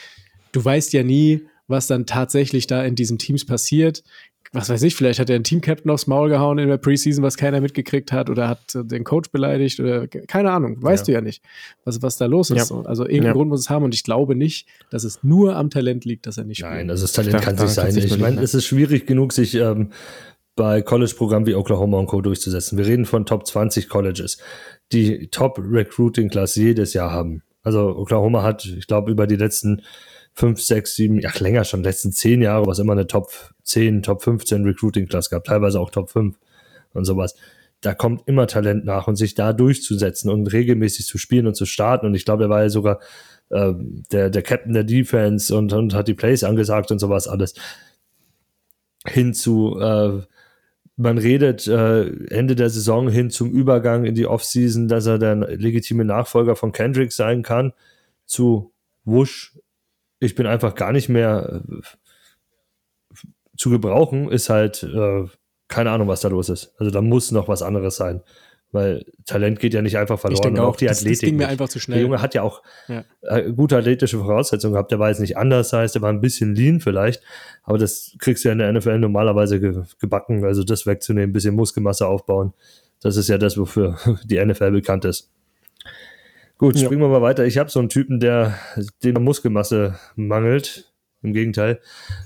du 0.53 0.65
weißt 0.65 0.93
ja 0.93 1.03
nie, 1.03 1.43
was 1.67 1.87
dann 1.87 2.07
tatsächlich 2.07 2.67
da 2.67 2.85
in 2.85 2.95
diesen 2.95 3.19
Teams 3.19 3.45
passiert. 3.47 4.03
Was 4.53 4.69
weiß 4.69 4.85
ich, 4.85 4.95
vielleicht 4.95 5.19
hat 5.19 5.29
er 5.31 5.35
einen 5.35 5.43
Team-Captain 5.43 5.91
aufs 5.91 6.07
Maul 6.07 6.29
gehauen 6.29 6.59
in 6.59 6.69
der 6.69 6.77
Preseason, 6.77 7.25
was 7.25 7.37
keiner 7.37 7.61
mitgekriegt 7.61 8.13
hat, 8.13 8.31
oder 8.31 8.49
hat 8.49 8.61
den 8.73 9.03
Coach 9.03 9.33
beleidigt, 9.33 9.81
oder 9.81 10.07
keine 10.07 10.53
Ahnung, 10.53 10.81
weißt 10.81 11.09
ja. 11.09 11.13
du 11.13 11.13
ja 11.17 11.21
nicht, 11.23 11.43
was, 11.85 12.03
was 12.03 12.19
da 12.19 12.27
los 12.27 12.51
ist. 12.51 12.71
Ja. 12.71 12.83
Also 12.83 13.03
irgendeinen 13.03 13.27
ja. 13.27 13.33
Grund 13.33 13.49
muss 13.49 13.61
es 13.63 13.71
haben 13.71 13.85
und 13.85 13.95
ich 13.95 14.05
glaube 14.05 14.37
nicht, 14.37 14.69
dass 14.91 15.03
es 15.03 15.25
nur 15.25 15.57
am 15.57 15.71
Talent 15.71 16.05
liegt, 16.05 16.27
dass 16.27 16.39
er 16.39 16.45
nicht 16.45 16.59
spielt. 16.59 16.73
Nein, 16.73 16.91
also 16.91 17.03
das 17.03 17.13
Talent 17.15 17.43
kann 17.43 17.59
sich 17.59 17.71
sein. 17.71 17.97
Ich 17.97 18.17
meine, 18.17 18.41
es 18.43 18.55
ist 18.55 18.67
schwierig 18.67 19.07
genug, 19.07 19.33
sich 19.33 19.57
ähm, 19.57 19.91
bei 20.55 20.83
College-Programmen 20.83 21.47
wie 21.47 21.57
Oklahoma 21.57 21.99
und 21.99 22.07
Co. 22.07 22.21
durchzusetzen. 22.21 22.79
Wir 22.79 22.87
reden 22.87 23.07
von 23.07 23.27
Top 23.27 23.47
20 23.47 23.89
Colleges 23.89 24.39
die 24.93 25.29
Top-Recruiting-Class 25.29 26.57
jedes 26.57 26.95
Jahr 26.95 27.11
haben. 27.11 27.43
Also 27.63 27.97
Oklahoma 27.97 28.43
hat, 28.43 28.65
ich 28.65 28.87
glaube, 28.87 29.11
über 29.11 29.27
die 29.27 29.37
letzten 29.37 29.83
fünf, 30.35 30.61
sechs, 30.61 30.95
sieben, 30.95 31.19
ja 31.21 31.31
länger 31.39 31.65
schon, 31.65 31.83
letzten 31.83 32.13
zehn 32.13 32.43
Jahre, 32.43 32.67
was 32.67 32.79
immer 32.79 32.93
eine 32.93 33.07
Top 33.07 33.33
10, 33.63 34.03
Top 34.03 34.23
15 34.23 34.65
Recruiting-Class 34.65 35.31
gab, 35.31 35.45
teilweise 35.45 35.81
auch 35.81 35.91
Top 35.91 36.11
5 36.11 36.37
und 36.93 37.05
sowas. 37.05 37.35
Da 37.81 37.95
kommt 37.95 38.23
immer 38.27 38.47
Talent 38.47 38.85
nach 38.85 39.09
und 39.09 39.17
sich 39.17 39.35
da 39.35 39.53
durchzusetzen 39.53 40.31
und 40.31 40.53
regelmäßig 40.53 41.07
zu 41.07 41.19
spielen 41.19 41.47
und 41.47 41.55
zu 41.55 41.67
starten. 41.67 42.07
Und 42.07 42.15
ich 42.15 42.25
glaube, 42.25 42.45
er 42.45 42.51
war 42.51 42.63
ja 42.63 42.71
sogar 42.71 43.01
äh, 43.51 43.73
der, 44.11 44.31
der 44.31 44.43
Captain 44.43 44.73
der 44.73 44.85
Defense 44.85 45.55
und, 45.55 45.73
und 45.73 45.95
hat 45.95 46.09
die 46.09 46.15
Plays 46.15 46.45
angesagt 46.45 46.91
und 46.91 46.99
sowas 46.99 47.29
alles. 47.29 47.55
Hin 49.07 49.35
zu 49.35 49.79
äh, 49.79 50.23
man 50.97 51.19
redet 51.19 51.67
äh, 51.67 52.07
Ende 52.29 52.55
der 52.55 52.71
Saison 52.71 53.09
hin 53.09 53.31
zum 53.31 53.51
Übergang 53.51 54.05
in 54.05 54.15
die 54.15 54.27
Offseason, 54.27 54.89
dass 54.89 55.07
er 55.07 55.19
der 55.19 55.35
legitime 55.35 56.05
Nachfolger 56.05 56.57
von 56.57 56.73
Kendrick 56.73 57.13
sein 57.13 57.43
kann, 57.43 57.73
zu 58.27 58.73
Wusch. 59.05 59.59
Ich 60.21 60.35
bin 60.35 60.47
einfach 60.47 60.75
gar 60.75 60.93
nicht 60.93 61.09
mehr 61.09 61.63
äh, 61.69 63.17
zu 63.57 63.71
gebrauchen, 63.71 64.31
ist 64.31 64.51
halt 64.51 64.83
äh, 64.83 65.27
keine 65.69 65.91
Ahnung, 65.91 66.09
was 66.09 66.21
da 66.21 66.29
los 66.29 66.49
ist. 66.49 66.75
Also 66.79 66.91
da 66.91 67.01
muss 67.01 67.33
noch 67.33 67.49
was 67.49 67.63
anderes 67.63 67.97
sein 67.97 68.23
weil 68.75 69.05
Talent 69.25 69.61
geht 69.61 69.73
ja 69.73 69.83
nicht 69.83 69.97
einfach 69.97 70.19
verloren. 70.19 70.35
Ich 70.35 70.41
denke 70.41 70.63
auch, 70.63 70.77
die 70.77 70.87
das, 70.87 70.99
Athletik. 70.99 71.21
Das 71.21 71.29
ging 71.29 71.37
mir 71.37 71.49
einfach 71.49 71.69
zu 71.69 71.79
schnell. 71.79 71.99
Der 71.99 72.03
Junge 72.03 72.21
hat 72.21 72.35
ja 72.35 72.43
auch 72.43 72.63
ja. 72.89 73.05
Äh, 73.23 73.53
gute 73.53 73.77
athletische 73.77 74.19
Voraussetzungen 74.19 74.75
gehabt. 74.75 74.91
Der 74.91 74.99
war 74.99 75.09
jetzt 75.09 75.21
nicht 75.21 75.37
anders, 75.37 75.73
heißt, 75.73 75.95
er 75.95 76.03
war 76.03 76.11
ein 76.11 76.21
bisschen 76.21 76.55
lean 76.55 76.81
vielleicht, 76.81 77.23
aber 77.63 77.79
das 77.79 78.17
kriegst 78.19 78.45
du 78.45 78.49
ja 78.49 78.53
in 78.53 78.59
der 78.59 78.73
NFL 78.73 78.99
normalerweise 78.99 79.61
ge 79.61 79.83
gebacken. 80.01 80.45
Also 80.45 80.65
das 80.65 80.87
wegzunehmen, 80.87 81.31
ein 81.31 81.33
bisschen 81.33 81.55
Muskelmasse 81.55 82.07
aufbauen. 82.07 82.53
Das 83.01 83.17
ist 83.17 83.29
ja 83.29 83.39
das, 83.39 83.57
wofür 83.57 83.97
die 84.25 84.45
NFL 84.45 84.73
bekannt 84.73 85.05
ist. 85.05 85.31
Gut, 86.59 86.79
springen 86.79 87.03
ja. 87.03 87.09
wir 87.09 87.21
mal 87.21 87.23
weiter. 87.23 87.45
Ich 87.45 87.59
habe 87.59 87.71
so 87.71 87.79
einen 87.79 87.89
Typen, 87.89 88.21
der 88.21 88.59
dem 89.03 89.23
Muskelmasse 89.23 89.99
mangelt. 90.17 90.91
Im 91.23 91.33
Gegenteil, 91.33 91.81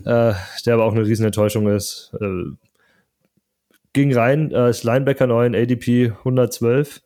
äh, 0.05 0.33
der 0.67 0.75
aber 0.75 0.85
auch 0.85 0.93
eine 0.93 1.07
riesen 1.07 1.25
Enttäuschung 1.25 1.69
ist. 1.69 2.11
Äh, 2.21 2.51
ging 3.93 4.15
rein, 4.15 4.51
äh, 4.53 4.71
ist 4.71 4.85
Linebacker 4.85 5.27
neu 5.27 5.47
in 5.47 5.55
ADP 5.55 6.13
112. 6.19 7.01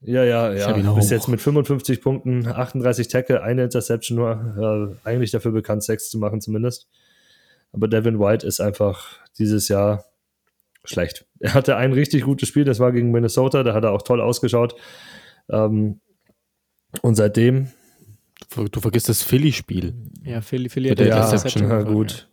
Ja, 0.00 0.22
ja, 0.22 0.52
ja. 0.52 0.92
Bis 0.92 1.10
jetzt 1.10 1.28
mit 1.28 1.40
55 1.40 2.00
Punkten, 2.00 2.46
38 2.46 3.08
Tackle, 3.08 3.42
eine 3.42 3.64
Interception 3.64 4.16
nur. 4.16 4.96
Äh, 5.04 5.08
eigentlich 5.08 5.32
dafür 5.32 5.50
bekannt, 5.50 5.82
Sex 5.82 6.08
zu 6.08 6.18
machen 6.18 6.40
zumindest. 6.40 6.88
Aber 7.72 7.88
Devin 7.88 8.20
White 8.20 8.46
ist 8.46 8.60
einfach 8.60 9.18
dieses 9.38 9.68
Jahr 9.68 10.04
schlecht. 10.84 11.26
Er 11.40 11.54
hatte 11.54 11.76
ein 11.76 11.92
richtig 11.92 12.24
gutes 12.24 12.48
Spiel, 12.48 12.64
das 12.64 12.80
war 12.80 12.90
gegen 12.90 13.12
Minnesota, 13.12 13.62
da 13.62 13.72
hat 13.72 13.84
er 13.84 13.92
auch 13.92 14.02
toll 14.02 14.20
ausgeschaut. 14.20 14.74
Ähm, 15.48 16.00
und 17.02 17.14
seitdem. 17.14 17.68
Du, 18.54 18.66
du 18.66 18.80
vergisst 18.80 19.08
das 19.08 19.22
Philly-Spiel. 19.22 19.94
Ja, 20.24 20.40
Philly, 20.40 20.68
Philly 20.68 20.88
hat 20.90 21.00
ja, 21.00 21.16
Interception. 21.16 21.68
Ja, 21.68 21.82
gut. 21.82 22.28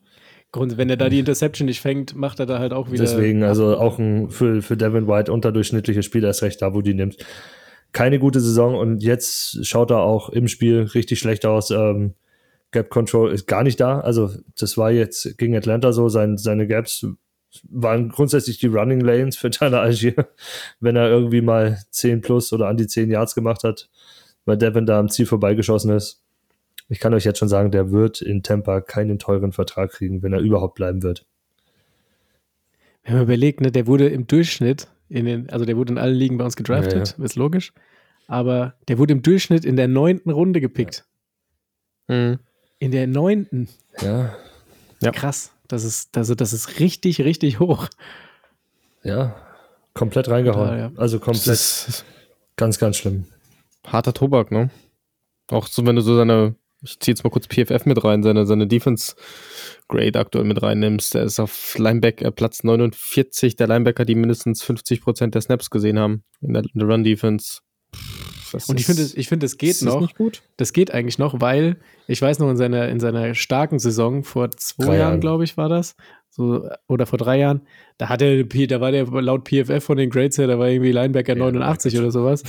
Grund, 0.55 0.77
wenn 0.77 0.89
er 0.89 0.97
da 0.97 1.09
die 1.09 1.19
Interception 1.19 1.65
nicht 1.65 1.81
fängt, 1.81 2.15
macht 2.15 2.39
er 2.39 2.45
da 2.45 2.59
halt 2.59 2.71
auch 2.71 2.89
wieder. 2.89 3.03
Deswegen, 3.03 3.43
also 3.43 3.77
auch 3.77 3.99
ein 3.99 4.29
für, 4.29 4.61
für 4.61 4.77
Devin 4.77 5.07
White 5.07 5.31
unterdurchschnittliches 5.31 6.05
Spiel, 6.05 6.23
erst 6.23 6.43
recht 6.43 6.61
da, 6.61 6.73
wo 6.73 6.81
die 6.81 6.93
nimmt. 6.93 7.17
Keine 7.91 8.19
gute 8.19 8.39
Saison 8.39 8.75
und 8.75 9.03
jetzt 9.03 9.65
schaut 9.65 9.91
er 9.91 9.99
auch 9.99 10.29
im 10.29 10.47
Spiel 10.47 10.83
richtig 10.93 11.19
schlecht 11.19 11.45
aus. 11.45 11.71
Ähm, 11.71 12.13
Gap 12.71 12.89
Control 12.89 13.31
ist 13.31 13.47
gar 13.47 13.63
nicht 13.63 13.79
da. 13.79 13.99
Also, 13.99 14.31
das 14.57 14.77
war 14.77 14.91
jetzt 14.91 15.37
gegen 15.37 15.55
Atlanta 15.55 15.91
so. 15.91 16.07
Sein, 16.09 16.37
seine 16.37 16.67
Gaps 16.67 17.05
waren 17.69 18.09
grundsätzlich 18.09 18.57
die 18.57 18.67
Running 18.67 19.01
Lanes 19.01 19.37
für 19.37 19.49
Tyler 19.49 19.81
Algier, 19.81 20.15
wenn 20.79 20.95
er 20.95 21.09
irgendwie 21.09 21.41
mal 21.41 21.79
10 21.91 22.21
plus 22.21 22.53
oder 22.53 22.67
an 22.67 22.77
die 22.77 22.87
10 22.87 23.11
Yards 23.11 23.35
gemacht 23.35 23.63
hat, 23.63 23.89
weil 24.45 24.57
Devin 24.57 24.85
da 24.85 24.99
am 24.99 25.09
Ziel 25.09 25.25
vorbeigeschossen 25.25 25.91
ist. 25.91 26.24
Ich 26.87 26.99
kann 26.99 27.13
euch 27.13 27.23
jetzt 27.23 27.39
schon 27.39 27.49
sagen, 27.49 27.71
der 27.71 27.91
wird 27.91 28.21
in 28.21 28.43
Tampa 28.43 28.81
keinen 28.81 29.19
teuren 29.19 29.51
Vertrag 29.51 29.91
kriegen, 29.91 30.21
wenn 30.21 30.33
er 30.33 30.39
überhaupt 30.39 30.75
bleiben 30.75 31.03
wird. 31.03 31.25
Wenn 33.03 33.15
man 33.15 33.23
überlegt, 33.23 33.61
ne, 33.61 33.71
der 33.71 33.87
wurde 33.87 34.07
im 34.07 34.27
Durchschnitt, 34.27 34.87
in 35.09 35.25
den, 35.25 35.49
also 35.49 35.65
der 35.65 35.77
wurde 35.77 35.93
in 35.93 35.97
allen 35.97 36.15
Ligen 36.15 36.37
bei 36.37 36.45
uns 36.45 36.55
gedraftet, 36.55 37.09
ja, 37.09 37.15
ja. 37.17 37.23
ist 37.23 37.35
logisch. 37.35 37.73
Aber 38.27 38.73
der 38.87 38.97
wurde 38.97 39.13
im 39.13 39.21
Durchschnitt 39.21 39.65
in 39.65 39.75
der 39.75 39.87
neunten 39.87 40.31
Runde 40.31 40.61
gepickt. 40.61 41.05
Ja. 42.07 42.15
Mhm. 42.15 42.39
In 42.79 42.91
der 42.91 43.07
neunten. 43.07 43.69
Ja. 44.01 44.35
ja. 45.01 45.11
Krass. 45.11 45.51
Das 45.67 45.83
ist, 45.83 46.15
also 46.17 46.35
das 46.35 46.53
ist 46.53 46.79
richtig, 46.79 47.21
richtig 47.21 47.59
hoch. 47.59 47.87
Ja, 49.03 49.35
komplett 49.93 50.29
reingehauen. 50.29 50.77
Ja, 50.77 50.91
also 50.97 51.19
komplett. 51.19 52.03
Ganz, 52.57 52.79
ganz 52.79 52.95
schlimm. 52.95 53.25
Harter 53.85 54.13
Tobak, 54.13 54.49
ne? 54.49 54.69
Auch 55.51 55.67
so, 55.67 55.85
wenn 55.85 55.97
du 55.97 56.01
so 56.01 56.15
seine, 56.15 56.55
ich 56.85 56.99
ziehe 56.99 57.13
jetzt 57.13 57.23
mal 57.23 57.29
kurz 57.29 57.47
PFF 57.47 57.85
mit 57.85 58.03
rein, 58.03 58.23
seine, 58.23 58.45
seine 58.45 58.67
Defense 58.67 59.15
Grade 59.87 60.19
aktuell 60.19 60.45
mit 60.45 60.61
reinnimmst, 60.61 61.13
der 61.13 61.23
ist 61.23 61.39
auf 61.39 61.77
Linebacker 61.77 62.31
Platz 62.31 62.63
49 62.63 63.55
der 63.55 63.67
Linebacker, 63.67 64.05
die 64.05 64.15
mindestens 64.15 64.63
50% 64.63 65.31
der 65.31 65.41
Snaps 65.41 65.69
gesehen 65.69 65.99
haben 65.99 66.23
in 66.41 66.53
der, 66.53 66.63
der 66.73 66.87
Run 66.87 67.03
Defense. 67.03 67.59
Das 68.51 68.69
und 68.69 68.79
ich 68.79 68.85
finde, 68.85 69.03
ich 69.15 69.27
finde, 69.27 69.45
das 69.45 69.57
geht 69.57 69.81
noch. 69.81 70.11
Das 70.57 70.73
geht 70.73 70.91
eigentlich 70.91 71.17
noch, 71.17 71.41
weil 71.41 71.77
ich 72.07 72.21
weiß 72.21 72.39
noch 72.39 72.49
in 72.49 72.57
seiner, 72.57 72.89
in 72.89 72.99
seiner 72.99 73.35
starken 73.35 73.79
Saison 73.79 74.23
vor 74.23 74.51
zwei 74.51 74.85
Jahren, 74.85 74.97
Jahren 74.97 75.21
glaube 75.21 75.43
ich, 75.43 75.57
war 75.57 75.69
das, 75.69 75.95
so, 76.35 76.67
oder 76.87 77.05
vor 77.05 77.17
drei 77.17 77.39
Jahren, 77.39 77.61
da 77.97 78.09
hatte 78.09 78.43
da 78.45 78.81
war 78.81 78.91
der 78.91 79.05
laut 79.05 79.47
PFF 79.47 79.81
von 79.81 79.97
den 79.97 80.09
Grades 80.09 80.37
her, 80.37 80.47
da 80.47 80.59
war 80.59 80.67
irgendwie 80.67 80.91
Linebacker 80.91 81.33
ja, 81.33 81.39
89 81.39 81.97
oder 81.97 82.11
sowas. 82.11 82.43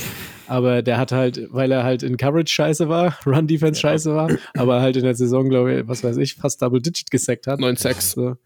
Aber 0.49 0.83
der 0.83 0.99
hat 0.99 1.13
halt, 1.13 1.47
weil 1.53 1.71
er 1.71 1.85
halt 1.85 2.03
in 2.03 2.17
Coverage 2.17 2.53
scheiße 2.53 2.89
war, 2.89 3.17
Run 3.27 3.47
Defense 3.47 3.81
ja. 3.81 3.91
scheiße 3.91 4.13
war, 4.13 4.29
aber 4.55 4.81
halt 4.81 4.97
in 4.97 5.05
der 5.05 5.15
Saison, 5.15 5.49
glaube 5.49 5.73
ich, 5.73 5.89
was 5.89 6.03
weiß 6.03 6.17
ich, 6.17 6.35
fast 6.35 6.63
Double 6.63 6.83
Digit 6.83 7.13
gesackt 7.13 7.47
hat. 7.47 7.61
9-6. 7.61 8.15
So. 8.15 8.37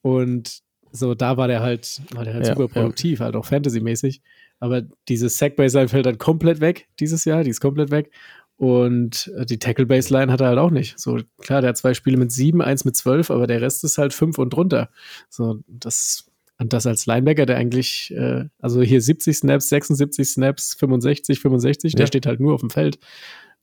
Und 0.00 0.62
so, 0.92 1.14
da 1.14 1.36
war 1.36 1.48
der 1.48 1.60
halt, 1.60 2.00
war 2.14 2.24
der 2.24 2.32
halt 2.32 2.46
ja, 2.46 2.54
super 2.54 2.68
produktiv, 2.68 3.20
halt 3.20 3.36
auch 3.36 3.44
Fantasy-mäßig. 3.44 4.22
Aber 4.58 4.82
dieses 5.08 5.38
Sack-Baseline 5.38 5.88
fällt 5.88 6.06
dann 6.06 6.18
komplett 6.18 6.60
weg 6.60 6.88
dieses 6.98 7.24
Jahr, 7.24 7.44
die 7.44 7.50
ist 7.50 7.60
komplett 7.60 7.90
weg. 7.90 8.10
Und 8.56 9.30
äh, 9.36 9.44
die 9.44 9.58
Tackle-Baseline 9.58 10.32
hat 10.32 10.40
er 10.40 10.48
halt 10.48 10.58
auch 10.58 10.70
nicht. 10.70 10.98
So, 10.98 11.18
klar, 11.38 11.60
der 11.60 11.70
hat 11.70 11.76
zwei 11.76 11.92
Spiele 11.92 12.16
mit 12.16 12.32
sieben, 12.32 12.62
eins 12.62 12.84
mit 12.84 12.96
zwölf, 12.96 13.30
aber 13.30 13.46
der 13.46 13.60
Rest 13.60 13.84
ist 13.84 13.98
halt 13.98 14.14
fünf 14.14 14.38
und 14.38 14.50
drunter. 14.50 14.88
So, 15.28 15.60
das, 15.68 16.24
und 16.58 16.72
das 16.72 16.86
als 16.86 17.04
Linebacker, 17.04 17.44
der 17.44 17.56
eigentlich, 17.56 18.14
äh, 18.16 18.46
also 18.58 18.80
hier 18.80 19.02
70 19.02 19.36
Snaps, 19.36 19.68
76 19.68 20.28
Snaps, 20.28 20.74
65, 20.78 21.38
65, 21.40 21.92
ja. 21.92 21.96
der 21.98 22.06
steht 22.06 22.26
halt 22.26 22.40
nur 22.40 22.54
auf 22.54 22.60
dem 22.60 22.70
Feld. 22.70 22.98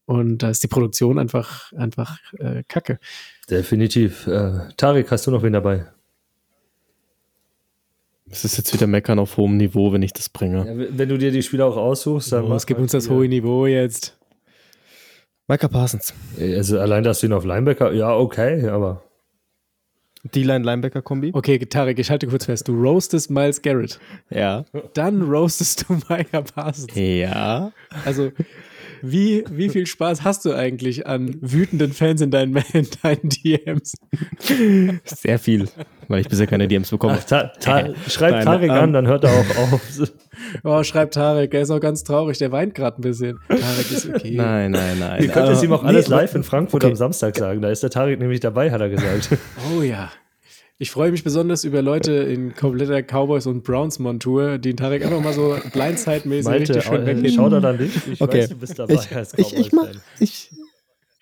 Und 0.06 0.40
da 0.40 0.50
ist 0.50 0.62
die 0.62 0.68
Produktion 0.68 1.18
einfach, 1.18 1.72
einfach 1.74 2.20
äh, 2.38 2.64
kacke. 2.68 3.00
Definitiv. 3.50 4.28
Äh, 4.28 4.60
Tarek, 4.78 5.10
hast 5.10 5.26
du 5.26 5.32
noch 5.32 5.44
wen 5.44 5.54
dabei? 5.54 5.88
Es 8.34 8.44
ist 8.44 8.58
jetzt 8.58 8.74
wieder 8.74 8.88
Meckern 8.88 9.20
auf 9.20 9.38
hohem 9.38 9.58
Niveau, 9.58 9.94
wenn 9.94 10.02
ich 10.02 10.12
das 10.12 10.28
bringe. 10.28 10.66
Ja, 10.66 10.88
wenn 10.98 11.08
du 11.08 11.20
dir 11.20 11.30
die 11.30 11.44
Spieler 11.44 11.68
auch 11.68 11.78
aussuchst, 11.78 12.32
dann. 12.32 12.46
Oh, 12.46 12.56
es 12.56 12.66
gibt 12.66 12.80
uns 12.80 12.92
das 12.92 13.08
hohe 13.08 13.28
Niveau 13.28 13.68
jetzt. 13.68 14.18
Micah 15.48 15.68
Parsons. 15.68 16.16
Also 16.40 16.80
allein, 16.80 17.04
dass 17.04 17.20
du 17.20 17.28
ihn 17.28 17.34
auf 17.34 17.46
Linebacker, 17.46 17.94
ja, 17.94 18.16
okay, 18.16 18.68
aber. 18.70 19.04
D-Line-Linebacker-Kombi. 20.34 21.32
Okay, 21.34 21.60
Tarek, 21.60 22.00
ich 22.00 22.10
halte 22.10 22.26
kurz 22.28 22.46
fest. 22.46 22.68
Du 22.68 22.74
roastest 22.74 23.30
Miles 23.30 23.62
Garrett. 23.62 24.00
Ja. 24.32 24.66
Dann 24.94 25.22
roastest 25.22 25.86
du 25.88 25.94
Micah 26.10 26.42
Parsons. 26.42 26.88
Ja. 26.96 27.72
Also, 28.04 28.32
wie, 29.06 29.44
wie 29.52 29.68
viel 29.68 29.86
Spaß 29.86 30.24
hast 30.24 30.46
du 30.46 30.54
eigentlich 30.54 31.06
an 31.06 31.36
wütenden 31.42 31.92
Fans 31.92 32.22
in 32.22 32.32
deinen, 32.32 32.56
in 32.74 32.88
deinen 33.04 33.30
DMs? 33.30 33.96
Sehr 35.04 35.38
viel, 35.40 35.68
weil 36.08 36.22
ich 36.22 36.30
bisher 36.30 36.48
keine 36.48 36.70
DMs 36.70 36.90
bekomme. 36.90 37.18
Ach, 37.20 37.24
ta, 37.26 37.52
ta, 37.60 37.90
schreib 38.08 38.46
Tarek 38.46 38.72
an, 38.72 38.94
dann 38.94 39.06
hört 39.06 39.26
er 39.26 39.32
auch 39.32 39.74
auf. 39.74 39.82
Oh, 40.64 40.82
schreibt 40.84 41.14
Tarek, 41.14 41.54
er 41.54 41.62
ist 41.62 41.70
auch 41.70 41.80
ganz 41.80 42.04
traurig, 42.04 42.40
der 42.40 42.52
weint 42.52 42.74
gerade 42.74 43.00
ein 43.00 43.02
bisschen. 43.02 43.40
Tarek 43.48 43.92
ist 43.92 44.10
okay. 44.10 44.32
Nein, 44.36 44.72
nein, 44.72 44.98
nein. 45.00 45.22
Ihr 45.22 45.30
könnt 45.30 45.50
es 45.50 45.62
ihm 45.62 45.72
auch 45.72 45.84
alles 45.84 46.08
live 46.08 46.34
in 46.34 46.44
Frankfurt 46.44 46.84
okay. 46.84 46.92
am 46.92 46.96
Samstag 46.96 47.38
sagen. 47.38 47.62
Da 47.62 47.70
ist 47.70 47.84
der 47.84 47.92
Tarek 47.92 48.20
nämlich 48.20 48.40
dabei, 48.40 48.72
hat 48.72 48.82
er 48.82 48.90
gesagt. 48.90 49.30
Oh 49.78 49.84
ja. 49.84 50.10
Ich 50.84 50.92
freue 50.92 51.12
mich 51.12 51.24
besonders 51.24 51.64
über 51.64 51.82
Leute 51.82 52.12
in 52.12 52.54
kompletter 52.56 53.02
Cowboys 53.04 53.46
und 53.46 53.64
Browns 53.64 54.00
Montur, 54.00 54.58
die 54.58 54.76
Tarek 54.76 55.06
einfach 55.06 55.22
mal 55.22 55.32
so 55.32 55.56
Blindside-mäßig 55.72 56.60
richtig 56.60 56.84
schön 56.84 57.06
wegheben. 57.06 57.32
Schau 57.34 57.48
da 57.48 57.62
dann 57.62 57.78
nicht. 57.78 58.06
Ich 58.06 58.20
okay. 58.20 58.42
weiß, 58.42 58.50
du 58.50 58.56
bist 58.58 58.80
dabei 58.80 58.96
ich, 58.96 59.16
als 59.16 59.34
ich, 59.38 59.56
ich, 59.56 59.72
mach, 59.72 59.88
ich, 60.20 60.52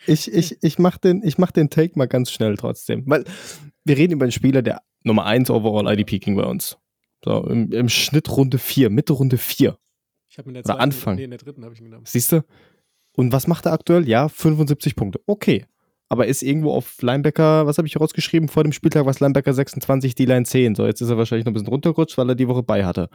ich, 0.08 0.34
ich, 0.34 0.58
ich 0.64 0.80
mach 0.80 0.98
den, 0.98 1.22
ich 1.24 1.38
mach 1.38 1.52
den 1.52 1.70
Take 1.70 1.92
mal 1.96 2.08
ganz 2.08 2.32
schnell 2.32 2.58
trotzdem. 2.58 3.04
Weil 3.06 3.24
wir 3.86 3.98
reden 3.98 4.14
über 4.14 4.26
einen 4.26 4.32
Spieler, 4.32 4.64
der 4.64 4.82
Nummer 5.04 5.28
1 5.28 5.52
Overall 5.52 5.94
IDP 5.94 6.18
ging 6.18 6.36
bei 6.38 6.46
uns. 6.46 6.80
So, 7.24 7.46
im, 7.46 7.72
im 7.72 7.88
Schnitt 7.88 8.36
Runde 8.36 8.58
4, 8.58 8.90
Mitte 8.90 9.14
Runde 9.14 9.38
4. 9.38 9.78
Ich 10.28 10.40
habe 10.40 10.50
in 10.50 10.56
der 10.56 10.64
zweiten, 10.64 10.80
Anfang. 10.80 11.18
Nee, 11.18 11.26
in 11.26 11.30
der 11.30 11.38
dritten 11.38 11.64
habe 11.64 11.76
ich 11.76 11.82
ihn 11.82 11.86
genommen. 11.86 12.06
Siehst 12.08 12.32
du? 12.32 12.44
Und 13.16 13.32
was 13.32 13.46
macht 13.46 13.68
er 13.68 13.74
aktuell? 13.74 14.10
Ja, 14.10 14.28
75 14.28 14.96
Punkte. 14.96 15.22
Okay. 15.28 15.66
Aber 16.12 16.28
ist 16.28 16.44
irgendwo 16.44 16.74
auf 16.74 17.02
Linebacker, 17.02 17.66
was 17.68 17.78
habe 17.78 17.88
ich 17.88 17.98
rausgeschrieben 17.98 18.50
vor 18.50 18.66
dem 18.66 18.74
Spieltag, 18.74 19.06
was 19.06 19.22
Linebacker 19.22 19.54
26, 19.54 20.14
die 20.14 20.26
Line 20.26 20.44
10. 20.44 20.76
So, 20.76 20.86
jetzt 20.86 21.00
ist 21.00 21.10
er 21.10 21.18
wahrscheinlich 21.18 21.46
noch 21.46 21.52
ein 21.52 21.54
bisschen 21.54 21.70
runtergerutscht, 21.70 22.18
weil 22.18 22.28
er 22.28 22.36
die 22.36 22.50
Woche 22.50 22.64
bei 22.64 22.84
hatte. 22.84 23.08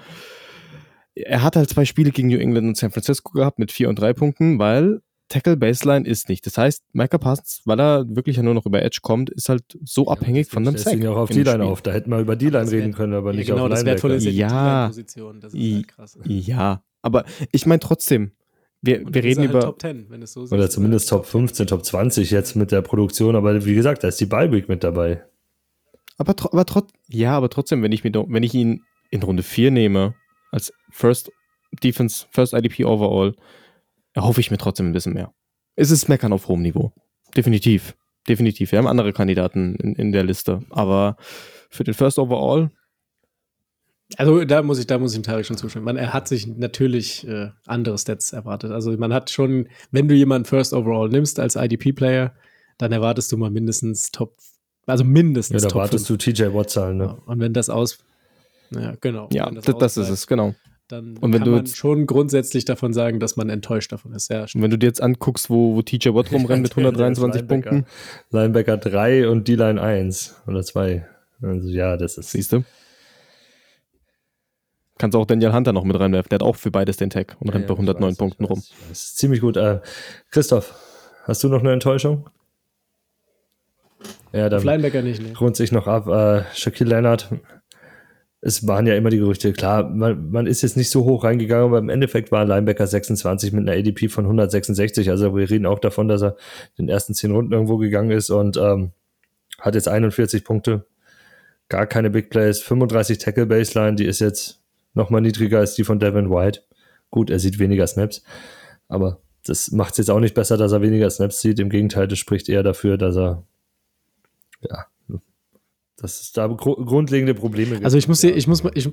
Er 1.14 1.42
hat 1.42 1.56
halt 1.56 1.68
zwei 1.68 1.84
Spiele 1.84 2.10
gegen 2.10 2.28
New 2.28 2.38
England 2.38 2.68
und 2.68 2.76
San 2.78 2.90
Francisco 2.90 3.32
gehabt 3.32 3.58
mit 3.58 3.70
4 3.70 3.90
und 3.90 3.98
3 3.98 4.14
Punkten, 4.14 4.58
weil 4.58 5.02
Tackle 5.28 5.58
Baseline 5.58 6.08
ist 6.08 6.30
nicht. 6.30 6.46
Das 6.46 6.56
heißt, 6.56 6.84
Micah 6.94 7.18
Parsons, 7.18 7.60
weil 7.66 7.78
er 7.78 8.06
wirklich 8.08 8.38
ja 8.38 8.42
nur 8.42 8.54
noch 8.54 8.64
über 8.64 8.80
Edge 8.80 9.00
kommt, 9.02 9.28
ist 9.28 9.50
halt 9.50 9.78
so 9.84 10.06
ja, 10.06 10.12
abhängig 10.12 10.48
von 10.48 10.64
dem 10.64 10.78
Sack. 10.78 10.98
ja 10.98 11.10
auch 11.10 11.16
auf 11.16 11.28
die 11.28 11.42
Line 11.42 11.64
auf. 11.64 11.82
Da 11.82 11.92
hätten 11.92 12.08
wir 12.08 12.20
über 12.20 12.34
die 12.34 12.48
Line 12.48 12.70
reden 12.70 12.94
können, 12.94 13.12
aber 13.12 13.32
ja, 13.32 13.36
nicht 13.36 13.48
genau, 13.48 13.64
auf 13.64 13.68
das 13.72 13.84
Wertvolle 13.84 14.14
ist 14.14 14.24
ja, 14.24 14.86
die 14.86 14.88
Position. 14.88 15.42
Das 15.42 15.52
ist 15.52 15.74
halt 15.74 15.88
krass. 15.88 16.18
Ja, 16.24 16.82
aber 17.02 17.26
ich 17.52 17.66
meine 17.66 17.80
trotzdem, 17.80 18.32
wir, 18.82 19.02
wir 19.06 19.24
reden 19.24 19.40
halt 19.40 19.50
über. 19.50 19.60
Top 19.60 19.80
10, 19.80 20.10
wenn 20.10 20.22
es 20.22 20.32
so 20.32 20.42
Oder 20.42 20.70
zumindest 20.70 21.08
Top 21.08 21.26
15, 21.26 21.66
Top 21.66 21.84
20 21.84 22.30
jetzt 22.30 22.56
mit 22.56 22.72
der 22.72 22.82
Produktion, 22.82 23.36
aber 23.36 23.64
wie 23.64 23.74
gesagt, 23.74 24.04
da 24.04 24.08
ist 24.08 24.20
die 24.20 24.26
Bye-Week 24.26 24.68
mit 24.68 24.84
dabei. 24.84 25.24
Aber, 26.18 26.34
aber 26.52 26.64
trotz, 26.64 26.90
ja, 27.08 27.36
aber 27.36 27.50
trotzdem, 27.50 27.82
wenn 27.82 27.92
ich, 27.92 28.04
mir, 28.04 28.12
wenn 28.12 28.42
ich 28.42 28.54
ihn 28.54 28.82
in 29.10 29.22
Runde 29.22 29.42
4 29.42 29.70
nehme, 29.70 30.14
als 30.50 30.72
First 30.90 31.30
Defense, 31.82 32.26
First 32.30 32.54
IDP 32.54 32.84
Overall, 32.84 33.34
erhoffe 34.14 34.40
ich 34.40 34.50
mir 34.50 34.58
trotzdem 34.58 34.88
ein 34.88 34.92
bisschen 34.92 35.12
mehr. 35.12 35.32
Es 35.74 35.90
ist 35.90 36.08
Meckern 36.08 36.32
auf 36.32 36.48
hohem 36.48 36.62
Niveau. 36.62 36.92
Definitiv. 37.36 37.94
Definitiv. 38.28 38.72
Wir 38.72 38.78
haben 38.78 38.86
andere 38.86 39.12
Kandidaten 39.12 39.76
in, 39.76 39.94
in 39.94 40.12
der 40.12 40.24
Liste. 40.24 40.60
Aber 40.70 41.16
für 41.68 41.84
den 41.84 41.94
First 41.94 42.18
Overall. 42.18 42.70
Also 44.16 44.44
da 44.44 44.62
muss 44.62 44.78
ich, 44.78 44.86
da 44.86 44.98
muss 44.98 45.12
ich 45.12 45.18
dem 45.18 45.24
Tarek 45.24 45.46
schon 45.46 45.56
zustimmen. 45.56 45.84
Man, 45.84 45.96
er 45.96 46.12
hat 46.12 46.28
sich 46.28 46.46
natürlich 46.46 47.26
äh, 47.26 47.50
andere 47.66 47.98
Stats 47.98 48.32
erwartet. 48.32 48.70
Also 48.70 48.96
man 48.96 49.12
hat 49.12 49.30
schon, 49.30 49.68
wenn 49.90 50.06
du 50.06 50.14
jemanden 50.14 50.46
First 50.46 50.72
Overall 50.72 51.08
nimmst 51.08 51.40
als 51.40 51.56
IDP-Player, 51.56 52.32
dann 52.78 52.92
erwartest 52.92 53.32
du 53.32 53.36
mal 53.36 53.50
mindestens 53.50 54.12
Top, 54.12 54.36
also 54.86 55.02
mindestens 55.02 55.62
ja, 55.62 55.68
da 55.68 55.74
erwartest 55.74 56.08
du 56.08 56.16
TJ 56.16 56.54
Watt-Zahlen, 56.54 56.98
ne? 56.98 57.16
Und 57.26 57.40
wenn 57.40 57.52
das 57.52 57.68
aus, 57.68 57.98
ja, 58.70 58.94
genau. 59.00 59.28
Ja, 59.32 59.50
das, 59.50 59.64
das 59.64 59.96
ist 59.96 60.10
es, 60.10 60.26
genau 60.26 60.54
dann 60.88 61.16
und 61.18 61.32
wenn 61.32 61.40
kann 61.40 61.44
du 61.44 61.56
man 61.56 61.66
schon 61.66 62.06
grundsätzlich 62.06 62.64
davon 62.64 62.92
sagen, 62.92 63.18
dass 63.20 63.36
man 63.36 63.48
enttäuscht 63.48 63.92
davon 63.92 64.12
ist. 64.12 64.30
Ja, 64.30 64.42
und 64.42 64.62
wenn 64.62 64.70
du 64.70 64.78
dir 64.78 64.86
jetzt 64.86 65.02
anguckst, 65.02 65.50
wo, 65.50 65.74
wo 65.74 65.82
TJ 65.82 66.10
Watt 66.10 66.32
rumrennt 66.32 66.62
mit 66.62 66.70
123 66.72 67.42
Linebacker, 67.42 67.70
Punkten. 67.70 67.90
Linebacker 68.30 68.76
3 68.76 69.28
und 69.28 69.48
D-Line 69.48 69.80
1 69.80 70.42
oder 70.46 70.62
2. 70.62 71.06
Also 71.42 71.68
ja, 71.68 71.96
das 71.96 72.18
ist. 72.18 72.30
Siehst 72.30 72.52
du? 72.52 72.64
Kannst 74.98 75.16
auch 75.16 75.26
Daniel 75.26 75.52
Hunter 75.52 75.72
noch 75.72 75.84
mit 75.84 75.98
reinwerfen. 75.98 76.28
Der 76.30 76.36
hat 76.36 76.42
auch 76.42 76.56
für 76.56 76.70
beides 76.70 76.96
den 76.96 77.10
Tag 77.10 77.36
und 77.40 77.48
ja, 77.48 77.54
rennt 77.54 77.66
bei 77.66 77.74
109 77.74 78.10
weiß, 78.10 78.16
Punkten 78.16 78.44
rum. 78.44 78.62
Das 78.88 79.02
ist 79.02 79.18
ziemlich 79.18 79.40
gut. 79.40 79.56
Äh, 79.56 79.80
Christoph, 80.30 80.74
hast 81.24 81.44
du 81.44 81.48
noch 81.48 81.60
eine 81.60 81.72
Enttäuschung? 81.72 82.28
Ja, 84.32 84.48
dann 84.48 84.62
Linebacker 84.62 85.02
nicht, 85.02 85.22
ne? 85.22 85.32
rund 85.38 85.56
sich 85.56 85.72
noch 85.72 85.86
ab. 85.86 86.08
Äh, 86.08 86.44
Shaquille 86.54 86.90
Leonard 86.90 87.28
es 88.46 88.64
waren 88.66 88.86
ja 88.86 88.94
immer 88.94 89.10
die 89.10 89.18
Gerüchte, 89.18 89.52
klar, 89.52 89.88
man, 89.88 90.30
man 90.30 90.46
ist 90.46 90.62
jetzt 90.62 90.76
nicht 90.76 90.90
so 90.90 91.04
hoch 91.04 91.24
reingegangen, 91.24 91.66
aber 91.66 91.78
im 91.78 91.88
Endeffekt 91.88 92.30
war 92.30 92.44
Linebacker 92.44 92.86
26 92.86 93.52
mit 93.52 93.68
einer 93.68 93.76
ADP 93.76 94.08
von 94.08 94.24
166. 94.24 95.10
Also 95.10 95.34
wir 95.34 95.50
reden 95.50 95.66
auch 95.66 95.80
davon, 95.80 96.06
dass 96.06 96.22
er 96.22 96.36
in 96.76 96.86
den 96.86 96.88
ersten 96.88 97.12
zehn 97.14 97.32
Runden 97.32 97.52
irgendwo 97.52 97.76
gegangen 97.78 98.12
ist 98.12 98.30
und 98.30 98.56
ähm, 98.56 98.92
hat 99.58 99.74
jetzt 99.74 99.88
41 99.88 100.44
Punkte. 100.44 100.86
Gar 101.68 101.86
keine 101.86 102.10
Big 102.10 102.30
Plays, 102.30 102.60
35 102.60 103.18
Tackle 103.18 103.46
Baseline, 103.46 103.96
die 103.96 104.04
ist 104.04 104.20
jetzt 104.20 104.62
nochmal 104.96 105.20
niedriger 105.20 105.58
als 105.58 105.74
die 105.74 105.84
von 105.84 105.98
Devin 105.98 106.30
White. 106.30 106.62
Gut, 107.10 107.30
er 107.30 107.38
sieht 107.38 107.58
weniger 107.58 107.86
Snaps, 107.86 108.22
aber 108.88 109.20
das 109.44 109.70
macht 109.70 109.92
es 109.92 109.98
jetzt 109.98 110.10
auch 110.10 110.18
nicht 110.18 110.34
besser, 110.34 110.56
dass 110.56 110.72
er 110.72 110.82
weniger 110.82 111.08
Snaps 111.08 111.40
sieht. 111.40 111.60
Im 111.60 111.70
Gegenteil, 111.70 112.08
das 112.08 112.18
spricht 112.18 112.48
eher 112.48 112.64
dafür, 112.64 112.98
dass 112.98 113.16
er 113.16 113.44
ja, 114.60 114.86
dass 115.96 116.20
es 116.20 116.32
da 116.32 116.48
gr 116.48 116.74
grundlegende 116.84 117.34
Probleme 117.34 117.72
gibt. 117.72 117.84
Also 117.84 117.96
ich 117.96 118.08
muss, 118.08 118.20
hier, 118.20 118.36
ich 118.36 118.48
muss, 118.48 118.64
ich, 118.74 118.90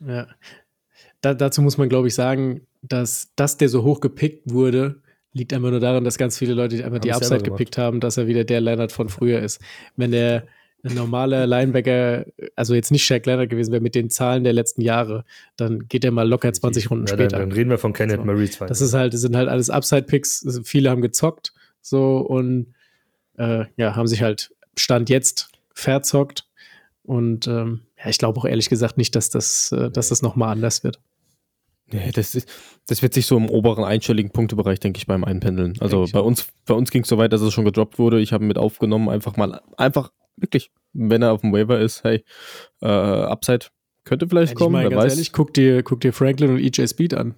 ja. 0.00 0.26
Da, 1.20 1.34
dazu 1.34 1.62
muss 1.62 1.78
man, 1.78 1.88
glaube 1.88 2.08
ich, 2.08 2.14
sagen, 2.14 2.66
dass, 2.82 3.32
dass 3.36 3.56
der 3.56 3.68
so 3.68 3.84
hoch 3.84 4.00
gepickt 4.00 4.50
wurde, 4.50 5.02
Liegt 5.34 5.54
einfach 5.54 5.70
nur 5.70 5.80
daran, 5.80 6.04
dass 6.04 6.18
ganz 6.18 6.36
viele 6.36 6.52
Leute 6.52 6.84
einfach 6.84 6.98
die 6.98 7.12
Upside 7.12 7.42
gepickt 7.42 7.78
haben, 7.78 8.00
dass 8.00 8.18
er 8.18 8.26
wieder 8.26 8.44
der 8.44 8.60
Leonard 8.60 8.92
von 8.92 9.08
früher 9.08 9.40
ist. 9.40 9.62
Wenn 9.96 10.10
der 10.10 10.46
ein 10.84 10.94
normaler 10.94 11.46
Linebacker, 11.46 12.26
also 12.56 12.74
jetzt 12.74 12.90
nicht 12.90 13.04
Shaq 13.04 13.24
Leonard 13.26 13.50
gewesen 13.50 13.72
wäre 13.72 13.82
mit 13.82 13.94
den 13.94 14.10
Zahlen 14.10 14.42
der 14.42 14.52
letzten 14.52 14.80
Jahre, 14.80 15.24
dann 15.56 15.86
geht 15.88 16.04
er 16.04 16.10
mal 16.10 16.28
locker 16.28 16.52
20 16.52 16.90
Runden 16.90 17.06
ja, 17.06 17.14
später. 17.14 17.38
Dann, 17.38 17.50
dann, 17.50 17.52
reden 17.52 17.70
wir 17.70 17.78
von 17.78 17.92
Kenneth 17.92 18.18
so. 18.18 18.24
Murray. 18.24 18.50
Das 18.66 18.80
ist 18.80 18.92
halt, 18.92 19.14
das 19.14 19.20
sind 19.20 19.36
halt 19.36 19.48
alles 19.48 19.70
Upside-Picks. 19.70 20.60
Viele 20.64 20.90
haben 20.90 21.02
gezockt, 21.02 21.52
so 21.80 22.18
und 22.18 22.74
äh, 23.38 23.64
ja, 23.76 23.94
haben 23.94 24.08
sich 24.08 24.22
halt 24.22 24.52
Stand 24.76 25.08
jetzt 25.08 25.50
verzockt. 25.74 26.46
Und 27.04 27.46
ähm, 27.46 27.82
ja, 27.98 28.10
ich 28.10 28.18
glaube 28.18 28.38
auch 28.38 28.44
ehrlich 28.44 28.68
gesagt 28.68 28.96
nicht, 28.96 29.14
dass 29.14 29.30
das, 29.30 29.72
äh, 29.72 29.90
dass 29.90 30.08
das 30.08 30.22
nochmal 30.22 30.50
anders 30.50 30.84
wird. 30.84 31.00
Nee, 31.92 32.10
das, 32.12 32.34
ist, 32.34 32.48
das 32.86 33.02
wird 33.02 33.12
sich 33.12 33.26
so 33.26 33.36
im 33.36 33.50
oberen 33.50 33.84
einstelligen 33.84 34.32
Punktebereich, 34.32 34.80
denke 34.80 34.98
ich, 34.98 35.06
beim 35.06 35.24
Einpendeln. 35.24 35.74
Also 35.80 36.06
bei 36.10 36.20
uns, 36.20 36.48
bei 36.64 36.74
uns 36.74 36.90
ging 36.90 37.02
es 37.02 37.08
so 37.08 37.18
weit, 37.18 37.32
dass 37.32 37.42
es 37.42 37.52
schon 37.52 37.66
gedroppt 37.66 37.98
wurde. 37.98 38.20
Ich 38.20 38.32
habe 38.32 38.44
mit 38.44 38.56
aufgenommen, 38.56 39.10
einfach 39.10 39.36
mal, 39.36 39.60
einfach 39.76 40.10
wirklich, 40.36 40.70
wenn 40.92 41.22
er 41.22 41.32
auf 41.32 41.40
dem 41.40 41.52
Waiver 41.52 41.80
ist, 41.80 42.04
hey, 42.04 42.24
äh, 42.80 42.86
Upside 42.86 43.66
könnte 44.04 44.28
vielleicht 44.28 44.54
kommen. 44.54 44.72
Mal, 44.72 44.84
wer 44.84 44.90
ganz 44.90 45.04
weiß. 45.04 45.12
ehrlich, 45.12 45.32
guck 45.32 45.54
dir, 45.54 45.82
guck 45.82 46.00
dir 46.00 46.12
Franklin 46.12 46.50
und 46.50 46.58
EJ 46.58 46.88
Speed 46.88 47.14
an. 47.14 47.34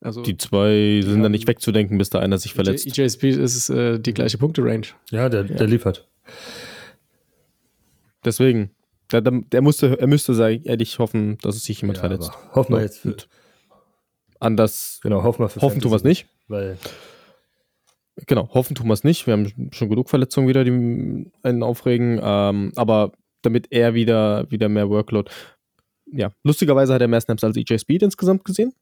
Also, 0.00 0.22
die 0.22 0.36
zwei 0.36 1.00
sind 1.02 1.16
ja, 1.16 1.22
da 1.24 1.28
nicht 1.28 1.48
wegzudenken, 1.48 1.98
bis 1.98 2.10
da 2.10 2.20
einer 2.20 2.38
sich 2.38 2.54
verletzt. 2.54 2.86
EJ 2.86 3.08
Speed 3.08 3.36
ist 3.36 3.70
äh, 3.70 3.98
die 3.98 4.12
gleiche 4.14 4.38
Punkte-Range. 4.38 4.86
Ja, 5.10 5.28
der, 5.28 5.44
der 5.44 5.66
liefert. 5.66 6.08
Deswegen, 8.24 8.70
der, 9.10 9.22
der, 9.22 9.62
musste, 9.62 9.98
er 9.98 10.06
müsste 10.06 10.32
ehrlich 10.64 10.98
hoffen, 10.98 11.38
dass 11.38 11.56
es 11.56 11.64
sich 11.64 11.80
jemand 11.80 11.98
ja, 11.98 12.00
verletzt. 12.02 12.30
Hoffen 12.54 12.74
wir 12.74 12.82
jetzt. 12.82 12.98
Für, 12.98 13.16
anders. 14.40 15.00
Genau, 15.02 15.22
hoffen 15.22 15.44
wir 15.44 15.48
für 15.48 15.60
Hoffen 15.60 15.80
tun 15.80 15.92
wir 15.92 15.96
es 15.96 16.04
nicht. 16.04 16.26
Weil 16.48 16.76
genau, 18.26 18.48
hoffen 18.54 18.74
tun 18.74 18.86
wir 18.86 18.94
es 18.94 19.04
nicht. 19.04 19.26
Wir 19.26 19.32
haben 19.32 19.70
schon 19.72 19.88
genug 19.88 20.08
Verletzungen 20.08 20.48
wieder, 20.48 20.64
die 20.64 21.30
einen 21.42 21.62
aufregen. 21.62 22.20
Ähm, 22.22 22.72
aber 22.76 23.12
damit 23.42 23.68
er 23.70 23.94
wieder, 23.94 24.50
wieder 24.50 24.68
mehr 24.68 24.88
Workload. 24.88 25.30
Ja, 26.12 26.30
lustigerweise 26.42 26.94
hat 26.94 27.00
er 27.00 27.08
mehr 27.08 27.20
Snaps 27.20 27.44
als 27.44 27.56
EJ 27.56 27.78
Speed 27.78 28.02
insgesamt 28.02 28.44
gesehen. 28.44 28.72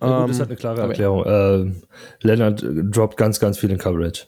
Ja, 0.00 0.20
gut, 0.20 0.30
das 0.30 0.40
hat 0.40 0.48
eine 0.48 0.56
klare 0.56 0.82
Erklärung. 0.82 1.24
Äh, 1.24 1.72
Leonard 2.22 2.64
droppt 2.64 3.16
ganz, 3.16 3.40
ganz 3.40 3.58
viel 3.58 3.70
in 3.70 3.78
Coverage. 3.78 4.26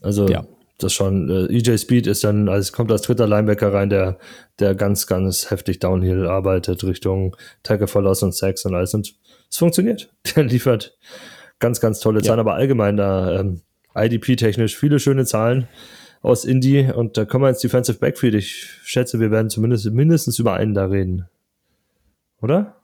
Also 0.00 0.28
ja 0.28 0.44
das 0.78 0.92
schon, 0.92 1.28
äh, 1.28 1.52
EJ 1.52 1.76
Speed 1.78 2.06
ist 2.06 2.24
dann, 2.24 2.48
also 2.48 2.72
kommt 2.72 2.90
als 2.92 3.02
dritter 3.02 3.26
Linebacker 3.26 3.72
rein, 3.72 3.90
der, 3.90 4.18
der 4.60 4.74
ganz, 4.74 5.06
ganz 5.06 5.50
heftig 5.50 5.80
Downhill 5.80 6.26
arbeitet, 6.26 6.84
Richtung 6.84 7.36
Tackle 7.64 7.88
for 7.88 8.02
Loss 8.02 8.22
und 8.22 8.34
Sacks 8.34 8.64
und 8.64 8.74
alles. 8.74 8.94
Und 8.94 9.14
es 9.50 9.56
funktioniert. 9.56 10.12
Der 10.36 10.44
liefert 10.44 10.96
ganz, 11.58 11.80
ganz 11.80 12.00
tolle 12.00 12.22
Zahlen, 12.22 12.38
ja. 12.38 12.42
aber 12.42 12.54
allgemein 12.54 12.96
da 12.96 13.40
ähm, 13.40 13.62
IDP-technisch 13.94 14.76
viele 14.76 15.00
schöne 15.00 15.24
Zahlen 15.24 15.68
aus 16.20 16.44
Indie 16.44 16.90
und 16.92 17.16
da 17.16 17.24
kommen 17.24 17.44
wir 17.44 17.48
ins 17.48 17.60
Defensive 17.60 17.98
Backfield. 17.98 18.34
Ich 18.34 18.80
schätze, 18.84 19.20
wir 19.20 19.30
werden 19.30 19.50
zumindest 19.50 19.90
mindestens 19.90 20.38
über 20.38 20.54
einen 20.54 20.74
da 20.74 20.86
reden. 20.86 21.28
Oder? 22.40 22.76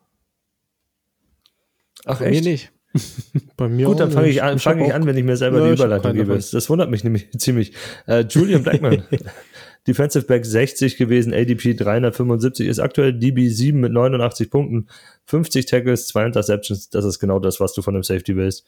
Ach, 2.05 2.21
echt? 2.21 2.45
Nee, 2.45 2.51
nicht. 2.53 2.73
Bei 3.57 3.69
mir 3.69 3.87
Gut, 3.87 3.99
dann 3.99 4.13
fange 4.13 4.29
ich, 4.29 4.43
an, 4.43 4.59
fang 4.59 4.81
ich 4.81 4.95
an, 4.95 5.05
wenn 5.07 5.17
ich 5.17 5.25
mir 5.25 5.37
selber 5.37 5.61
ja, 5.61 5.67
die 5.67 5.73
Überleitung 5.73 6.13
gebe. 6.13 6.35
Das 6.35 6.71
wundert 6.71 6.91
mich 6.91 7.03
nämlich 7.03 7.31
ziemlich. 7.39 7.73
Äh, 8.07 8.25
Julian 8.29 8.63
Blackman, 8.63 9.03
Defensive 9.87 10.27
Back 10.27 10.47
60 10.47 10.97
gewesen, 10.97 11.35
ADP 11.35 11.75
375, 11.75 12.67
ist 12.67 12.79
aktuell 12.79 13.13
DB 13.13 13.49
7 13.49 13.79
mit 13.79 13.93
89 13.93 14.51
Punkten, 14.51 14.89
50 15.27 15.67
Tackles, 15.67 16.09
2 16.09 16.27
Interceptions. 16.27 16.91
Das 16.91 17.05
ist 17.05 17.19
genau 17.19 17.39
das, 17.39 17.61
was 17.61 17.75
du 17.75 17.83
von 17.83 17.95
dem 17.95 18.03
Safety 18.03 18.37
willst. 18.37 18.65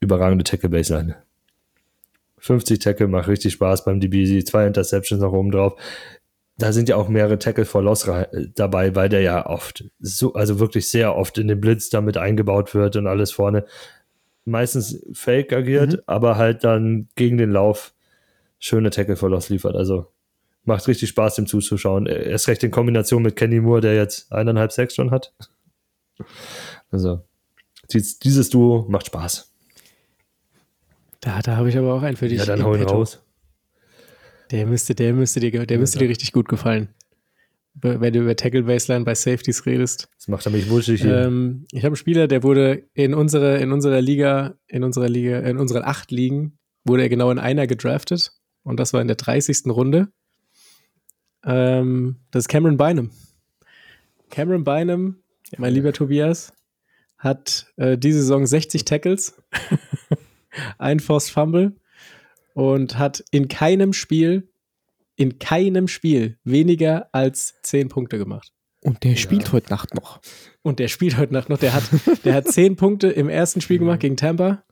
Überragende 0.00 0.44
Tackle-Baseline. 0.44 1.16
50 2.38 2.78
Tackle 2.78 3.08
macht 3.08 3.28
richtig 3.28 3.52
Spaß 3.52 3.84
beim 3.84 4.00
DB, 4.00 4.42
zwei 4.44 4.66
Interceptions 4.66 5.20
noch 5.20 5.32
oben 5.32 5.52
drauf 5.52 5.76
da 6.58 6.72
sind 6.72 6.88
ja 6.88 6.96
auch 6.96 7.08
mehrere 7.08 7.38
Tackle 7.38 7.64
for 7.64 7.82
Loss 7.82 8.08
dabei, 8.54 8.94
weil 8.94 9.08
der 9.08 9.20
ja 9.20 9.46
oft, 9.46 9.84
so, 9.98 10.34
also 10.34 10.60
wirklich 10.60 10.88
sehr 10.88 11.16
oft 11.16 11.38
in 11.38 11.48
den 11.48 11.60
Blitz 11.60 11.90
damit 11.90 12.16
eingebaut 12.16 12.74
wird 12.74 12.96
und 12.96 13.06
alles 13.06 13.32
vorne. 13.32 13.64
Meistens 14.44 15.04
fake 15.12 15.52
agiert, 15.52 15.92
mhm. 15.92 16.00
aber 16.06 16.36
halt 16.36 16.64
dann 16.64 17.08
gegen 17.14 17.38
den 17.38 17.50
Lauf 17.50 17.94
schöne 18.62 18.90
Tackle 18.90 19.16
for 19.16 19.28
Loss 19.28 19.48
liefert. 19.48 19.76
Also 19.76 20.06
macht 20.64 20.86
richtig 20.86 21.08
Spaß, 21.08 21.34
dem 21.34 21.46
zuzuschauen. 21.46 22.06
Erst 22.06 22.48
recht 22.48 22.62
in 22.62 22.70
Kombination 22.70 23.22
mit 23.22 23.36
Kenny 23.36 23.60
Moore, 23.60 23.80
der 23.80 23.94
jetzt 23.94 24.32
eineinhalb 24.32 24.72
Sex 24.72 24.94
schon 24.94 25.10
hat. 25.10 25.34
Also, 26.90 27.24
dieses 27.92 28.50
Duo 28.50 28.86
macht 28.88 29.06
Spaß. 29.06 29.52
Da, 31.20 31.40
da 31.40 31.56
habe 31.56 31.68
ich 31.68 31.76
aber 31.76 31.92
auch 31.94 32.02
einen 32.02 32.16
für 32.16 32.28
dich. 32.28 32.38
Ja, 32.38 32.46
dann 32.46 32.62
hau 32.62 32.74
ihn 32.74 32.82
raus. 32.82 33.20
Der 34.50 34.66
müsste, 34.66 34.94
der 34.94 35.12
müsste 35.12 35.40
dir, 35.40 35.66
der 35.66 35.78
müsste 35.78 35.98
dir 35.98 36.08
richtig 36.08 36.32
gut 36.32 36.48
gefallen. 36.48 36.88
Wenn 37.74 38.12
du 38.12 38.20
über 38.20 38.36
Tackle 38.36 38.64
Baseline 38.64 39.04
bei 39.04 39.14
Safeties 39.14 39.64
redest. 39.64 40.08
Das 40.18 40.28
macht 40.28 40.44
er 40.44 40.52
mich 40.52 40.68
wuschig 40.68 41.00
hier. 41.00 41.22
Ähm, 41.22 41.64
ich 41.72 41.78
habe 41.78 41.88
einen 41.88 41.96
Spieler, 41.96 42.28
der 42.28 42.42
wurde 42.42 42.84
in 42.92 43.14
unserer, 43.14 43.58
in 43.58 43.72
unserer 43.72 44.02
Liga, 44.02 44.54
in 44.66 44.84
unserer 44.84 45.08
Liga, 45.08 45.38
in 45.40 45.56
unseren 45.56 45.82
acht 45.82 46.10
Ligen, 46.10 46.58
wurde 46.84 47.04
er 47.04 47.08
genau 47.08 47.30
in 47.30 47.38
einer 47.38 47.66
gedraftet. 47.66 48.32
Und 48.62 48.78
das 48.78 48.92
war 48.92 49.00
in 49.00 49.08
der 49.08 49.16
30. 49.16 49.66
Runde. 49.66 50.12
Ähm, 51.44 52.16
das 52.30 52.44
ist 52.44 52.48
Cameron 52.48 52.76
Bynum. 52.76 53.10
Cameron 54.30 54.64
Bynum, 54.64 55.16
mein 55.58 55.74
lieber 55.74 55.92
Tobias, 55.92 56.52
hat 57.18 57.66
äh, 57.76 57.98
diese 57.98 58.20
Saison 58.20 58.46
60 58.46 58.84
Tackles, 58.84 59.34
ein 60.78 61.00
Forced 61.00 61.30
Fumble 61.30 61.76
und 62.54 62.98
hat 62.98 63.24
in 63.30 63.48
keinem 63.48 63.92
Spiel, 63.92 64.50
in 65.16 65.38
keinem 65.38 65.88
Spiel 65.88 66.38
weniger 66.44 67.08
als 67.12 67.54
10 67.62 67.88
Punkte 67.88 68.18
gemacht. 68.18 68.52
Und 68.80 69.04
der 69.04 69.16
spielt 69.16 69.44
ja. 69.44 69.52
heute 69.52 69.70
Nacht 69.70 69.94
noch. 69.94 70.20
Und 70.62 70.78
der 70.80 70.88
spielt 70.88 71.16
heute 71.16 71.32
Nacht 71.32 71.48
noch. 71.48 71.58
Der 71.58 71.72
hat, 71.72 71.84
der 72.24 72.34
hat 72.34 72.48
10 72.48 72.76
Punkte 72.76 73.08
im 73.08 73.28
ersten 73.28 73.60
Spiel 73.60 73.78
gemacht 73.78 74.00
gegen 74.00 74.16
Tampa. 74.16 74.64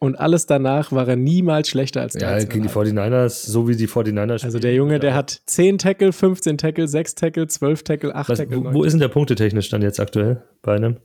Und 0.00 0.14
alles 0.20 0.46
danach 0.46 0.92
war 0.92 1.08
er 1.08 1.16
niemals 1.16 1.68
schlechter 1.68 2.02
als 2.02 2.12
der. 2.12 2.38
Ja, 2.38 2.44
gegen 2.44 2.62
die 2.62 2.68
49ers, 2.68 3.50
so 3.50 3.66
wie 3.66 3.74
die 3.74 3.88
49ers. 3.88 4.44
Also 4.44 4.60
der 4.60 4.72
Junge, 4.74 5.00
der 5.00 5.14
hat 5.14 5.42
10 5.46 5.78
Tackle, 5.78 6.12
15 6.12 6.56
Tackle, 6.56 6.86
6 6.86 7.16
Tackle, 7.16 7.48
12 7.48 7.82
Tackle, 7.82 8.14
8 8.14 8.28
Was, 8.28 8.38
Tackle. 8.38 8.64
Wo, 8.64 8.74
wo 8.74 8.84
ist 8.84 8.92
denn 8.92 9.00
der 9.00 9.08
punktetechnisch 9.08 9.68
dann 9.70 9.82
jetzt 9.82 9.98
aktuell 9.98 10.44
bei 10.62 10.76
einem? 10.76 10.98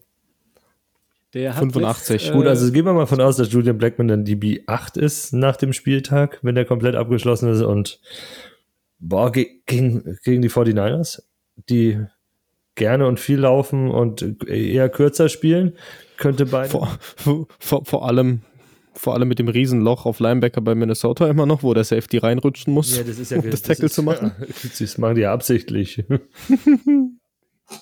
Der 1.33 1.53
85. 1.53 2.25
Mit, 2.25 2.33
Gut, 2.33 2.45
also 2.45 2.71
gehen 2.71 2.85
wir 2.85 2.93
mal 2.93 3.07
von 3.07 3.19
aus, 3.19 3.37
dass 3.37 3.51
Julian 3.51 3.79
Blackman 3.79 4.07
dann 4.07 4.25
die 4.25 4.35
B8 4.35 4.99
ist 4.99 5.33
nach 5.33 5.55
dem 5.55 5.73
Spieltag, 5.73 6.37
wenn 6.43 6.53
der 6.53 6.65
komplett 6.65 6.95
abgeschlossen 6.95 7.49
ist 7.49 7.61
und 7.61 7.99
boah, 8.99 9.31
gegen, 9.31 10.19
gegen 10.23 10.43
die 10.43 10.51
49ers, 10.51 11.23
die 11.69 11.99
gerne 12.75 13.07
und 13.07 13.19
viel 13.19 13.39
laufen 13.39 13.89
und 13.89 14.47
eher 14.47 14.89
kürzer 14.89 15.29
spielen, 15.29 15.73
könnte 16.17 16.45
beide. 16.45 16.69
Vor, 16.69 16.99
vor, 17.59 17.85
vor 17.85 18.07
allem 18.07 18.41
vor 18.93 19.13
allem 19.13 19.27
mit 19.27 19.39
dem 19.39 19.47
Riesenloch 19.47 20.05
auf 20.05 20.19
Linebacker 20.19 20.61
bei 20.61 20.75
Minnesota 20.75 21.27
immer 21.27 21.45
noch, 21.45 21.63
wo 21.63 21.73
der 21.73 21.83
Safety 21.83 22.17
reinrutschen 22.17 22.73
muss, 22.73 22.97
ja, 22.97 23.03
das 23.03 23.19
ist 23.19 23.31
ja, 23.31 23.37
um 23.39 23.43
das, 23.43 23.61
das 23.61 23.61
Tackle 23.63 23.85
ist, 23.85 23.95
zu 23.95 24.03
machen. 24.03 24.31
Ja, 24.39 24.45
das 24.79 24.97
machen 24.97 25.15
die 25.15 25.21
ja 25.21 25.33
absichtlich. 25.33 26.03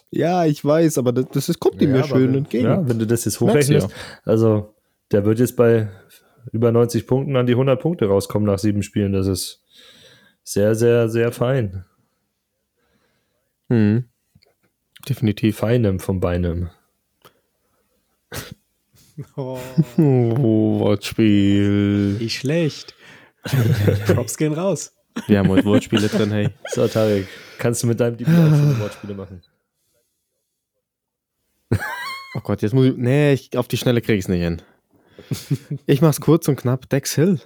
Ja, 0.09 0.45
ich 0.45 0.63
weiß, 0.63 0.99
aber 0.99 1.11
das, 1.11 1.25
das 1.33 1.49
ist, 1.49 1.59
kommt 1.59 1.81
ihm 1.81 1.93
ja, 1.93 2.03
schön 2.03 2.33
entgegen. 2.35 2.65
Ja, 2.65 2.88
wenn 2.88 2.99
du 2.99 3.05
das 3.05 3.25
jetzt 3.25 3.41
hochrechnest, 3.41 3.89
also 4.23 4.73
der 5.11 5.25
wird 5.25 5.39
jetzt 5.39 5.57
bei 5.57 5.89
über 6.51 6.71
90 6.71 7.07
Punkten 7.07 7.35
an 7.35 7.45
die 7.45 7.53
100 7.53 7.81
Punkte 7.81 8.05
rauskommen 8.05 8.45
nach 8.45 8.59
sieben 8.59 8.83
Spielen. 8.83 9.11
Das 9.11 9.27
ist 9.27 9.63
sehr, 10.43 10.75
sehr, 10.75 11.09
sehr 11.09 11.31
fein. 11.31 11.85
Hm. 13.69 14.05
Definitiv. 15.07 15.57
Feinem 15.57 15.99
vom 15.99 16.19
Beinem. 16.19 16.69
Oh. 19.35 19.60
oh, 19.98 20.80
Wortspiel. 20.80 22.18
Nicht 22.19 22.39
schlecht. 22.39 22.95
Props 24.06 24.38
gehen 24.38 24.53
raus. 24.53 24.95
Wir 25.27 25.39
haben 25.39 25.49
heute 25.49 25.65
Wortspiele 25.65 26.07
drin, 26.07 26.31
hey. 26.31 26.49
So, 26.69 26.88
Tarek, 26.88 27.27
kannst 27.57 27.84
du 27.84 27.88
mit 27.88 27.99
deinem 27.99 28.18
DPI 28.18 28.80
Wortspiele 28.80 29.14
machen? 29.14 29.41
Oh 32.34 32.39
Gott, 32.39 32.61
jetzt 32.61 32.73
muss 32.73 32.85
ich. 32.85 32.95
Nee, 32.95 33.34
ich, 33.34 33.57
auf 33.57 33.68
die 33.68 33.76
Schnelle 33.76 33.99
kriege 33.99 34.18
ich 34.18 34.23
es 34.23 34.30
nicht 34.30 34.41
hin. 34.41 34.61
Ich 35.85 36.02
mach's 36.02 36.22
kurz 36.22 36.48
und 36.48 36.56
knapp. 36.56 36.88
Dex 36.88 37.14
Hill. 37.15 37.41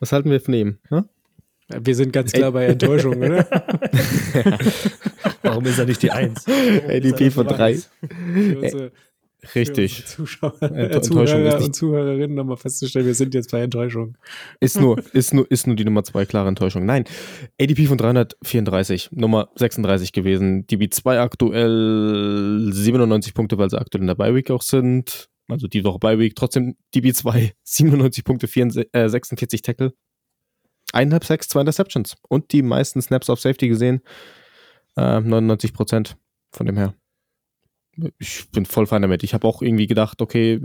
Was 0.00 0.10
halten 0.10 0.28
wir 0.28 0.40
von 0.40 0.54
ihm? 0.54 0.78
Ja? 0.90 1.04
Wir 1.68 1.94
sind 1.94 2.12
ganz 2.12 2.32
klar 2.32 2.50
bei 2.50 2.66
Enttäuschung, 2.66 3.14
oder? 3.16 3.48
Warum 5.42 5.64
ist 5.66 5.78
er 5.78 5.86
nicht 5.86 6.02
die 6.02 6.10
Eins? 6.10 6.44
ADP 6.48 7.30
von 7.30 7.46
3. 7.46 7.80
Richtig. 9.54 10.06
Zuschauer, 10.06 10.62
äh, 10.62 11.00
Zuhörer 11.00 11.60
und 11.60 11.74
Zuhörerinnen 11.74 12.36
nochmal 12.36 12.56
festzustellen, 12.56 13.06
wir 13.06 13.14
sind 13.14 13.34
jetzt 13.34 13.50
bei 13.50 13.60
Enttäuschung. 13.60 14.16
Ist 14.60 14.80
nur, 14.80 15.02
ist 15.12 15.34
nur, 15.34 15.50
ist 15.50 15.66
nur 15.66 15.74
die 15.74 15.84
Nummer 15.84 16.04
2 16.04 16.26
klare 16.26 16.48
Enttäuschung. 16.48 16.86
Nein, 16.86 17.04
ADP 17.60 17.86
von 17.86 17.98
334, 17.98 19.10
Nummer 19.12 19.48
36 19.56 20.12
gewesen. 20.12 20.66
DB2 20.66 21.18
aktuell 21.18 22.70
97 22.72 23.34
Punkte, 23.34 23.58
weil 23.58 23.68
sie 23.68 23.80
aktuell 23.80 24.02
in 24.02 24.06
der 24.06 24.14
Bi-Week 24.14 24.50
auch 24.50 24.62
sind. 24.62 25.28
Also 25.48 25.66
die 25.66 25.84
Woche 25.84 25.98
bei 25.98 26.18
Week. 26.18 26.36
Trotzdem 26.36 26.76
DB2, 26.94 27.52
97 27.64 28.24
Punkte, 28.24 28.46
44, 28.46 28.88
äh, 28.92 29.08
46 29.08 29.62
Tackle. 29.62 29.92
Eineinhalb 30.92 31.24
Sacks, 31.24 31.48
zwei 31.48 31.60
Interceptions. 31.60 32.16
Und 32.28 32.52
die 32.52 32.62
meisten 32.62 33.02
Snaps 33.02 33.28
auf 33.28 33.40
Safety 33.40 33.68
gesehen. 33.68 34.02
Äh, 34.96 35.20
99 35.20 35.72
Prozent 35.72 36.16
von 36.52 36.66
dem 36.66 36.76
her. 36.76 36.94
Ich 38.18 38.50
bin 38.50 38.66
voll 38.66 38.86
fein 38.86 39.02
damit. 39.02 39.22
Ich 39.22 39.34
habe 39.34 39.46
auch 39.46 39.62
irgendwie 39.62 39.86
gedacht, 39.86 40.22
okay. 40.22 40.60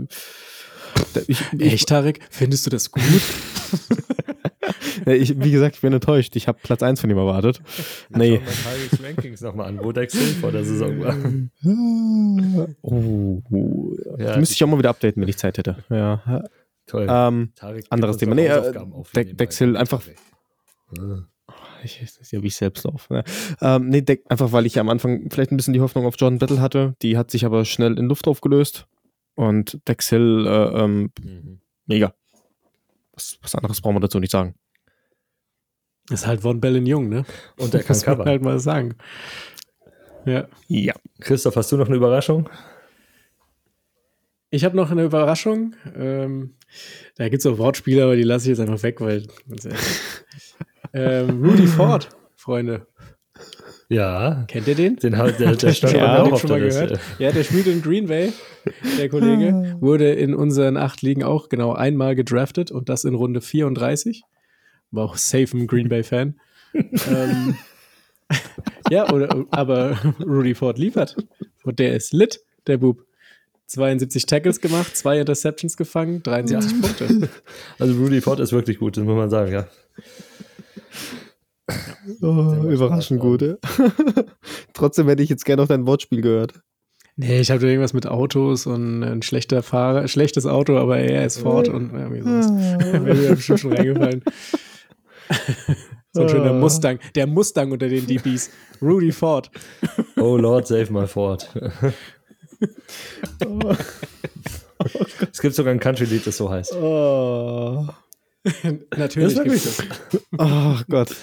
Ich, 1.26 1.42
ich, 1.52 1.72
Echt, 1.72 1.88
Tarek? 1.88 2.20
Findest 2.30 2.66
du 2.66 2.70
das 2.70 2.90
gut? 2.90 3.02
ich, 5.06 5.40
wie 5.40 5.50
gesagt, 5.50 5.76
ich 5.76 5.82
bin 5.82 5.92
enttäuscht. 5.92 6.34
Ich 6.36 6.48
habe 6.48 6.58
Platz 6.62 6.82
1 6.82 7.00
von 7.00 7.10
ihm 7.10 7.18
erwartet. 7.18 7.60
Nee. 8.08 8.40
Schau 8.44 8.70
mal 8.70 9.08
Rankings 9.08 9.40
nochmal 9.42 9.68
an, 9.68 9.78
wo 9.82 9.92
Dex 9.92 10.14
Hill 10.14 10.34
vor 10.40 10.52
der 10.52 10.64
Saison 10.64 11.00
war. 11.00 11.16
Oh, 12.82 13.42
oh. 13.50 13.96
Ja, 14.18 14.36
müsste 14.36 14.54
ich 14.54 14.64
auch 14.64 14.68
mal 14.68 14.78
wieder 14.78 14.90
updaten, 14.90 15.20
wenn 15.20 15.28
ich 15.28 15.36
Zeit 15.36 15.58
hätte. 15.58 15.84
Ja. 15.90 16.42
Toll. 16.86 17.06
Ähm, 17.08 17.52
anderes 17.90 18.16
Thema. 18.16 18.34
Nee, 18.34 18.46
äh, 18.46 19.34
Dex 19.34 19.58
Hill 19.58 19.76
einfach. 19.76 20.02
Ich 21.84 22.02
weiß 22.02 22.32
nicht, 22.32 22.42
wie 22.42 22.46
ich 22.46 22.56
selbst 22.56 22.86
auf. 22.86 23.08
Ne? 23.10 23.24
Ähm, 23.60 23.88
nee, 23.88 24.02
Deck, 24.02 24.24
einfach 24.28 24.52
weil 24.52 24.66
ich 24.66 24.78
am 24.78 24.88
Anfang 24.88 25.30
vielleicht 25.30 25.52
ein 25.52 25.56
bisschen 25.56 25.74
die 25.74 25.80
Hoffnung 25.80 26.06
auf 26.06 26.16
Jordan 26.18 26.38
Battle 26.38 26.60
hatte. 26.60 26.94
Die 27.02 27.16
hat 27.16 27.30
sich 27.30 27.44
aber 27.44 27.64
schnell 27.64 27.98
in 27.98 28.06
Luft 28.06 28.26
aufgelöst. 28.26 28.86
Und 29.34 29.78
Dex 29.86 30.08
Hill, 30.08 30.46
äh, 30.46 30.82
ähm, 30.82 31.12
mhm. 31.22 31.60
mega. 31.86 32.14
Was, 33.12 33.38
was 33.40 33.54
anderes 33.54 33.80
brauchen 33.80 33.96
wir 33.96 34.00
dazu 34.00 34.18
nicht 34.18 34.32
sagen. 34.32 34.54
Ist 36.10 36.26
halt 36.26 36.40
Von 36.40 36.60
Bellen 36.60 36.86
Jung, 36.86 37.08
ne? 37.08 37.24
Und 37.58 37.74
der 37.74 37.82
kann 37.84 38.00
kann 38.00 38.24
halt 38.24 38.42
mal 38.42 38.58
sagen. 38.58 38.96
Ja. 40.24 40.48
Ja. 40.66 40.94
Christoph, 41.20 41.56
hast 41.56 41.70
du 41.70 41.76
noch 41.76 41.86
eine 41.86 41.96
Überraschung? 41.96 42.48
Ich 44.50 44.64
habe 44.64 44.76
noch 44.76 44.90
eine 44.90 45.04
Überraschung. 45.04 45.74
Ähm, 45.94 46.54
da 47.16 47.28
gibt 47.28 47.40
es 47.40 47.46
auch 47.46 47.58
Wortspiele, 47.58 48.02
aber 48.04 48.16
die 48.16 48.22
lasse 48.22 48.46
ich 48.46 48.58
jetzt 48.58 48.66
einfach 48.66 48.82
weg, 48.82 49.00
weil. 49.00 49.26
ähm, 50.92 51.44
Rudy 51.44 51.66
Ford, 51.66 52.08
Freunde. 52.36 52.86
Ja. 53.88 54.44
Kennt 54.48 54.68
ihr 54.68 54.74
den? 54.74 54.96
Den 54.96 55.16
hat 55.16 55.40
der, 55.40 55.56
der 55.56 55.72
stand 55.72 55.94
ja, 55.94 56.22
auch 56.22 56.38
schon 56.38 56.50
mal 56.50 56.60
gehört. 56.60 57.00
Ja, 57.18 57.32
der 57.32 57.42
spielt 57.42 57.66
in 57.66 57.80
Green 57.82 58.06
Bay, 58.06 58.32
der 58.98 59.08
Kollege. 59.08 59.76
Wurde 59.80 60.12
in 60.12 60.34
unseren 60.34 60.76
acht 60.76 61.02
Ligen 61.02 61.22
auch 61.22 61.48
genau 61.48 61.72
einmal 61.72 62.14
gedraftet 62.14 62.70
und 62.70 62.88
das 62.88 63.04
in 63.04 63.14
Runde 63.14 63.40
34 63.40 64.24
war 64.90 65.04
auch 65.04 65.16
safe 65.16 65.56
ein 65.56 65.66
Green 65.66 65.88
Bay-Fan. 65.88 66.38
ähm, 66.74 67.56
ja, 68.90 69.10
oder, 69.10 69.46
aber 69.50 69.98
Rudy 70.20 70.54
Ford 70.54 70.78
liefert. 70.78 71.16
Und 71.64 71.78
der 71.78 71.94
ist 71.94 72.12
lit, 72.12 72.40
der 72.66 72.78
Bub. 72.78 73.04
72 73.66 74.24
Tackles 74.24 74.62
gemacht, 74.62 74.96
zwei 74.96 75.20
Interceptions 75.20 75.76
gefangen, 75.76 76.22
73 76.22 76.72
ja. 76.72 76.78
Punkte. 76.80 77.28
Also 77.78 78.00
Rudy 78.00 78.22
Ford 78.22 78.40
ist 78.40 78.50
wirklich 78.50 78.78
gut, 78.78 78.96
das 78.96 79.04
muss 79.04 79.14
man 79.14 79.28
sagen, 79.28 79.52
ja. 79.52 79.66
Oh, 82.22 82.54
überraschend 82.68 83.20
gut. 83.20 83.42
Ja. 83.42 83.56
Trotzdem 84.72 85.08
hätte 85.08 85.22
ich 85.22 85.28
jetzt 85.28 85.44
gerne 85.44 85.62
noch 85.62 85.68
dein 85.68 85.86
Wortspiel 85.86 86.22
gehört. 86.22 86.62
Nee, 87.16 87.40
ich 87.40 87.50
habe 87.50 87.66
irgendwas 87.66 87.92
mit 87.92 88.06
Autos 88.06 88.66
und 88.66 89.02
ein 89.02 89.22
schlechter 89.22 89.62
Fahrer, 89.62 90.06
schlechtes 90.06 90.46
Auto, 90.46 90.78
aber 90.78 90.98
er 90.98 91.26
ist 91.26 91.40
Ford 91.40 91.68
und 91.68 91.92
irgendwie 91.92 92.20
sowas. 92.22 92.50
Wäre 92.50 93.00
mir 93.14 93.34
bestimmt 93.34 93.60
schon 93.60 93.72
reingefallen. 93.72 94.22
so 96.12 96.22
ein 96.22 96.28
schöner 96.28 96.52
ah. 96.52 96.60
Mustang. 96.60 97.00
Der 97.16 97.26
Mustang 97.26 97.72
unter 97.72 97.88
den 97.88 98.06
DBs. 98.06 98.50
Rudy 98.80 99.10
Ford. 99.10 99.50
Oh 100.16 100.36
Lord, 100.36 100.68
save 100.68 100.92
my 100.92 101.08
Ford. 101.08 101.52
es 105.32 105.40
gibt 105.40 105.54
sogar 105.54 105.74
ein 105.74 105.80
Country-Lied, 105.80 106.24
das 106.26 106.36
so 106.36 106.48
heißt. 106.48 106.72
Oh. 106.74 107.84
Natürlich. 108.96 109.34
Das 109.34 109.44
gibt 109.44 109.56
es. 109.56 109.82
Oh 110.38 110.76
Gott. 110.88 111.14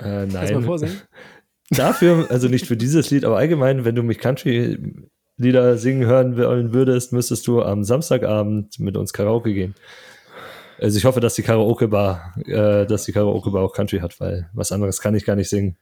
Äh, 0.00 0.26
nein. 0.26 0.30
Kannst 0.30 0.54
mal 0.54 0.62
vorsingen? 0.62 1.00
Dafür, 1.70 2.30
also 2.30 2.48
nicht 2.48 2.66
für 2.66 2.76
dieses 2.76 3.10
Lied, 3.10 3.24
aber 3.24 3.36
allgemein, 3.36 3.84
wenn 3.84 3.94
du 3.94 4.02
mich 4.02 4.18
Country-Lieder 4.18 5.76
singen 5.76 6.06
hören 6.06 6.36
wollen 6.38 6.72
würdest, 6.72 7.12
müsstest 7.12 7.46
du 7.46 7.62
am 7.62 7.84
Samstagabend 7.84 8.78
mit 8.78 8.96
uns 8.96 9.12
Karaoke 9.12 9.52
gehen. 9.52 9.74
Also 10.80 10.96
ich 10.96 11.04
hoffe, 11.04 11.20
dass 11.20 11.34
die 11.34 11.42
Karaoke-Bar, 11.42 12.34
äh, 12.46 12.86
dass 12.86 13.04
die 13.04 13.12
Karaoke-Bar 13.12 13.62
auch 13.62 13.74
Country 13.74 13.98
hat, 13.98 14.18
weil 14.20 14.48
was 14.52 14.72
anderes 14.72 15.00
kann 15.00 15.14
ich 15.14 15.24
gar 15.24 15.36
nicht 15.36 15.50
singen. 15.50 15.76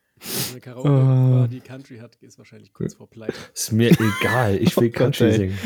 Eine 0.51 0.60
Karaoke-Bar, 0.60 1.44
uh. 1.44 1.47
die 1.47 1.60
Country 1.60 1.98
hat, 1.98 2.16
ist 2.16 2.38
wahrscheinlich 2.38 2.72
kurz 2.72 2.94
vor 2.94 3.09
Pleite. 3.09 3.34
Ist 3.52 3.72
mir 3.72 3.90
egal, 3.90 4.56
ich 4.56 4.74
will 4.76 4.88
oh 4.94 4.98
Country 4.98 5.28
Gott, 5.28 5.36
singen. 5.36 5.59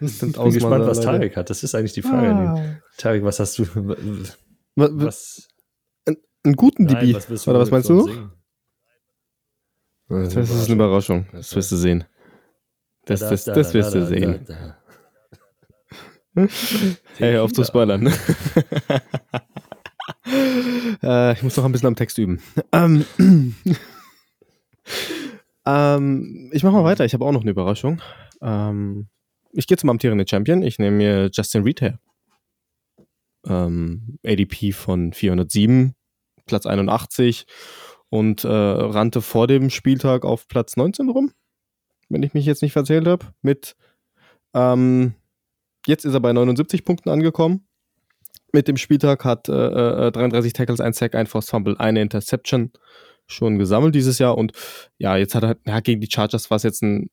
Ich 0.00 0.18
bin 0.18 0.52
gespannt, 0.52 0.86
was 0.86 1.00
Tarek 1.00 1.36
hat. 1.36 1.48
Das 1.48 1.62
ist 1.62 1.74
eigentlich 1.74 1.92
die 1.92 2.02
Frage. 2.02 2.28
Ah. 2.28 2.82
Tarek, 2.96 3.22
was 3.22 3.38
hast 3.38 3.58
du? 3.58 3.66
Was? 4.74 5.48
Einen 6.04 6.56
guten 6.56 6.86
DB? 6.86 7.14
Was 7.14 7.46
Oder 7.46 7.60
was 7.60 7.70
meinst 7.70 7.88
du? 7.88 8.30
Das 10.08 10.34
ist 10.34 10.66
eine 10.66 10.74
Überraschung. 10.74 11.26
Das 11.32 11.54
wirst 11.54 11.70
du 11.70 11.76
sehen. 11.76 12.04
Das, 13.04 13.20
das, 13.20 13.44
das 13.44 13.74
wirst 13.74 13.94
du 13.94 14.06
sehen. 14.06 14.46
hey, 17.18 17.38
auf 17.38 17.52
zu 17.52 17.64
spoilern. 17.64 18.12
äh, 21.02 21.32
ich 21.32 21.42
muss 21.42 21.56
noch 21.56 21.64
ein 21.64 21.72
bisschen 21.72 21.88
am 21.88 21.96
Text 21.96 22.18
üben. 22.18 22.40
Ähm, 22.72 23.04
ähm, 25.66 26.50
ich 26.52 26.62
mache 26.62 26.74
mal 26.74 26.84
weiter. 26.84 27.04
Ich 27.04 27.14
habe 27.14 27.24
auch 27.24 27.32
noch 27.32 27.42
eine 27.42 27.50
Überraschung. 27.50 28.00
Ähm, 28.40 29.08
ich 29.52 29.66
gehe 29.66 29.76
zum 29.76 29.90
amtierenden 29.90 30.26
Champion. 30.26 30.62
Ich 30.62 30.78
nehme 30.78 30.96
mir 30.96 31.30
Justin 31.32 31.62
Reed 31.62 31.80
her. 31.80 31.98
Ähm, 33.46 34.18
ADP 34.26 34.72
von 34.72 35.12
407, 35.12 35.94
Platz 36.46 36.66
81 36.66 37.46
und 38.10 38.44
äh, 38.44 38.48
rannte 38.48 39.22
vor 39.22 39.46
dem 39.46 39.70
Spieltag 39.70 40.24
auf 40.24 40.48
Platz 40.48 40.76
19 40.76 41.08
rum, 41.08 41.32
wenn 42.08 42.22
ich 42.22 42.34
mich 42.34 42.46
jetzt 42.46 42.62
nicht 42.62 42.72
verzählt 42.72 43.06
habe, 43.06 43.26
mit 43.42 43.76
ähm, 44.54 45.14
Jetzt 45.88 46.04
ist 46.04 46.14
er 46.14 46.20
bei 46.20 46.32
79 46.32 46.84
Punkten 46.84 47.08
angekommen. 47.08 47.66
Mit 48.52 48.68
dem 48.68 48.76
Spieltag 48.76 49.24
hat 49.24 49.48
äh, 49.48 50.10
33 50.10 50.50
äh, 50.50 50.52
Tackles, 50.52 50.80
ein 50.80 50.92
Sack, 50.92 51.14
ein 51.14 51.26
Forced 51.26 51.50
Fumble, 51.50 51.76
eine 51.78 52.00
Interception 52.00 52.72
schon 53.26 53.58
gesammelt 53.58 53.94
dieses 53.94 54.18
Jahr. 54.18 54.38
Und 54.38 54.52
ja, 54.96 55.16
jetzt 55.16 55.34
hat 55.34 55.44
er, 55.44 55.56
ja, 55.66 55.80
gegen 55.80 56.00
die 56.00 56.10
Chargers 56.10 56.50
war 56.50 56.56
es 56.56 56.62
jetzt 56.62 56.82
ein 56.82 57.10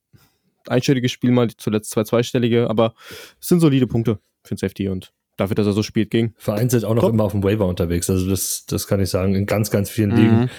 einstelliges 0.67 1.11
Spiel 1.11 1.31
mal, 1.31 1.49
zuletzt 1.57 1.91
zwei 1.91 2.03
zweistellige, 2.03 2.69
aber 2.69 2.95
es 3.39 3.47
sind 3.47 3.59
solide 3.59 3.87
Punkte 3.87 4.19
für 4.43 4.55
den 4.55 4.57
Safety 4.57 4.87
und 4.87 5.13
dafür, 5.37 5.55
dass 5.55 5.67
er 5.67 5.73
so 5.73 5.83
spielt, 5.83 6.09
ging. 6.09 6.33
Vereinzelt 6.37 6.85
auch 6.85 6.95
noch 6.95 7.03
Top. 7.03 7.13
immer 7.13 7.25
auf 7.25 7.33
dem 7.33 7.43
Waiver 7.43 7.67
unterwegs. 7.67 8.09
Also 8.09 8.29
das, 8.29 8.65
das 8.65 8.87
kann 8.87 8.99
ich 8.99 9.09
sagen, 9.09 9.35
in 9.35 9.45
ganz, 9.45 9.69
ganz 9.69 9.89
vielen 9.89 10.11
mhm. 10.11 10.15
Ligen. 10.15 10.49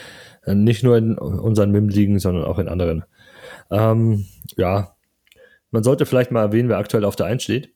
Äh, 0.44 0.54
nicht 0.54 0.82
nur 0.82 0.96
in 0.96 1.16
unseren 1.16 1.72
MIM-Ligen, 1.72 2.18
sondern 2.18 2.44
auch 2.44 2.58
in 2.58 2.68
anderen. 2.68 3.04
Ähm, 3.70 4.26
ja, 4.56 4.94
man 5.70 5.82
sollte 5.82 6.06
vielleicht 6.06 6.30
mal 6.30 6.42
erwähnen, 6.42 6.68
wer 6.68 6.78
aktuell 6.78 7.04
auf 7.04 7.16
der 7.16 7.26
1 7.26 7.42
steht. 7.42 7.72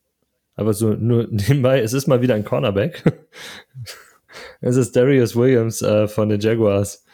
Aber 0.60 0.74
so 0.74 0.90
nur 0.90 1.26
nebenbei, 1.30 1.80
es 1.80 1.94
ist 1.94 2.06
mal 2.06 2.20
wieder 2.20 2.34
ein 2.34 2.44
Cornerback. 2.44 3.02
es 4.60 4.76
ist 4.76 4.94
Darius 4.94 5.34
Williams 5.34 5.80
äh, 5.80 6.06
von 6.06 6.28
den 6.28 6.38
Jaguars. 6.38 7.04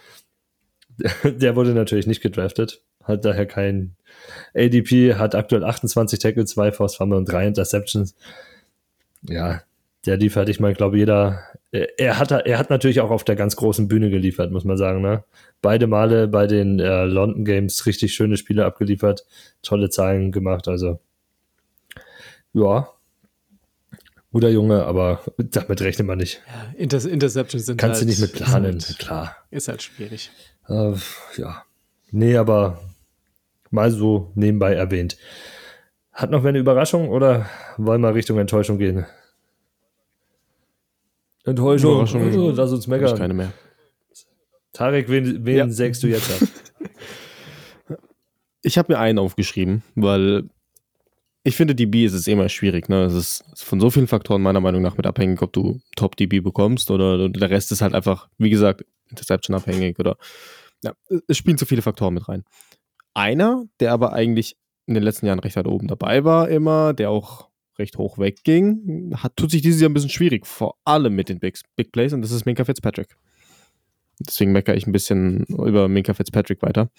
Der 1.24 1.54
wurde 1.54 1.70
natürlich 1.70 2.08
nicht 2.08 2.22
gedraftet, 2.22 2.82
hat 3.04 3.24
daher 3.24 3.46
kein 3.46 3.94
ADP, 4.54 5.14
hat 5.14 5.36
aktuell 5.36 5.62
28 5.62 6.18
Tackles, 6.18 6.50
2 6.50 6.72
Force 6.72 6.96
Fumble 6.96 7.18
und 7.18 7.26
3 7.26 7.46
Interceptions. 7.46 8.16
Ja, 9.22 9.62
der 10.06 10.16
liefert, 10.16 10.48
ich 10.48 10.58
meine, 10.58 10.74
glaube 10.74 10.98
jeder, 10.98 11.42
er 11.72 12.18
hat, 12.18 12.30
er 12.30 12.58
hat 12.58 12.70
natürlich 12.70 13.00
auch 13.00 13.10
auf 13.10 13.24
der 13.24 13.36
ganz 13.36 13.56
großen 13.56 13.88
Bühne 13.88 14.08
geliefert, 14.08 14.52
muss 14.52 14.64
man 14.64 14.76
sagen. 14.76 15.02
Ne? 15.02 15.24
Beide 15.60 15.86
Male 15.86 16.28
bei 16.28 16.46
den 16.46 16.78
äh, 16.78 17.04
London 17.04 17.44
Games 17.44 17.84
richtig 17.86 18.14
schöne 18.14 18.36
Spiele 18.36 18.64
abgeliefert, 18.64 19.26
tolle 19.62 19.90
Zahlen 19.90 20.32
gemacht, 20.32 20.68
also 20.68 21.00
ja, 22.54 22.88
guter 24.36 24.50
Junge, 24.50 24.84
aber 24.84 25.22
damit 25.38 25.80
rechnet 25.80 26.06
man 26.06 26.18
nicht. 26.18 26.42
Ja, 26.46 26.78
Inter 26.78 27.02
Interceptions 27.08 27.64
sind 27.64 27.78
Kannst 27.78 28.02
halt, 28.02 28.02
du 28.02 28.06
nicht 28.10 28.20
mit 28.20 28.34
planen, 28.34 28.74
halt, 28.74 28.98
klar. 28.98 29.34
Ist 29.50 29.68
halt 29.68 29.82
schwierig. 29.82 30.30
Äh, 30.68 30.92
ja. 31.38 31.62
Nee, 32.10 32.36
aber 32.36 32.78
mal 33.70 33.90
so 33.90 34.32
nebenbei 34.34 34.74
erwähnt. 34.74 35.16
Hat 36.12 36.30
noch 36.30 36.42
wer 36.42 36.50
eine 36.50 36.58
Überraschung 36.58 37.08
oder 37.08 37.46
wollen 37.78 38.02
wir 38.02 38.14
Richtung 38.14 38.38
Enttäuschung 38.38 38.76
gehen? 38.76 39.06
Enttäuschung, 41.44 41.92
Überraschung. 41.92 42.34
Oh, 42.34 42.50
lass 42.50 42.72
uns 42.72 42.86
meckern. 42.86 43.16
keine 43.16 43.32
mehr. 43.32 43.52
Tarek, 44.74 45.08
wen, 45.08 45.46
wen 45.46 45.56
ja. 45.56 45.70
sägst 45.70 46.02
du 46.02 46.08
jetzt 46.08 46.30
ab? 46.30 46.48
Ich 48.62 48.76
habe 48.78 48.92
mir 48.92 48.98
einen 48.98 49.20
aufgeschrieben, 49.20 49.84
weil 49.94 50.50
ich 51.46 51.54
finde, 51.54 51.76
DB 51.76 52.04
ist 52.04 52.12
es 52.12 52.26
immer 52.26 52.48
schwierig. 52.48 52.88
Ne? 52.88 53.04
Es 53.04 53.14
ist 53.14 53.44
von 53.54 53.78
so 53.78 53.88
vielen 53.88 54.08
Faktoren 54.08 54.42
meiner 54.42 54.60
Meinung 54.60 54.82
nach 54.82 54.96
mit 54.96 55.06
abhängig, 55.06 55.42
ob 55.42 55.52
du 55.52 55.80
Top-DB 55.94 56.40
bekommst 56.40 56.90
oder 56.90 57.28
der 57.28 57.50
Rest 57.50 57.70
ist 57.70 57.82
halt 57.82 57.94
einfach, 57.94 58.28
wie 58.36 58.50
gesagt, 58.50 58.84
Interception 59.08 59.54
abhängig 59.54 60.00
oder 60.00 60.16
ja, 60.82 60.92
es 61.28 61.36
spielen 61.36 61.56
zu 61.56 61.64
viele 61.64 61.82
Faktoren 61.82 62.14
mit 62.14 62.28
rein. 62.28 62.42
Einer, 63.14 63.64
der 63.78 63.92
aber 63.92 64.12
eigentlich 64.12 64.56
in 64.86 64.94
den 64.94 65.04
letzten 65.04 65.26
Jahren 65.26 65.38
recht 65.38 65.54
weit 65.54 65.68
oben 65.68 65.86
dabei 65.86 66.24
war, 66.24 66.48
immer, 66.48 66.92
der 66.94 67.10
auch 67.10 67.48
recht 67.78 67.96
hoch 67.96 68.18
wegging, 68.18 69.14
hat, 69.16 69.36
tut 69.36 69.52
sich 69.52 69.62
dieses 69.62 69.80
Jahr 69.80 69.88
ein 69.88 69.94
bisschen 69.94 70.10
schwierig, 70.10 70.46
vor 70.46 70.74
allem 70.84 71.14
mit 71.14 71.28
den 71.28 71.38
Big, 71.38 71.60
Big 71.76 71.92
Plays 71.92 72.12
und 72.12 72.22
das 72.22 72.32
ist 72.32 72.44
Minka 72.44 72.64
Fitzpatrick. 72.64 73.16
Deswegen 74.18 74.50
meckere 74.50 74.74
ich 74.74 74.88
ein 74.88 74.92
bisschen 74.92 75.44
über 75.44 75.86
Minka 75.86 76.12
Fitzpatrick 76.12 76.60
weiter. 76.62 76.90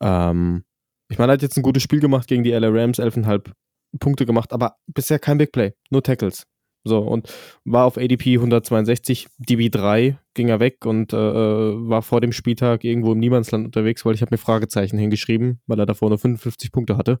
Ähm, 0.00 0.62
ich 1.08 1.18
meine, 1.18 1.32
er 1.32 1.34
hat 1.34 1.42
jetzt 1.42 1.56
ein 1.56 1.62
gutes 1.62 1.82
Spiel 1.82 2.00
gemacht 2.00 2.28
gegen 2.28 2.44
die 2.44 2.50
LA 2.50 2.68
Rams, 2.68 2.98
11,5 2.98 3.52
Punkte 3.98 4.26
gemacht, 4.26 4.52
aber 4.52 4.76
bisher 4.86 5.18
kein 5.18 5.38
Big 5.38 5.52
Play, 5.52 5.72
nur 5.90 6.02
Tackles. 6.02 6.44
So, 6.84 7.00
und 7.00 7.32
war 7.64 7.84
auf 7.84 7.98
ADP 7.98 8.36
162, 8.36 9.26
DB3 9.40 10.16
ging 10.34 10.48
er 10.48 10.60
weg 10.60 10.86
und 10.86 11.12
äh, 11.12 11.16
äh, 11.16 11.88
war 11.88 12.02
vor 12.02 12.20
dem 12.20 12.32
Spieltag 12.32 12.84
irgendwo 12.84 13.12
im 13.12 13.18
Niemandsland 13.18 13.66
unterwegs, 13.66 14.04
weil 14.04 14.14
ich 14.14 14.22
habe 14.22 14.32
mir 14.32 14.38
Fragezeichen 14.38 14.96
hingeschrieben, 14.96 15.60
weil 15.66 15.80
er 15.80 15.86
davor 15.86 16.08
nur 16.08 16.18
55 16.18 16.72
Punkte 16.72 16.96
hatte. 16.96 17.18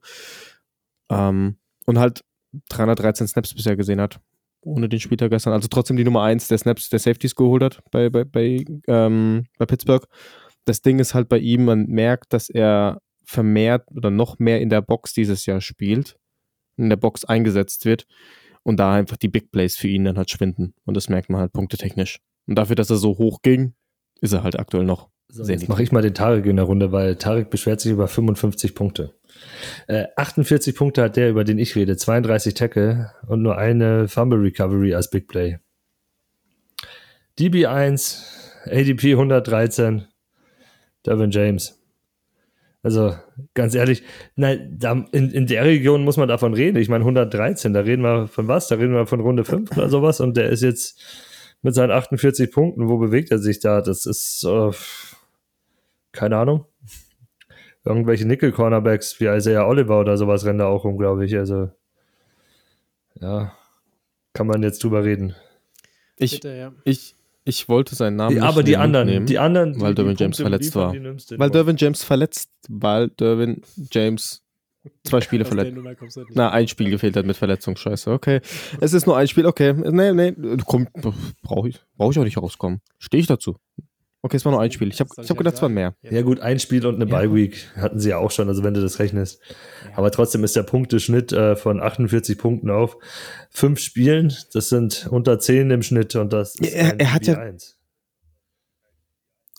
Ähm, 1.10 1.56
und 1.86 1.98
halt 1.98 2.22
313 2.70 3.26
Snaps 3.26 3.54
bisher 3.54 3.76
gesehen 3.76 4.00
hat, 4.00 4.20
ohne 4.62 4.88
den 4.88 5.00
Spieltag 5.00 5.30
gestern. 5.30 5.52
Also 5.52 5.68
trotzdem 5.68 5.96
die 5.96 6.04
Nummer 6.04 6.22
1 6.22 6.48
der 6.48 6.58
Snaps 6.58 6.88
der 6.88 6.98
Safeties 6.98 7.34
geholt 7.34 7.62
hat 7.62 7.80
bei, 7.90 8.08
bei, 8.10 8.24
bei, 8.24 8.64
ähm, 8.86 9.46
bei 9.58 9.66
Pittsburgh. 9.66 10.06
Das 10.64 10.82
Ding 10.82 10.98
ist 10.98 11.14
halt 11.14 11.28
bei 11.28 11.38
ihm, 11.38 11.64
man 11.64 11.86
merkt, 11.86 12.32
dass 12.32 12.48
er 12.48 13.00
vermehrt 13.28 13.86
oder 13.94 14.10
noch 14.10 14.38
mehr 14.38 14.60
in 14.60 14.70
der 14.70 14.80
Box 14.80 15.12
dieses 15.12 15.44
Jahr 15.44 15.60
spielt, 15.60 16.16
in 16.76 16.88
der 16.88 16.96
Box 16.96 17.26
eingesetzt 17.26 17.84
wird 17.84 18.06
und 18.62 18.78
da 18.78 18.94
einfach 18.94 19.18
die 19.18 19.28
Big 19.28 19.52
Plays 19.52 19.76
für 19.76 19.88
ihn 19.88 20.04
dann 20.04 20.16
halt 20.16 20.30
schwinden. 20.30 20.74
Und 20.86 20.96
das 20.96 21.10
merkt 21.10 21.28
man 21.28 21.42
halt 21.42 21.52
punktetechnisch. 21.52 22.20
Und 22.46 22.54
dafür, 22.54 22.74
dass 22.74 22.88
er 22.88 22.96
so 22.96 23.18
hoch 23.18 23.42
ging, 23.42 23.74
ist 24.22 24.32
er 24.32 24.42
halt 24.42 24.58
aktuell 24.58 24.84
noch 24.84 25.10
so, 25.30 25.44
sehr 25.44 25.56
Jetzt 25.56 25.68
mache 25.68 25.82
ich 25.82 25.92
mal 25.92 26.00
den 26.00 26.14
Tarek 26.14 26.46
in 26.46 26.56
der 26.56 26.64
Runde, 26.64 26.90
weil 26.90 27.16
Tarek 27.16 27.50
beschwert 27.50 27.82
sich 27.82 27.92
über 27.92 28.08
55 28.08 28.74
Punkte. 28.74 29.12
Äh, 29.86 30.06
48 30.16 30.74
Punkte 30.74 31.02
hat 31.02 31.16
der, 31.16 31.28
über 31.28 31.44
den 31.44 31.58
ich 31.58 31.76
rede, 31.76 31.98
32 31.98 32.54
Tackle 32.54 33.12
und 33.26 33.42
nur 33.42 33.58
eine 33.58 34.08
Fumble 34.08 34.40
Recovery 34.40 34.94
als 34.94 35.10
Big 35.10 35.28
Play. 35.28 35.58
DB1, 37.38 38.22
ADP 38.64 39.12
113, 39.12 40.06
Devin 41.04 41.30
James. 41.30 41.77
Also 42.82 43.14
ganz 43.54 43.74
ehrlich, 43.74 44.04
nein, 44.36 44.76
da, 44.78 44.92
in, 45.12 45.30
in 45.30 45.46
der 45.46 45.64
Region 45.64 46.04
muss 46.04 46.16
man 46.16 46.28
davon 46.28 46.54
reden. 46.54 46.76
Ich 46.78 46.88
meine 46.88 47.02
113, 47.02 47.72
da 47.72 47.80
reden 47.80 48.02
wir 48.02 48.28
von 48.28 48.46
was? 48.46 48.68
Da 48.68 48.76
reden 48.76 48.94
wir 48.94 49.06
von 49.06 49.20
Runde 49.20 49.44
5 49.44 49.76
oder 49.76 49.88
sowas 49.88 50.20
und 50.20 50.36
der 50.36 50.50
ist 50.50 50.62
jetzt 50.62 51.00
mit 51.62 51.74
seinen 51.74 51.90
48 51.90 52.52
Punkten, 52.52 52.88
wo 52.88 52.98
bewegt 52.98 53.30
er 53.32 53.38
sich 53.38 53.58
da? 53.58 53.80
Das 53.80 54.06
ist 54.06 54.44
äh, 54.44 54.70
keine 56.12 56.36
Ahnung. 56.36 56.66
Irgendwelche 57.84 58.26
Nickel-Cornerbacks 58.26 59.18
wie 59.18 59.26
Isaiah 59.26 59.66
Oliver 59.66 60.00
oder 60.00 60.16
sowas 60.16 60.44
rennen 60.44 60.58
da 60.58 60.66
auch 60.66 60.84
rum, 60.84 60.98
glaube 60.98 61.24
ich. 61.24 61.36
Also 61.36 61.70
ja, 63.20 63.52
kann 64.32 64.46
man 64.46 64.62
jetzt 64.62 64.84
drüber 64.84 65.04
reden. 65.04 65.34
Ich, 66.16 66.32
Bitte, 66.32 66.54
ja. 66.56 66.72
ich, 66.84 67.16
ich 67.48 67.68
wollte 67.68 67.94
seinen 67.94 68.16
Namen 68.16 68.36
die, 68.36 68.40
Aber 68.40 68.62
die 68.62 68.76
anderen, 68.76 69.08
nehmen, 69.08 69.26
die 69.26 69.38
anderen, 69.38 69.80
weil 69.80 69.94
Derwin 69.94 70.16
James 70.16 70.36
verletzt 70.36 70.74
war. 70.74 70.92
Weil 70.92 71.50
Derwin 71.50 71.76
James 71.76 72.04
verletzt, 72.04 72.50
weil 72.68 73.08
Derwin 73.08 73.62
James 73.90 74.42
zwei 75.04 75.20
Spiele 75.20 75.44
verletzt. 75.44 75.74
Halt 75.74 76.26
Na, 76.34 76.50
ein 76.50 76.68
Spiel 76.68 76.90
gefehlt 76.90 77.16
hat 77.16 77.26
mit 77.26 77.36
Verletzung. 77.36 77.76
Scheiße, 77.76 78.10
okay. 78.12 78.40
Es 78.80 78.92
ist 78.92 79.06
nur 79.06 79.16
ein 79.16 79.28
Spiel, 79.28 79.46
okay. 79.46 79.72
Nee, 79.72 80.12
nee, 80.12 80.34
komm, 80.66 80.88
brauche 81.42 81.70
ich, 81.70 81.80
brauch 81.96 82.10
ich 82.12 82.18
auch 82.18 82.24
nicht 82.24 82.38
rauskommen. 82.38 82.80
Stehe 82.98 83.20
ich 83.20 83.26
dazu. 83.26 83.56
Okay, 84.28 84.36
es 84.36 84.44
war 84.44 84.52
nur 84.52 84.60
ein 84.60 84.70
Spiel. 84.70 84.88
Ich 84.88 85.00
habe 85.00 85.08
hab 85.16 85.38
gedacht, 85.38 85.54
es 85.54 85.62
waren 85.62 85.72
mehr. 85.72 85.94
Ja, 86.02 86.20
gut, 86.20 86.40
ein 86.40 86.58
Spiel 86.58 86.84
und 86.84 86.96
eine 86.96 87.10
ja. 87.10 87.18
Bye-Week 87.18 87.66
hatten 87.76 87.98
sie 87.98 88.10
ja 88.10 88.18
auch 88.18 88.30
schon, 88.30 88.46
also 88.48 88.62
wenn 88.62 88.74
du 88.74 88.82
das 88.82 88.98
rechnest. 88.98 89.40
Ja. 89.84 89.96
Aber 89.96 90.10
trotzdem 90.10 90.44
ist 90.44 90.54
der 90.54 90.64
Punkteschnitt 90.64 91.32
äh, 91.32 91.56
von 91.56 91.80
48 91.80 92.36
Punkten 92.36 92.68
auf 92.68 92.98
fünf 93.48 93.80
Spielen. 93.80 94.34
Das 94.52 94.68
sind 94.68 95.08
unter 95.10 95.38
10 95.38 95.70
im 95.70 95.82
Schnitt 95.82 96.14
und 96.14 96.34
das 96.34 96.56
ist 96.56 96.74
ja, 96.74 96.78
er, 96.78 97.00
er 97.00 97.14
hat 97.14 97.26
ja, 97.26 97.38
1. 97.38 97.78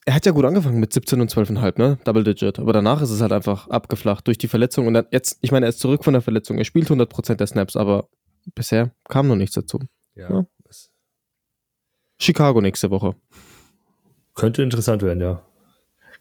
Er 0.06 0.14
hat 0.14 0.28
ja 0.28 0.34
gut 0.34 0.46
angefangen 0.46 0.80
mit 0.80 0.94
17 0.94 1.20
und 1.20 1.34
12,5, 1.34 1.80
ne? 1.80 1.98
Double 2.04 2.24
Digit. 2.24 2.60
Aber 2.60 2.72
danach 2.72 3.02
ist 3.02 3.10
es 3.10 3.22
halt 3.22 3.32
einfach 3.32 3.70
abgeflacht 3.70 4.28
durch 4.28 4.38
die 4.38 4.48
Verletzung. 4.48 4.86
Und 4.86 4.94
dann 4.94 5.08
jetzt, 5.10 5.40
ich 5.42 5.52
meine, 5.52 5.66
er 5.66 5.70
ist 5.70 5.80
zurück 5.80 6.04
von 6.04 6.14
der 6.14 6.22
Verletzung. 6.22 6.60
Er 6.60 6.66
spielt 6.66 6.92
100% 6.92 7.34
der 7.38 7.48
Snaps, 7.48 7.76
aber 7.76 8.08
bisher 8.54 8.94
kam 9.08 9.28
noch 9.28 9.36
nichts 9.36 9.56
dazu. 9.56 9.80
Ja. 10.14 10.30
ja? 10.30 10.46
Chicago 12.20 12.62
nächste 12.62 12.92
Woche. 12.92 13.16
Könnte 14.40 14.64
interessant 14.64 15.02
werden, 15.02 15.20
ja. 15.20 15.46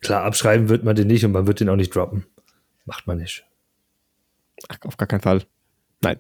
Klar, 0.00 0.24
abschreiben 0.24 0.68
wird 0.68 0.82
man 0.82 0.96
den 0.96 1.06
nicht 1.06 1.24
und 1.24 1.30
man 1.30 1.46
wird 1.46 1.60
den 1.60 1.68
auch 1.68 1.76
nicht 1.76 1.94
droppen. 1.94 2.26
Macht 2.84 3.06
man 3.06 3.18
nicht. 3.18 3.44
Ach, 4.68 4.76
auf 4.82 4.96
gar 4.96 5.06
keinen 5.06 5.20
Fall. 5.20 5.44
Nein. 6.00 6.18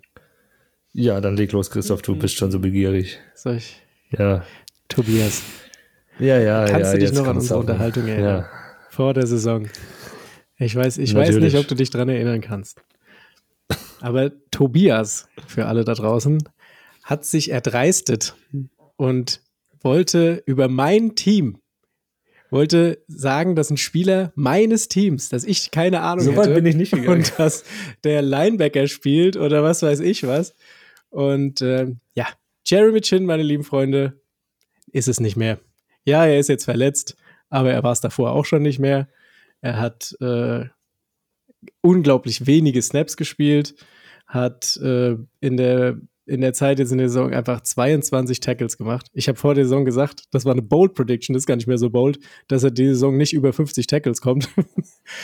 Ja, 0.92 1.20
dann 1.20 1.36
leg 1.36 1.50
los, 1.50 1.72
Christoph, 1.72 2.02
du 2.02 2.14
bist 2.16 2.36
schon 2.36 2.52
so 2.52 2.60
begierig. 2.60 3.18
Soll 3.34 3.56
ich? 3.56 3.82
Ja. 4.16 4.44
Tobias. 4.86 5.42
Ja, 6.20 6.38
ja, 6.38 6.66
Kannst 6.66 6.92
ja. 6.92 6.92
du 6.92 6.98
dich 7.00 7.12
noch 7.12 7.26
an 7.26 7.36
unsere 7.38 7.58
Unterhaltung 7.58 8.06
erinnern? 8.06 8.42
Ja. 8.42 8.48
Vor 8.90 9.12
der 9.12 9.26
Saison. 9.26 9.68
Ich 10.56 10.76
weiß, 10.76 10.98
ich 10.98 11.12
weiß 11.12 11.34
nicht, 11.34 11.56
ob 11.56 11.66
du 11.66 11.74
dich 11.74 11.90
dran 11.90 12.08
erinnern 12.08 12.40
kannst. 12.40 12.80
Aber 14.00 14.30
Tobias, 14.52 15.28
für 15.48 15.66
alle 15.66 15.84
da 15.84 15.94
draußen, 15.94 16.48
hat 17.02 17.24
sich 17.24 17.50
erdreistet 17.50 18.36
und 18.94 19.40
wollte 19.82 20.44
über 20.46 20.68
mein 20.68 21.16
Team 21.16 21.58
wollte 22.50 23.02
sagen, 23.08 23.56
dass 23.56 23.70
ein 23.70 23.76
Spieler 23.76 24.32
meines 24.34 24.88
Teams, 24.88 25.28
dass 25.28 25.44
ich 25.44 25.70
keine 25.70 26.00
Ahnung 26.00 26.24
so 26.24 26.32
hätte. 26.32 26.54
bin 26.54 26.66
ich 26.66 26.76
nicht 26.76 26.92
gegangen. 26.92 27.18
Und 27.18 27.38
dass 27.38 27.64
der 28.04 28.22
Linebacker 28.22 28.86
spielt 28.86 29.36
oder 29.36 29.62
was 29.62 29.82
weiß 29.82 30.00
ich 30.00 30.26
was. 30.26 30.54
Und 31.10 31.60
äh, 31.60 31.86
ja, 32.14 32.26
Jeremy 32.66 33.00
Chin, 33.00 33.24
meine 33.24 33.42
lieben 33.42 33.64
Freunde, 33.64 34.20
ist 34.92 35.08
es 35.08 35.20
nicht 35.20 35.36
mehr. 35.36 35.58
Ja, 36.04 36.24
er 36.24 36.38
ist 36.38 36.48
jetzt 36.48 36.64
verletzt, 36.64 37.16
aber 37.50 37.72
er 37.72 37.82
war 37.82 37.92
es 37.92 38.00
davor 38.00 38.32
auch 38.32 38.44
schon 38.44 38.62
nicht 38.62 38.78
mehr. 38.78 39.08
Er 39.60 39.78
hat 39.78 40.16
äh, 40.20 40.66
unglaublich 41.80 42.46
wenige 42.46 42.80
Snaps 42.82 43.16
gespielt, 43.16 43.74
hat 44.26 44.76
äh, 44.78 45.16
in 45.40 45.56
der 45.56 45.98
in 46.28 46.42
der 46.42 46.52
Zeit 46.52 46.78
jetzt 46.78 46.92
in 46.92 46.98
der 46.98 47.08
Saison 47.08 47.32
einfach 47.32 47.62
22 47.62 48.40
Tackles 48.40 48.76
gemacht. 48.76 49.08
Ich 49.14 49.28
habe 49.28 49.38
vor 49.38 49.54
der 49.54 49.64
Saison 49.64 49.84
gesagt, 49.84 50.24
das 50.30 50.44
war 50.44 50.52
eine 50.52 50.62
bold 50.62 50.94
Prediction, 50.94 51.32
das 51.32 51.42
ist 51.42 51.46
gar 51.46 51.56
nicht 51.56 51.66
mehr 51.66 51.78
so 51.78 51.90
bold, 51.90 52.18
dass 52.48 52.62
er 52.62 52.70
diese 52.70 52.94
Saison 52.94 53.16
nicht 53.16 53.32
über 53.32 53.52
50 53.52 53.86
Tackles 53.86 54.20
kommt. 54.20 54.48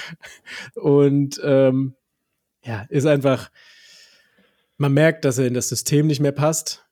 und 0.74 1.40
ähm, 1.44 1.94
ja, 2.64 2.86
ist 2.88 3.06
einfach, 3.06 3.50
man 4.78 4.94
merkt, 4.94 5.24
dass 5.24 5.38
er 5.38 5.46
in 5.46 5.54
das 5.54 5.68
System 5.68 6.06
nicht 6.06 6.20
mehr 6.20 6.32
passt, 6.32 6.86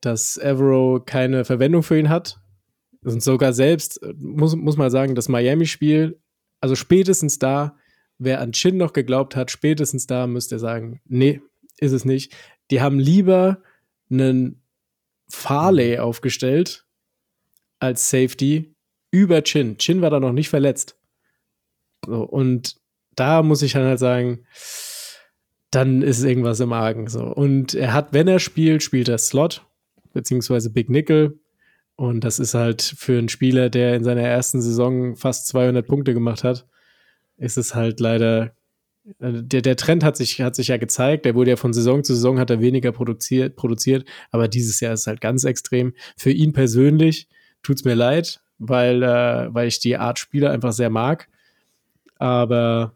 dass 0.00 0.38
Evero 0.38 1.02
keine 1.04 1.44
Verwendung 1.44 1.82
für 1.82 1.98
ihn 1.98 2.08
hat. 2.08 2.40
Und 3.04 3.22
sogar 3.22 3.52
selbst, 3.52 4.00
muss, 4.16 4.56
muss 4.56 4.76
man 4.76 4.90
sagen, 4.90 5.14
das 5.14 5.28
Miami-Spiel, 5.28 6.20
also 6.60 6.74
spätestens 6.74 7.38
da, 7.38 7.76
wer 8.16 8.40
an 8.40 8.52
Chin 8.52 8.78
noch 8.78 8.92
geglaubt 8.92 9.36
hat, 9.36 9.50
spätestens 9.50 10.06
da 10.06 10.26
müsste 10.26 10.56
er 10.56 10.58
sagen, 10.58 11.00
nee, 11.04 11.42
ist 11.80 11.92
es 11.92 12.04
nicht 12.04 12.34
die 12.70 12.80
haben 12.80 12.98
lieber 12.98 13.62
einen 14.10 14.62
Farley 15.28 15.96
mhm. 15.96 16.02
aufgestellt 16.02 16.84
als 17.78 18.10
Safety 18.10 18.74
über 19.10 19.42
Chin. 19.42 19.78
Chin 19.78 20.02
war 20.02 20.10
da 20.10 20.20
noch 20.20 20.32
nicht 20.32 20.48
verletzt. 20.48 20.96
So, 22.06 22.22
und 22.22 22.76
da 23.14 23.42
muss 23.42 23.62
ich 23.62 23.72
dann 23.72 23.84
halt 23.84 23.98
sagen, 23.98 24.44
dann 25.70 26.02
ist 26.02 26.22
irgendwas 26.22 26.60
im 26.60 26.72
Argen. 26.72 27.08
So. 27.08 27.24
Und 27.24 27.74
er 27.74 27.92
hat, 27.92 28.12
wenn 28.12 28.28
er 28.28 28.38
spielt, 28.38 28.82
spielt 28.82 29.08
er 29.08 29.18
Slot, 29.18 29.64
beziehungsweise 30.12 30.70
Big 30.70 30.88
Nickel. 30.88 31.38
Und 31.96 32.22
das 32.22 32.38
ist 32.38 32.54
halt 32.54 32.82
für 32.82 33.18
einen 33.18 33.28
Spieler, 33.28 33.70
der 33.70 33.94
in 33.94 34.04
seiner 34.04 34.22
ersten 34.22 34.62
Saison 34.62 35.16
fast 35.16 35.48
200 35.48 35.86
Punkte 35.86 36.14
gemacht 36.14 36.44
hat, 36.44 36.66
ist 37.36 37.58
es 37.58 37.74
halt 37.74 38.00
leider 38.00 38.54
der, 39.18 39.62
der 39.62 39.76
Trend 39.76 40.04
hat 40.04 40.16
sich, 40.16 40.40
hat 40.40 40.54
sich 40.54 40.68
ja 40.68 40.76
gezeigt. 40.76 41.24
Der 41.24 41.34
wurde 41.34 41.50
ja 41.50 41.56
von 41.56 41.72
Saison 41.72 42.04
zu 42.04 42.14
Saison 42.14 42.38
hat 42.38 42.50
er 42.50 42.60
weniger 42.60 42.92
produziert, 42.92 43.56
produziert, 43.56 44.06
aber 44.30 44.48
dieses 44.48 44.80
Jahr 44.80 44.94
ist 44.94 45.06
halt 45.06 45.20
ganz 45.20 45.44
extrem. 45.44 45.94
Für 46.16 46.30
ihn 46.30 46.52
persönlich 46.52 47.28
tut 47.62 47.76
es 47.76 47.84
mir 47.84 47.94
leid, 47.94 48.40
weil, 48.58 49.02
äh, 49.02 49.54
weil 49.54 49.68
ich 49.68 49.80
die 49.80 49.96
Art 49.96 50.18
Spieler 50.18 50.50
einfach 50.50 50.72
sehr 50.72 50.90
mag. 50.90 51.28
Aber 52.16 52.94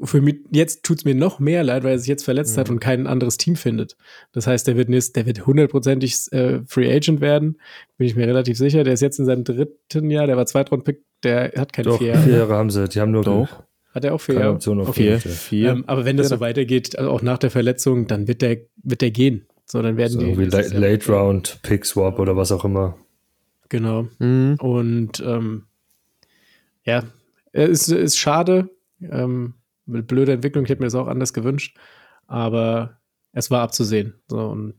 für 0.00 0.20
mich, 0.20 0.36
jetzt 0.50 0.82
tut 0.84 0.98
es 0.98 1.04
mir 1.04 1.14
noch 1.14 1.38
mehr 1.38 1.62
leid, 1.64 1.84
weil 1.84 1.92
er 1.92 1.98
sich 1.98 2.08
jetzt 2.08 2.24
verletzt 2.24 2.56
mhm. 2.56 2.60
hat 2.60 2.70
und 2.70 2.80
kein 2.80 3.06
anderes 3.06 3.36
Team 3.36 3.56
findet. 3.56 3.96
Das 4.32 4.46
heißt, 4.46 4.66
der 4.66 4.76
wird, 4.76 4.88
der 4.88 5.26
wird 5.26 5.46
hundertprozentig 5.46 6.32
äh, 6.32 6.60
Free 6.66 6.92
Agent 6.92 7.20
werden, 7.20 7.60
bin 7.96 8.06
ich 8.06 8.16
mir 8.16 8.26
relativ 8.26 8.56
sicher. 8.58 8.84
Der 8.84 8.94
ist 8.94 9.00
jetzt 9.00 9.18
in 9.18 9.26
seinem 9.26 9.44
dritten 9.44 10.10
Jahr, 10.10 10.26
der 10.26 10.36
war 10.36 10.46
Zweitrundpick, 10.46 11.02
der 11.22 11.52
hat 11.56 11.72
keine 11.72 11.88
Doch, 11.88 11.98
vier 11.98 12.08
Jahre. 12.08 12.22
Vier 12.22 12.36
Jahre 12.36 12.54
haben 12.54 12.70
sie, 12.70 12.88
die 12.88 13.00
haben 13.00 13.10
nur 13.10 13.22
Doch. 13.22 13.64
Hat 13.96 14.04
er 14.04 14.14
auch 14.14 14.20
vier 14.20 14.34
Jahre? 14.34 14.52
Option 14.52 14.78
auf 14.78 14.94
vier. 14.94 15.18
vier. 15.18 15.70
Ähm, 15.70 15.84
aber 15.86 16.04
wenn 16.04 16.18
das 16.18 16.28
so 16.28 16.38
weitergeht, 16.38 16.98
also 16.98 17.10
auch 17.10 17.22
nach 17.22 17.38
der 17.38 17.50
Verletzung, 17.50 18.06
dann 18.06 18.28
wird 18.28 18.42
der, 18.42 18.58
wird 18.82 19.00
der 19.00 19.10
gehen. 19.10 19.46
So, 19.64 19.80
dann 19.80 19.96
werden 19.96 20.12
so, 20.12 20.20
die. 20.20 20.36
Wie 20.36 20.44
Late, 20.44 20.76
Late 20.76 21.10
Round, 21.10 21.60
Pick 21.62 21.86
Swap 21.86 22.18
oder 22.18 22.36
was 22.36 22.52
auch 22.52 22.66
immer. 22.66 22.98
Genau. 23.70 24.06
Mhm. 24.18 24.56
Und 24.60 25.20
ähm, 25.20 25.62
ja, 26.84 27.04
es 27.52 27.88
ist, 27.88 27.88
ist 27.88 28.18
schade. 28.18 28.68
Ähm, 29.00 29.54
mit 29.86 30.06
blöder 30.06 30.34
Entwicklung, 30.34 30.64
ich 30.64 30.70
hätte 30.70 30.82
mir 30.82 30.88
das 30.88 30.94
auch 30.94 31.06
anders 31.06 31.32
gewünscht. 31.32 31.78
Aber 32.26 32.98
es 33.32 33.50
war 33.50 33.62
abzusehen. 33.62 34.12
So, 34.28 34.40
und, 34.40 34.74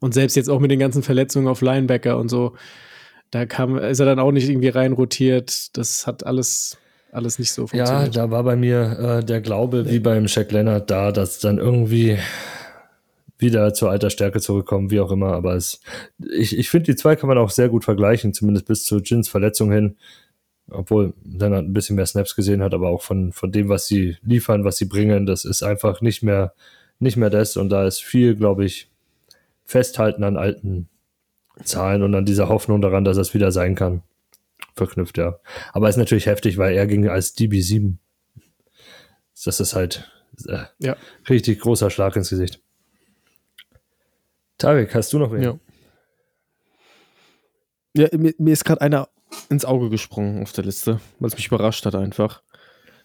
und 0.00 0.14
selbst 0.14 0.34
jetzt 0.34 0.50
auch 0.50 0.58
mit 0.58 0.72
den 0.72 0.80
ganzen 0.80 1.04
Verletzungen 1.04 1.46
auf 1.46 1.60
Linebacker 1.60 2.18
und 2.18 2.28
so, 2.28 2.56
da 3.30 3.46
kam, 3.46 3.78
ist 3.78 4.00
er 4.00 4.06
dann 4.06 4.18
auch 4.18 4.32
nicht 4.32 4.48
irgendwie 4.48 4.66
reinrotiert. 4.66 5.76
Das 5.76 6.08
hat 6.08 6.26
alles, 6.26 6.76
alles 7.12 7.38
nicht 7.38 7.52
so 7.52 7.66
funktioniert. 7.66 8.14
Ja, 8.14 8.26
da 8.26 8.30
war 8.30 8.44
bei 8.44 8.56
mir 8.56 8.98
äh, 9.20 9.24
der 9.24 9.40
Glaube, 9.40 9.88
wie 9.90 9.98
beim 9.98 10.28
Shaq 10.28 10.52
Leonard, 10.52 10.90
da, 10.90 11.12
dass 11.12 11.38
dann 11.38 11.58
irgendwie 11.58 12.18
wieder 13.38 13.72
zur 13.74 13.90
alter 13.90 14.10
Stärke 14.10 14.40
zurückkommen, 14.40 14.90
wie 14.90 15.00
auch 15.00 15.10
immer. 15.10 15.32
Aber 15.32 15.54
es, 15.54 15.80
ich, 16.18 16.56
ich 16.56 16.70
finde, 16.70 16.92
die 16.92 16.96
zwei 16.96 17.16
kann 17.16 17.28
man 17.28 17.38
auch 17.38 17.50
sehr 17.50 17.68
gut 17.68 17.84
vergleichen, 17.84 18.34
zumindest 18.34 18.66
bis 18.66 18.84
zu 18.84 18.98
Jins 18.98 19.28
Verletzung 19.28 19.72
hin. 19.72 19.96
Obwohl 20.70 21.14
Leonard 21.24 21.64
ein 21.64 21.72
bisschen 21.72 21.96
mehr 21.96 22.06
Snaps 22.06 22.36
gesehen 22.36 22.62
hat, 22.62 22.74
aber 22.74 22.90
auch 22.90 23.02
von, 23.02 23.32
von 23.32 23.50
dem, 23.50 23.68
was 23.68 23.88
sie 23.88 24.16
liefern, 24.22 24.64
was 24.64 24.76
sie 24.76 24.84
bringen, 24.84 25.26
das 25.26 25.44
ist 25.44 25.64
einfach 25.64 26.00
nicht 26.00 26.22
mehr, 26.22 26.54
nicht 27.00 27.16
mehr 27.16 27.30
das. 27.30 27.56
Und 27.56 27.70
da 27.70 27.86
ist 27.86 28.00
viel, 28.02 28.36
glaube 28.36 28.64
ich, 28.64 28.88
Festhalten 29.64 30.22
an 30.22 30.36
alten 30.36 30.88
Zahlen 31.64 32.02
und 32.02 32.14
an 32.14 32.24
dieser 32.24 32.48
Hoffnung 32.48 32.80
daran, 32.80 33.04
dass 33.04 33.16
es 33.16 33.34
wieder 33.34 33.50
sein 33.50 33.74
kann. 33.74 34.02
Verknüpft, 34.76 35.18
ja. 35.18 35.38
Aber 35.72 35.88
ist 35.88 35.96
natürlich 35.96 36.26
heftig, 36.26 36.58
weil 36.58 36.74
er 36.74 36.86
ging 36.86 37.08
als 37.08 37.36
DB7. 37.36 37.96
Das 39.44 39.60
ist 39.60 39.74
halt 39.74 40.10
äh, 40.46 40.64
ja. 40.78 40.96
richtig 41.28 41.60
großer 41.60 41.90
Schlag 41.90 42.16
ins 42.16 42.30
Gesicht. 42.30 42.60
Tarek, 44.58 44.94
hast 44.94 45.12
du 45.12 45.18
noch 45.18 45.32
wen? 45.32 45.42
Ja. 45.42 45.58
Ja, 47.96 48.08
mir, 48.16 48.34
mir 48.38 48.52
ist 48.52 48.64
gerade 48.64 48.80
einer 48.82 49.08
ins 49.48 49.64
Auge 49.64 49.90
gesprungen 49.90 50.42
auf 50.42 50.52
der 50.52 50.64
Liste, 50.64 51.00
weil 51.18 51.28
es 51.28 51.36
mich 51.36 51.46
überrascht 51.46 51.86
hat 51.86 51.94
einfach. 51.94 52.42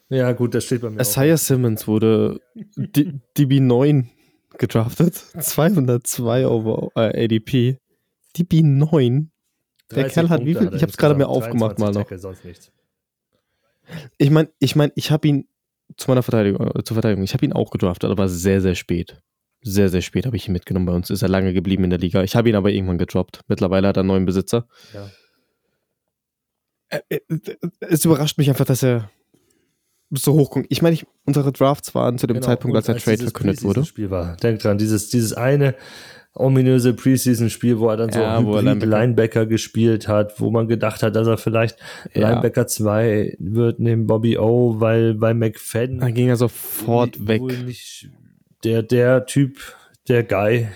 Ja, 0.10 0.32
gut, 0.34 0.54
das 0.54 0.66
steht 0.66 0.82
bei 0.82 0.90
mir. 0.90 1.02
Isaiah. 1.02 1.38
Simmons 1.38 1.88
wurde 1.88 2.40
DB9 2.56 4.06
gedraftet. 4.58 5.16
202 5.40 6.48
over 6.48 6.90
äh, 6.96 7.26
ADP. 7.26 7.80
DB9. 8.36 9.28
Der 9.92 10.08
Kerl 10.10 10.30
hat 10.30 10.40
Punkte 10.40 10.62
wie 10.62 10.66
viel? 10.66 10.76
Ich 10.76 10.82
habe 10.82 10.92
es 10.92 10.98
gerade 10.98 11.16
mir 11.16 11.28
aufgemacht 11.28 11.80
mal 11.80 11.92
noch. 11.92 12.10
Ich 14.18 14.32
meine, 14.32 14.50
ich 14.60 14.76
meine, 14.76 14.92
ich 14.96 15.12
habe 15.12 15.28
ihn 15.28 15.48
zu 15.98 16.10
meiner 16.10 16.24
Verteidigung, 16.24 16.68
äh, 16.68 16.84
zur 16.84 16.96
Verteidigung, 16.96 17.24
ich 17.24 17.34
habe 17.34 17.46
ihn 17.46 17.54
auch 17.54 17.70
gedraftet, 17.70 18.10
aber 18.10 18.28
sehr, 18.28 18.62
sehr 18.62 18.76
spät. 18.76 19.22
Sehr, 19.62 19.90
sehr 19.90 20.02
spät 20.02 20.26
habe 20.26 20.36
ich 20.36 20.48
ihn 20.48 20.54
mitgenommen. 20.54 20.86
Bei 20.86 20.94
uns 20.94 21.10
ist 21.10 21.22
er 21.22 21.30
lange 21.30 21.54
geblieben 21.54 21.84
in 21.84 21.90
der 21.90 22.00
Liga. 22.00 22.24
Ich 22.24 22.36
habe 22.36 22.50
ihn 22.50 22.56
aber 22.56 22.72
irgendwann 22.72 22.98
gedroppt. 22.98 23.42
Mittlerweile 23.48 23.88
hat 23.88 23.98
er 23.98 24.02
einen 24.02 24.08
neuen 24.08 24.26
Besitzer. 24.26 24.68
Ja. 24.94 25.10
Äh, 26.90 27.20
äh, 27.30 27.58
es 27.80 28.06
überrascht 28.06 28.38
mich 28.38 28.50
einfach, 28.50 28.66
dass 28.66 28.84
er 28.84 29.10
so 30.12 30.34
hoch 30.34 30.52
kommt. 30.52 30.68
Ich 30.70 30.82
meine, 30.82 30.94
ich, 30.94 31.06
unsere 31.26 31.52
Drafts 31.52 31.96
waren 31.96 32.18
zu 32.18 32.28
dem 32.28 32.36
genau, 32.36 32.46
Zeitpunkt, 32.46 32.78
als 32.78 32.86
der 32.86 32.98
Trade 32.98 33.24
verkündet 33.24 33.64
wurde. 33.64 33.86
Spiel 33.86 34.12
war. 34.12 34.38
Denk 34.38 34.60
dran, 34.62 34.78
dieses, 34.78 35.10
dieses 35.10 35.34
eine 35.34 35.76
ominöse 36.36 36.94
Preseason-Spiel, 36.94 37.80
wo 37.80 37.90
er 37.90 37.98
dann 37.98 38.12
so 38.12 38.20
ja, 38.20 38.38
Linebacker. 38.38 38.86
Linebacker. 38.86 39.46
gespielt 39.46 40.08
hat, 40.08 40.40
wo 40.40 40.52
man 40.52 40.68
gedacht 40.68 41.02
hat, 41.02 41.16
dass 41.16 41.28
er 41.28 41.38
vielleicht 41.38 41.78
ja. 42.14 42.30
Linebacker 42.30 42.68
2 42.68 43.38
wird 43.40 43.80
neben 43.80 44.06
Bobby 44.06 44.38
O, 44.38 44.80
weil 44.80 45.16
bei 45.16 45.34
McFadden. 45.34 46.00
Dann 46.00 46.14
ging 46.14 46.28
er 46.28 46.36
sofort 46.36 47.28
weg. 47.28 47.42
Nicht 47.42 48.10
der, 48.64 48.84
der 48.84 49.26
Typ, 49.26 49.58
der 50.08 50.24
Guy 50.24 50.68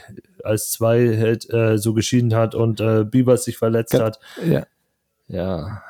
als 0.43 0.71
zwei 0.71 1.17
halt, 1.17 1.49
äh, 1.53 1.77
so 1.77 1.93
geschieden 1.93 2.33
hat 2.33 2.55
und 2.55 2.79
äh, 2.79 3.03
Bieber 3.03 3.35
sich 3.37 3.57
verletzt 3.57 3.91
Ga 3.91 4.05
hat. 4.05 4.19
Ja. 4.45 4.65
Ja. 5.27 5.83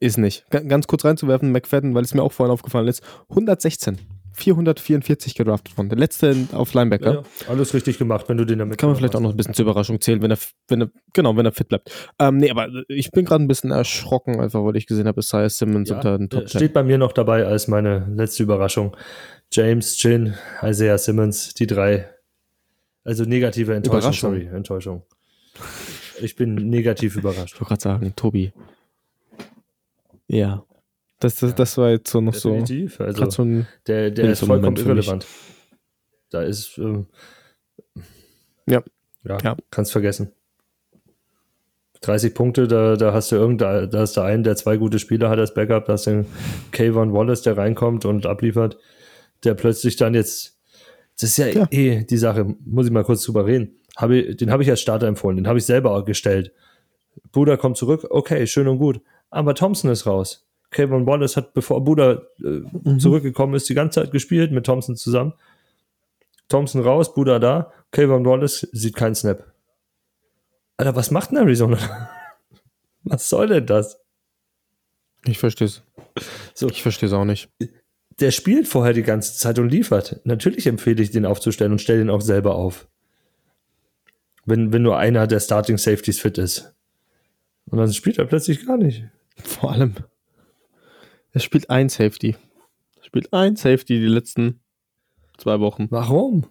Ist 0.00 0.16
nicht. 0.16 0.48
G 0.50 0.60
ganz 0.64 0.86
kurz 0.86 1.04
reinzuwerfen, 1.04 1.50
McFadden, 1.50 1.94
weil 1.94 2.04
es 2.04 2.14
mir 2.14 2.22
auch 2.22 2.32
vorhin 2.32 2.52
aufgefallen 2.52 2.86
ist. 2.86 3.02
116. 3.30 3.98
444 4.38 5.34
gedraftet 5.34 5.76
worden. 5.76 5.88
Der 5.88 5.98
letzte 5.98 6.34
auf 6.52 6.72
Linebacker. 6.72 7.12
Ja, 7.12 7.22
alles 7.48 7.74
richtig 7.74 7.98
gemacht, 7.98 8.28
wenn 8.28 8.36
du 8.36 8.44
den 8.44 8.60
damit. 8.60 8.78
Kann 8.78 8.90
man 8.90 8.96
vielleicht 8.96 9.16
auch 9.16 9.20
noch 9.20 9.30
ein 9.30 9.36
bisschen 9.36 9.54
zur 9.54 9.64
Überraschung 9.64 10.00
zählen, 10.00 10.22
wenn 10.22 10.30
er, 10.30 10.38
wenn 10.68 10.82
er 10.82 10.90
genau, 11.12 11.36
wenn 11.36 11.44
er 11.44 11.52
fit 11.52 11.68
bleibt. 11.68 11.90
Ähm, 12.18 12.38
nee, 12.38 12.50
aber 12.50 12.68
ich 12.88 13.10
bin 13.10 13.24
gerade 13.24 13.42
ein 13.42 13.48
bisschen 13.48 13.70
erschrocken, 13.70 14.40
einfach 14.40 14.64
weil 14.64 14.76
ich 14.76 14.86
gesehen 14.86 15.06
habe, 15.06 15.20
Isaiah 15.20 15.50
Simmons 15.50 15.90
ja, 15.90 15.96
unter 15.96 16.18
den 16.18 16.30
Top 16.30 16.48
10. 16.48 16.58
Steht 16.58 16.72
bei 16.72 16.82
mir 16.82 16.98
noch 16.98 17.12
dabei 17.12 17.44
als 17.44 17.68
meine 17.68 18.06
letzte 18.14 18.44
Überraschung. 18.44 18.96
James, 19.52 19.96
Chin, 19.96 20.34
Isaiah 20.62 20.98
Simmons, 20.98 21.54
die 21.54 21.66
drei. 21.66 22.08
Also 23.04 23.24
negative 23.24 23.74
Enttäuschung. 23.74 24.12
Sorry, 24.12 24.46
Enttäuschung. 24.46 25.02
Ich 26.20 26.36
bin 26.36 26.54
negativ 26.54 27.16
überrascht. 27.16 27.54
Ich 27.54 27.60
wollte 27.60 27.68
gerade 27.68 27.82
sagen, 27.82 28.12
Tobi. 28.16 28.52
Ja. 30.26 30.64
Das, 31.18 31.36
das, 31.36 31.54
das 31.54 31.76
war 31.78 31.90
jetzt 31.90 32.10
so 32.10 32.20
noch 32.20 32.32
Definitiv. 32.32 32.96
so. 32.98 33.04
Also 33.04 33.30
so 33.30 33.42
ein, 33.42 33.66
der 33.86 34.10
der 34.10 34.30
ist 34.30 34.44
vollkommen 34.44 34.76
irrelevant. 34.76 35.26
Da 36.30 36.42
ist. 36.42 36.78
Ähm, 36.78 37.06
ja. 38.66 38.82
ja. 39.24 39.38
Ja, 39.42 39.56
kannst 39.70 39.92
vergessen. 39.92 40.32
30 42.02 42.32
Punkte, 42.34 42.68
da, 42.68 42.94
da 42.94 43.12
hast 43.12 43.32
du 43.32 43.36
irgendein, 43.36 43.90
da 43.90 43.98
hast 43.98 44.16
du 44.16 44.20
einen, 44.20 44.44
der 44.44 44.54
zwei 44.54 44.76
gute 44.76 45.00
Spieler 45.00 45.30
hat 45.30 45.40
als 45.40 45.52
Backup, 45.52 45.86
da 45.86 45.94
hast 45.94 46.06
du 46.06 46.10
den 46.10 46.26
Kayvon 46.70 47.12
Wallace, 47.12 47.42
der 47.42 47.56
reinkommt 47.56 48.04
und 48.04 48.24
abliefert 48.24 48.78
der 49.44 49.54
plötzlich 49.54 49.96
dann 49.96 50.14
jetzt, 50.14 50.58
das 51.20 51.30
ist 51.30 51.36
ja, 51.38 51.48
ja. 51.48 51.66
eh 51.70 52.04
die 52.04 52.16
Sache, 52.16 52.46
muss 52.64 52.86
ich 52.86 52.92
mal 52.92 53.04
kurz 53.04 53.24
drüber 53.24 53.46
reden. 53.46 53.76
Hab 53.96 54.10
ich, 54.10 54.36
den 54.36 54.50
habe 54.50 54.62
ich 54.62 54.70
als 54.70 54.80
Starter 54.80 55.06
empfohlen, 55.06 55.36
den 55.36 55.48
habe 55.48 55.58
ich 55.58 55.66
selber 55.66 55.92
auch 55.92 56.04
gestellt. 56.04 56.52
Buda 57.32 57.56
kommt 57.56 57.76
zurück, 57.76 58.06
okay, 58.10 58.46
schön 58.46 58.68
und 58.68 58.78
gut. 58.78 59.00
Aber 59.30 59.54
Thompson 59.54 59.90
ist 59.90 60.06
raus. 60.06 60.47
Kevin 60.70 61.06
Wallace 61.06 61.36
hat, 61.36 61.54
bevor 61.54 61.82
Buda 61.82 62.22
äh, 62.38 62.62
mhm. 62.84 63.00
zurückgekommen 63.00 63.54
ist, 63.54 63.68
die 63.68 63.74
ganze 63.74 64.00
Zeit 64.00 64.12
gespielt 64.12 64.52
mit 64.52 64.66
Thompson 64.66 64.96
zusammen. 64.96 65.34
Thompson 66.48 66.82
raus, 66.82 67.14
Buda 67.14 67.38
da. 67.38 67.72
Kevin 67.90 68.24
Wallace 68.24 68.68
sieht 68.72 68.96
keinen 68.96 69.14
Snap. 69.14 69.52
Alter, 70.76 70.94
was 70.96 71.10
macht 71.10 71.30
denn 71.30 71.38
Arizona? 71.38 71.78
was 73.04 73.28
soll 73.28 73.48
denn 73.48 73.66
das? 73.66 73.98
Ich 75.26 75.38
verstehe 75.38 75.66
es. 75.66 75.82
So. 76.54 76.68
Ich 76.68 76.82
verstehe 76.82 77.08
es 77.08 77.12
auch 77.12 77.24
nicht 77.24 77.50
der 78.20 78.30
spielt 78.30 78.66
vorher 78.66 78.92
die 78.92 79.02
ganze 79.02 79.34
Zeit 79.34 79.58
und 79.58 79.68
liefert. 79.68 80.20
Natürlich 80.24 80.66
empfehle 80.66 81.02
ich 81.02 81.10
den 81.10 81.26
aufzustellen 81.26 81.72
und 81.72 81.80
stelle 81.80 82.00
den 82.00 82.10
auch 82.10 82.20
selber 82.20 82.56
auf. 82.56 82.88
Wenn, 84.44 84.72
wenn 84.72 84.82
nur 84.82 84.98
einer 84.98 85.26
der 85.26 85.40
Starting 85.40 85.78
Safeties 85.78 86.20
fit 86.20 86.38
ist. 86.38 86.74
Und 87.66 87.78
dann 87.78 87.92
spielt 87.92 88.18
er 88.18 88.24
plötzlich 88.24 88.66
gar 88.66 88.78
nicht. 88.78 89.04
Vor 89.44 89.72
allem, 89.72 89.94
er 91.32 91.40
spielt 91.40 91.70
ein 91.70 91.88
Safety. 91.88 92.36
Er 92.96 93.04
spielt 93.04 93.32
ein 93.32 93.56
Safety 93.56 94.00
die 94.00 94.06
letzten 94.06 94.60
zwei 95.36 95.60
Wochen. 95.60 95.86
Warum? 95.90 96.46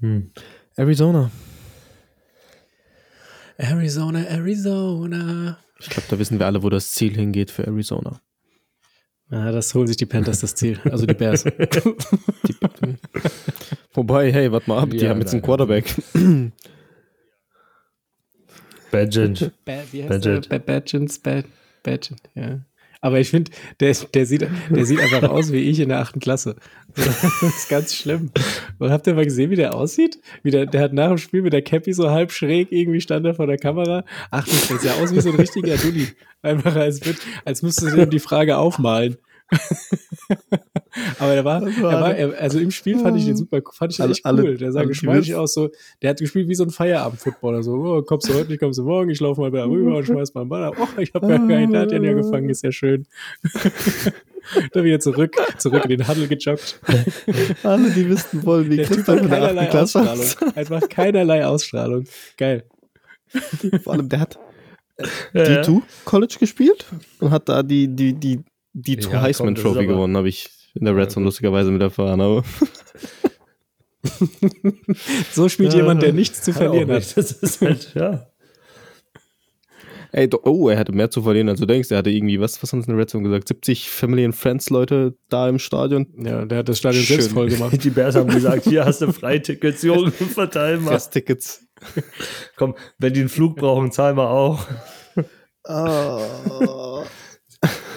Hm. 0.00 0.32
Arizona. 0.76 1.30
Arizona, 3.56 4.24
Arizona. 4.24 5.58
Ich 5.78 5.88
glaube, 5.88 6.06
da 6.10 6.18
wissen 6.18 6.38
wir 6.38 6.46
alle, 6.46 6.62
wo 6.62 6.70
das 6.70 6.92
Ziel 6.92 7.14
hingeht 7.14 7.50
für 7.50 7.66
Arizona. 7.66 8.20
Ja, 9.30 9.50
das 9.50 9.74
holen 9.74 9.86
sich 9.86 9.96
die 9.96 10.06
Panthers 10.06 10.40
das 10.40 10.54
Ziel, 10.54 10.78
also 10.84 11.06
die 11.06 11.14
Bears. 11.14 11.44
die, 11.44 12.54
wobei, 13.94 14.32
hey, 14.32 14.52
warte 14.52 14.68
mal 14.68 14.80
ab, 14.82 14.90
die 14.90 14.98
ja, 14.98 15.10
haben 15.10 15.20
jetzt 15.20 15.32
einen 15.32 15.42
Quarterback. 15.42 15.94
Badgent. 18.92 19.50
Badgent. 19.64 20.48
Badgent, 20.48 21.22
Badgent, 21.22 22.22
ja. 22.34 22.60
Aber 23.04 23.18
ich 23.18 23.30
finde, 23.30 23.50
der, 23.80 23.96
der, 24.14 24.26
sieht, 24.26 24.46
der 24.70 24.86
sieht 24.86 25.00
einfach 25.00 25.28
aus 25.28 25.50
wie 25.52 25.58
ich 25.58 25.80
in 25.80 25.88
der 25.88 25.98
achten 25.98 26.20
Klasse. 26.20 26.56
Das 26.94 27.42
ist 27.42 27.68
ganz 27.70 27.94
schlimm. 27.94 28.30
Und 28.78 28.90
habt 28.90 29.06
ihr 29.06 29.14
mal 29.14 29.24
gesehen, 29.24 29.50
wie 29.50 29.56
der 29.56 29.74
aussieht? 29.74 30.20
Wie 30.42 30.50
der, 30.50 30.66
der 30.66 30.82
hat 30.82 30.92
nach 30.92 31.08
dem 31.08 31.16
Spiel 31.16 31.40
mit 31.40 31.54
der 31.54 31.62
Cappy 31.62 31.94
so 31.94 32.10
halb 32.10 32.30
schräg 32.30 32.70
irgendwie 32.70 33.00
stand 33.00 33.24
er 33.24 33.34
vor 33.34 33.46
der 33.46 33.56
Kamera. 33.56 34.04
Ach, 34.30 34.46
das 34.46 34.68
sieht 34.68 34.84
ja 34.84 34.92
aus 35.02 35.12
wie 35.12 35.20
so 35.20 35.30
ein 35.30 35.36
richtiger 35.36 35.76
Dulli. 35.78 36.08
Einfach 36.42 36.76
als, 36.76 37.00
als 37.46 37.62
müsstest 37.62 37.96
du 37.96 38.02
ihm 38.02 38.10
die 38.10 38.18
Frage 38.18 38.58
aufmalen. 38.58 39.16
Aber 41.18 41.34
er 41.34 41.44
war, 41.44 41.62
er 41.62 41.82
war 41.82 42.14
er, 42.14 42.38
also 42.40 42.58
im 42.58 42.70
Spiel 42.70 42.98
fand 42.98 43.18
ich 43.18 43.24
den 43.24 43.36
super, 43.36 43.60
fand 43.72 43.92
ich 43.92 43.98
den 43.98 44.10
echt 44.10 44.26
cool. 44.26 44.56
Der 44.56 44.72
sah 44.72 44.84
geschmeidig 44.84 45.34
aus, 45.34 45.54
so, 45.54 45.70
der 46.00 46.10
hat 46.10 46.18
gespielt 46.18 46.48
wie 46.48 46.54
so 46.54 46.64
ein 46.64 46.70
Feierabend-Footballer, 46.70 47.62
so, 47.62 47.72
oh, 47.72 48.02
kommst 48.02 48.28
du 48.28 48.34
heute 48.34 48.50
nicht, 48.50 48.60
kommst 48.60 48.78
du 48.78 48.84
morgen, 48.84 49.10
ich 49.10 49.20
laufe 49.20 49.40
mal 49.40 49.50
da 49.50 49.64
rüber 49.64 49.96
und 49.96 50.04
schmeiß 50.06 50.34
mal 50.34 50.42
einen 50.42 50.50
Ball 50.50 50.64
ab. 50.64 50.76
Oh, 50.78 51.00
ich 51.00 51.12
habe 51.14 51.26
gar 51.26 51.38
keinen, 51.38 51.72
der 51.72 51.82
hat 51.82 51.90
den 51.90 52.04
ja 52.04 52.12
gefangen, 52.12 52.48
ist 52.48 52.62
ja 52.62 52.72
schön. 52.72 53.06
Dann 54.72 54.84
wieder 54.84 54.98
zurück, 54.98 55.36
zurück 55.58 55.84
in 55.84 55.90
den 55.90 56.08
Handel 56.08 56.26
gejoggt. 56.26 56.80
Alle, 57.62 57.90
die 57.90 58.08
wissen 58.08 58.44
wollen, 58.44 58.68
wie 58.70 58.78
Christoph 58.78 59.20
in 59.20 59.28
der 59.28 59.38
keinerlei 59.38 59.70
Ausstrahlung. 59.70 60.26
Einfach 60.56 60.88
keinerlei 60.88 61.46
Ausstrahlung. 61.46 62.04
Geil. 62.36 62.64
Vor 63.84 63.92
allem, 63.92 64.08
der 64.08 64.20
hat 64.20 64.38
D2 65.32 65.82
College 66.04 66.36
gespielt 66.40 66.86
und 67.20 67.30
hat 67.30 67.48
da 67.48 67.62
die, 67.62 67.88
die, 67.88 68.14
die 68.14 68.40
die 68.72 68.94
ja, 68.94 69.20
Heisman 69.20 69.54
Trophy 69.54 69.86
gewonnen, 69.86 70.16
habe 70.16 70.28
ich 70.28 70.50
in 70.74 70.84
der 70.84 70.96
Red 70.96 71.10
Zone 71.10 71.24
lustigerweise 71.26 71.70
mit 71.70 71.82
erfahren. 71.82 72.20
Aber 72.20 72.44
so 75.32 75.48
spielt 75.48 75.72
ja, 75.72 75.80
jemand, 75.80 76.02
der 76.02 76.12
nichts 76.12 76.42
zu 76.42 76.52
verlieren 76.52 76.90
hat. 76.90 77.16
Das 77.16 77.32
ist 77.32 77.60
halt, 77.60 77.94
ja. 77.94 78.26
Ey, 80.14 80.28
oh, 80.42 80.68
er 80.68 80.78
hatte 80.78 80.92
mehr 80.92 81.10
zu 81.10 81.22
verlieren, 81.22 81.48
als 81.48 81.58
du 81.58 81.64
denkst. 81.64 81.90
Er 81.90 81.98
hatte 81.98 82.10
irgendwie, 82.10 82.38
was, 82.38 82.62
was 82.62 82.70
haben 82.72 82.82
sie 82.82 82.90
in 82.90 82.96
der 82.96 83.00
Red 83.00 83.08
Zone 83.08 83.24
gesagt? 83.24 83.48
70 83.48 83.88
Family 83.88 84.26
and 84.26 84.36
Friends 84.36 84.68
Leute 84.68 85.14
da 85.30 85.48
im 85.48 85.58
Stadion. 85.58 86.06
Ja, 86.18 86.44
der 86.44 86.58
hat 86.58 86.68
das 86.68 86.78
Stadion 86.78 87.02
Schön. 87.02 87.16
selbst 87.16 87.32
voll 87.32 87.48
gemacht. 87.48 87.72
Die 87.82 87.90
Bears 87.90 88.14
haben 88.14 88.28
gesagt, 88.28 88.64
hier 88.64 88.84
hast 88.84 89.00
du 89.00 89.10
Freitickets, 89.10 89.82
Junge, 89.82 90.10
verteil 90.10 90.78
mal. 90.78 90.98
Tickets. 90.98 91.66
Komm, 92.56 92.74
wenn 92.98 93.14
die 93.14 93.20
einen 93.20 93.28
Flug 93.30 93.56
brauchen, 93.56 93.90
zahlen 93.90 94.16
wir 94.16 94.28
auch. 94.28 94.66
Oh. 95.64 97.04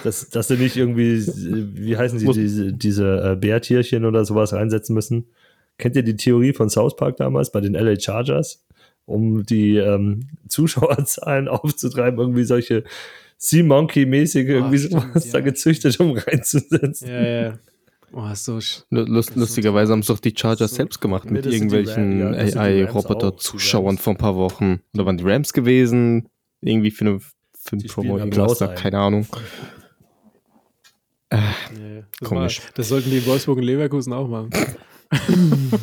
Dass, 0.06 0.30
dass 0.30 0.48
sie 0.48 0.58
nicht 0.58 0.78
irgendwie, 0.78 1.26
wie 1.26 1.98
heißen 1.98 2.20
sie, 2.20 2.28
diese, 2.32 2.74
diese 2.74 3.32
äh, 3.32 3.36
Bärtierchen 3.36 4.06
oder 4.06 4.26
sowas 4.26 4.54
reinsetzen 4.54 4.94
müssen. 4.94 5.26
Kennt 5.78 5.96
ihr 5.96 6.04
die 6.04 6.16
Theorie 6.16 6.54
von 6.54 6.70
South 6.70 6.96
Park 6.96 7.18
damals 7.18 7.52
bei 7.52 7.62
den 7.62 7.74
LA 7.74 8.00
Chargers? 8.00 8.64
Um 9.06 9.46
die 9.46 9.78
ähm, 9.78 10.28
Zuschauerzahlen 10.48 11.48
aufzutreiben, 11.48 12.20
irgendwie 12.20 12.44
solche 12.44 12.84
Sea 13.38 13.64
Monkey-mäßige, 13.64 14.48
irgendwie 14.48 14.86
oh, 14.86 15.00
sowas 15.00 15.26
ja. 15.26 15.32
da 15.34 15.40
gezüchtet, 15.42 16.00
um 16.00 16.18
reinzusetzen. 16.18 17.08
Ja, 17.08 17.24
ja. 17.24 17.60
Oh, 18.14 18.34
so 18.34 18.60
Lust, 18.92 19.36
lustigerweise 19.36 19.92
haben 19.92 20.00
es 20.00 20.08
doch 20.08 20.20
die 20.20 20.34
Chargers 20.36 20.72
so 20.72 20.78
selbst 20.78 21.02
gemacht 21.02 21.30
mit 21.30 21.46
irgendwelchen 21.46 22.20
ja, 22.20 22.32
AI-Roboter-Zuschauern 22.32 23.98
vor 23.98 24.14
ein 24.14 24.18
paar 24.18 24.38
Wochen. 24.38 24.80
Da 24.94 25.06
waren 25.06 25.18
die 25.18 25.26
Rams 25.26 25.52
gewesen, 25.52 26.30
irgendwie 26.62 26.92
für 26.92 27.06
eine 27.06 27.20
für 27.66 27.76
ein 27.76 27.84
Promo, 27.84 28.18
irgendwas 28.18 28.60
keine 28.76 29.00
Ahnung. 29.00 29.28
Äh, 31.30 31.38
nee, 31.78 32.04
das 32.20 32.30
komisch. 32.30 32.60
Mal, 32.60 32.72
das 32.76 32.90
sollten 32.90 33.10
die 33.10 33.18
in 33.18 33.26
Wolfsburg 33.26 33.58
und 33.58 33.64
Leverkusen 33.64 34.14
auch 34.14 34.28
machen. 34.28 34.50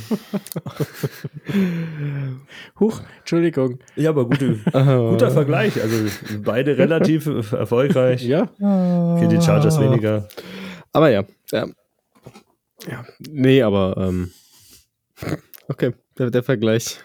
Huch, 2.80 3.00
Entschuldigung. 3.20 3.78
Ja, 3.96 4.10
aber 4.10 4.26
gute, 4.26 4.56
guter 4.64 5.30
Vergleich. 5.30 5.80
Also 5.80 5.96
beide 6.38 6.76
relativ 6.78 7.26
erfolgreich. 7.52 8.22
Ja. 8.22 8.50
Okay, 8.54 9.28
die 9.28 9.40
Chargers 9.40 9.80
weniger. 9.80 10.28
Aber 10.92 11.10
ja. 11.10 11.24
Ja. 11.50 11.66
ja. 12.88 13.04
Nee, 13.30 13.62
aber 13.62 13.96
ähm, 13.96 14.32
okay, 15.68 15.92
der, 16.18 16.30
der 16.30 16.42
Vergleich. 16.42 16.98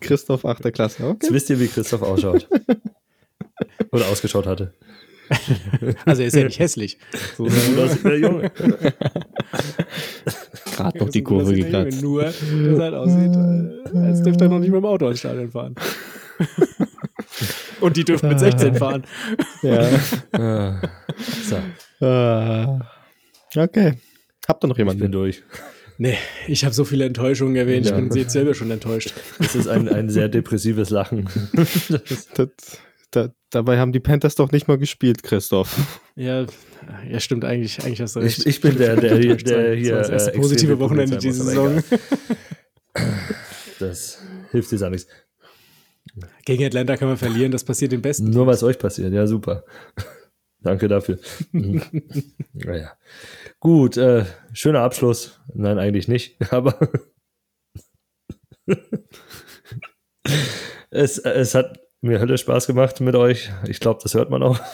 Christoph 0.00 0.44
8. 0.44 0.72
Klasse. 0.72 1.04
Okay. 1.04 1.18
Jetzt 1.22 1.32
wisst 1.32 1.50
ihr, 1.50 1.60
wie 1.60 1.68
Christoph 1.68 2.02
ausschaut. 2.02 2.48
Oder 3.92 4.06
ausgeschaut 4.08 4.46
hatte. 4.46 4.74
Also 6.04 6.22
er 6.22 6.28
ist 6.28 6.36
ja 6.36 6.44
nicht 6.44 6.58
hässlich. 6.58 6.98
So 7.36 7.46
der 7.48 8.18
Junge. 8.18 8.50
Gerade 10.76 10.98
noch 10.98 11.08
die 11.08 11.22
Kurve 11.22 11.54
gekratzt. 11.54 12.02
Nur, 12.02 12.24
dass 12.24 12.42
er 12.42 12.78
halt 12.78 12.94
aussieht, 12.94 13.34
äh, 13.94 13.98
als 13.98 14.22
dürfte 14.22 14.44
er 14.44 14.50
noch 14.50 14.58
nicht 14.58 14.70
mit 14.70 14.78
dem 14.78 14.86
Auto 14.86 15.08
ins 15.08 15.20
Stadion 15.20 15.50
fahren. 15.50 15.74
Und 17.80 17.96
die 17.96 18.04
dürfen 18.04 18.28
mit 18.28 18.40
16 18.40 18.74
fahren. 18.74 19.04
Ja. 19.62 19.88
Ah. 20.32 20.80
so. 21.44 21.56
Ah. 22.04 22.80
Okay. 23.54 23.94
Habt 24.48 24.64
ihr 24.64 24.68
noch 24.68 24.78
jemanden? 24.78 24.98
Ich 24.98 25.04
bin 25.04 25.12
durch. 25.12 25.42
Nee, 25.96 26.18
ich 26.48 26.64
habe 26.64 26.74
so 26.74 26.84
viele 26.84 27.04
Enttäuschungen 27.04 27.54
erwähnt. 27.54 27.86
Ja. 27.86 27.96
Ich 27.96 28.08
bin 28.08 28.16
jetzt 28.18 28.32
selber 28.32 28.54
schon 28.54 28.70
enttäuscht. 28.70 29.14
Das 29.38 29.54
ist 29.54 29.68
ein, 29.68 29.88
ein 29.88 30.10
sehr 30.10 30.28
depressives 30.28 30.90
Lachen. 30.90 31.28
das, 32.34 32.68
da, 33.12 33.28
dabei 33.54 33.78
haben 33.78 33.92
die 33.92 34.00
Panthers 34.00 34.34
doch 34.34 34.52
nicht 34.52 34.68
mal 34.68 34.78
gespielt, 34.78 35.22
Christoph. 35.22 36.00
Ja, 36.16 36.46
ja 37.08 37.20
stimmt 37.20 37.44
eigentlich. 37.44 37.82
Eigentlich 37.82 38.00
hast 38.00 38.16
du 38.16 38.20
recht. 38.20 38.38
Ich, 38.38 38.46
ich 38.46 38.60
bin 38.60 38.76
der, 38.76 38.96
der, 38.96 39.18
der, 39.18 39.36
der 39.36 39.74
hier. 39.74 39.96
Das 39.96 40.10
erste 40.10 40.34
äh, 40.34 40.36
positive 40.36 40.78
Wochenende 40.78 41.18
diese 41.18 41.44
Saison. 41.44 41.82
Das 43.80 44.20
hilft 44.52 44.70
dir 44.70 44.86
auch 44.86 44.90
nichts. 44.90 45.08
Gegen 46.44 46.64
Atlanta 46.64 46.96
kann 46.96 47.08
man 47.08 47.16
verlieren, 47.16 47.50
das 47.50 47.64
passiert 47.64 47.92
den 47.92 48.02
Besten. 48.02 48.30
Nur 48.30 48.46
was 48.46 48.62
euch 48.62 48.78
passiert, 48.78 49.12
ja, 49.12 49.26
super. 49.26 49.64
Danke 50.60 50.88
dafür. 50.88 51.18
naja. 52.52 52.96
Gut, 53.58 53.96
äh, 53.96 54.24
schöner 54.52 54.80
Abschluss. 54.80 55.40
Nein, 55.52 55.78
eigentlich 55.78 56.08
nicht, 56.08 56.36
aber 56.52 56.78
es, 60.90 61.18
es 61.18 61.54
hat 61.54 61.80
mir 62.04 62.20
Hölle 62.20 62.38
Spaß 62.38 62.66
gemacht 62.66 63.00
mit 63.00 63.16
euch. 63.16 63.50
Ich 63.66 63.80
glaube, 63.80 64.00
das 64.02 64.14
hört 64.14 64.30
man 64.30 64.42
auch. 64.42 64.60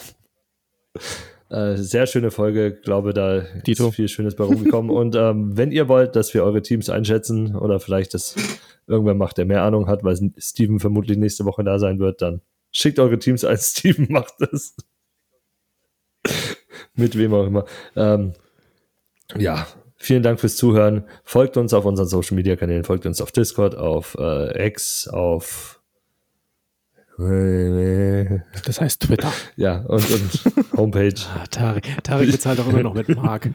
Äh, 1.49 1.75
sehr 1.75 2.07
schöne 2.07 2.31
Folge. 2.31 2.71
Glaube, 2.71 3.13
da 3.13 3.41
Dito. 3.41 3.89
ist 3.89 3.95
viel 3.95 4.07
Schönes 4.07 4.37
bei 4.37 4.45
rumgekommen. 4.45 4.89
Und 4.95 5.17
ähm, 5.17 5.57
wenn 5.57 5.73
ihr 5.73 5.89
wollt, 5.89 6.15
dass 6.15 6.33
wir 6.33 6.45
eure 6.45 6.61
Teams 6.61 6.89
einschätzen 6.89 7.57
oder 7.57 7.81
vielleicht 7.81 8.13
das 8.13 8.37
irgendwer 8.87 9.15
macht, 9.15 9.37
der 9.37 9.43
mehr 9.43 9.63
Ahnung 9.63 9.87
hat, 9.87 10.05
weil 10.05 10.17
Steven 10.37 10.79
vermutlich 10.79 11.17
nächste 11.17 11.43
Woche 11.43 11.65
da 11.65 11.77
sein 11.77 11.99
wird, 11.99 12.21
dann 12.21 12.39
schickt 12.71 12.99
eure 12.99 13.19
Teams 13.19 13.43
ein. 13.43 13.57
Steven 13.59 14.07
macht 14.09 14.35
das. 14.39 14.77
mit 16.95 17.17
wem 17.17 17.33
auch 17.33 17.47
immer. 17.47 17.65
Ähm, 17.97 18.31
ja, 19.37 19.67
Vielen 19.97 20.23
Dank 20.23 20.39
fürs 20.39 20.55
Zuhören. 20.55 21.03
Folgt 21.23 21.57
uns 21.57 21.75
auf 21.75 21.85
unseren 21.85 22.07
Social 22.07 22.35
Media 22.35 22.55
Kanälen, 22.55 22.85
folgt 22.85 23.05
uns 23.05 23.21
auf 23.21 23.31
Discord, 23.31 23.75
auf 23.75 24.17
äh, 24.17 24.67
X, 24.67 25.07
auf 25.07 25.80
das 27.17 28.81
heißt 28.81 29.01
Twitter. 29.01 29.31
Ja, 29.55 29.81
und, 29.81 30.09
und 30.09 30.77
Homepage. 30.77 31.13
Ah, 31.35 31.45
Tarek. 31.47 32.03
Tarek 32.03 32.31
bezahlt 32.31 32.59
auch 32.59 32.67
immer 32.67 32.83
noch 32.83 32.93
mit 32.93 33.09
Mark. 33.09 33.49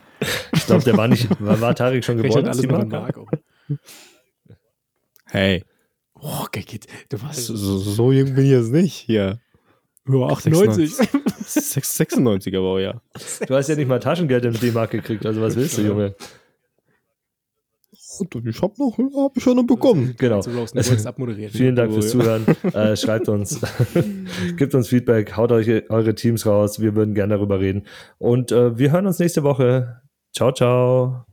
Ich 0.52 0.66
glaube, 0.66 0.84
der 0.84 0.96
war 0.96 1.08
nicht. 1.08 1.28
War, 1.40 1.60
war 1.60 1.74
Tarek 1.74 2.04
schon 2.04 2.18
geboren? 2.18 2.46
Alles 2.46 2.62
mit 2.62 2.88
Mark. 2.88 3.18
Hey. 5.26 5.64
Oh, 6.14 6.46
geht, 6.50 6.86
du 7.08 7.22
warst 7.22 7.46
so, 7.46 7.78
so 7.78 8.12
jung 8.12 8.34
bin 8.34 8.44
ich 8.44 8.50
jetzt 8.50 8.72
nicht 8.72 8.94
hier. 8.94 9.38
Ja, 10.08 10.26
98. 10.26 10.94
96 11.46 12.56
aber 12.56 12.80
ja. 12.80 13.00
Du 13.46 13.54
hast 13.54 13.68
ja 13.68 13.74
nicht 13.74 13.88
mal 13.88 14.00
Taschengeld 14.00 14.44
im 14.44 14.58
D-Mark 14.58 14.90
gekriegt, 14.90 15.26
also 15.26 15.40
was 15.40 15.56
willst 15.56 15.78
du, 15.78 15.82
Junge? 15.82 16.14
Ich 18.20 18.62
habe 18.62 18.74
noch, 18.78 18.98
habe 18.98 19.32
ich 19.36 19.42
schon 19.42 19.56
noch 19.56 19.66
bekommen. 19.66 20.14
Genau. 20.18 20.42
Vielen 21.50 21.76
Dank 21.76 21.92
fürs 21.92 22.10
Zuhören. 22.10 22.46
äh, 22.72 22.96
schreibt 22.96 23.28
uns, 23.28 23.60
gibt 24.56 24.74
uns 24.74 24.88
Feedback, 24.88 25.36
haut 25.36 25.52
euch 25.52 25.68
eure 25.90 26.14
Teams 26.14 26.46
raus. 26.46 26.80
Wir 26.80 26.94
würden 26.94 27.14
gerne 27.14 27.34
darüber 27.34 27.60
reden. 27.60 27.84
Und 28.18 28.52
äh, 28.52 28.78
wir 28.78 28.92
hören 28.92 29.06
uns 29.06 29.18
nächste 29.18 29.42
Woche. 29.42 30.00
Ciao, 30.34 30.52
ciao. 30.52 31.24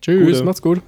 Tschüss, 0.00 0.38
Gute. 0.38 0.44
macht's 0.44 0.62
gut. 0.62 0.80